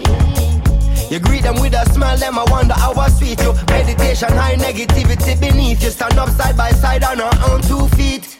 You 1.11 1.19
greet 1.19 1.43
them 1.43 1.61
with 1.61 1.75
a 1.75 1.85
smile, 1.93 2.17
them 2.17 2.39
I 2.39 2.45
wonder 2.49 2.73
how 2.73 2.93
I 2.93 3.09
sweet 3.09 3.39
you. 3.41 3.53
Meditation, 3.67 4.29
high 4.31 4.55
negativity 4.55 5.39
beneath 5.39 5.83
you. 5.83 5.91
Stand 5.91 6.17
up 6.17 6.29
side 6.29 6.57
by 6.57 6.71
side 6.71 7.03
on 7.03 7.21
our 7.21 7.37
own 7.51 7.61
two 7.61 7.87
feet. 7.95 8.39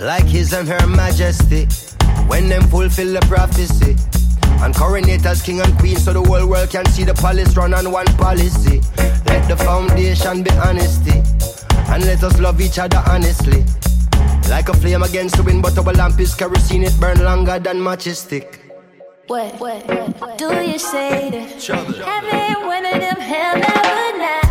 Like 0.00 0.24
his 0.24 0.52
and 0.52 0.66
her 0.66 0.86
majesty. 0.88 1.68
When 2.26 2.48
them 2.48 2.62
fulfill 2.62 3.12
the 3.12 3.20
prophecy. 3.28 3.94
And 4.62 4.74
coronate 4.74 5.24
as 5.24 5.42
king 5.42 5.60
and 5.60 5.78
queen 5.78 5.96
so 5.96 6.12
the 6.12 6.20
whole 6.22 6.46
world 6.46 6.70
can 6.70 6.84
see 6.86 7.04
the 7.04 7.14
palace 7.14 7.56
run 7.56 7.72
on 7.74 7.90
one 7.90 8.06
policy. 8.18 8.80
Let 9.26 9.48
the 9.48 9.56
foundation 9.56 10.42
be 10.42 10.50
honesty. 10.52 11.22
And 11.88 12.04
let 12.04 12.22
us 12.22 12.38
love 12.38 12.60
each 12.60 12.78
other 12.78 13.02
honestly. 13.06 13.64
Like 14.50 14.68
a 14.68 14.74
flame 14.74 15.02
against 15.02 15.36
the 15.36 15.42
wind, 15.42 15.62
but 15.62 15.78
our 15.78 15.92
lamp 15.94 16.20
is 16.20 16.34
kerosene, 16.34 16.84
it 16.84 16.98
burn 17.00 17.22
longer 17.22 17.58
than 17.58 17.82
matches 17.82 18.18
stick. 18.18 18.60
What, 19.28 19.60
what, 19.60 19.86
what 20.20 20.38
do 20.38 20.52
you 20.60 20.78
say 20.78 21.30
to 21.60 21.74
having 21.76 22.66
one 22.66 22.84
of 22.84 23.00
them 23.00 23.20
hell 23.20 23.56
of 23.56 24.20
a 24.20 24.49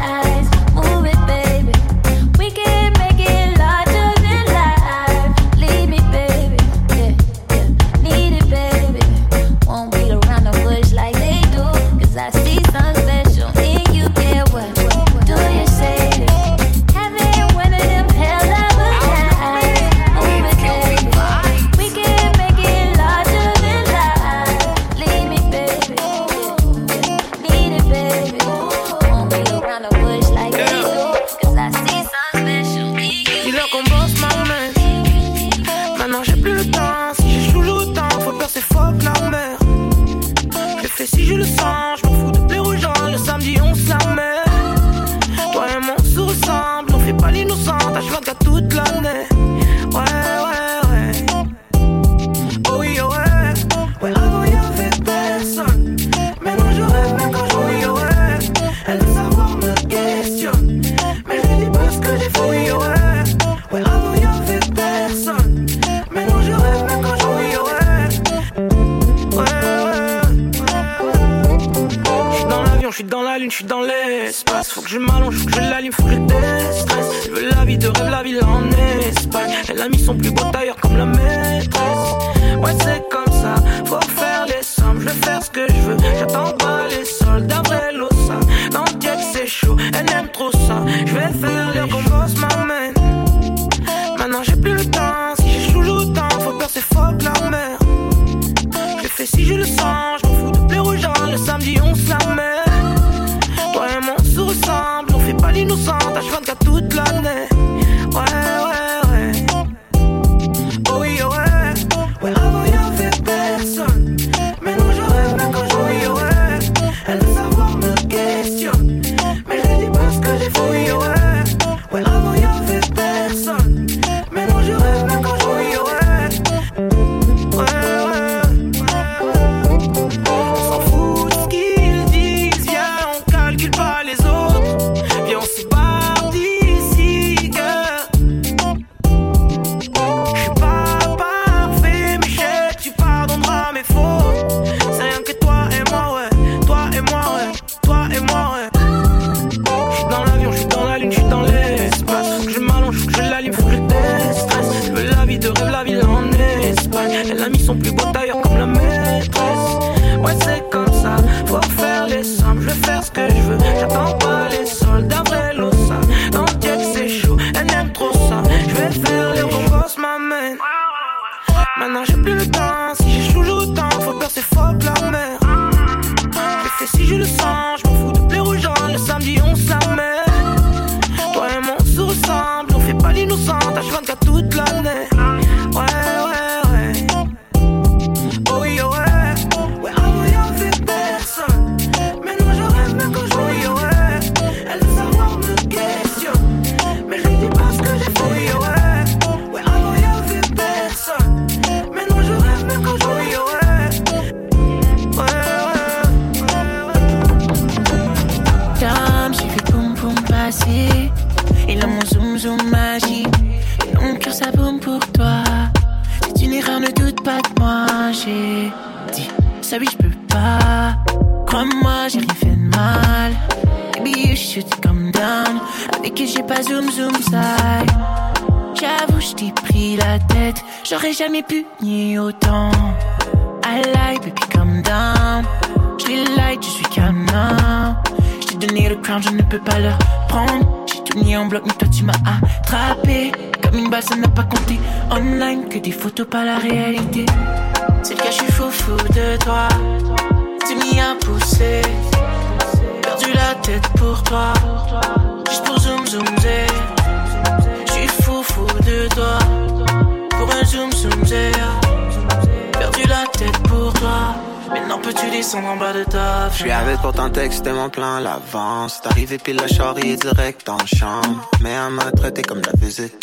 mon 267.68 267.90
plan 267.90 268.16
à 268.16 268.20
l'avance. 268.22 269.02
C'est 269.02 269.10
arrivé 269.10 269.38
pile 269.38 269.58
la 269.58 269.68
charrie 269.68 270.16
direct 270.16 270.68
la 270.68 270.86
chambre. 270.86 271.50
Mais 271.62 271.72
elle 271.72 271.94
m'a 271.94 272.12
traité 272.12 272.42
comme 272.42 272.62
la 272.62 272.72
visite. 272.80 273.14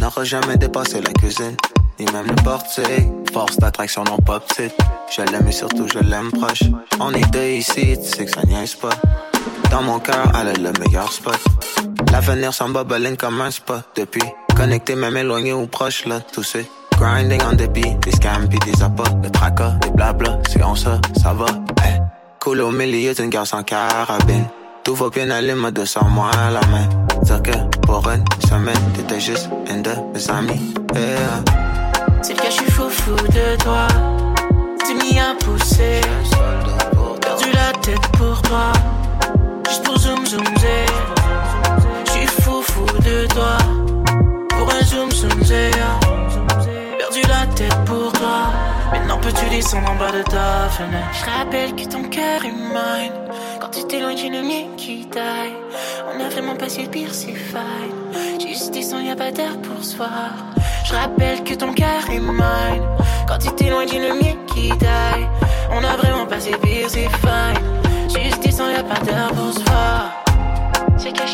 N'aura 0.00 0.24
jamais 0.24 0.56
dépassé 0.56 1.00
la 1.00 1.12
cuisine. 1.12 1.56
Ni 1.98 2.06
même 2.12 2.26
le 2.26 2.42
portier. 2.42 3.10
Force 3.32 3.56
d'attraction 3.58 4.04
non 4.04 4.18
pas 4.18 4.40
petite. 4.40 4.74
Je 5.10 5.22
l'aime 5.22 5.48
et 5.48 5.52
surtout 5.52 5.88
je 5.88 5.98
l'aime 5.98 6.30
proche. 6.30 6.62
On 7.00 7.12
est 7.12 7.30
deux 7.32 7.48
ici, 7.48 7.98
tu 7.98 8.08
sais 8.08 8.24
que 8.24 8.30
ça 8.30 8.42
niaise 8.46 8.74
pas. 8.74 8.94
Dans 9.70 9.82
mon 9.82 9.98
cœur, 9.98 10.32
elle 10.40 10.48
est 10.48 10.58
le 10.58 10.72
meilleur 10.80 11.12
spot. 11.12 11.38
L'avenir 12.12 12.54
s'en 12.54 12.68
bobeline 12.68 13.16
comme 13.16 13.40
un 13.40 13.50
spot. 13.50 13.82
Depuis, 13.96 14.22
connecté 14.56 14.94
même 14.94 15.16
éloigné 15.16 15.52
ou 15.52 15.66
proche 15.66 16.06
là, 16.06 16.20
tout 16.20 16.42
c'est. 16.42 16.66
Grinding 16.96 17.42
en 17.42 17.52
débit, 17.52 17.94
des 18.02 18.12
scams 18.12 18.48
pis 18.48 18.58
des 18.58 18.82
appâts, 18.82 19.10
des 19.22 19.30
tracas, 19.30 19.70
des 19.82 19.90
blabla, 19.90 20.38
c'est 20.48 20.64
on 20.64 20.74
ça, 20.74 21.00
ça 21.22 21.32
va. 21.32 21.46
Cool 22.48 22.62
au 22.62 22.70
milieu 22.70 23.12
d'une 23.12 23.28
guerre 23.28 23.46
sans 23.46 23.62
carabine. 23.62 24.46
Tout 24.82 24.94
va 24.94 25.10
bien 25.10 25.28
aller, 25.28 25.54
mais 25.54 25.70
de 25.70 25.84
sans 25.84 26.08
moi 26.08 26.30
à 26.30 26.50
la 26.50 26.62
main. 26.68 26.88
Dire 27.22 27.42
que 27.42 27.76
pour 27.86 28.08
une 28.08 28.24
semaine, 28.48 28.84
t'étais 28.94 29.20
juste 29.20 29.50
une 29.70 29.82
de 29.82 29.90
mes 30.14 30.30
amis. 30.30 30.72
Yeah. 30.94 31.44
C'est 32.22 32.32
cas, 32.32 32.48
je 32.48 32.54
suis 32.54 32.70
fou 32.70 32.88
fou 32.88 33.16
de 33.16 33.62
toi. 33.62 33.86
Tu 34.86 34.94
m'y 34.94 35.18
as 35.18 35.34
poussé. 35.44 36.00
Perdu 37.20 37.52
la 37.52 37.70
tête 37.82 38.08
pour 38.16 38.40
toi. 38.40 38.72
Juste 39.68 39.84
pour 39.84 39.98
zoom 39.98 40.24
zoom. 40.24 40.44
Je 42.06 42.10
suis 42.10 42.26
fou 42.40 42.62
fou 42.62 42.86
de 43.04 43.26
toi. 43.26 43.58
Pour 44.48 44.70
un 44.72 44.84
zoom 44.86 45.10
zoom 45.10 45.44
zé. 45.44 45.70
Perdu 46.98 47.20
la 47.28 47.46
tête 47.54 47.84
pour 47.84 48.10
toi. 48.12 48.57
Maintenant 48.92 49.18
peux-tu 49.18 49.44
descendre 49.50 49.90
en 49.90 49.94
bas 49.96 50.12
de 50.12 50.22
ta 50.22 50.68
fenêtre? 50.70 51.08
Je 51.12 51.30
rappelle 51.30 51.74
que 51.74 51.84
ton 51.88 52.04
cœur 52.04 52.44
est 52.44 52.52
mine. 52.52 53.12
Quand 53.60 53.68
tu 53.68 53.84
t'éloignes, 53.86 54.16
j'ai 54.16 54.30
le 54.30 54.42
mien 54.42 54.76
qui 54.76 55.06
taille. 55.06 55.52
On 56.14 56.20
a 56.24 56.28
vraiment 56.28 56.56
passé 56.56 56.82
le 56.82 56.88
pire, 56.88 57.12
c'est 57.12 57.34
fine. 57.34 58.40
Juste 58.40 58.72
descends, 58.72 59.00
y'a 59.00 59.16
pas 59.16 59.30
d'air 59.30 59.60
pour 59.62 59.84
se 59.84 59.96
voir. 59.96 60.30
Je 60.84 60.94
rappelle 60.94 61.44
que 61.44 61.54
ton 61.54 61.72
cœur 61.74 62.08
est 62.10 62.18
mine. 62.18 62.82
Quand 63.26 63.38
tu 63.38 63.50
t'éloignes, 63.50 63.88
j'ai 63.88 64.08
le 64.08 64.14
mien 64.14 64.36
qui 64.46 64.68
taille. 64.78 65.28
On 65.70 65.84
a 65.84 65.96
vraiment 65.96 66.26
passé 66.26 66.52
le 66.52 66.58
pire, 66.58 66.88
c'est 66.88 67.08
fine. 67.08 67.60
Juste 68.08 68.42
descends, 68.42 68.70
y'a 68.70 68.82
pas 68.82 69.00
d'air 69.00 69.28
pour 69.34 69.52
se 69.52 69.60
voir. 69.64 70.24
C'est 70.96 71.12
que 71.12 71.26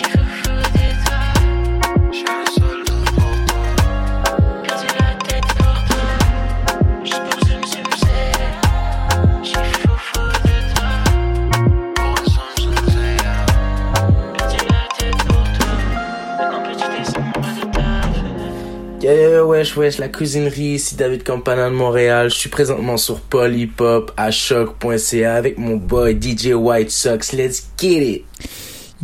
Yeah, 19.05 19.45
wesh, 19.45 19.77
wesh, 19.77 19.99
la 19.99 20.09
cuisinerie, 20.09 20.77
ici 20.77 20.97
David 20.97 21.25
Campana 21.25 21.69
de 21.69 21.75
Montréal. 21.75 22.31
Je 22.31 22.37
suis 22.37 22.49
présentement 22.49 22.97
sur 22.97 23.21
Polypop 23.21 24.11
à 24.17 24.31
choc.ca 24.31 25.35
avec 25.35 25.59
mon 25.59 25.77
boy 25.77 26.19
DJ 26.19 26.55
White 26.55 26.91
Sox. 26.91 27.35
Let's 27.35 27.69
get 27.79 28.01
it! 28.01 28.25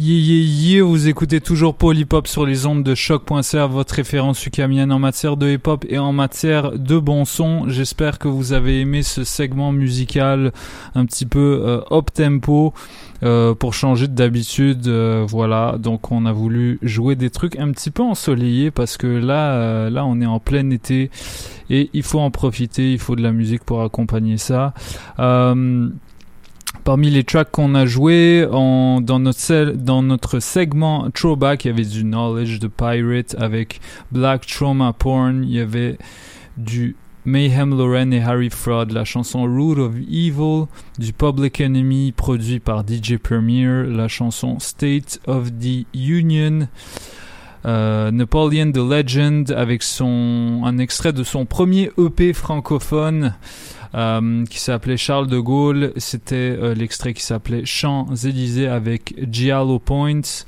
Yeah, 0.03 0.17
yeah, 0.17 0.77
yeah, 0.77 0.83
vous 0.83 1.09
écoutez 1.09 1.43
toujours 1.43 1.75
Polypop 1.75 2.27
sur 2.27 2.47
les 2.47 2.65
ondes 2.65 2.83
de 2.83 2.95
choc.ca, 2.95 3.67
votre 3.67 3.97
référence 3.97 4.47
ukamienne 4.47 4.93
en 4.93 4.99
matière 4.99 5.37
de 5.37 5.51
hip-hop 5.51 5.85
et 5.91 5.99
en 5.99 6.15
matière 6.15 6.73
de 6.73 6.99
bon 6.99 7.27
son. 7.27 7.69
J'espère 7.69 8.19
que 8.19 8.27
vous 8.27 8.55
avez 8.55 8.81
aimé 8.81 9.03
ce 9.03 9.25
segment 9.25 9.73
musical 9.73 10.53
un 10.95 11.05
petit 11.05 11.27
peu 11.27 11.61
euh, 11.63 11.81
up 11.95 12.07
tempo. 12.15 12.73
Euh, 13.23 13.55
pour 13.55 13.75
changer 13.75 14.09
d'habitude, 14.09 14.87
euh, 14.87 15.27
voilà. 15.29 15.77
Donc 15.79 16.11
on 16.11 16.25
a 16.25 16.33
voulu 16.33 16.79
jouer 16.81 17.15
des 17.15 17.29
trucs 17.29 17.59
un 17.59 17.71
petit 17.71 17.91
peu 17.91 18.03
ensoleillés 18.03 18.71
parce 18.71 18.97
que 18.97 19.07
là, 19.07 19.53
euh, 19.53 19.91
là 19.91 20.07
on 20.07 20.19
est 20.23 20.27
en 20.27 20.41
plein 20.41 20.71
été 20.71 21.11
et 21.69 21.91
il 21.93 22.03
faut 22.03 22.21
en 22.21 22.31
profiter. 22.31 22.93
Il 22.93 22.99
faut 22.99 23.17
de 23.17 23.23
la 23.23 23.33
musique 23.33 23.65
pour 23.65 23.83
accompagner 23.83 24.39
ça. 24.39 24.73
Euh, 25.19 25.91
Parmi 26.85 27.11
les 27.11 27.25
tracks 27.25 27.51
qu'on 27.51 27.75
a 27.75 27.87
joués 27.87 28.47
en, 28.51 29.01
dans, 29.01 29.19
notre 29.21 30.41
segment 30.41 31.11
Throwback, 31.11 31.65
il 31.65 31.69
y 31.69 31.71
avait 31.71 31.85
du 31.85 32.03
Knowledge 32.03 32.59
de 32.59 32.69
Pirate 32.69 33.37
avec 33.39 33.81
Black 34.13 34.47
Trauma 34.47 34.93
Porn, 34.93 35.45
il 35.45 35.51
y 35.51 35.61
avait 35.61 35.99
du 36.57 36.97
Mayhem 37.25 37.77
Lauren 37.77 38.13
et 38.13 38.23
Harry 38.23 38.51
Fraud, 38.51 38.87
la 38.93 39.05
chanson 39.05 39.45
Root 39.45 39.79
of 39.79 39.95
Evil, 39.97 40.67
du 40.99 41.13
Public 41.13 41.61
Enemy 41.61 42.13
produit 42.13 42.61
par 42.61 42.83
DJ 42.87 43.19
Premier, 43.19 43.85
la 43.85 44.09
chanson 44.09 44.59
State 44.59 45.21
of 45.27 45.51
the 45.51 45.87
Union, 45.95 46.69
euh, 47.67 48.11
Napoleon 48.11 48.73
the 48.73 48.79
Legend 48.79 49.51
avec 49.51 49.83
son 49.83 50.63
un 50.65 50.79
extrait 50.79 51.13
de 51.13 51.23
son 51.23 51.45
premier 51.45 51.91
EP 51.99 52.33
francophone 52.33 53.35
euh, 53.95 54.45
qui 54.47 54.61
s'appelait 54.61 54.97
Charles 54.97 55.27
de 55.27 55.39
Gaulle. 55.39 55.93
C'était 55.97 56.37
euh, 56.37 56.75
l'extrait 56.75 57.15
qui 57.15 57.23
s'appelait 57.23 57.65
Champs-Élysées 57.65 58.69
avec 58.69 59.15
Giallo 59.31 59.79
Points. 59.79 60.45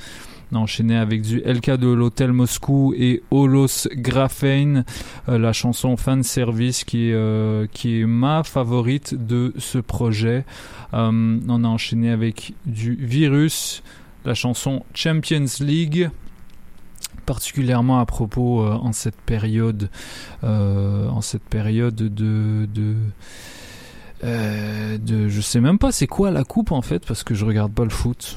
Enchaîné 0.54 0.98
avec 0.98 1.22
du 1.22 1.38
LK 1.38 1.78
de 1.78 1.88
l'Hôtel 1.88 2.32
Moscou 2.32 2.92
et 2.94 3.22
Holos 3.30 3.88
Graphane, 3.94 4.84
euh, 5.30 5.38
la 5.38 5.54
chanson 5.54 5.96
Fan 5.96 6.22
Service 6.22 6.84
qui 6.84 7.10
qui 7.72 8.00
est 8.00 8.06
ma 8.06 8.42
favorite 8.42 9.14
de 9.14 9.54
ce 9.56 9.78
projet. 9.78 10.44
On 10.92 11.64
a 11.64 11.68
enchaîné 11.68 12.10
avec 12.10 12.52
du 12.66 12.94
Virus, 13.00 13.82
la 14.26 14.34
chanson 14.34 14.84
Champions 14.94 15.46
League 15.60 16.10
particulièrement 17.22 17.98
à 17.98 18.06
propos 18.06 18.62
euh, 18.62 18.72
en 18.72 18.92
cette 18.92 19.16
période 19.16 19.90
euh, 20.44 21.08
en 21.08 21.20
cette 21.20 21.44
période 21.44 21.94
de 21.94 22.68
euh, 24.24 24.98
de 24.98 25.28
je 25.28 25.40
sais 25.40 25.60
même 25.60 25.78
pas 25.78 25.90
c'est 25.90 26.06
quoi 26.06 26.30
la 26.30 26.44
coupe 26.44 26.70
en 26.70 26.82
fait 26.82 27.04
parce 27.06 27.24
que 27.24 27.34
je 27.34 27.44
regarde 27.44 27.72
pas 27.72 27.84
le 27.84 27.90
foot 27.90 28.36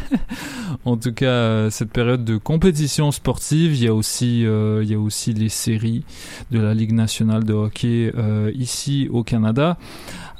en 0.84 0.96
tout 0.96 1.12
cas, 1.12 1.70
cette 1.70 1.92
période 1.92 2.24
de 2.24 2.36
compétition 2.36 3.12
sportive, 3.12 3.74
il 3.74 3.84
y 3.84 3.88
a 3.88 3.94
aussi, 3.94 4.42
il 4.42 4.90
y 4.90 4.94
a 4.94 4.98
aussi 4.98 5.32
les 5.32 5.48
séries 5.48 6.04
de 6.50 6.58
la 6.58 6.74
Ligue 6.74 6.92
nationale 6.92 7.44
de 7.44 7.52
hockey 7.52 8.12
ici 8.54 9.08
au 9.10 9.22
Canada. 9.22 9.78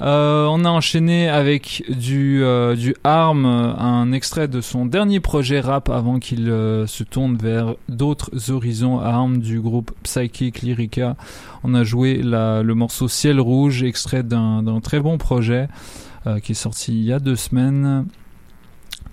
Euh, 0.01 0.47
on 0.47 0.65
a 0.65 0.69
enchaîné 0.69 1.29
avec 1.29 1.83
du, 1.87 2.43
euh, 2.43 2.75
du 2.75 2.95
Arm, 3.03 3.45
un 3.45 4.11
extrait 4.11 4.47
de 4.47 4.59
son 4.59 4.87
dernier 4.87 5.19
projet 5.19 5.59
rap 5.59 5.89
avant 5.89 6.17
qu'il 6.17 6.49
euh, 6.49 6.87
se 6.87 7.03
tourne 7.03 7.37
vers 7.37 7.75
d'autres 7.87 8.49
horizons. 8.49 8.99
Arm 8.99 9.39
du 9.39 9.59
groupe 9.61 9.91
Psychic 10.03 10.63
Lyrica. 10.63 11.15
On 11.63 11.75
a 11.75 11.83
joué 11.83 12.21
le 12.23 12.73
morceau 12.73 13.07
Ciel 13.07 13.39
Rouge, 13.39 13.83
extrait 13.83 14.23
d'un 14.23 14.79
très 14.81 14.99
bon 14.99 15.17
projet 15.17 15.67
qui 16.43 16.51
est 16.51 16.55
sorti 16.55 16.91
il 16.93 17.03
y 17.03 17.13
a 17.13 17.19
deux 17.19 17.35
semaines 17.35 18.05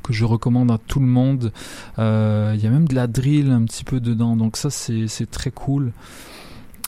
que 0.03 0.13
je 0.13 0.25
recommande 0.25 0.71
à 0.71 0.79
tout 0.79 1.01
le 1.01 1.07
monde. 1.07 1.53
Il 1.99 2.03
y 2.03 2.67
a 2.67 2.71
même 2.71 2.89
de 2.89 2.95
la 2.95 3.07
drill 3.07 3.51
un 3.51 3.65
petit 3.65 3.85
peu 3.85 4.01
dedans, 4.01 4.37
donc 4.37 4.57
ça 4.57 4.71
c'est 4.71 5.31
très 5.31 5.51
cool. 5.51 5.93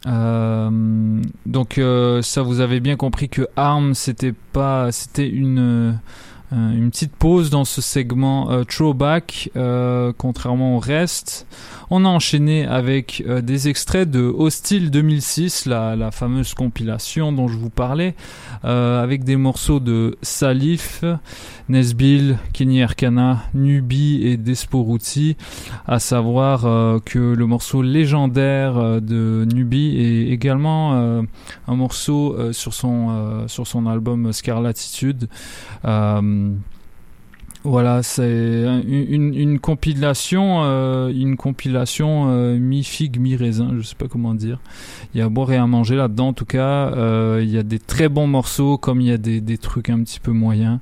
Euh, 0.06 1.20
donc 1.44 1.76
euh, 1.76 2.22
ça 2.22 2.40
vous 2.40 2.60
avez 2.60 2.80
bien 2.80 2.96
compris 2.96 3.28
que 3.28 3.46
Arm 3.56 3.94
c'était 3.94 4.32
pas 4.52 4.90
c'était 4.92 5.28
une 5.28 5.98
une 6.52 6.90
petite 6.90 7.14
pause 7.14 7.50
dans 7.50 7.64
ce 7.64 7.80
segment 7.80 8.50
euh, 8.50 8.64
throwback 8.64 9.50
euh, 9.56 10.12
contrairement 10.16 10.76
au 10.76 10.78
reste 10.78 11.46
on 11.90 12.04
a 12.04 12.08
enchaîné 12.08 12.66
avec 12.66 13.22
euh, 13.26 13.40
des 13.40 13.68
extraits 13.68 14.10
de 14.10 14.22
Hostile 14.22 14.90
2006 14.90 15.66
la, 15.66 16.10
fameuse 16.10 16.54
compilation 16.54 17.32
dont 17.32 17.48
je 17.48 17.56
vous 17.56 17.70
parlais 17.70 18.14
euh, 18.64 19.02
avec 19.02 19.24
des 19.24 19.36
morceaux 19.36 19.80
de 19.80 20.16
Salif 20.22 21.04
Nesbill, 21.70 22.36
Kenny 22.52 22.82
Arcana, 22.82 23.44
Nubi 23.54 24.26
et 24.26 24.36
Desporuti, 24.36 25.36
à 25.86 26.00
savoir 26.00 26.66
euh, 26.66 26.98
que 26.98 27.18
le 27.18 27.46
morceau 27.46 27.80
légendaire 27.80 28.76
euh, 28.76 28.98
de 28.98 29.46
Nubi 29.54 29.96
est 29.96 30.32
également 30.32 30.94
euh, 30.94 31.22
un 31.68 31.76
morceau 31.76 32.34
euh, 32.34 32.52
sur 32.52 32.74
son 32.74 33.10
euh, 33.10 33.46
sur 33.46 33.68
son 33.68 33.86
album 33.86 34.32
Scarlatitude. 34.32 35.28
Euh, 35.84 36.39
um, 36.40 36.64
voilà, 37.62 38.02
c'est 38.02 38.64
un- 38.66 38.80
une, 38.82 39.58
compilation, 39.58 40.62
euh, 40.64 41.12
une 41.14 41.36
compilation 41.36 42.30
euh, 42.30 42.58
mi 42.58 42.82
figue 42.84 43.18
mi 43.20 43.36
raisin, 43.36 43.74
je 43.76 43.82
sais 43.82 43.94
pas 43.94 44.08
comment 44.08 44.34
dire. 44.34 44.58
Il 45.14 45.18
y 45.18 45.20
a 45.20 45.26
à 45.26 45.28
boire 45.28 45.52
et 45.52 45.56
à 45.56 45.66
manger 45.66 45.96
là-dedans, 45.96 46.28
en 46.28 46.32
tout 46.32 46.46
cas. 46.46 46.92
Euh, 46.94 47.40
il 47.42 47.50
y 47.50 47.58
a 47.58 47.62
des 47.62 47.78
très 47.78 48.08
bons 48.08 48.26
morceaux, 48.26 48.78
comme 48.78 49.00
il 49.00 49.08
y 49.08 49.12
a 49.12 49.18
des, 49.18 49.40
des 49.42 49.58
trucs 49.58 49.90
un 49.90 50.02
petit 50.02 50.20
peu 50.20 50.30
moyens. 50.32 50.78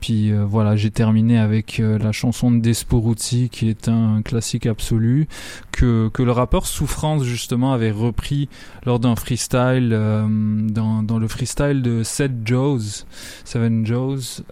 Puis 0.00 0.30
voilà, 0.32 0.76
j'ai 0.76 0.90
terminé 0.90 1.38
avec 1.38 1.78
la 1.78 2.12
chanson 2.12 2.50
de 2.50 2.58
Desporuti, 2.60 3.48
qui 3.48 3.68
est 3.70 3.88
un 3.88 4.20
classique 4.22 4.66
absolu, 4.66 5.26
que, 5.70 6.08
que 6.12 6.22
le 6.22 6.32
rappeur 6.32 6.66
Souffrance 6.66 7.24
justement 7.24 7.72
avait 7.72 7.90
repris 7.92 8.50
lors 8.84 8.98
d'un 9.00 9.16
freestyle, 9.16 9.88
dans, 9.88 11.02
dans 11.02 11.18
le 11.18 11.28
freestyle 11.28 11.80
de 11.80 12.02
Seth 12.02 12.46
Joes, 12.46 13.06
Seven 13.44 13.86
Joes, 13.86 14.42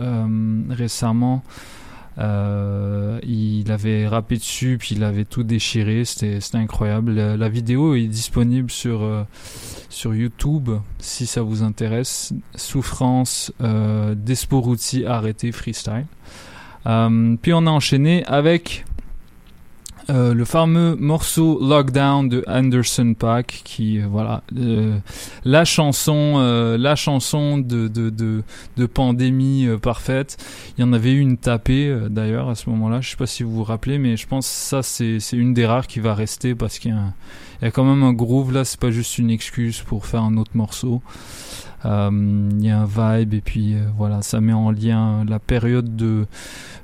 récemment. 0.91 1.43
Euh, 2.19 3.21
il 3.23 3.71
avait 3.71 4.07
rappé 4.09 4.37
dessus, 4.37 4.77
puis 4.79 4.97
il 4.97 5.05
avait 5.05 5.25
tout 5.25 5.45
déchiré. 5.45 6.05
C'était 6.05 6.41
incroyable. 6.55 7.13
La, 7.13 7.37
la 7.37 7.49
vidéo 7.49 7.95
est 7.95 8.09
disponible 8.09 8.71
sur 8.71 9.03
euh, 9.03 9.23
sur 9.89 10.15
YouTube 10.15 10.71
si 10.99 11.27
ça 11.27 11.43
vous 11.43 11.63
intéresse. 11.63 12.33
Souffrance, 12.57 13.53
euh, 13.63 14.15
Desporuti 14.17 15.07
arrêté 15.07 15.53
freestyle. 15.53 16.07
Euh, 16.87 17.37
puis 17.41 17.53
on 17.53 17.67
a 17.67 17.71
enchaîné 17.71 18.25
avec 18.27 18.85
euh, 20.11 20.35
le 20.35 20.45
fameux 20.45 20.97
morceau 20.97 21.59
Lockdown 21.63 22.29
de 22.29 22.45
Anderson 22.49 23.15
Paak 23.17 23.63
qui 23.65 24.01
euh, 24.01 24.07
voilà 24.11 24.43
euh, 24.57 24.99
la 25.45 25.65
chanson 25.65 26.35
euh, 26.37 26.77
la 26.77 26.97
chanson 26.97 27.59
de 27.59 27.89
de, 27.89 28.11
de, 28.11 28.43
de 28.77 28.87
pandémie 28.87 29.69
parfaite. 29.81 30.37
Il 30.77 30.81
y 30.81 30.85
en 30.85 30.93
avait 30.93 31.13
une 31.13 31.37
tapée 31.37 31.97
d'ailleurs 32.11 32.49
à 32.49 32.55
ce 32.55 32.69
moment-là. 32.71 33.01
Je 33.01 33.11
sais 33.11 33.17
pas 33.17 33.27
si 33.27 33.43
vous 33.43 33.53
vous 33.53 33.65
rappelez 33.65 33.99
mais 33.99 34.17
je 34.17 34.27
pense 34.27 34.47
que 34.47 34.55
ça 34.55 34.83
c'est 34.83 35.21
c'est 35.21 35.37
une 35.37 35.55
des 35.55 35.65
rares 35.65 35.87
qui 35.87 36.01
va 36.01 36.15
rester 36.15 36.55
parce 36.55 36.79
qu'il 36.79 36.93
y 36.93 37.65
y 37.65 37.69
a 37.69 37.71
quand 37.71 37.85
même 37.85 38.03
un 38.03 38.13
groove. 38.13 38.53
Là 38.53 38.65
c'est 38.65 38.81
pas 38.81 38.91
juste 38.91 39.19
une 39.19 39.31
excuse 39.31 39.81
pour 39.81 40.07
faire 40.07 40.23
un 40.23 40.37
autre 40.37 40.53
morceau 40.55 41.03
il 41.85 42.65
y 42.65 42.71
a 42.71 42.81
un 42.81 42.85
vibe 42.85 43.35
et 43.35 43.41
puis 43.41 43.75
euh, 43.75 43.85
voilà 43.97 44.23
ça 44.23 44.41
met 44.41 44.53
en 44.53 44.71
lien 44.71 45.25
la 45.27 45.39
période 45.39 45.97
de 45.97 46.27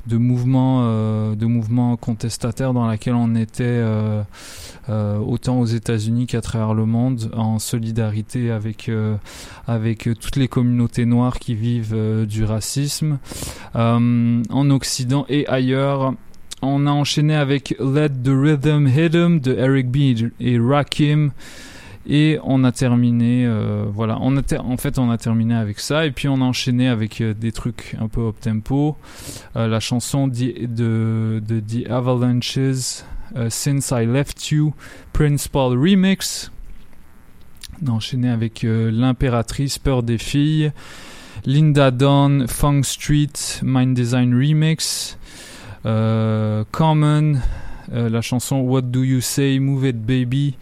de 0.07 0.17
mouvements 0.17 0.83
euh, 0.85 1.35
de 1.35 1.47
mouvements 1.47 1.97
contestataires 1.97 2.73
dans 2.73 2.87
laquelle 2.87 3.15
on 3.15 3.35
était 3.35 3.65
euh, 3.65 4.23
euh, 4.89 5.19
autant 5.19 5.61
aux 5.61 5.67
États-Unis 5.67 6.27
qu'à 6.27 6.41
travers 6.41 6.75
le 6.75 6.87
monde 6.87 7.31
en 7.35 7.59
solidarité 7.59 8.51
avec 8.51 8.89
euh, 8.89 9.17
avec 9.67 10.07
euh, 10.07 10.15
toutes 10.15 10.37
les 10.37 10.49
communautés 10.49 11.07
noires 11.07 11.39
qui 11.39 11.55
vivent 11.55 11.95
euh, 11.95 12.25
du 12.25 12.45
racisme. 12.45 13.19
Euh, 13.75 14.43
en 14.49 14.71
Occident 14.71 15.27
et 15.29 15.47
ailleurs 15.49 16.15
on 16.63 16.87
a 16.87 16.91
enchaîné 16.91 17.35
avec 17.35 17.77
Let 17.79 18.11
the 18.25 18.29
Rhythm 18.29 18.87
Hit 18.89 19.13
de 19.13 19.55
Eric 19.59 19.91
B 19.91 20.31
et 20.41 20.59
Rakim 20.59 21.33
et 22.07 22.39
on 22.45 22.63
a 22.63 22.71
terminé 22.71 23.45
euh, 23.47 23.85
voilà 23.93 24.19
en 24.21 24.77
fait 24.77 24.99
on 24.99 25.11
a 25.11 25.19
terminé 25.19 25.55
avec 25.55 25.81
ça. 25.81 26.07
Et 26.07 26.13
puis 26.13 26.29
on 26.29 26.37
a 26.37 26.45
enchaîné 26.45 26.89
avec 26.89 27.21
euh, 27.21 27.35
des 27.35 27.53
trucs 27.53 27.97
un 28.01 28.09
peu 28.09 28.29
up 28.29 28.37
tempo. 28.41 28.97
Euh, 29.57 29.67
la 29.67 29.81
chanson 29.81 30.29
de, 30.29 31.43
The 31.47 31.91
Avalanches 31.91 33.05
Since 33.49 33.91
I 33.91 34.07
Left 34.07 34.51
You 34.51 34.73
Prince 35.13 35.49
Paul 35.49 35.77
Remix. 35.79 36.53
Enchaîné 37.87 38.31
avec 38.31 38.65
l'impératrice 38.65 39.79
Peur 39.79 40.03
des 40.03 40.17
filles 40.17 40.73
Linda 41.45 41.91
Dawn 41.91 42.47
Funk 42.49 42.85
Street 42.85 43.61
Mind 43.63 43.95
Design 43.95 44.33
Remix 44.35 45.19
Common 45.83 47.41
la 47.93 48.21
chanson 48.23 48.61
What 48.61 48.83
Do 48.83 49.05
You 49.05 49.21
Say 49.21 49.59
Move 49.59 49.87
It 49.87 50.01
Baby 50.01 50.57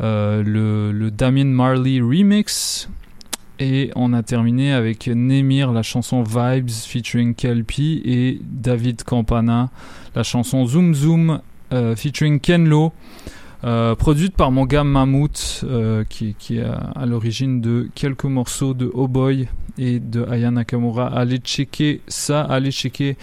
le, 0.00 0.92
le 0.92 1.10
Damien 1.10 1.44
Marley 1.44 2.00
remix. 2.00 2.88
Et 3.58 3.92
on 3.94 4.12
a 4.12 4.24
terminé 4.24 4.72
avec 4.72 5.06
Nemir, 5.06 5.70
la 5.70 5.82
chanson 5.82 6.24
Vibes 6.24 6.70
featuring 6.70 7.34
Kelpie 7.34 8.02
et 8.04 8.40
David 8.42 9.04
Campana, 9.04 9.70
la 10.16 10.24
chanson 10.24 10.66
Zoom 10.66 10.94
Zoom 10.94 11.40
euh, 11.72 11.94
featuring 11.94 12.40
Ken 12.40 12.68
Lo, 12.68 12.92
euh, 13.64 13.94
produite 13.94 14.34
par 14.36 14.50
mon 14.50 14.66
gars 14.66 14.84
euh, 14.84 16.04
qui, 16.08 16.34
est 16.50 16.60
à, 16.60 16.74
à 16.96 17.06
l'origine 17.06 17.60
de 17.60 17.88
quelques 17.94 18.24
morceaux 18.24 18.74
de 18.74 18.90
Oh 18.92 19.06
Boy 19.06 19.48
et 19.78 20.00
de 20.00 20.24
Aya 20.28 20.50
Nakamura. 20.50 21.06
Allez 21.06 21.38
checker 21.38 22.00
ça, 22.08 22.42
allez 22.42 22.72
checker 22.72 23.16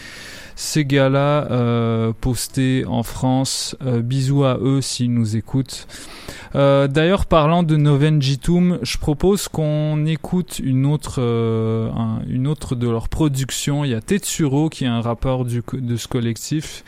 ces 0.61 0.83
gars-là 0.83 1.49
euh, 1.51 2.11
postés 2.19 2.83
en 2.85 3.01
France. 3.01 3.77
Euh, 3.81 4.01
bisous 4.01 4.43
à 4.43 4.57
eux 4.61 4.81
s'ils 4.81 5.13
nous 5.13 5.37
écoutent. 5.37 5.87
Euh, 6.53 6.89
D'ailleurs, 6.89 7.27
parlant 7.27 7.63
de 7.63 7.77
Noven 7.77 8.21
Jitum, 8.21 8.77
je 8.81 8.97
propose 8.97 9.47
qu'on 9.47 10.05
écoute 10.05 10.59
une 10.61 10.85
autre, 10.85 11.21
un- 11.21 12.19
une 12.27 12.45
autre 12.45 12.75
de 12.75 12.89
leurs 12.89 13.07
productions. 13.07 13.85
Il 13.85 13.91
y 13.91 13.93
a 13.93 14.01
Tetsuro 14.01 14.67
qui 14.67 14.83
est 14.83 14.87
un 14.87 14.99
rappeur 14.99 15.45
de 15.45 15.95
ce 15.95 16.07
collectif. 16.09 16.83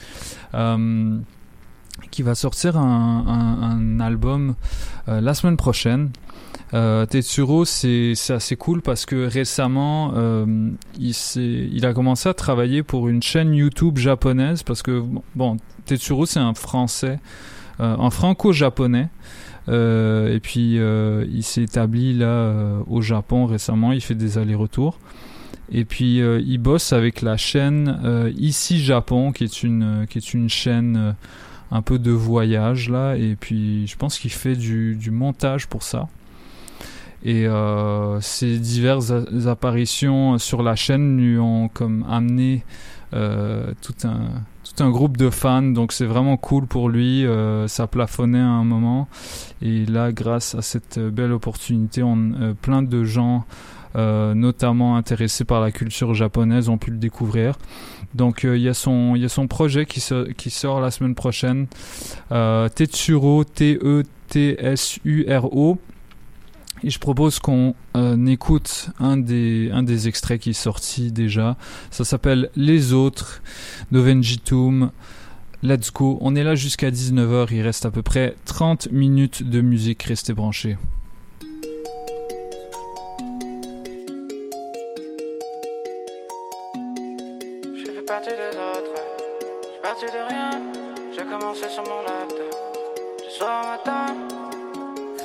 qui 2.10 2.24
va 2.24 2.36
sortir 2.36 2.76
un, 2.76 4.00
album 4.02 4.56
la 5.08 5.34
semaine 5.34 5.56
prochaine. 5.56 6.10
Euh, 6.74 7.06
Tetsuro, 7.06 7.66
c'est 7.66 8.14
assez 8.30 8.56
cool 8.56 8.82
parce 8.82 9.06
que 9.06 9.28
récemment, 9.28 10.14
euh, 10.16 10.70
il, 10.98 11.86
a 11.86 11.94
commencé 11.94 12.30
à 12.30 12.34
travailler 12.34 12.82
pour 12.82 13.10
une 13.10 13.22
chaîne 13.22 13.54
YouTube 13.54 13.98
japonaise 13.98 14.64
parce 14.64 14.82
que, 14.82 15.04
bon, 15.36 15.58
Tetsuro, 15.86 16.26
c'est 16.26 16.40
un 16.40 16.54
français, 16.54 17.20
euh, 17.80 17.96
un 17.98 18.10
franco-japonais. 18.10 19.10
Et 19.68 20.40
puis, 20.42 20.76
il 20.76 21.44
s'est 21.44 21.64
établi 21.64 22.14
là 22.14 22.54
au 22.90 23.02
Japon 23.02 23.46
récemment, 23.46 23.92
il 23.92 24.02
fait 24.02 24.16
des 24.16 24.38
allers-retours. 24.38 25.00
Et 25.74 25.86
puis 25.86 26.18
il 26.18 26.58
bosse 26.58 26.92
avec 26.92 27.22
la 27.22 27.38
chaîne 27.38 28.32
Ici 28.36 28.84
Japon, 28.84 29.32
qui 29.32 29.46
est 29.46 29.64
une, 29.64 30.50
chaîne 30.50 31.16
un 31.72 31.82
peu 31.82 32.00
de 32.00 32.12
voyage 32.12 32.90
là. 32.90 33.16
Et 33.16 33.38
puis 33.40 33.88
je 33.88 33.96
pense 33.96 34.20
qu'il 34.20 34.32
fait 34.32 34.56
du 34.56 35.12
montage 35.12 35.68
pour 35.68 35.84
ça. 35.84 36.10
Et 37.24 37.46
euh, 37.46 38.20
ces 38.20 38.58
diverses 38.58 39.14
apparitions 39.46 40.38
sur 40.40 40.64
la 40.64 40.76
chaîne 40.76 41.18
lui 41.18 41.38
ont 41.38 41.70
comme 41.70 42.04
amené 42.10 42.64
euh, 43.14 43.74
tout 43.82 43.94
un 44.08 44.22
tout 44.64 44.84
un 44.84 44.90
groupe 44.90 45.18
de 45.18 45.30
fans. 45.30 45.62
Donc 45.62 45.92
c'est 45.92 46.06
vraiment 46.06 46.38
cool 46.38 46.66
pour 46.66 46.90
lui. 46.90 47.26
Euh, 47.26 47.68
ça 47.68 47.86
plafonnait 47.88 48.40
à 48.40 48.46
un 48.46 48.64
moment. 48.64 49.08
Et 49.62 49.86
là, 49.86 50.12
grâce 50.12 50.56
à 50.56 50.62
cette 50.62 50.98
belle 51.00 51.32
opportunité, 51.34 52.02
plein 52.62 52.82
de 52.82 53.04
gens 53.04 53.46
notamment 53.94 54.96
intéressés 54.96 55.44
par 55.44 55.60
la 55.60 55.72
culture 55.72 56.14
japonaise, 56.14 56.70
ont 56.70 56.78
pu 56.78 56.92
le 56.92 56.98
découvrir. 56.98 57.56
Donc 58.16 58.44
il 58.44 58.58
y, 58.62 58.70
a 58.70 58.74
son- 58.74 59.16
il 59.16 59.22
y 59.22 59.26
a 59.26 59.30
son 59.30 59.48
projet 59.48 59.86
qui, 59.86 60.02
qui 60.38 60.50
sort 60.50 60.80
la 60.80 60.90
semaine 60.92 61.14
prochaine. 61.16 61.68
Tetsuro, 62.30 63.44
T-E-T-S-U-R-O. 64.64 65.78
Et 66.84 66.90
je 66.90 67.00
propose 67.00 67.40
qu'on 67.40 67.76
euh, 67.96 68.26
écoute 68.26 68.90
un 69.00 69.18
des, 69.18 69.70
un 69.72 69.84
des 69.84 70.08
extraits 70.08 70.42
qui 70.42 70.50
est 70.52 70.54
sorti 70.54 71.12
déjà. 71.12 71.58
Ça 71.92 72.04
s'appelle 72.04 72.50
Les 72.56 72.94
Autres 72.94 73.42
de 73.92 74.00
Venjitum. 74.00 74.92
Let's 75.64 75.92
go. 75.92 76.18
On 76.22 76.36
est 76.36 76.44
là 76.44 76.56
jusqu'à 76.56 76.90
19h. 76.90 77.50
Il 77.52 77.62
reste 77.62 77.86
à 77.86 77.92
peu 77.92 78.02
près 78.02 78.36
30 78.46 78.92
minutes 78.92 79.44
de 79.44 79.62
musique. 79.62 80.02
Restez 80.04 80.34
branchés. 80.34 80.78
Je 87.76 87.86
fais 87.86 88.02
partie 88.08 88.30
des 88.30 88.58
autres, 88.58 88.96
je 89.62 89.68
suis 89.68 89.82
parti 89.84 90.06
de 90.06 90.30
rien. 90.30 90.50
J'ai 91.16 91.24
commencé 91.24 91.70
sur 91.70 91.84
mon 91.84 92.02
matin. 92.02 92.22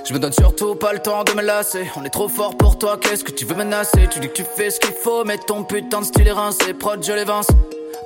Je 0.09 0.15
me 0.15 0.21
donne 0.21 0.33
surtout 0.33 0.77
pas 0.77 0.93
le 0.93 1.01
temps 1.01 1.25
de 1.25 1.33
me 1.33 1.43
lasser. 1.43 1.91
On 1.97 2.05
est 2.05 2.11
trop 2.11 2.29
fort 2.29 2.57
pour 2.57 2.79
toi, 2.79 2.97
qu'est-ce 2.97 3.25
que 3.25 3.33
tu 3.33 3.45
veux 3.45 3.57
menacer? 3.57 4.07
Tu 4.09 4.21
dis 4.21 4.29
que 4.29 4.35
tu 4.35 4.45
fais 4.45 4.71
ce 4.71 4.79
qu'il 4.79 4.93
faut, 4.93 5.25
mais 5.25 5.37
ton 5.37 5.65
putain 5.65 6.01
de 6.01 6.05
style 6.05 6.29
est 6.29 6.33
rincé. 6.33 6.75
Prod, 6.75 7.03
je 7.03 7.13
l'évince. 7.13 7.49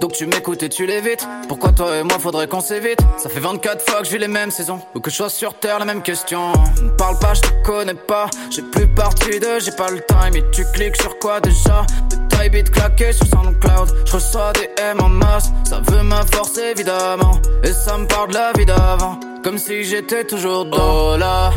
Donc 0.00 0.12
tu 0.12 0.24
m'écoutes 0.24 0.62
et 0.62 0.70
tu 0.70 0.86
l'évites. 0.86 1.28
Pourquoi 1.46 1.72
toi 1.72 1.98
et 1.98 2.02
moi 2.02 2.18
faudrait 2.18 2.46
qu'on 2.46 2.62
s'évite? 2.62 3.00
Ça 3.18 3.28
fait 3.28 3.40
24 3.40 3.84
fois 3.84 4.00
que 4.00 4.06
je 4.06 4.12
vis 4.12 4.18
les 4.18 4.28
mêmes 4.28 4.50
saisons. 4.50 4.80
Ou 4.94 5.00
que 5.00 5.10
je 5.10 5.16
sois 5.16 5.28
sur 5.28 5.52
terre, 5.52 5.78
la 5.78 5.84
même 5.84 6.00
question. 6.00 6.52
Ne 6.82 6.88
parle 6.88 7.18
pas, 7.18 7.34
je 7.34 7.42
te 7.42 7.66
connais 7.66 7.92
pas. 7.92 8.30
J'ai 8.48 8.62
plus 8.62 8.86
parti 8.86 9.38
de, 9.38 9.58
j'ai 9.58 9.72
pas 9.72 9.90
le 9.90 10.00
time. 10.00 10.36
Et 10.36 10.50
tu 10.52 10.64
cliques 10.72 10.96
sur 10.96 11.18
quoi 11.18 11.40
déjà? 11.40 11.84
De 12.08 12.16
taille 12.34 12.48
beat 12.48 12.70
claqué 12.70 13.12
sur 13.12 13.26
SoundCloud. 13.26 13.94
Je 14.06 14.12
reçois 14.14 14.52
des 14.54 14.70
M 14.82 15.02
en 15.02 15.10
masse. 15.10 15.50
Ça 15.68 15.82
veut 15.86 16.02
ma 16.02 16.24
force 16.32 16.56
évidemment. 16.56 17.38
Et 17.62 17.74
ça 17.74 17.98
me 17.98 18.06
parle 18.06 18.28
de 18.28 18.34
la 18.34 18.52
vie 18.56 18.64
d'avant. 18.64 19.20
Comme 19.44 19.58
si 19.58 19.84
j'étais 19.84 20.24
toujours 20.24 20.64
dans. 20.64 21.12
Oh 21.12 21.16
là, 21.18 21.50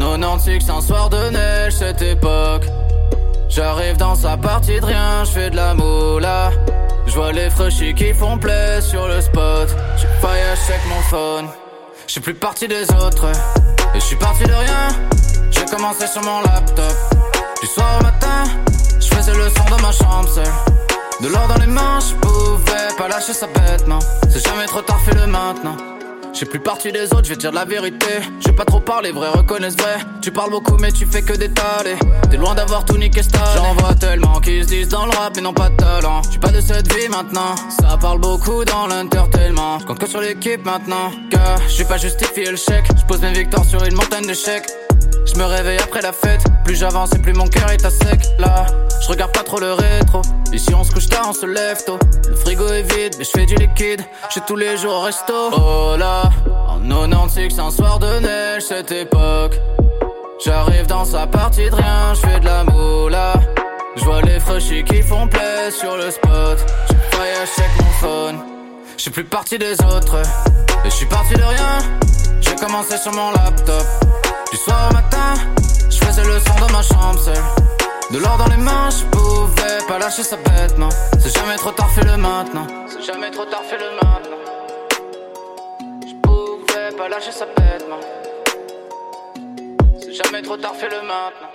96, 0.00 0.70
un 0.70 0.80
soir 0.80 1.10
de 1.10 1.28
neige, 1.28 1.74
cette 1.74 2.00
époque. 2.00 2.64
J'arrive 3.50 3.98
dans 3.98 4.14
sa 4.14 4.38
partie 4.38 4.80
de 4.80 4.84
rien, 4.84 5.24
je 5.24 5.30
fais 5.30 5.50
de 5.50 5.56
la 5.56 5.74
moula. 5.74 6.50
Je 7.06 7.12
vois 7.12 7.32
les 7.32 7.50
fraîchis 7.50 7.94
qui 7.94 8.14
font 8.14 8.38
play 8.38 8.80
sur 8.80 9.06
le 9.06 9.20
spot. 9.20 9.68
J'ai 9.98 10.06
failli 10.22 10.56
check 10.66 10.80
mon 10.88 11.02
phone. 11.02 11.48
Je 12.06 12.12
suis 12.12 12.20
plus 12.20 12.34
parti 12.34 12.66
des 12.66 12.84
autres. 12.92 13.26
Et 13.94 14.00
je 14.00 14.04
suis 14.04 14.16
parti 14.16 14.44
de 14.44 14.52
rien. 14.52 14.88
J'ai 15.50 15.66
commencé 15.66 16.06
sur 16.06 16.22
mon 16.22 16.40
laptop. 16.40 16.94
Du 17.60 17.66
soir 17.66 17.98
au 18.00 18.02
matin, 18.02 18.44
je 18.98 19.06
faisais 19.06 19.34
le 19.34 19.50
son 19.50 19.76
dans 19.76 19.82
ma 19.82 19.92
chambre 19.92 20.28
seul. 20.30 20.44
De 21.20 21.28
l'or 21.28 21.46
dans 21.46 21.60
les 21.60 21.66
mains, 21.66 21.98
je 22.00 22.14
pouvais 22.14 22.88
pas 22.96 23.08
lâcher 23.08 23.34
ça 23.34 23.46
bêtement. 23.48 23.98
C'est 24.30 24.46
jamais 24.46 24.64
trop 24.64 24.80
tard, 24.80 25.00
fais-le 25.04 25.26
maintenant. 25.26 25.76
J'ai 26.32 26.46
plus 26.46 26.60
parti 26.60 26.92
des 26.92 27.04
autres, 27.12 27.24
je 27.24 27.30
vais 27.30 27.36
dire 27.36 27.52
la 27.52 27.64
vérité. 27.64 28.20
Je 28.40 28.48
vais 28.48 28.54
pas 28.54 28.64
trop 28.64 28.80
parler, 28.80 29.10
vrai 29.10 29.28
reconnaissent 29.28 29.76
vrai. 29.76 29.98
Tu 30.22 30.30
parles 30.30 30.50
beaucoup, 30.50 30.76
mais 30.78 30.92
tu 30.92 31.04
fais 31.04 31.22
que 31.22 31.32
d'étaler. 31.34 31.96
T'es 32.30 32.36
loin 32.36 32.54
d'avoir 32.54 32.84
tout 32.84 32.96
niqué 32.96 33.20
année. 33.20 33.50
J'en 33.54 33.74
vois 33.74 33.94
tellement 33.94 34.40
qui 34.40 34.62
se 34.62 34.68
disent 34.68 34.88
dans 34.88 35.06
le 35.06 35.10
rap, 35.12 35.32
mais 35.36 35.42
n'ont 35.42 35.52
pas 35.52 35.68
de 35.68 35.76
talent. 35.76 36.22
Je 36.24 36.30
suis 36.30 36.38
pas 36.38 36.50
de 36.50 36.60
cette 36.60 36.92
vie 36.94 37.08
maintenant. 37.08 37.54
Ça 37.80 37.98
parle 38.00 38.20
beaucoup 38.20 38.64
dans 38.64 38.86
l'entertainment. 38.86 39.78
Je 39.80 39.86
compte 39.86 39.98
que 39.98 40.06
sur 40.08 40.20
l'équipe 40.20 40.64
maintenant. 40.64 41.10
Car 41.30 41.58
je 41.68 41.78
vais 41.78 41.88
pas 41.88 41.98
justifier 41.98 42.50
le 42.50 42.56
chèque. 42.56 42.86
Je 42.96 43.04
pose 43.06 43.20
mes 43.20 43.32
victoires 43.32 43.64
sur 43.64 43.84
une 43.84 43.94
montagne 43.94 44.26
d'échecs. 44.26 44.66
Je 45.26 45.38
me 45.38 45.44
réveille 45.44 45.78
après 45.78 46.00
la 46.00 46.12
fête. 46.12 46.42
Plus 46.64 46.76
j'avance 46.76 47.12
et 47.14 47.18
plus 47.18 47.34
mon 47.34 47.48
cœur 47.48 47.70
est 47.70 47.84
à 47.84 47.90
sec. 47.90 48.20
Là, 48.38 48.66
je 49.02 49.08
regarde 49.08 49.32
pas 49.32 49.42
trop 49.42 49.60
le 49.60 49.72
rétro. 49.72 50.22
Ici 50.52 50.74
on 50.74 50.82
se 50.82 50.90
couche 50.90 51.08
tard, 51.08 51.26
on 51.28 51.32
se 51.32 51.46
lève 51.46 51.84
tôt. 51.84 51.98
Le 52.28 52.34
frigo 52.34 52.66
est 52.68 52.82
vide, 52.82 53.14
mais 53.18 53.24
je 53.24 53.30
fais 53.30 53.46
du 53.46 53.54
liquide. 53.54 54.02
Je 54.34 54.40
tous 54.40 54.56
les 54.56 54.76
jours 54.76 54.94
au 54.94 55.00
resto. 55.00 55.50
Oh 55.52 55.96
là, 55.96 56.19
en 56.68 56.80
96, 56.80 57.58
un 57.58 57.70
soir 57.70 57.98
de 57.98 58.18
neige, 58.20 58.62
cette 58.62 58.92
époque. 58.92 59.58
J'arrive 60.44 60.86
dans 60.86 61.04
sa 61.04 61.26
partie 61.26 61.68
de 61.68 61.74
rien, 61.74 62.14
je 62.14 62.20
fais 62.20 62.40
de 62.40 62.46
la 62.46 62.64
moula. 62.64 63.34
Je 63.96 64.04
vois 64.04 64.22
les 64.22 64.40
fraîchis 64.40 64.84
qui 64.84 65.02
font 65.02 65.26
play 65.26 65.70
sur 65.70 65.96
le 65.96 66.10
spot. 66.10 66.58
J'ai 66.88 67.16
failli 67.16 67.46
check 67.56 67.70
mon 67.78 67.90
phone. 68.00 68.38
Je 68.96 69.02
suis 69.02 69.10
plus 69.10 69.24
parti 69.24 69.58
des 69.58 69.72
autres. 69.82 70.16
Et 70.84 70.90
je 70.90 70.94
suis 70.94 71.06
parti 71.06 71.34
de 71.34 71.42
rien. 71.42 71.78
J'ai 72.40 72.54
commencé 72.54 72.96
sur 72.96 73.12
mon 73.12 73.30
laptop. 73.32 73.84
Du 74.50 74.56
soir 74.56 74.88
au 74.90 74.94
matin, 74.94 75.34
je 75.90 75.98
faisais 75.98 76.24
le 76.24 76.38
son 76.40 76.66
dans 76.66 76.72
ma 76.72 76.82
chambre 76.82 77.18
seul. 77.18 77.42
De 78.10 78.18
l'or 78.18 78.38
dans 78.38 78.48
les 78.48 78.56
mains, 78.56 78.88
je 78.90 79.04
pouvais 79.16 79.78
pas 79.86 79.98
lâcher 79.98 80.22
ça 80.22 80.36
bêtement. 80.36 80.88
C'est 81.18 81.36
jamais 81.36 81.56
trop 81.56 81.70
tard, 81.70 81.90
fais-le 81.90 82.16
maintenant. 82.16 82.66
C'est 82.88 83.02
jamais 83.02 83.30
trop 83.30 83.44
tard, 83.44 83.62
fais-le 83.68 83.90
maintenant. 83.96 84.59
Pas 87.00 87.08
lâcher 87.08 87.32
ça 87.32 87.46
bêtement. 87.46 87.98
C'est 90.02 90.12
jamais 90.12 90.42
trop 90.42 90.58
tard, 90.58 90.74
fais-le 90.76 91.00
maintenant. 91.00 91.48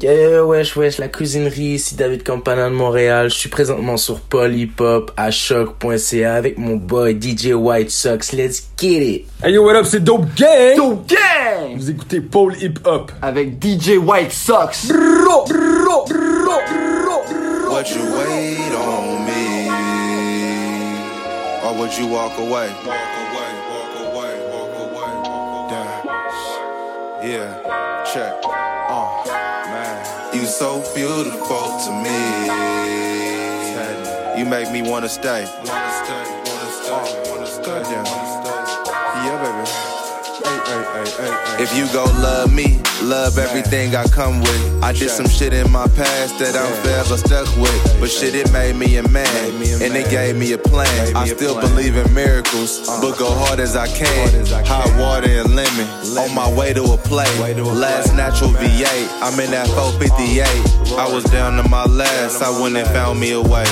Yeah, 0.00 0.44
wesh, 0.44 0.76
wesh, 0.76 0.98
la 0.98 1.06
cuisinerie, 1.06 1.74
ici 1.74 1.94
David 1.94 2.24
Campana 2.24 2.68
de 2.68 2.74
Montréal. 2.74 3.30
Je 3.30 3.36
suis 3.36 3.48
présentement 3.48 3.96
sur 3.96 4.18
Polypop 4.18 5.12
à 5.16 5.30
choc.ca 5.30 6.34
avec 6.34 6.58
mon 6.58 6.74
boy 6.74 7.16
DJ 7.20 7.52
White 7.52 7.92
Sox. 7.92 8.32
Let's 8.32 8.68
get 8.76 9.02
it! 9.02 9.26
Hey 9.44 9.52
yo, 9.52 9.64
what 9.64 9.76
up, 9.76 9.86
c'est 9.86 10.02
Dope 10.02 10.26
Gang! 10.36 10.76
Dope 10.76 11.06
Gang! 11.06 11.76
Vous 11.76 11.88
écoutez 11.88 12.20
Paul 12.20 12.60
Hip 12.60 12.80
Hop. 12.84 13.12
Avec 13.22 13.62
DJ 13.62 13.96
White 13.98 14.32
Sox. 14.32 14.90
You 21.98 22.06
walk 22.08 22.38
away? 22.38 22.68
Walk 22.84 22.86
away, 22.86 23.50
walk 23.72 23.94
away, 24.04 24.32
walk 24.52 24.74
away, 24.84 25.12
Damn. 25.70 26.04
Yeah, 27.24 28.04
check. 28.12 28.34
Uh, 28.44 29.24
man. 29.72 30.34
You 30.34 30.44
so 30.44 30.82
beautiful 30.94 31.66
to 31.84 31.90
me. 32.04 32.76
You 34.38 34.44
make 34.44 34.70
me. 34.70 34.82
Wanna 34.82 35.08
stay, 35.08 35.46
wanna 35.64 36.04
stay, 36.04 36.25
If 41.58 41.74
you 41.74 41.86
go 41.90 42.04
love 42.20 42.52
me, 42.52 42.78
love 43.02 43.38
everything 43.38 43.96
I 43.96 44.04
come 44.08 44.40
with. 44.40 44.82
I 44.82 44.92
did 44.92 45.08
some 45.08 45.26
shit 45.26 45.54
in 45.54 45.70
my 45.72 45.88
past 45.88 46.38
that 46.38 46.54
I'm 46.54 46.70
forever 46.82 47.16
stuck 47.16 47.48
with. 47.56 47.96
But 47.98 48.10
shit, 48.10 48.34
it 48.34 48.52
made 48.52 48.76
me 48.76 48.98
a 48.98 49.08
man. 49.08 49.26
And 49.80 49.96
it 49.96 50.10
gave 50.10 50.36
me 50.36 50.52
a 50.52 50.58
plan. 50.58 51.16
I 51.16 51.26
still 51.26 51.58
believe 51.58 51.96
in 51.96 52.12
miracles, 52.12 52.86
but 53.00 53.18
go 53.18 53.30
hard 53.32 53.58
as 53.58 53.74
I 53.74 53.88
can. 53.88 54.44
Hot 54.66 55.00
water 55.00 55.30
and 55.30 55.56
lemon. 55.56 55.88
On 56.18 56.34
my 56.34 56.52
way 56.52 56.74
to 56.74 56.82
a 56.84 56.98
play. 56.98 57.24
Last 57.56 58.14
natural 58.14 58.50
V8. 58.50 59.08
I'm 59.22 59.40
in 59.40 59.50
that 59.52 59.66
458. 59.68 60.98
I 60.98 61.12
was 61.12 61.24
down 61.24 61.56
to 61.62 61.68
my 61.70 61.84
last. 61.86 62.42
I 62.42 62.50
went 62.60 62.76
and 62.76 62.86
found 62.88 63.18
me 63.18 63.32
a 63.32 63.40
way. 63.40 63.64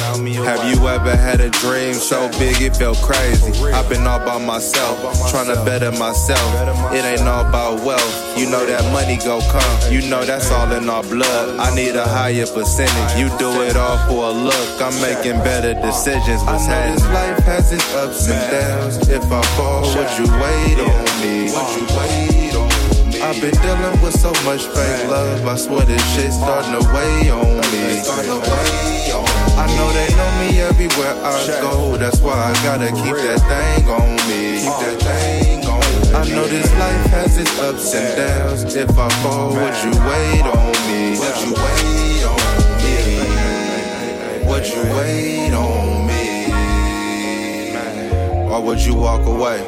Have 0.45 0.65
you 0.73 0.89
ever 0.89 1.15
had 1.15 1.41
a 1.41 1.51
dream 1.51 1.93
so 1.93 2.29
big 2.39 2.63
it 2.63 2.77
felt 2.77 2.97
crazy? 2.99 3.53
I've 3.73 3.89
been 3.91 4.07
all 4.07 4.25
by 4.25 4.39
myself, 4.39 4.99
trying 5.31 5.55
to 5.55 5.63
better 5.65 5.93
myself. 5.93 6.95
It 6.95 7.05
ain't 7.05 7.29
all 7.29 7.47
about 7.47 7.74
wealth. 7.75 8.39
You 8.39 8.51
know 8.51 8.65
that 8.67 8.83
money 8.93 9.17
go 9.17 9.41
come. 9.51 9.93
You 9.93 10.09
know 10.09 10.25
that's 10.25 10.51
all 10.51 10.71
in 10.73 10.89
our 10.89 11.03
blood. 11.03 11.59
I 11.59 11.75
need 11.75 11.97
a 11.97 12.07
higher 12.07 12.47
percentage. 12.47 13.19
You 13.19 13.29
do 13.39 13.63
it 13.63 13.77
all 13.77 13.99
for 14.07 14.31
a 14.31 14.33
look. 14.33 14.83
I'm 14.83 14.95
making 15.01 15.39
better 15.43 15.75
decisions. 15.75 16.43
I 16.47 16.59
know 16.59 16.95
this 16.95 17.07
life 17.09 17.39
has 17.45 17.73
its 17.73 17.95
ups 17.95 18.29
and 18.29 18.51
downs. 18.51 19.09
If 19.09 19.25
I 19.31 19.43
fall, 19.57 19.83
would 19.83 20.13
you 20.19 20.27
wait 20.43 20.79
on 20.79 21.05
me? 21.23 21.51
Would 21.51 21.71
you 21.75 21.85
uh. 21.89 21.99
wait 21.99 22.55
on 22.55 22.69
me? 22.69 23.21
I've 23.23 23.41
been 23.41 23.55
dealing 23.63 24.01
with 24.03 24.19
so 24.19 24.33
much 24.45 24.67
fake 24.67 25.09
love. 25.09 25.47
I 25.47 25.57
swear 25.57 25.87
this 25.87 26.03
shit 26.15 26.33
starting 26.33 26.73
to 26.73 26.83
weigh 26.93 27.31
on 27.31 27.57
me. 27.73 28.03
I 29.57 29.67
know 29.77 29.89
they 29.93 30.11
know 30.15 30.31
me 30.41 30.61
everywhere 30.61 31.15
I 31.25 31.47
go. 31.63 31.97
That's 31.97 32.21
why 32.21 32.35
I 32.35 32.53
gotta 32.65 32.89
keep 32.89 33.17
that 33.17 33.41
thing 33.49 33.89
on 33.89 34.17
me. 34.29 34.61
Keep 34.61 34.77
that 34.83 34.99
thing 35.01 35.59
on 35.59 35.61
me. 35.61 35.64
I 36.15 36.29
know 36.29 36.47
this 36.47 36.71
life 36.75 37.07
has 37.11 37.37
its 37.39 37.59
ups 37.59 37.93
and 37.93 38.17
downs. 38.17 38.75
If 38.77 38.97
I 38.97 39.09
fall, 39.23 39.49
would 39.49 39.75
you 39.83 39.91
wait 39.91 40.47
on 40.47 40.73
me? 40.87 41.19
Would 41.19 41.37
you 41.43 41.53
wait 41.59 42.25
on 42.25 42.39
me? 42.85 42.99
Would 44.49 44.67
you 44.67 44.83
wait 44.95 45.53
on 45.53 46.07
me? 46.07 46.25
Or 48.49 48.61
would 48.63 48.81
you 48.81 48.95
walk 48.95 49.27
away? 49.27 49.59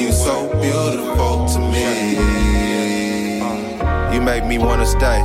You 0.00 0.12
so 0.12 0.48
beautiful 0.60 1.46
to 1.48 1.58
me. 1.58 2.14
You 4.14 4.20
make 4.20 4.44
me 4.44 4.58
wanna 4.58 4.86
stay. 4.86 5.20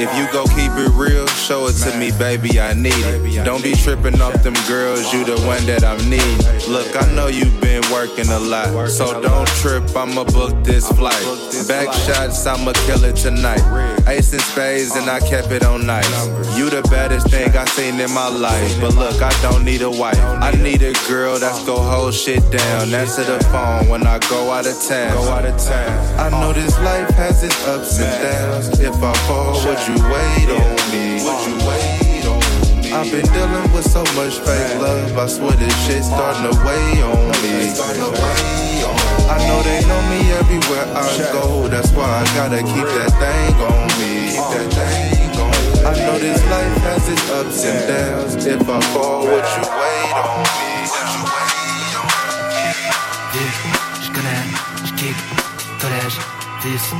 If 0.00 0.08
you 0.16 0.24
go 0.32 0.46
keep 0.46 0.72
it 0.80 0.88
real, 0.96 1.26
show 1.26 1.66
it 1.66 1.74
to 1.84 1.94
me, 1.98 2.10
baby, 2.10 2.58
I 2.58 2.72
need 2.72 2.96
it. 2.96 3.44
Don't 3.44 3.62
be 3.62 3.74
tripping 3.74 4.18
off 4.22 4.42
them 4.42 4.56
girls, 4.66 5.12
you 5.12 5.26
the 5.26 5.36
one 5.46 5.66
that 5.66 5.84
I'm 5.84 6.00
needing. 6.08 6.40
Look, 6.72 6.88
I 6.96 7.04
know 7.12 7.26
you've 7.26 7.60
been 7.60 7.82
working 7.92 8.28
a 8.28 8.38
lot, 8.38 8.88
so 8.88 9.20
don't 9.20 9.46
trip, 9.60 9.84
I'ma 9.94 10.24
book 10.24 10.64
this 10.64 10.88
flight. 10.92 11.20
Back 11.68 11.92
shots, 11.92 12.46
I'ma 12.46 12.72
kill 12.86 13.04
it 13.04 13.16
tonight. 13.16 13.60
Ace 14.08 14.32
and 14.32 14.40
spades, 14.40 14.96
and 14.96 15.10
I 15.10 15.20
kept 15.20 15.52
it 15.52 15.64
on 15.64 15.84
nice. 15.84 16.08
You 16.56 16.70
the 16.70 16.80
baddest 16.88 17.28
thing 17.28 17.54
I 17.54 17.66
seen 17.66 18.00
in 18.00 18.10
my 18.12 18.28
life, 18.28 18.80
but 18.80 18.94
look, 18.94 19.20
I 19.20 19.32
don't 19.42 19.66
need 19.66 19.82
a 19.82 19.90
wife. 19.90 20.18
I 20.18 20.52
need 20.62 20.80
a 20.80 20.94
girl 21.08 21.38
that's 21.38 21.62
go 21.66 21.76
hold 21.76 22.14
shit 22.14 22.40
down. 22.50 22.94
Answer 22.94 23.24
the 23.24 23.38
phone 23.52 23.90
when 23.90 24.06
I 24.06 24.18
go 24.30 24.50
out 24.50 24.66
of 24.66 24.80
town. 24.80 25.12
Go 25.12 25.28
out 25.28 25.44
of 25.44 25.58
town. 25.60 26.18
I 26.18 26.30
know 26.40 26.54
this 26.54 26.78
life 26.80 27.10
has 27.10 27.44
its 27.44 27.68
ups 27.68 28.00
and 28.00 28.22
downs. 28.22 28.80
If 28.80 28.96
I 29.02 29.12
fall, 29.28 29.52
would 29.66 29.78
you 29.86 29.89
wait 30.10 30.48
on 30.50 30.76
me? 30.92 31.22
Would 31.24 31.40
you 31.46 31.56
wait 31.66 32.24
on 32.26 32.38
me? 32.82 32.92
I've 32.92 33.10
been 33.10 33.26
dealing 33.32 33.72
with 33.72 33.86
so 33.90 34.02
much 34.18 34.38
fake 34.38 34.78
love. 34.80 35.16
I 35.16 35.26
swear 35.26 35.52
this 35.52 35.74
shit 35.86 36.04
starting 36.04 36.50
to 36.50 36.54
weigh 36.64 37.02
on 37.02 37.30
me. 37.42 37.72
I 39.30 39.38
know 39.46 39.62
they 39.62 39.80
know 39.86 40.02
me 40.10 40.20
everywhere 40.42 40.86
I 40.94 41.06
go. 41.32 41.68
That's 41.68 41.90
why 41.92 42.08
I 42.08 42.24
gotta 42.34 42.62
keep 42.62 42.86
that 42.98 43.12
thing 43.22 43.54
on 43.62 43.86
me. 43.98 44.34
Keep 44.34 44.48
that 44.54 44.68
thing 44.74 45.40
on 45.40 45.50
me. 45.50 45.70
I 45.86 45.92
know 46.04 46.18
this 46.18 46.42
life 46.50 46.76
has 46.88 47.08
its 47.08 47.30
ups 47.30 47.64
and 47.64 47.80
downs. 47.88 48.46
If 48.46 48.68
I 48.68 48.80
fall, 48.92 49.22
would 49.22 49.46
you 49.56 49.64
wait 49.80 50.16
on 50.18 50.42
me? 50.42 50.70
Would 50.90 51.10
you 51.14 51.24
wait 51.30 51.94
on 51.96 52.10
Vive, 53.32 53.62
je 54.02 54.10
connais, 54.10 54.46
je 54.84 54.92
kick, 54.94 55.16
collège, 55.80 56.18
fils, 56.60 56.90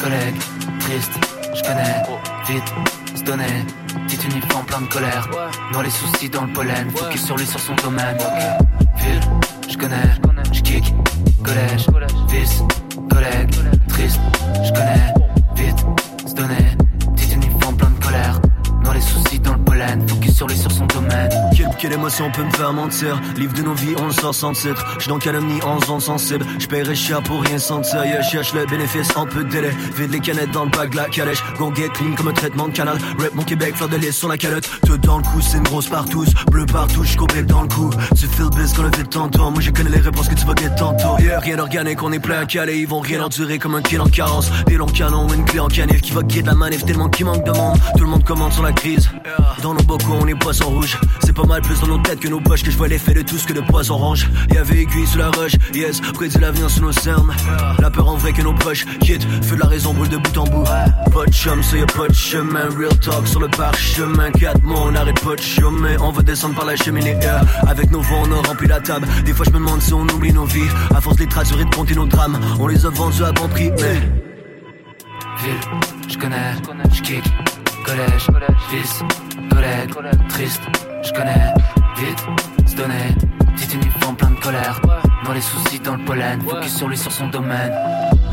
collègue, 0.00 0.36
triste, 0.80 1.12
je 1.54 1.62
connais, 1.62 2.02
vite, 2.48 2.74
se 3.14 3.22
donner, 3.22 3.64
petit 4.06 4.24
uniforme 4.26 4.66
plein 4.66 4.80
de 4.82 4.86
colère, 4.86 5.28
noie 5.72 5.82
les 5.82 5.90
soucis 5.90 6.28
dans 6.28 6.44
le 6.44 6.52
pollen, 6.52 6.90
focus 6.90 7.24
sur 7.24 7.36
lui 7.36 7.46
sur 7.46 7.60
son 7.60 7.74
domaine. 7.74 8.16
Ville, 8.96 9.20
je 9.68 9.76
connais, 9.76 10.10
je 10.52 10.60
kick, 10.60 10.94
collège, 11.42 11.86
fils, 12.28 12.62
collègue, 13.10 13.54
triste, 13.88 14.20
je 14.64 14.72
connais, 14.72 15.14
vite, 15.56 15.86
se 16.26 16.34
donner, 16.34 16.76
petit 17.16 17.34
uniforme 17.34 17.76
plein 17.76 17.90
de 17.90 18.04
colère, 18.04 18.40
noie 18.84 18.94
les 18.94 19.00
soucis 19.00 19.40
dans 19.40 19.54
le 19.54 19.64
pollen, 19.64 20.08
focus 20.08 20.36
sur 20.36 20.46
lui 20.46 20.56
sur 20.56 20.70
son 20.70 20.86
domaine. 20.86 21.05
Quelle, 21.78 21.92
émotion 21.92 22.30
peut 22.30 22.44
me 22.44 22.50
faire 22.50 22.72
mentir. 22.72 23.20
Livre 23.36 23.52
de 23.52 23.62
nos 23.62 23.74
vies, 23.74 23.94
on 23.98 24.10
sort 24.10 24.34
sans 24.34 24.52
titre. 24.52 24.84
J'suis 24.98 25.08
dans 25.08 25.18
calomnie 25.18 25.60
en 25.62 25.80
zone 25.80 26.00
sensible. 26.00 26.44
J'paierai 26.58 26.94
cher 26.94 27.22
pour 27.22 27.42
rien 27.42 27.58
sentir. 27.58 28.04
Yeah, 28.04 28.22
cherche 28.22 28.54
le 28.54 28.66
bénéfice 28.66 29.08
en 29.16 29.26
peu 29.26 29.44
de 29.44 29.48
délai 29.48 29.70
Vide 29.96 30.12
les 30.12 30.20
canettes 30.20 30.50
dans 30.52 30.64
le 30.64 30.70
bac, 30.70 30.94
la 30.94 31.04
calèche. 31.04 31.42
Gon 31.58 31.74
get 31.74 31.88
clean 31.94 32.14
comme 32.14 32.28
un 32.28 32.32
traitement 32.32 32.68
de 32.68 32.72
canal. 32.72 32.98
Rap 33.18 33.34
mon 33.34 33.42
Québec, 33.42 33.74
fleur 33.76 33.88
de 33.88 33.96
lait 33.96 34.12
sur 34.12 34.28
la 34.28 34.36
calotte. 34.36 34.68
Tout 34.86 34.96
dans 34.98 35.18
le 35.18 35.22
cou, 35.22 35.40
c'est 35.40 35.58
une 35.58 35.64
grosse 35.64 35.88
partouze. 35.88 36.32
Bleu 36.50 36.66
partout, 36.66 37.04
j'coupé 37.04 37.42
dans 37.42 37.62
le 37.62 37.68
cou. 37.68 37.90
Tu 38.18 38.26
feel 38.26 38.48
biz 38.50 38.72
qu'on 38.72 38.82
le 38.82 38.90
fait 38.92 39.04
tantôt 39.04 39.50
Moi 39.50 39.60
je 39.60 39.70
connais 39.70 39.90
les 39.90 40.00
réponses 40.00 40.28
que 40.28 40.34
tu 40.34 40.46
vas 40.46 40.54
get 40.54 40.74
tantôt 40.76 41.18
Yeah, 41.18 41.40
rien 41.40 41.56
d'organique, 41.56 42.02
on 42.02 42.12
est 42.12 42.18
plein 42.18 42.40
à 42.40 42.46
caler. 42.46 42.78
Ils 42.78 42.88
vont 42.88 43.00
rien 43.00 43.22
endurer 43.22 43.58
comme 43.58 43.74
un 43.74 43.82
kill 43.82 44.00
en 44.00 44.08
carence. 44.08 44.50
Des 44.66 44.76
longs 44.76 44.86
canons, 44.86 45.28
une 45.32 45.44
clé 45.44 45.60
en 45.60 45.68
canif 45.68 46.00
Qui 46.00 46.12
va 46.12 46.22
get 46.26 46.42
la 46.42 46.54
manif 46.54 46.84
tellement 46.84 47.08
qu'il 47.08 47.26
manque 47.26 47.44
de 47.44 47.52
monde 47.52 47.78
Tout 47.96 48.04
le 48.04 48.10
monde 48.10 48.24
commande 48.24 48.52
sur 48.52 48.62
la 48.62 48.72
crise. 48.72 49.10
Dans 49.62 49.74
nos 49.74 49.82
bocaux, 49.82 50.16
on 50.20 50.26
est 50.26 50.34
poisson 50.34 50.70
rouge. 50.70 50.98
C'est 51.24 51.34
pas 51.34 51.44
mal 51.44 51.62
plus 51.66 51.80
dans 51.80 51.88
nos 51.88 51.98
têtes 51.98 52.20
que 52.20 52.28
nos 52.28 52.40
poches 52.40 52.62
Que 52.62 52.70
je 52.70 52.76
vois 52.76 52.88
l'effet 52.88 53.14
de 53.14 53.22
tout 53.22 53.36
ce 53.36 53.46
que 53.46 53.52
de 53.52 53.60
poison 53.60 53.94
orange 53.94 54.28
Y'avait 54.54 54.82
aiguille 54.82 55.06
sous 55.06 55.18
la 55.18 55.30
roche, 55.30 55.52
yes 55.74 56.00
Prédit 56.00 56.38
l'avenir 56.38 56.70
sous 56.70 56.82
nos 56.82 56.92
cernes. 56.92 57.32
La 57.78 57.90
peur 57.90 58.08
en 58.08 58.16
vrai 58.16 58.32
que 58.32 58.42
nos 58.42 58.54
proches 58.54 58.86
Quitte, 59.00 59.26
feu 59.42 59.56
de 59.56 59.60
la 59.60 59.66
raison 59.66 59.92
brûle 59.92 60.08
de 60.08 60.16
bout 60.16 60.38
en 60.38 60.44
bout. 60.44 60.64
Pas 60.64 61.26
de 61.26 61.32
chum, 61.32 61.60
de 61.60 62.14
chemin 62.14 62.68
Real 62.78 62.98
talk 63.00 63.26
sur 63.26 63.40
le 63.40 63.48
parchemin. 63.48 64.30
Quatre 64.30 64.62
mois, 64.62 64.84
on 64.86 64.94
arrête 64.94 65.20
pas 65.20 65.34
de 65.36 65.98
On 66.00 66.12
veut 66.12 66.22
descendre 66.22 66.54
par 66.54 66.64
la 66.64 66.76
cheminée. 66.76 67.16
Avec 67.66 67.90
nos 67.90 68.00
vents, 68.00 68.22
on 68.26 68.32
a 68.32 68.48
rempli 68.48 68.68
la 68.68 68.80
table. 68.80 69.06
Des 69.24 69.32
fois 69.32 69.44
je 69.46 69.50
me 69.50 69.58
demande 69.58 69.82
si 69.82 69.92
on 69.92 70.02
oublie 70.02 70.32
nos 70.32 70.44
vies. 70.44 70.68
À 70.94 71.00
force 71.00 71.16
de 71.16 71.22
les 71.22 71.64
de 71.64 71.74
compter 71.74 71.94
nos 71.94 72.06
drames 72.06 72.38
On 72.58 72.66
les 72.66 72.86
a 72.86 72.90
vendus 72.90 73.24
à 73.24 73.32
bon 73.32 73.48
prix, 73.48 73.70
Ville, 75.38 75.54
je 76.08 76.16
connais, 76.16 76.54
je 76.94 77.02
kick, 77.02 77.24
collège, 77.84 78.26
fils, 78.70 79.02
collègue, 79.50 79.92
triste, 80.30 80.62
je 81.06 81.12
connais, 81.12 81.54
vite, 81.98 82.26
se 82.66 82.74
donner, 82.74 83.14
petit 83.54 83.76
uniforme 83.76 84.16
plein 84.16 84.30
de 84.30 84.40
colère, 84.40 84.80
dans 85.24 85.32
les 85.32 85.40
soucis 85.40 85.78
dans 85.78 85.94
le 85.94 86.04
pollen, 86.04 86.40
focus 86.40 86.76
sur 86.76 86.88
lui 86.88 86.96
sur 86.96 87.12
son 87.12 87.28
domaine. 87.28 87.72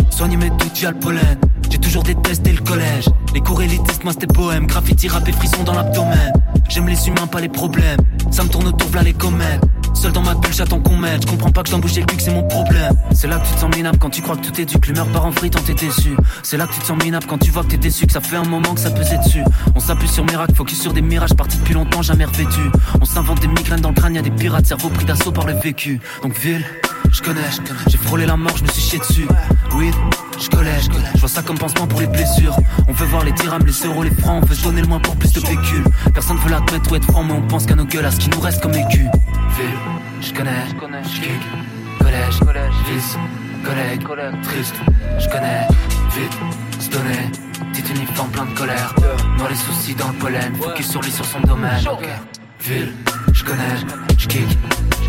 Soigner 0.09 0.37
mes 0.37 0.49
doutes, 0.49 0.71
j'ai 0.73 0.87
le 0.87 0.95
pollen, 0.95 1.37
j'ai 1.69 1.77
toujours 1.77 2.03
détesté 2.03 2.51
le 2.51 2.61
collège. 2.61 3.05
Les 3.33 3.41
cours 3.41 3.61
élitistes, 3.61 4.03
moi 4.03 4.13
c'était 4.13 4.27
poème, 4.27 4.65
graffiti, 4.65 5.07
rap 5.07 5.27
et 5.27 5.31
frisson 5.31 5.63
dans 5.63 5.73
l'abdomen. 5.73 6.33
J'aime 6.69 6.87
les 6.87 7.07
humains, 7.07 7.27
pas 7.27 7.41
les 7.41 7.49
problèmes, 7.49 7.99
ça 8.31 8.43
me 8.43 8.49
tourne 8.49 8.67
autour, 8.67 8.87
v'là 8.89 9.03
les 9.03 9.13
comètes. 9.13 9.61
Seul 9.93 10.11
dans 10.11 10.21
ma 10.21 10.33
bulle, 10.35 10.53
j'attends 10.53 10.79
qu'on 10.79 10.97
m'aide. 10.97 11.21
Je 11.23 11.27
comprends 11.27 11.51
pas 11.51 11.63
que 11.63 11.69
je 11.69 11.75
bouger 11.75 12.01
le 12.01 12.05
cul, 12.07 12.17
c'est 12.19 12.33
mon 12.33 12.43
problème. 12.43 12.93
C'est 13.13 13.27
là 13.27 13.37
que 13.37 13.47
tu 13.47 13.53
te 13.53 13.59
sens 13.59 13.75
minable 13.75 13.97
quand 13.99 14.09
tu 14.09 14.21
crois 14.21 14.35
que 14.35 14.45
tout 14.45 14.59
est. 14.59 14.79
Que 14.79 14.87
l'humeur 14.87 15.07
part 15.07 15.25
en 15.25 15.31
tant 15.31 15.59
t'es 15.65 15.73
déçu. 15.73 16.15
C'est 16.41 16.57
là 16.57 16.67
que 16.67 16.73
tu 16.73 16.79
te 16.79 16.85
sens 16.85 17.01
minable 17.03 17.25
quand 17.27 17.37
tu 17.37 17.51
vois 17.51 17.63
que 17.63 17.69
t'es 17.69 17.77
déçu. 17.77 18.05
Que 18.07 18.13
ça 18.13 18.21
fait 18.21 18.35
un 18.35 18.43
moment 18.43 18.73
que 18.73 18.79
ça 18.79 18.91
pesait 18.91 19.17
dessus. 19.17 19.43
On 19.75 19.79
s'appuie 19.79 20.07
sur 20.07 20.25
miracle, 20.25 20.53
focus 20.55 20.81
sur 20.81 20.93
des 20.93 21.01
mirages 21.01 21.33
partis 21.33 21.57
depuis 21.57 21.73
longtemps, 21.73 22.01
jamais 22.01 22.25
revêtus. 22.25 22.69
On 23.01 23.05
s'invente 23.05 23.39
des 23.39 23.47
migraines 23.47 23.81
dans 23.81 23.89
le 23.89 23.95
crâne, 23.95 24.15
y'a 24.15 24.21
des 24.21 24.31
pirates, 24.31 24.65
cerveau 24.65 24.89
pris 24.89 25.05
d'assaut 25.05 25.31
par 25.31 25.45
le 25.45 25.53
vécu. 25.53 25.99
Donc 26.21 26.37
ville, 26.39 26.65
je 27.11 27.21
connais, 27.21 27.41
j'ai 27.87 27.97
frôlé 27.97 28.25
la 28.25 28.35
mort, 28.35 28.57
je 28.57 28.63
me 28.63 28.69
suis 28.69 28.81
chié 28.81 28.99
dessus. 28.99 29.27
Oui, 29.75 29.91
je 30.39 30.49
connais, 30.49 30.79
je 31.13 31.19
vois 31.19 31.29
ça 31.29 31.41
comme 31.43 31.57
pansement 31.57 31.87
pour 31.87 32.01
les 32.01 32.07
blessures. 32.07 32.55
On 32.87 32.93
veut 32.93 33.05
voir 33.05 33.23
les 33.23 33.31
dirhams, 33.31 33.65
les 33.65 33.87
euros, 33.87 34.03
les 34.03 34.11
francs, 34.11 34.43
on 34.43 34.45
veut 34.45 34.55
se 34.55 34.63
donner 34.63 34.81
le 34.81 34.87
moins 34.87 34.99
pour 34.99 35.15
plus 35.15 35.31
de 35.31 35.39
pécule. 35.39 35.83
Personne 36.13 36.37
veut 36.37 36.49
l'admettre 36.49 36.91
ou 36.91 36.95
être 36.95 37.05
franc, 37.05 37.23
mais 37.23 37.33
on 37.33 37.41
pense 37.47 37.65
qu'à 37.65 37.75
nos 37.75 37.85
gueules, 37.85 38.05
à 38.05 38.11
ce 38.11 38.17
qui 38.17 38.29
nous 38.29 38.39
reste 38.39 38.61
comme 38.61 38.73
écu. 38.73 39.07
Ville, 39.55 39.67
je 40.21 40.33
connais, 40.33 40.65
je 41.03 41.21
kick, 41.21 41.41
collège, 41.99 42.39
fils, 42.85 43.17
collègue, 43.63 44.03
triste, 44.41 44.75
je 45.19 45.29
connais, 45.29 45.67
vite, 46.15 46.37
se 46.79 46.89
donner, 46.89 47.31
petit 47.71 47.91
uniforme 47.91 48.31
plein 48.31 48.45
de 48.45 48.57
colère, 48.57 48.95
dans 49.37 49.47
les 49.47 49.55
soucis 49.55 49.93
dans 49.93 50.07
le 50.07 50.13
pollen, 50.15 50.55
focus 50.55 50.89
sur 50.89 51.01
lui 51.01 51.11
sur 51.11 51.25
son 51.25 51.39
domaine. 51.41 51.79
Ville, 52.61 52.93
je 53.31 53.43
connais, 53.43 53.75
je 54.17 54.27
kick, 54.27 54.57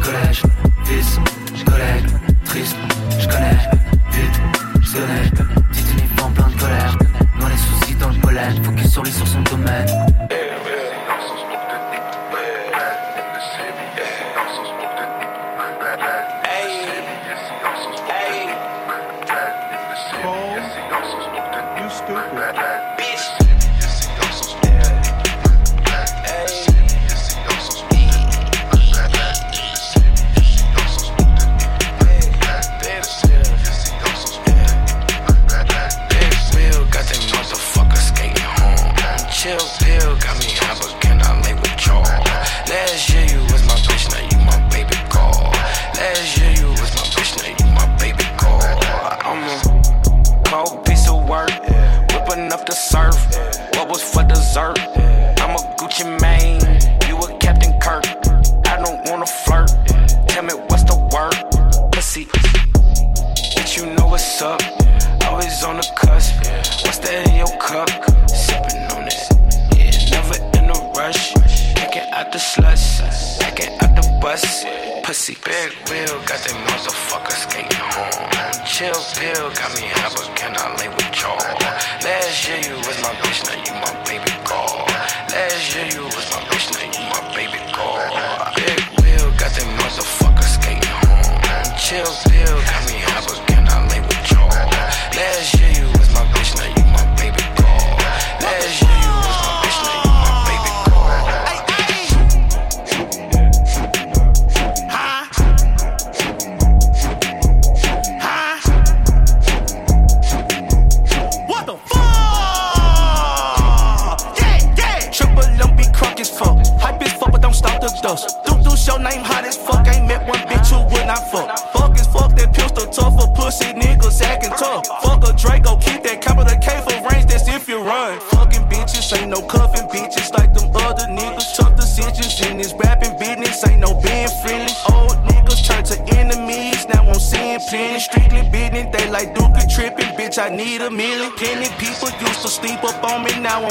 collège, 0.03 0.43
fils, 0.85 1.19
collègue, 1.65 2.07
triste, 2.45 2.77
je 3.19 3.27
connais, 3.27 3.59
vite, 4.13 4.41
se 4.85 4.95
donner, 4.95 5.31
petit 5.73 5.93
uniforme 5.93 6.35
plein 6.35 6.49
de 6.49 6.61
colère, 6.61 6.99
dans 7.41 7.49
les 7.49 7.57
soucis 7.57 7.95
dans 7.95 8.11
le 8.11 8.21
pollen, 8.21 8.63
focus 8.63 8.91
sur 8.91 9.03
lui 9.03 9.13
sur 9.13 9.27
son 9.27 9.41
domaine. 9.43 9.87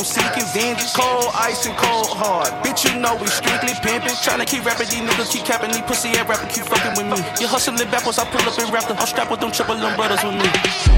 I'm 0.03 0.09
seeking 0.09 0.43
vengeance. 0.51 0.91
Cold 0.91 1.31
ice 1.33 1.65
and 1.65 1.77
cold 1.77 2.09
hard. 2.09 2.51
Bitch, 2.65 2.83
you 2.83 2.99
know 2.99 3.15
we 3.15 3.27
strictly 3.27 3.71
pimping. 3.79 4.11
Tryna 4.19 4.45
keep 4.45 4.65
rapping. 4.65 4.87
These 4.87 4.99
niggas 4.99 5.31
keep 5.31 5.45
capping. 5.45 5.71
These 5.71 5.83
pussy 5.83 6.09
ass 6.09 6.27
rapping. 6.27 6.49
Keep 6.49 6.65
fucking 6.65 6.91
with 6.99 7.07
me. 7.07 7.25
You 7.39 7.47
hustling 7.47 7.77
backwards. 7.89 8.19
I 8.19 8.25
pull 8.25 8.41
up 8.41 8.59
in 8.59 8.67
raptor. 8.67 8.99
I'm 8.99 9.07
strapped 9.07 9.31
with 9.31 9.39
them 9.39 9.53
triple 9.53 9.75
them 9.75 9.95
brothers 9.95 10.21
with 10.21 10.35
me. 10.35 10.92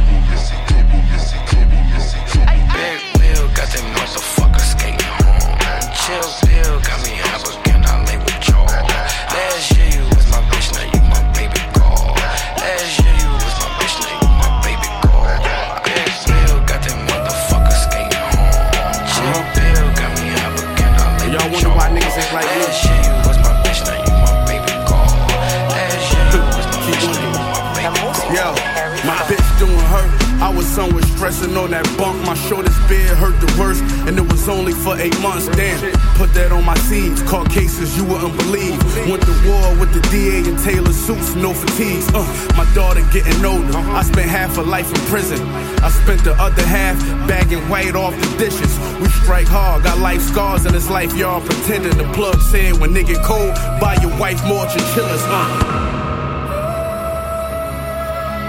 Only 34.55 34.73
for 34.73 34.97
eight 34.97 35.17
months. 35.21 35.47
Damn, 35.47 35.79
put 36.15 36.33
that 36.33 36.51
on 36.51 36.63
my 36.63 36.77
seeds. 36.87 37.21
Caught 37.23 37.49
cases 37.51 37.95
you 37.97 38.05
wouldn't 38.05 38.35
believe. 38.37 38.79
Went 39.09 39.23
to 39.23 39.35
war 39.47 39.75
with 39.79 39.91
the 39.93 40.01
DA 40.09 40.47
and 40.49 40.57
Taylor 40.59 40.93
suits, 40.93 41.35
no 41.35 41.53
fatigues. 41.53 42.07
Uh, 42.13 42.23
my 42.55 42.65
daughter 42.73 43.03
getting 43.11 43.43
older. 43.43 43.77
I 43.77 44.03
spent 44.03 44.29
half 44.29 44.57
a 44.57 44.61
life 44.61 44.89
in 44.89 45.01
prison. 45.11 45.41
I 45.83 45.89
spent 45.89 46.23
the 46.23 46.33
other 46.33 46.63
half 46.63 46.97
bagging 47.27 47.67
white 47.69 47.95
off 47.95 48.15
the 48.15 48.37
dishes. 48.37 48.79
We 49.01 49.09
strike 49.21 49.47
hard, 49.47 49.83
got 49.83 49.99
life 49.99 50.21
scars 50.21 50.65
in 50.65 50.71
this 50.73 50.89
life. 50.89 51.15
Y'all 51.15 51.41
pretending. 51.41 51.97
The 51.97 52.05
plug 52.13 52.39
said 52.41 52.73
when 52.79 52.93
nigga 52.93 53.21
cold, 53.23 53.53
buy 53.79 53.95
your 54.01 54.17
wife 54.17 54.43
more 54.45 54.65
chinchillas. 54.65 55.23
Uh. 55.25 55.83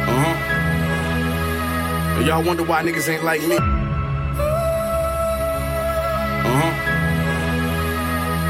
Uh-huh. 0.09 0.35
Y'all 2.25 2.43
wonder 2.45 2.63
why 2.63 2.83
niggas 2.83 3.09
ain't 3.09 3.25
like 3.25 3.43
me. 3.47 3.86
Uh-huh. 6.47 6.71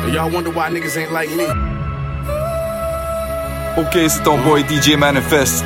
And 0.07 0.15
y'all 0.15 0.31
wonder 0.31 0.51
why 0.51 0.71
niggas 0.71 0.97
ain't 0.97 1.13
like 1.13 1.31
me. 1.31 1.47
Ok, 3.77 4.09
c'est 4.09 4.23
ton 4.23 4.39
boy 4.43 4.63
DJ 4.65 4.97
Manifest 4.97 5.65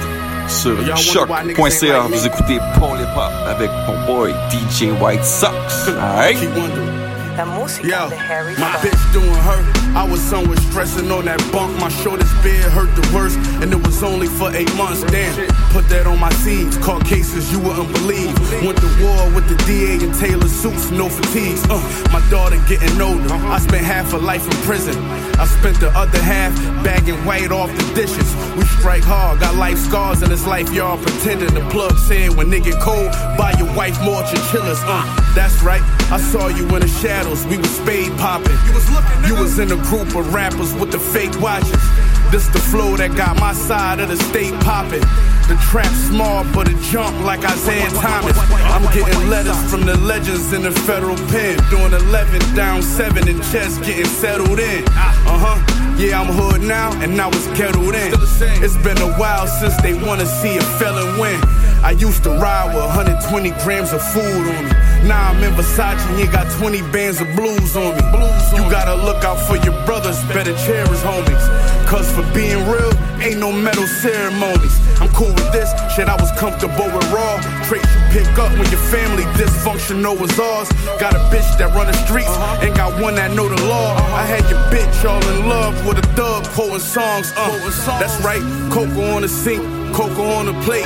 sur 0.48 0.76
choq.ca. 0.96 2.00
Vous 2.08 2.26
écoutez 2.26 2.58
Paul 2.78 2.98
Hip 3.00 3.16
Hop 3.16 3.32
avec 3.46 3.70
mon 3.86 4.04
boy 4.06 4.34
DJ 4.50 4.90
White 5.00 5.24
Sox. 5.24 5.88
Alright? 5.88 6.36
Yo, 7.84 8.08
my 8.58 8.76
bitch 8.82 9.12
doing 9.12 9.32
her. 9.32 9.69
I 9.94 10.04
was 10.04 10.20
somewhere 10.20 10.56
stressing 10.70 11.10
on 11.10 11.24
that 11.24 11.40
bunk. 11.50 11.78
My 11.80 11.88
shortest 11.88 12.30
beard 12.42 12.70
hurt 12.70 12.94
the 12.94 13.02
worst, 13.14 13.38
and 13.60 13.72
it 13.72 13.80
was 13.84 14.02
only 14.02 14.28
for 14.28 14.54
eight 14.54 14.72
months. 14.76 15.02
Damn, 15.10 15.34
put 15.72 15.88
that 15.88 16.06
on 16.06 16.18
my 16.18 16.32
seeds. 16.44 16.78
Caught 16.78 17.04
cases 17.04 17.50
you 17.50 17.58
wouldn't 17.58 17.92
believe. 17.92 18.32
Went 18.62 18.78
to 18.78 18.90
war 19.02 19.26
with 19.34 19.48
the 19.48 19.56
DA 19.66 19.98
and 20.04 20.14
Taylor 20.14 20.48
suits, 20.48 20.90
no 20.90 21.08
fatigues. 21.08 21.64
Uh, 21.68 21.82
my 22.12 22.22
daughter 22.30 22.62
getting 22.68 23.00
older. 23.00 23.34
I 23.50 23.58
spent 23.58 23.84
half 23.84 24.12
a 24.12 24.16
life 24.18 24.44
in 24.46 24.56
prison. 24.62 24.96
I 25.38 25.46
spent 25.46 25.80
the 25.80 25.90
other 25.90 26.22
half 26.22 26.54
bagging 26.84 27.18
white 27.24 27.50
off 27.50 27.70
the 27.74 27.94
dishes. 27.94 28.28
We 28.56 28.64
strike 28.78 29.02
hard, 29.02 29.40
got 29.40 29.56
life 29.56 29.78
scars 29.78 30.22
in 30.22 30.30
this 30.30 30.46
life. 30.46 30.72
Y'all 30.72 30.98
pretending. 30.98 31.52
The 31.54 31.66
plug 31.70 31.98
said 31.98 32.36
when 32.36 32.46
nigga 32.48 32.78
cold, 32.80 33.10
buy 33.36 33.54
your 33.58 33.74
wife 33.74 34.00
more 34.04 34.22
chinchillas. 34.22 34.78
Uh, 34.84 35.02
that's 35.34 35.62
right. 35.62 35.82
I 36.10 36.18
saw 36.18 36.48
you 36.48 36.64
in 36.74 36.80
the 36.80 36.88
shadows. 36.88 37.44
We 37.46 37.58
was 37.58 37.70
spade 37.70 38.12
popping. 38.18 38.56
You 38.66 38.72
was 38.72 38.90
looking. 38.90 39.24
You 39.26 39.34
was 39.34 39.58
in 39.58 39.72
a 39.72 39.79
group 39.88 40.14
of 40.16 40.32
rappers 40.34 40.74
with 40.74 40.90
the 40.90 40.98
fake 40.98 41.38
watches. 41.40 41.82
This 42.30 42.46
the 42.48 42.60
flow 42.60 42.96
that 42.96 43.16
got 43.16 43.38
my 43.40 43.52
side 43.52 44.00
of 44.00 44.08
the 44.08 44.16
state 44.16 44.54
popping. 44.60 45.02
The 45.50 45.58
trap 45.68 45.90
small, 46.06 46.44
but 46.54 46.68
it 46.68 46.78
jump 46.78 47.18
like 47.24 47.44
Isaiah 47.44 47.90
Thomas. 47.90 48.38
I'm 48.70 48.86
getting 48.94 49.28
letters 49.28 49.58
from 49.70 49.84
the 49.84 49.96
legends 49.98 50.52
in 50.52 50.62
the 50.62 50.70
federal 50.70 51.16
pen. 51.28 51.58
Doing 51.70 51.92
11 51.92 52.54
down 52.54 52.82
7 52.82 53.28
and 53.28 53.42
chess 53.50 53.78
getting 53.78 54.06
settled 54.06 54.60
in. 54.60 54.84
Uh 54.86 55.38
huh. 55.42 55.96
Yeah, 55.98 56.20
I'm 56.20 56.32
hood 56.32 56.62
now, 56.62 56.92
and 57.02 57.16
now 57.16 57.28
it's 57.28 57.46
kettled 57.58 57.94
in. 57.94 58.14
It's 58.62 58.76
been 58.78 58.98
a 58.98 59.12
while 59.18 59.46
since 59.46 59.76
they 59.82 59.94
wanna 59.94 60.26
see 60.26 60.56
a 60.56 60.62
felon 60.78 61.18
win. 61.18 61.40
I 61.82 61.92
used 61.98 62.22
to 62.24 62.30
ride 62.30 62.74
with 62.74 62.84
120 62.84 63.50
grams 63.64 63.92
of 63.92 64.02
food 64.12 64.22
on 64.24 64.64
me. 64.64 64.89
Now 65.04 65.30
I'm 65.30 65.42
in 65.42 65.52
Versace 65.52 66.04
and 66.10 66.18
you 66.20 66.30
got 66.30 66.50
20 66.58 66.82
bands 66.92 67.20
of 67.20 67.28
blues 67.34 67.76
on 67.76 67.96
me. 67.96 68.02
blues 68.12 68.44
You 68.52 68.68
gotta 68.70 68.94
look 68.94 69.24
out 69.24 69.38
for 69.48 69.56
your 69.56 69.74
brothers, 69.86 70.22
better 70.24 70.54
cherish 70.66 71.00
homies. 71.00 71.46
Cause 71.86 72.10
for 72.12 72.22
being 72.34 72.68
real, 72.68 72.92
ain't 73.20 73.40
no 73.40 73.50
medal 73.50 73.86
ceremonies. 73.86 74.76
I'm 75.00 75.08
cool 75.08 75.32
with 75.32 75.50
this, 75.52 75.72
shit 75.94 76.08
I 76.08 76.14
was 76.20 76.30
comfortable 76.38 76.84
with 76.84 77.10
raw. 77.10 77.40
Traits 77.64 77.88
you 77.94 78.00
pick 78.12 78.38
up 78.38 78.52
when 78.52 78.68
your 78.70 78.84
family 78.92 79.24
dysfunctional 79.40 80.20
as 80.20 80.38
ours. 80.38 80.68
Got 81.00 81.14
a 81.14 81.22
bitch 81.32 81.48
that 81.58 81.74
run 81.74 81.86
the 81.86 81.96
streets, 82.04 82.36
and 82.62 82.74
got 82.76 83.00
one 83.00 83.14
that 83.14 83.32
know 83.32 83.48
the 83.48 83.60
law. 83.66 83.96
I 84.14 84.24
had 84.26 84.44
your 84.50 84.60
bitch 84.68 85.08
all 85.08 85.24
in 85.34 85.48
love 85.48 85.74
with 85.86 85.98
a 85.98 86.06
thug 86.14 86.44
quoting 86.54 86.78
songs. 86.78 87.32
Uh, 87.36 87.48
that's 87.98 88.20
right, 88.22 88.42
cocoa 88.70 89.16
on 89.16 89.22
the 89.22 89.28
sink, 89.28 89.62
cocoa 89.94 90.30
on 90.38 90.46
the 90.46 90.54
plate. 90.62 90.84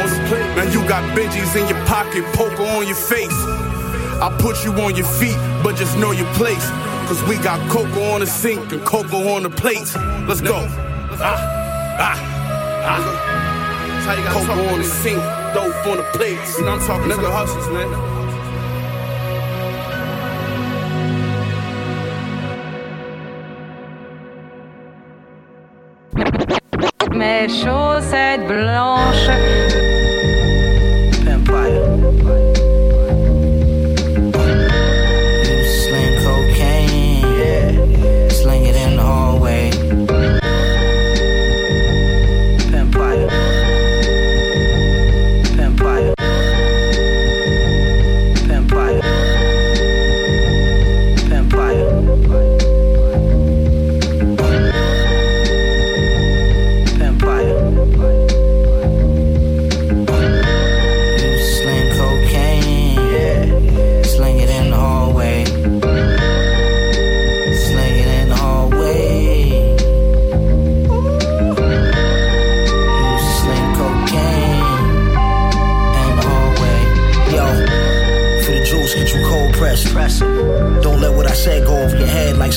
Now 0.56 0.64
you 0.70 0.86
got 0.88 1.02
Benjis 1.16 1.56
in 1.60 1.68
your 1.68 1.84
pocket, 1.86 2.24
poker 2.32 2.62
on 2.62 2.86
your 2.86 2.96
face. 2.96 3.53
I 4.20 4.34
put 4.38 4.64
you 4.64 4.72
on 4.82 4.96
your 4.96 5.06
feet, 5.06 5.36
but 5.62 5.76
just 5.76 5.96
know 5.98 6.12
your 6.12 6.32
place. 6.34 6.68
Cause 7.08 7.22
we 7.24 7.36
got 7.36 7.60
cocoa 7.70 8.12
on 8.14 8.20
the 8.20 8.26
sink 8.26 8.72
and 8.72 8.84
cocoa 8.84 9.34
on 9.34 9.42
the 9.42 9.50
plates. 9.50 9.94
Let's 10.26 10.40
go. 10.40 10.66
Ah, 11.20 11.96
ah, 11.98 12.18
ah. 12.86 14.30
Cocoa 14.32 14.72
on 14.72 14.78
the 14.78 14.84
sink, 14.84 15.18
dope 15.54 15.86
on 15.86 15.96
the 15.98 16.04
plates. 16.12 16.58
You 16.58 16.64
know 16.64 16.72
I'm 16.72 16.80
talking 16.86 17.10
to 17.10 17.16
the 17.16 17.30
hustlers, 17.30 17.68
man. 17.68 18.14
Mes 27.16 27.48
chaussettes 27.48 28.46
blanches. 28.48 29.63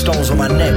Stones 0.08 0.30
on 0.30 0.38
my 0.38 0.48
neck. 0.48 0.72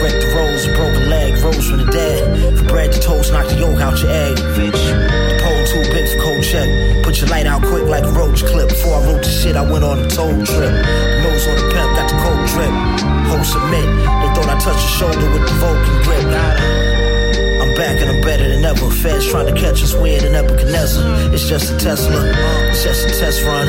Wreck 0.00 0.16
the 0.16 0.32
rose, 0.32 0.64
broken 0.76 1.10
leg, 1.10 1.36
rose 1.44 1.68
from 1.68 1.84
the 1.84 1.92
dead. 1.92 2.56
For 2.56 2.64
bread 2.64 2.90
to 2.92 3.00
toast, 3.00 3.32
knock 3.32 3.48
the 3.48 3.56
yolk 3.56 3.80
out 3.80 4.00
your 4.00 4.10
egg. 4.10 4.36
Bitch, 4.56 4.80
the 5.28 5.36
pole 5.44 5.62
too 5.68 5.84
big 5.92 6.08
for 6.08 6.24
cold 6.24 6.42
check. 6.42 6.68
Put 7.04 7.20
your 7.20 7.28
light 7.28 7.44
out 7.44 7.60
quick 7.60 7.84
like 7.84 8.04
a 8.04 8.12
roach 8.12 8.44
clip. 8.48 8.68
Before 8.68 8.94
I 8.96 9.04
wrote 9.04 9.22
the 9.22 9.28
shit, 9.28 9.56
I 9.56 9.64
went 9.70 9.84
on 9.84 9.98
a 10.00 10.08
toll 10.08 10.32
trip. 10.32 10.72
Nose 11.20 11.44
on 11.52 11.56
the 11.60 11.66
pimp, 11.68 11.90
got 12.00 12.08
the 12.08 12.16
cold 12.24 12.42
drip. 12.48 12.72
Hoes 13.28 13.52
submit. 13.52 13.88
They 14.24 14.28
thought 14.32 14.48
I 14.48 14.56
touched 14.56 14.84
your 14.88 14.96
shoulder 15.04 15.28
back 17.86 18.02
and 18.02 18.10
I'm 18.10 18.20
better 18.20 18.48
than 18.48 18.64
ever. 18.64 18.90
Feds 18.90 19.30
trying 19.30 19.46
to 19.46 19.60
catch 19.60 19.82
us 19.82 19.94
weird 19.94 20.22
than 20.22 20.32
Nebuchadnezzar. 20.32 21.32
It's 21.32 21.48
just 21.48 21.72
a 21.72 21.76
Tesla, 21.78 22.18
it's 22.70 22.82
just 22.82 23.06
a 23.06 23.10
test 23.20 23.44
run. 23.44 23.66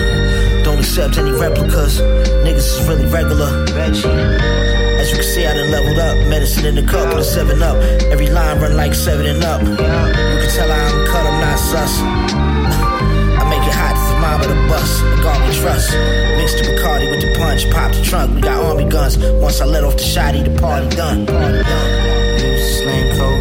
Don't 0.64 0.80
accept 0.80 1.18
any 1.18 1.32
replicas. 1.32 2.02
Niggas 2.46 2.68
is 2.74 2.88
really 2.88 3.06
regular. 3.06 3.50
As 3.78 5.12
you 5.12 5.18
can 5.18 5.24
see, 5.24 5.46
I 5.46 5.54
done 5.54 5.70
leveled 5.70 6.00
up. 6.00 6.18
Medicine 6.28 6.66
in 6.66 6.76
the 6.76 6.82
cup 6.82 7.08
with 7.10 7.20
a 7.20 7.24
7 7.24 7.62
up. 7.62 7.78
Every 8.14 8.30
line 8.30 8.60
run 8.60 8.76
like 8.76 8.96
7 8.96 9.24
and 9.26 9.44
up. 9.44 9.62
You 9.62 9.76
can 9.76 10.50
tell 10.58 10.72
I'm 10.72 11.08
cut, 11.12 11.26
I'm 11.26 11.40
not 11.40 11.60
sus. 11.60 11.94
I 13.42 13.44
make 13.54 13.66
it 13.70 13.76
hot 13.82 13.96
the 14.10 14.18
mom 14.20 14.42
of 14.42 14.50
the 14.50 14.60
bus. 14.68 14.92
The 15.00 15.30
we 15.46 15.54
trust. 15.62 15.94
Mix 16.38 16.50
the 16.58 16.64
Bacardi 16.70 17.12
with 17.12 17.22
the 17.22 17.32
punch. 17.38 17.70
Pop 17.70 17.92
the 17.94 18.02
trunk. 18.02 18.36
We 18.36 18.42
got 18.42 18.66
army 18.66 18.90
guns. 18.90 19.18
Once 19.46 19.62
I 19.62 19.66
let 19.66 19.84
off 19.84 19.96
the 19.96 20.08
shotty, 20.14 20.44
the 20.44 20.60
party 20.60 20.90
done. 20.96 21.28
Party 21.28 21.62
done. 21.62 22.42
Used 22.42 22.66
to 22.66 22.84
sling 22.84 23.18
cocaine. 23.18 23.37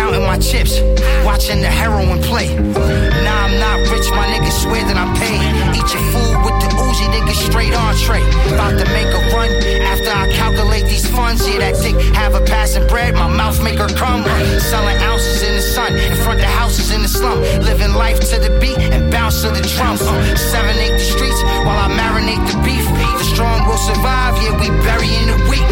Counting 0.00 0.24
my 0.24 0.38
chips, 0.38 0.80
watching 1.26 1.60
the 1.60 1.68
heroin 1.68 2.18
play. 2.22 2.48
Now 2.56 3.44
I'm 3.44 3.56
not 3.60 3.78
rich, 3.92 4.08
my 4.12 4.24
niggas 4.32 4.62
swear 4.62 4.82
that 4.88 4.96
I'm 4.96 5.12
paid. 5.14 5.59
Eat 5.80 5.94
your 5.94 6.04
food 6.12 6.36
with 6.44 6.60
the 6.60 6.68
Uzi, 6.76 7.08
nigga, 7.08 7.32
straight 7.32 7.72
entree. 7.72 8.20
About 8.52 8.76
to 8.76 8.84
make 8.92 9.08
a 9.08 9.20
run 9.32 9.48
after 9.88 10.10
I 10.12 10.28
calculate 10.30 10.84
these 10.84 11.08
funds. 11.08 11.48
Yeah, 11.48 11.58
that 11.60 11.80
dick 11.80 11.96
have 12.14 12.34
a 12.34 12.40
passing 12.44 12.86
bread, 12.86 13.14
my 13.14 13.28
mouth 13.28 13.62
make 13.64 13.78
her 13.78 13.88
come. 13.88 14.22
Selling 14.60 14.98
ounces 15.00 15.40
in 15.42 15.56
the 15.56 15.62
sun, 15.62 15.96
in 15.96 16.16
front 16.16 16.40
of 16.40 16.46
houses 16.46 16.90
in 16.92 17.00
the 17.00 17.08
slum. 17.08 17.40
Living 17.64 17.94
life 17.94 18.20
to 18.28 18.36
the 18.38 18.52
beat 18.60 18.76
and 18.76 19.10
bounce 19.10 19.40
to 19.40 19.48
the 19.48 19.62
drums. 19.72 20.02
Uh, 20.02 20.36
serenade 20.36 21.00
the 21.00 21.06
streets 21.16 21.40
while 21.64 21.80
I 21.80 21.88
marinate 21.88 22.44
the 22.52 22.60
beef. 22.60 22.84
The 23.16 23.24
strong 23.24 23.66
will 23.66 23.80
survive, 23.80 24.36
yeah, 24.44 24.60
we 24.60 24.68
burying 24.84 25.28
the 25.32 25.38
weak. 25.48 25.64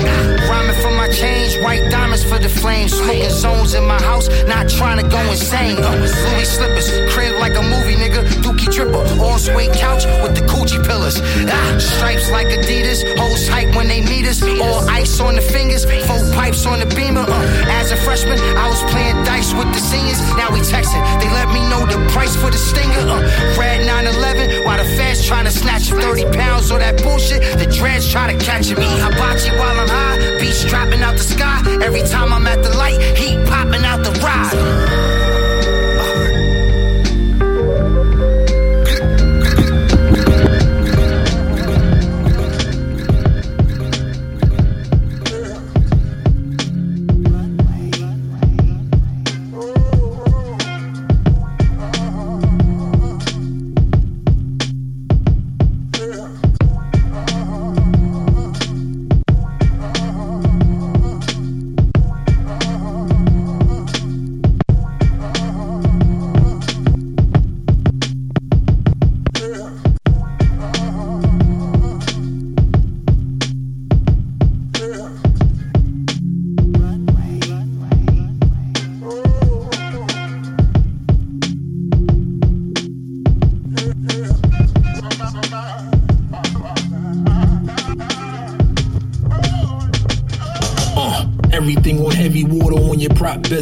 Rhyming 0.48 0.80
for 0.80 0.92
my 0.96 1.08
change, 1.12 1.60
white 1.60 1.84
diamonds 1.90 2.24
for 2.24 2.38
the 2.38 2.48
flames. 2.48 2.96
Smoking 2.96 3.28
zones 3.28 3.74
in 3.74 3.84
my 3.84 4.00
house, 4.00 4.28
not 4.46 4.70
trying 4.70 5.04
to 5.04 5.06
go 5.06 5.20
insane. 5.28 5.76
Uh, 5.76 6.00
Louis 6.00 6.48
slippers, 6.48 6.88
crib 7.12 7.36
like 7.40 7.56
a 7.56 7.62
movie, 7.62 7.96
nigga. 8.00 8.24
Dookie 8.40 8.72
dripper, 8.72 9.04
all 9.20 9.38
suede 9.38 9.74
couch 9.74 9.97
with 10.22 10.34
the 10.34 10.44
coochie 10.46 10.82
pillars. 10.84 11.20
Ah, 11.48 11.76
stripes 11.78 12.30
like 12.30 12.48
Adidas, 12.48 13.02
hoes 13.18 13.48
hype 13.48 13.74
when 13.74 13.88
they 13.88 14.00
meet 14.00 14.26
us. 14.26 14.42
All 14.42 14.88
ice 14.88 15.20
on 15.20 15.34
the 15.36 15.42
fingers, 15.42 15.84
four 16.06 16.22
pipes 16.32 16.66
on 16.66 16.80
the 16.80 16.86
beamer. 16.94 17.24
Uh, 17.26 17.78
as 17.80 17.92
a 17.92 17.96
freshman, 17.96 18.38
I 18.38 18.68
was 18.68 18.82
playing 18.92 19.16
dice 19.24 19.52
with 19.54 19.70
the 19.72 19.80
seniors. 19.80 20.20
Now 20.36 20.50
we 20.52 20.60
texting, 20.60 21.02
they 21.20 21.30
let 21.30 21.48
me 21.48 21.60
know 21.70 21.86
the 21.86 21.98
price 22.12 22.36
for 22.36 22.50
the 22.50 22.58
stinger. 22.58 23.04
Uh, 23.06 23.22
red 23.58 23.86
911, 23.86 24.64
while 24.64 24.78
the 24.78 24.88
feds 24.96 25.26
trying 25.26 25.44
to 25.46 25.50
snatch 25.50 25.90
30 25.90 26.24
pounds 26.36 26.70
of 26.70 26.80
that 26.80 27.02
bullshit. 27.02 27.42
The 27.58 27.66
dreads 27.66 28.10
try 28.10 28.32
to 28.32 28.38
catch 28.44 28.68
me. 28.70 28.86
Hibachi 29.02 29.50
while 29.58 29.78
I'm 29.78 29.88
high, 29.88 30.38
beats 30.40 30.64
dropping 30.64 31.02
out 31.02 31.16
the 31.16 31.24
sky. 31.24 31.62
Every 31.82 32.02
time 32.02 32.32
I'm 32.32 32.46
at 32.46 32.62
the 32.62 32.76
light, 32.76 33.00
heat 33.16 33.38
popping 33.46 33.84
out 33.84 34.04
the 34.04 34.12
ride. 34.20 34.97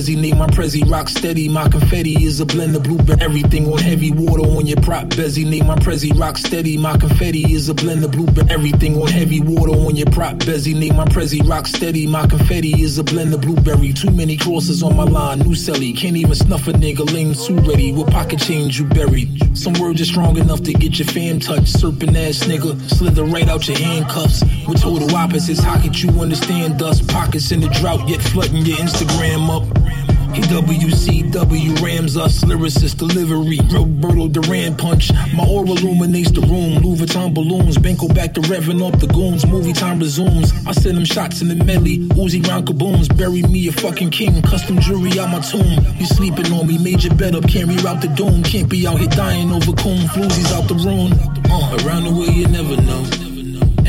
Bezzy. 0.07 0.21
Name 0.21 0.39
my 0.39 0.47
prezi 0.47 0.89
rock 0.91 1.09
steady. 1.09 1.49
My 1.49 1.69
confetti 1.69 2.25
is 2.25 2.41
a 2.41 2.47
blend 2.47 2.77
of 2.77 2.83
blueberry. 2.85 3.21
Everything 3.21 3.73
on 3.73 3.79
heavy 3.79 4.11
water 4.11 4.43
on 4.43 4.67
your 4.67 4.81
prop 4.81 5.07
bezzy. 5.09 5.49
Name 5.49 5.67
my 5.67 5.77
prezi 5.77 6.19
rock 6.19 6.39
steady. 6.39 6.77
My 6.77 6.97
confetti 6.97 7.53
is 7.53 7.69
a 7.69 7.75
blend 7.75 8.05
of 8.05 8.13
blueberry. 8.13 8.51
Everything 8.51 9.01
on 9.01 9.09
heavy 9.09 9.41
water 9.41 9.73
on 9.73 9.97
your 9.97 10.11
prop 10.11 10.37
bezzy. 10.37 10.75
Name 10.75 10.97
my 10.97 11.05
prezi 11.07 11.47
rock 11.49 11.67
steady. 11.67 12.07
My 12.07 12.27
confetti 12.27 12.81
is 12.81 12.99
a 12.99 13.05
blend 13.05 13.35
of 13.35 13.41
blueberry. 13.41 13.93
Too 13.93 14.11
many 14.11 14.37
crosses 14.37 14.83
on 14.83 14.97
my 14.97 15.05
line. 15.05 15.41
New 15.41 15.55
celly. 15.55 15.97
Can't 15.97 16.17
even 16.17 16.35
snuff 16.35 16.69
a 16.69 16.73
nigga. 16.73 17.11
Lame 17.13 17.35
too 17.35 17.57
ready. 17.69 17.93
What 17.93 18.11
pocket 18.11 18.41
change 18.41 18.79
you 18.79 18.87
buried? 18.87 19.57
Some 19.57 19.75
words 19.75 19.99
just 19.99 20.11
strong 20.13 20.37
enough 20.37 20.63
to 20.63 20.73
get 20.73 20.99
your 20.99 21.09
fam 21.09 21.41
touched. 21.41 21.69
Serpent 21.69 22.17
ass 22.17 22.45
nigga. 22.45 22.79
Slither 22.91 23.25
right 23.25 23.49
out 23.49 23.67
your 23.67 23.79
handcuffs. 23.79 24.43
With 24.69 24.81
total 24.81 25.15
opposites. 25.17 25.61
How 25.61 25.81
could 25.81 26.01
you 26.01 26.11
understand 26.21 26.79
dust? 26.79 27.09
Pockets 27.09 27.51
in 27.53 27.61
the 27.61 27.69
drought, 27.69 28.09
yet 28.09 28.21
flooding 28.21 28.65
your 28.67 28.77
Instagram 28.79 29.49
up. 29.49 29.96
KWCW 30.37 31.83
Rams 31.83 32.19
us, 32.19 32.45
lyricist 32.45 32.99
delivery, 32.99 33.59
Roberto 33.73 34.29
Duran 34.29 34.77
punch. 34.77 35.11
My 35.33 35.47
aura 35.49 35.71
illuminates 35.71 36.31
the 36.31 36.43
room, 36.43 36.77
Louis 36.83 37.01
Vuitton 37.01 37.33
balloons, 37.33 37.79
Banco 37.79 38.07
back 38.09 38.35
to 38.35 38.43
revving 38.43 38.87
up 38.87 39.01
the 39.01 39.07
goons, 39.07 39.47
movie 39.47 39.73
time 39.73 39.99
resumes. 39.99 40.53
I 40.67 40.73
send 40.73 40.99
them 40.99 41.07
shots 41.07 41.41
in 41.41 41.49
the 41.49 41.55
medley, 41.65 42.01
Uzi 42.21 42.47
round 42.47 42.67
kaboom, 42.67 43.17
bury 43.17 43.43
me 43.45 43.69
a 43.69 43.73
fucking 43.73 44.11
king, 44.11 44.43
custom 44.43 44.79
jewelry 44.79 45.19
out 45.19 45.31
my 45.31 45.41
tomb. 45.41 45.83
You 45.97 46.05
sleeping 46.05 46.53
on 46.53 46.67
me, 46.67 46.77
Major 46.77 47.15
bed 47.15 47.35
up, 47.35 47.49
can't 47.49 47.71
reroute 47.71 48.03
the 48.03 48.09
doom, 48.09 48.43
can't 48.43 48.69
be 48.69 48.87
out 48.87 48.99
here 48.99 49.09
dying 49.09 49.51
over 49.51 49.73
coon, 49.73 50.05
floozies 50.13 50.53
out 50.53 50.69
the 50.69 50.75
room. 50.75 51.13
Uh, 51.49 51.79
around 51.81 52.05
the 52.05 52.13
way 52.13 52.29
you 52.29 52.47
never 52.49 52.77
know. 52.83 53.05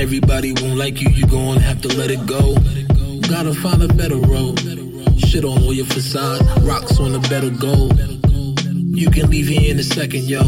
Everybody 0.02 0.54
won't 0.54 0.78
like 0.78 1.02
you, 1.02 1.10
you 1.10 1.28
gon' 1.28 1.58
have 1.58 1.82
to 1.82 1.90
let 1.90 2.10
it 2.10 2.26
go. 2.26 2.56
Gotta 3.28 3.54
find 3.54 3.84
a 3.84 3.90
better 3.94 4.16
road. 4.16 4.87
Shit 5.18 5.44
on 5.44 5.64
all 5.64 5.74
your 5.74 5.86
facade, 5.86 6.42
rocks 6.62 7.00
on 7.00 7.16
a 7.16 7.20
better 7.20 7.50
gold. 7.50 8.00
You 8.98 9.10
can 9.10 9.30
leave 9.30 9.48
here 9.48 9.72
in 9.72 9.80
a 9.80 9.84
second, 9.84 10.24
yo. 10.24 10.42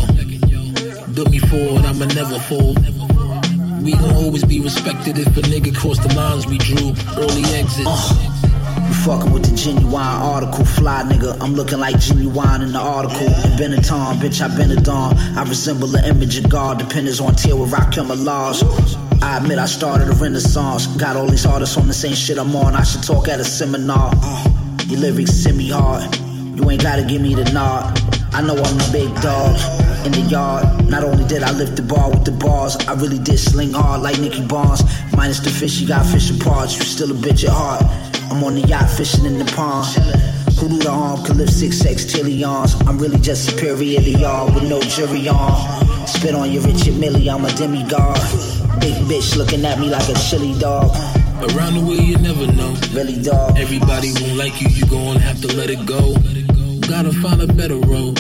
Look 1.10 1.30
me 1.32 1.40
forward, 1.40 1.86
I'ma 1.86 2.06
never 2.06 2.40
fold. 2.40 2.78
We 3.84 3.94
gon' 3.94 4.16
always 4.16 4.44
be 4.44 4.60
respected 4.62 5.18
if 5.18 5.28
a 5.38 5.42
nigga 5.42 5.76
cross 5.76 6.00
the 6.00 6.14
lines 6.14 6.46
we 6.46 6.58
drew. 6.58 6.94
Early 7.18 7.44
exit. 7.56 7.86
Uh, 7.88 8.86
you 8.88 8.94
fucking 9.06 9.32
with 9.32 9.50
the 9.50 9.56
genuine 9.56 9.96
article, 9.96 10.66
fly 10.66 11.04
nigga. 11.04 11.38
I'm 11.42 11.54
looking 11.54 11.80
like 11.80 12.00
genuine 12.00 12.62
in 12.62 12.72
the 12.72 12.80
article. 12.80 13.28
Been 13.58 13.74
a 13.74 13.82
Tom, 13.82 14.18
bitch, 14.20 14.42
I 14.42 14.56
been 14.56 14.72
a 14.72 14.82
Don. 14.82 15.18
I 15.18 15.44
resemble 15.44 15.88
the 15.88 16.08
image 16.08 16.38
of 16.38 16.50
God, 16.50 16.80
dependence 16.80 17.20
on 17.20 17.36
tier 17.36 17.56
with 17.56 17.72
rock 17.72 17.96
my 17.98 18.16
laws. 18.16 18.64
I 19.22 19.38
admit 19.38 19.60
I 19.60 19.66
started 19.66 20.08
a 20.08 20.14
renaissance. 20.14 20.88
Got 20.88 21.18
all 21.18 21.28
these 21.28 21.46
artists 21.46 21.78
on 21.78 21.88
the 21.88 21.94
same 21.94 22.16
shit 22.16 22.38
I'm 22.38 22.56
on. 22.56 22.74
I 22.76 22.84
should 22.84 23.04
talk 23.04 23.28
at 23.28 23.40
a 23.40 23.44
seminar. 23.44 24.14
Uh-huh. 24.16 24.49
Your 24.90 25.02
lyrics 25.02 25.34
semi 25.34 25.70
hard. 25.70 26.18
You 26.58 26.68
ain't 26.68 26.82
gotta 26.82 27.04
give 27.04 27.22
me 27.22 27.36
the 27.36 27.44
nod. 27.54 27.96
I 28.34 28.42
know 28.42 28.56
I'm 28.56 28.78
the 28.78 28.90
big 28.92 29.22
dog 29.22 29.56
in 30.04 30.14
the 30.14 30.22
yard. 30.32 30.90
Not 30.90 31.04
only 31.04 31.26
did 31.28 31.44
I 31.44 31.52
lift 31.52 31.76
the 31.76 31.84
bar 31.84 32.10
with 32.10 32.26
the 32.26 32.32
bars, 32.32 32.76
I 32.88 32.96
really 32.96 33.20
did 33.20 33.38
sling 33.38 33.72
hard 33.74 34.02
like 34.02 34.18
Nicky 34.20 34.44
Barnes. 34.48 34.82
Minus 35.16 35.42
the 35.42 35.52
fish, 35.52 35.80
you 35.80 35.88
got 35.88 36.08
fishing 36.08 36.40
parts. 36.40 36.76
You 36.76 36.82
still 36.82 37.12
a 37.12 37.14
bitch 37.14 37.44
at 37.44 37.52
heart. 37.52 37.84
I'm 38.32 38.44
on 38.44 38.56
the 38.56 38.62
yacht 38.62 38.90
fishing 38.90 39.26
in 39.26 39.38
the 39.38 39.46
pond. 39.54 39.86
Who 40.58 40.70
knew 40.70 40.80
the 40.80 40.90
arm 40.90 41.24
could 41.24 41.38
lift 41.38 41.54
six 41.54 41.78
sextillions? 41.84 42.74
I'm 42.88 42.98
really 42.98 43.20
just 43.20 43.46
superior 43.46 44.02
to 44.02 44.10
y'all 44.10 44.52
with 44.52 44.68
no 44.68 44.82
jury 44.82 45.30
on. 45.30 46.08
Spit 46.08 46.34
on 46.34 46.52
your 46.52 46.64
Richard 46.64 46.98
Millie, 46.98 47.30
I'm 47.30 47.46
a 47.46 47.52
demigod. 47.54 48.18
Big 48.82 48.96
bitch 49.06 49.38
looking 49.38 49.64
at 49.66 49.80
me 49.80 49.92
like 49.92 50.10
a 50.10 50.16
chili 50.16 50.58
dog. 50.60 50.96
Around 51.40 51.76
the 51.76 51.86
way 51.88 51.96
you 51.96 52.18
never 52.18 52.52
know. 52.52 52.76
Really 52.92 53.22
dog. 53.22 53.58
Everybody 53.58 54.12
won't 54.20 54.36
like 54.36 54.62
you, 54.62 54.68
you 54.68 54.86
gon' 54.88 55.16
have 55.18 55.40
to 55.42 55.48
let 55.56 55.70
it 55.70 55.86
go. 55.86 56.14
Gotta 56.86 57.14
find 57.14 57.42
a 57.42 57.48
better 57.48 57.78
road. 57.78 58.20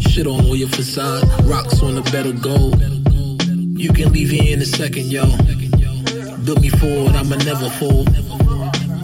Shit 0.00 0.28
on 0.28 0.44
all 0.44 0.54
your 0.54 0.68
facade, 0.68 1.24
rocks 1.42 1.82
on 1.82 1.98
a 1.98 2.02
better 2.02 2.32
gold. 2.32 2.80
You 3.76 3.92
can 3.92 4.12
leave 4.12 4.30
here 4.30 4.54
in 4.54 4.62
a 4.62 4.64
second, 4.64 5.06
yo. 5.10 5.24
Look 6.46 6.60
me 6.60 6.68
forward, 6.68 7.16
I'ma 7.16 7.36
never 7.42 7.68
fold. 7.70 8.08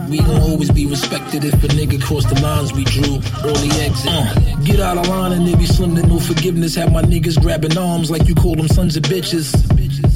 We 0.08 0.18
gon' 0.18 0.40
always 0.40 0.70
be 0.70 0.86
respected 0.86 1.44
if 1.44 1.54
a 1.54 1.68
nigga 1.68 2.00
cross 2.00 2.24
the 2.26 2.40
lines 2.40 2.72
we 2.72 2.84
drew. 2.84 3.18
Early 3.44 3.70
exit. 3.82 4.08
Uh, 4.08 4.56
get 4.62 4.78
out 4.78 4.98
of 4.98 5.08
line 5.08 5.32
and 5.32 5.46
it 5.48 5.58
be 5.58 5.66
slim 5.66 5.96
to 5.96 6.06
no 6.06 6.20
forgiveness. 6.20 6.76
Have 6.76 6.92
my 6.92 7.02
niggas 7.02 7.40
grabbing 7.40 7.76
arms 7.76 8.08
like 8.08 8.26
you 8.28 8.34
call 8.34 8.54
them 8.54 8.68
sons 8.68 8.96
of 8.96 9.02
bitches. 9.02 9.50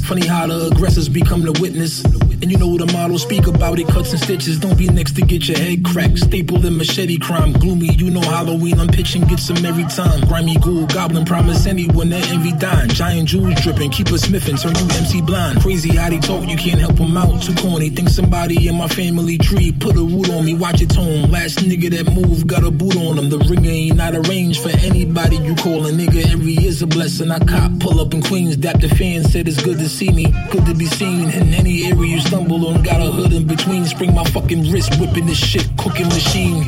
Funny 0.06 0.26
how 0.26 0.46
the 0.46 0.68
aggressors 0.68 1.08
become 1.08 1.42
the 1.42 1.52
witness. 1.60 2.02
And 2.42 2.50
you 2.50 2.58
know 2.58 2.76
the 2.76 2.92
model 2.92 3.20
speak 3.20 3.46
about 3.46 3.78
it, 3.78 3.86
cuts 3.86 4.10
and 4.10 4.20
stitches. 4.20 4.58
Don't 4.58 4.76
be 4.76 4.88
next 4.88 5.14
to 5.14 5.22
get 5.22 5.46
your 5.46 5.56
head 5.56 5.84
cracked. 5.84 6.18
Staple 6.18 6.66
and 6.66 6.76
machete 6.76 7.16
crime. 7.16 7.52
Gloomy, 7.52 7.94
you 7.94 8.10
know 8.10 8.20
Halloween. 8.20 8.80
I'm 8.80 8.88
pitching, 8.88 9.22
get 9.28 9.38
some 9.38 9.64
every 9.64 9.84
time. 9.84 10.26
Grimy 10.26 10.56
ghoul, 10.56 10.86
goblin, 10.86 11.24
promise 11.24 11.66
anyone 11.66 12.10
that 12.10 12.28
envy 12.30 12.50
dying. 12.58 12.88
Giant 12.88 13.28
jewels 13.28 13.54
dripping, 13.62 13.92
keep 13.92 14.08
us 14.08 14.22
sniffing, 14.22 14.56
turn 14.56 14.74
you 14.74 14.82
MC 14.96 15.22
blind. 15.22 15.60
Crazy 15.62 15.94
how 15.94 16.10
they 16.10 16.18
talk, 16.18 16.48
you 16.48 16.56
can't 16.56 16.80
help 16.80 16.96
them 16.96 17.16
out. 17.16 17.40
Too 17.42 17.54
corny, 17.54 17.90
think 17.90 18.08
somebody 18.08 18.66
in 18.66 18.74
my 18.74 18.88
family 18.88 19.38
tree 19.38 19.70
put 19.70 19.94
a 19.94 20.02
root 20.02 20.28
on 20.30 20.44
me, 20.44 20.54
watch 20.54 20.82
it 20.82 20.90
tone. 20.90 21.30
Last 21.30 21.60
nigga 21.60 21.90
that 21.90 22.12
moved 22.12 22.48
got 22.48 22.64
a 22.64 22.72
boot 22.72 22.96
on 22.96 23.18
him. 23.18 23.30
The 23.30 23.38
ringer 23.38 23.70
ain't 23.70 23.96
not 23.98 24.26
range 24.26 24.58
for 24.58 24.70
anybody 24.70 25.36
you 25.36 25.54
call 25.54 25.86
a 25.86 25.92
nigga. 25.92 26.32
Every 26.32 26.54
year's 26.54 26.82
a 26.82 26.88
blessing. 26.88 27.30
I 27.30 27.38
cop, 27.38 27.78
pull 27.78 28.00
up 28.00 28.12
in 28.14 28.22
Queens, 28.22 28.56
dap 28.56 28.80
the 28.80 28.88
fans, 28.88 29.32
said 29.32 29.46
it's 29.46 29.62
good 29.62 29.78
to 29.78 29.88
see 29.88 30.10
me. 30.10 30.26
Good 30.50 30.66
to 30.66 30.74
be 30.74 30.86
seen 30.86 31.30
in 31.30 31.54
any 31.54 31.84
area 31.84 32.16
you 32.16 32.20
stumble 32.32 32.66
on. 32.66 32.82
Got 32.82 33.02
a 33.02 33.10
hood 33.12 33.32
in 33.34 33.46
between, 33.46 33.84
spring 33.84 34.14
my 34.14 34.24
fucking 34.24 34.70
wrist, 34.70 34.98
whipping 34.98 35.26
this 35.26 35.36
shit, 35.36 35.68
cooking 35.76 36.08
machine. 36.08 36.62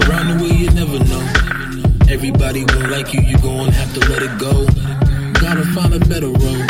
Around 0.00 0.26
the 0.30 0.36
way 0.42 0.50
you 0.50 0.68
never 0.70 0.98
know. 1.10 1.24
Everybody 2.12 2.64
won't 2.64 2.90
like 2.90 3.14
you, 3.14 3.20
you 3.20 3.38
gon' 3.38 3.68
have 3.68 3.94
to 3.94 4.00
let 4.10 4.22
it 4.22 4.34
go. 4.36 4.66
Gotta 5.40 5.64
find 5.74 5.94
a 5.94 6.00
better 6.00 6.26
road. 6.26 6.66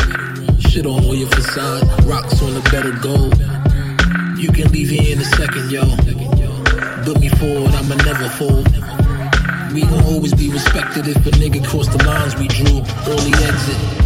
Shit 0.68 0.84
on 0.84 1.02
all 1.04 1.14
your 1.14 1.30
facade, 1.30 1.82
rocks 2.04 2.42
on 2.42 2.54
a 2.54 2.64
better 2.68 2.92
goal. 2.92 3.30
You 4.36 4.52
can 4.52 4.70
leave 4.70 4.90
here 4.90 5.14
in 5.14 5.20
a 5.20 5.28
second, 5.40 5.70
yo. 5.70 5.84
Put 7.04 7.20
me 7.20 7.30
forward, 7.40 7.72
I'ma 7.74 7.96
never 8.04 8.28
fold. 8.28 8.68
We 9.72 9.80
gon' 9.80 10.04
always 10.04 10.34
be 10.34 10.50
respected 10.50 11.08
if 11.08 11.24
a 11.26 11.30
nigga 11.40 11.64
cross 11.64 11.88
the 11.88 12.04
lines 12.04 12.36
we 12.36 12.48
drew. 12.48 12.84
Early 13.08 13.32
exit. 13.48 14.03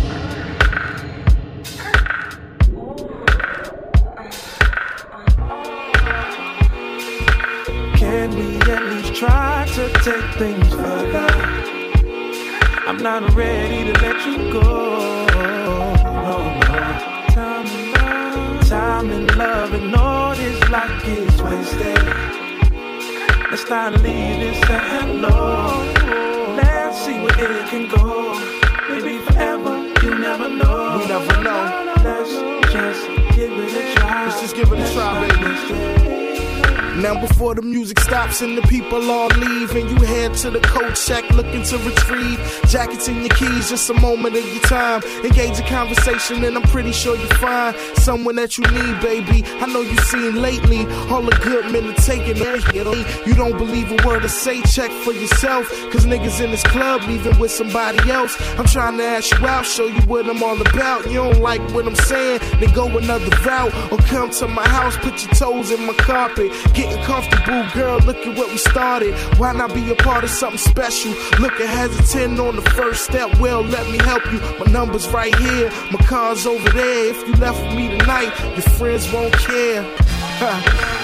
Take 10.03 10.35
things 10.35 10.69
further? 10.75 11.29
I'm 12.87 12.99
not 12.99 13.35
ready 13.35 13.85
to 13.85 14.01
let 14.01 14.27
you 14.27 14.53
go. 14.53 15.27
No, 15.33 16.39
no. 16.61 16.79
Time 17.35 17.67
and 17.67 17.93
love, 17.93 18.69
time 18.69 19.11
and 19.11 19.37
love, 19.37 19.73
and 19.75 19.95
all 19.95 20.35
this 20.35 20.69
like 20.71 21.05
it's 21.05 21.43
wasted. 21.43 21.99
Let's 23.51 23.65
to 23.65 23.91
leave 23.91 24.41
this 24.41 24.59
hello. 24.65 25.83
Let's 26.57 26.99
see 27.05 27.19
where 27.21 27.53
it 27.59 27.67
can 27.69 27.89
go. 27.89 28.35
Maybe 28.89 29.19
forever, 29.19 29.77
you 30.03 30.19
never 30.19 30.49
know. 30.49 30.99
We 30.99 31.07
never 31.07 31.43
know. 31.43 31.95
Let's 32.05 32.33
just 32.73 33.07
give 33.37 33.53
it 33.53 33.73
a 33.75 33.95
try. 33.95 34.25
Let's 34.27 34.41
just 34.41 34.55
give 34.55 34.73
it 34.73 34.79
a 34.79 34.93
try, 34.93 35.29
baby. 35.29 35.98
Now 36.99 37.21
before 37.21 37.55
the 37.55 37.63
music 37.63 38.01
stops 38.01 38.43
and 38.43 38.59
the 38.59 38.63
people 38.63 39.09
all 39.09 39.29
leave 39.29 39.71
and 39.77 39.89
you 39.89 40.05
head 40.05 40.35
to 40.39 40.51
the 40.51 40.59
coat 40.59 40.97
check 40.97 41.31
looking 41.31 41.63
to 41.63 41.79
retrieve 41.79 42.41
jackets 42.67 43.07
and 43.07 43.19
your 43.19 43.29
keys, 43.37 43.71
just 43.71 43.89
a 43.89 43.95
moment 43.95 44.35
of 44.35 44.45
your 44.45 44.63
time. 44.65 45.03
Engage 45.23 45.61
a 45.61 45.63
conversation 45.63 46.43
and 46.43 46.57
I'm 46.57 46.63
pretty 46.65 46.91
sure 46.91 47.17
you 47.17 47.29
find 47.37 47.77
someone 47.99 48.35
that 48.35 48.59
you 48.59 48.65
need, 48.65 49.01
baby. 49.01 49.45
I 49.61 49.67
know 49.67 49.81
you've 49.81 50.01
seen 50.07 50.43
lately 50.43 50.87
all 51.09 51.23
the 51.23 51.39
good 51.41 51.71
men 51.71 51.89
are 51.89 51.95
taking 51.95 52.35
it. 52.37 52.75
You 53.27 53.35
don't 53.35 53.57
believe 53.57 53.93
a 53.93 54.07
word 54.07 54.25
I 54.25 54.27
say, 54.27 54.61
check 54.63 54.91
for 55.05 55.13
yourself. 55.13 55.71
Cause 55.93 56.05
niggas 56.05 56.43
in 56.43 56.51
this 56.51 56.65
club 56.65 57.03
leaving 57.03 57.39
with 57.39 57.53
somebody 57.53 58.11
else. 58.11 58.37
I'm 58.59 58.67
trying 58.67 58.99
to 58.99 59.05
ask 59.05 59.39
you 59.39 59.47
out, 59.47 59.65
show 59.65 59.87
you 59.87 60.01
what 60.03 60.29
I'm 60.29 60.43
all 60.43 60.61
about. 60.61 61.07
You 61.07 61.19
don't 61.19 61.41
like 61.41 61.61
what 61.73 61.87
I'm 61.87 61.95
saying, 61.95 62.41
then 62.59 62.75
go 62.75 62.87
another 62.99 63.31
route. 63.47 63.73
Or 63.93 63.99
come 63.99 64.31
to 64.31 64.49
my 64.49 64.67
house, 64.67 64.97
put 64.97 65.25
your 65.25 65.33
toes 65.35 65.71
in 65.71 65.87
my 65.87 65.95
carpet. 65.95 66.51
Getting 66.89 67.05
comfortable, 67.05 67.65
girl, 67.75 67.99
look 68.01 68.17
at 68.27 68.37
what 68.37 68.49
we 68.51 68.57
started. 68.57 69.15
Why 69.39 69.53
not 69.53 69.75
be 69.75 69.91
a 69.91 69.95
part 69.95 70.25
of 70.25 70.31
something 70.31 70.59
special? 70.59 71.13
Looking 71.39 71.67
hesitant 71.67 72.39
on 72.41 72.57
the 72.57 72.63
first 72.63 73.05
step, 73.05 73.39
well, 73.39 73.63
let 73.63 73.91
me 73.91 73.99
help 73.99 74.25
you. 74.33 74.41
My 74.59 74.67
number's 74.73 75.07
right 75.09 75.35
here, 75.37 75.71
my 75.93 75.99
car's 76.07 76.47
over 76.47 76.69
there. 76.71 77.11
If 77.11 77.27
you 77.29 77.35
left 77.35 77.61
with 77.63 77.75
me 77.77 77.89
tonight, 77.99 78.33
your 78.53 78.63
friends 78.79 79.11
won't 79.13 79.35
care. 79.35 79.83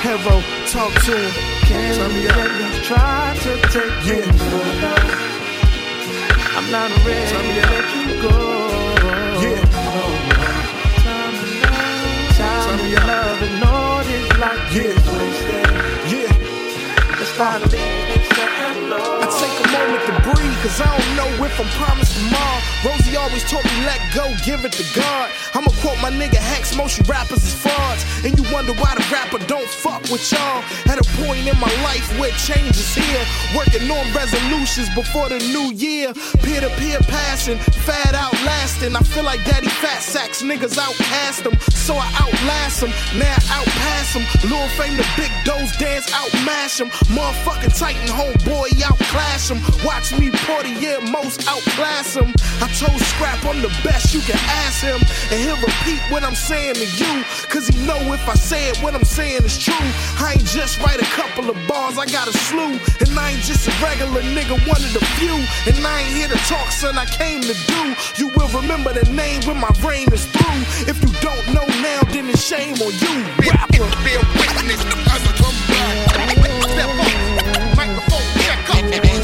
Hero, 0.01 0.43
talk 0.69 0.93
to 1.05 1.17
him. 1.17 1.33
Can 1.69 1.95
Turn 1.97 2.13
me 2.15 2.29
up. 2.29 2.83
try 2.85 3.37
to 3.43 3.53
take 3.69 3.93
Yeah. 4.05 4.23
things 4.23 4.43
further? 4.43 4.97
I'm 6.57 6.71
not 6.71 6.91
ready 7.05 7.31
Turn 7.31 7.47
me 7.47 7.55
to 7.61 7.67
let 7.75 7.87
you 7.97 8.23
go. 8.23 8.37
Yeah. 9.45 9.61
Time 11.05 11.35
and 11.45 11.61
love, 11.61 12.37
time 12.39 12.79
Turn 12.79 12.87
me 12.87 12.95
and 12.95 12.99
up. 12.99 13.07
love, 13.09 13.43
and 13.43 13.65
all 13.65 13.99
this 14.05 14.39
like 14.39 14.63
Yeah. 14.73 14.83
wasted. 15.19 15.74
I 17.37 17.59
take 19.27 19.59
a 19.59 19.67
moment 19.73 20.07
to 20.07 20.24
cause 20.65 20.81
I 20.81 20.89
don't 20.89 21.17
know 21.17 21.45
if 21.45 21.61
I'm 21.61 21.69
promised 21.77 22.17
tomorrow. 22.17 22.61
Rosie 22.89 23.17
always 23.17 23.45
told 23.45 23.65
me, 23.65 23.85
let 23.85 24.01
go, 24.17 24.25
give 24.49 24.65
it 24.65 24.73
to 24.73 24.85
God. 24.97 25.29
I'ma 25.53 25.69
quote 25.85 26.01
my 26.01 26.11
nigga 26.11 26.41
Hex, 26.41 26.75
most 26.75 26.97
you 26.97 27.05
rappers 27.05 27.45
is 27.45 27.53
frauds. 27.53 28.03
And 28.25 28.33
you 28.39 28.45
wonder 28.51 28.73
why 28.81 28.97
the 28.97 29.05
rapper 29.13 29.45
don't 29.45 29.69
fuck 29.69 30.01
with 30.09 30.25
y'all. 30.33 30.65
At 30.89 30.97
a 30.97 31.07
point 31.21 31.45
in 31.45 31.57
my 31.61 31.69
life 31.85 32.09
where 32.19 32.33
change 32.41 32.73
is 32.81 32.95
here. 32.97 33.25
Working 33.53 33.85
on 33.93 34.09
resolutions 34.17 34.89
before 34.97 35.29
the 35.29 35.39
new 35.53 35.69
year. 35.77 36.15
Peer 36.41 36.61
to 36.65 36.73
peer 36.81 36.99
passing, 37.13 37.59
fat 37.85 38.15
outlasting. 38.15 38.97
I 38.97 39.01
feel 39.01 39.25
like 39.25 39.45
daddy 39.45 39.69
fat 39.69 40.01
sacks, 40.01 40.41
niggas 40.43 40.79
outcast 40.81 41.45
them. 41.45 41.61
So 41.77 41.95
I 41.95 42.09
outlast 42.25 42.81
them, 42.81 42.93
now 43.21 43.37
outpass 43.53 44.17
them. 44.17 44.25
Lil 44.49 44.65
Fame 44.81 44.97
the 44.97 45.07
big 45.17 45.33
does 45.45 45.77
dance, 45.77 46.09
outmash 46.11 46.79
them. 46.79 46.89
Motherfucking 47.13 47.77
Titan 47.79 48.09
homeboy, 48.09 48.81
outclass 48.81 49.51
him. 49.51 49.61
Watch 49.85 50.17
me 50.19 50.31
Portier 50.55 51.01
most 51.11 51.49
outclass 51.49 52.15
him. 52.15 52.31
I 52.63 52.71
told 52.79 53.01
Scrap 53.11 53.45
I'm 53.45 53.61
the 53.61 53.75
best, 53.83 54.15
you 54.15 54.21
can 54.21 54.39
ask 54.63 54.87
him. 54.87 55.03
And 55.35 55.43
he'll 55.43 55.59
repeat 55.59 55.99
what 56.15 56.23
I'm 56.23 56.37
saying 56.37 56.75
to 56.75 56.87
you. 56.87 57.25
Cause 57.51 57.67
he 57.67 57.75
know 57.85 57.99
if 58.15 58.23
I 58.29 58.35
say 58.35 58.71
it, 58.71 58.79
what 58.79 58.95
I'm 58.95 59.03
saying 59.03 59.43
is 59.43 59.59
true. 59.59 59.75
I 60.23 60.35
ain't 60.39 60.47
just 60.47 60.79
write 60.79 61.03
a 61.03 61.11
couple 61.19 61.51
of 61.51 61.57
bars, 61.67 61.99
I 61.99 62.07
got 62.07 62.29
a 62.29 62.33
slew. 62.47 62.79
And 63.03 63.11
I 63.19 63.33
ain't 63.33 63.43
just 63.43 63.67
a 63.67 63.73
regular 63.83 64.23
nigga, 64.23 64.55
one 64.71 64.79
of 64.79 64.93
the 64.95 65.03
few. 65.19 65.35
And 65.67 65.75
I 65.85 66.03
ain't 66.03 66.15
here 66.15 66.29
to 66.29 66.39
talk, 66.47 66.71
son, 66.71 66.99
I 66.99 67.07
came 67.07 67.43
to 67.43 67.55
do. 67.67 67.83
You 68.15 68.29
will 68.39 68.49
remember 68.55 68.93
the 68.93 69.11
name 69.11 69.43
when 69.51 69.59
my 69.59 69.75
brain 69.83 70.07
is 70.13 70.25
through. 70.27 70.63
If 70.87 71.03
you 71.03 71.11
don't 71.19 71.47
know 71.51 71.67
now, 71.83 72.07
then 72.15 72.31
it's 72.31 72.47
shame 72.47 72.79
on 72.79 72.95
you, 73.03 73.15
rapper. 73.51 73.91
Witness 74.55 74.87
as 75.11 75.19
I 75.19 75.33
come 75.35 75.59
back. 75.67 76.15
Step 76.71 76.91
up, 76.95 77.77
microphone, 77.77 78.27
check 78.39 78.71
up. 78.71 79.24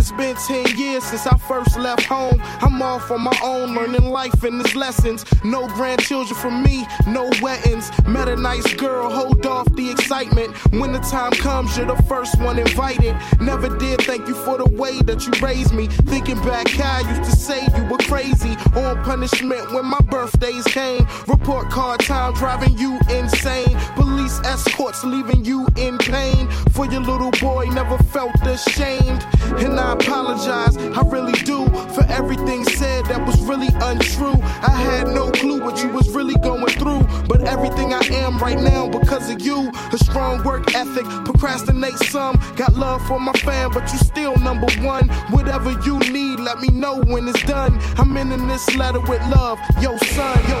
Been 0.17 0.35
10 0.35 0.77
years 0.77 1.03
since 1.05 1.25
I 1.25 1.37
first 1.37 1.79
left 1.79 2.03
home. 2.05 2.41
I'm 2.61 2.81
off 2.81 3.09
on 3.11 3.21
my 3.21 3.37
own, 3.43 3.73
learning 3.73 4.09
life 4.09 4.43
and 4.43 4.59
its 4.59 4.75
lessons. 4.75 5.25
No 5.43 5.67
grandchildren 5.69 6.37
for 6.37 6.51
me, 6.51 6.85
no 7.07 7.29
weddings. 7.41 7.89
Met 8.05 8.27
a 8.27 8.35
nice 8.35 8.73
girl, 8.73 9.09
hold 9.09 9.45
off 9.45 9.73
the 9.75 9.89
excitement. 9.89 10.55
When 10.73 10.91
the 10.91 10.99
time 10.99 11.31
comes, 11.31 11.77
you're 11.77 11.87
the 11.87 12.01
first 12.03 12.39
one 12.41 12.59
invited. 12.59 13.15
Never 13.39 13.75
did 13.77 14.01
thank 14.01 14.27
you 14.27 14.35
for 14.35 14.57
the 14.57 14.69
way 14.69 14.99
that 15.01 15.25
you 15.25 15.33
raised 15.45 15.73
me. 15.73 15.87
Thinking 15.87 16.41
back, 16.43 16.67
how 16.69 16.97
I 16.97 17.09
used 17.09 17.31
to 17.31 17.35
say 17.35 17.65
you 17.75 17.85
were 17.85 17.97
crazy. 17.99 18.55
On 18.75 19.01
punishment 19.03 19.71
when 19.71 19.85
my 19.85 19.99
birthdays 20.01 20.65
came. 20.65 21.07
Report 21.27 21.69
card 21.69 22.01
time 22.01 22.33
driving 22.33 22.77
you 22.77 22.99
insane. 23.09 23.77
Police 23.95 24.39
escorts 24.41 25.03
leaving 25.03 25.45
you 25.45 25.67
in 25.77 25.97
pain. 25.97 26.49
For 26.73 26.85
your 26.85 27.01
little 27.01 27.31
boy, 27.31 27.65
never 27.71 27.97
felt 27.97 28.35
ashamed. 28.45 29.25
And 29.57 29.79
I 29.79 29.95
apologize, 30.01 30.77
I 30.77 31.01
really 31.07 31.37
do, 31.43 31.65
for 31.93 32.03
everything 32.09 32.63
said 32.65 33.05
that 33.05 33.25
was 33.25 33.39
really 33.41 33.69
untrue. 33.81 34.39
I 34.61 34.71
had 34.71 35.07
no 35.07 35.31
clue 35.31 35.63
what 35.63 35.81
you 35.83 35.89
was 35.89 36.09
really 36.09 36.35
going 36.35 36.65
through. 36.67 37.03
But 37.27 37.41
everything 37.41 37.93
I 37.93 38.01
am 38.23 38.37
right 38.39 38.59
now 38.59 38.87
because 38.87 39.29
of 39.29 39.41
you. 39.41 39.71
A 39.93 39.97
strong 39.97 40.43
work 40.43 40.73
ethic, 40.75 41.05
procrastinate 41.25 41.97
some. 42.13 42.39
Got 42.55 42.73
love 42.73 43.05
for 43.07 43.19
my 43.19 43.33
fam, 43.33 43.71
but 43.71 43.91
you 43.91 43.99
still 43.99 44.35
number 44.37 44.67
one. 44.81 45.07
Whatever 45.29 45.71
you 45.85 45.99
need, 45.99 46.39
let 46.39 46.59
me 46.59 46.69
know 46.69 47.01
when 47.01 47.27
it's 47.27 47.43
done. 47.43 47.79
I'm 47.97 48.15
ending 48.17 48.47
this 48.47 48.75
letter 48.75 49.01
with 49.01 49.21
love. 49.29 49.59
Yo, 49.81 49.97
son, 49.97 50.39
yo. 50.49 50.57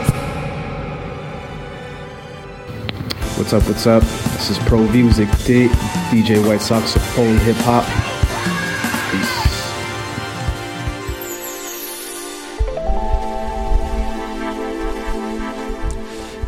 What's 3.37 3.53
up, 3.53 3.63
what's 3.67 3.87
up? 3.87 4.03
This 4.03 4.51
is 4.51 4.59
Pro 4.59 4.79
Music 4.89 5.27
écoutez 5.27 5.69
DJ 6.11 6.45
White 6.45 6.61
Sox 6.61 6.95
of 6.95 7.01
Pole 7.15 7.37
Hip 7.45 7.57
Hop. 7.65 8.10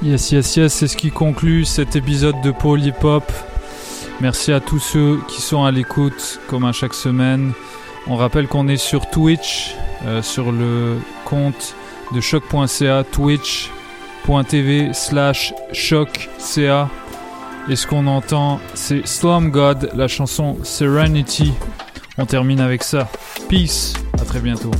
Yes, 0.03 0.31
yes, 0.31 0.56
yes, 0.57 0.73
c'est 0.73 0.88
ce 0.88 0.98
qui 0.98 1.11
conclut 1.11 1.64
cet 1.64 1.95
épisode 1.95 2.41
de 2.41 2.53
Hop. 3.03 3.31
Merci 4.19 4.52
à 4.52 4.60
tous 4.60 4.80
ceux 4.80 5.19
qui 5.30 5.41
sont 5.41 5.64
à 5.64 5.72
l'écoute, 5.72 6.41
comme 6.48 6.65
à 6.65 6.73
chaque 6.73 6.94
semaine. 6.94 7.53
On 8.07 8.18
rappelle 8.18 8.48
qu'on 8.48 8.68
est 8.68 8.77
sur 8.77 9.10
Twitch, 9.10 9.76
euh, 10.06 10.22
sur 10.22 10.52
le 10.52 10.98
compte 11.23 11.73
de 12.14 12.19
choc.ca, 12.19 13.06
twitch.tv 13.06 14.94
slash 14.94 15.53
choc.ca. 15.72 16.90
Et 17.69 17.77
ce 17.77 17.88
qu'on 17.88 18.06
entend, 18.06 18.60
c'est 18.73 19.07
Slum 19.07 19.52
God, 19.52 19.90
la 19.95 20.10
chanson 20.10 20.57
Serenity. 20.64 21.53
On 22.18 22.26
termine 22.26 22.60
avec 22.60 22.84
ça. 22.84 23.10
Peace, 23.49 23.94
à 24.22 24.26
très 24.26 24.40
bientôt. 24.40 24.72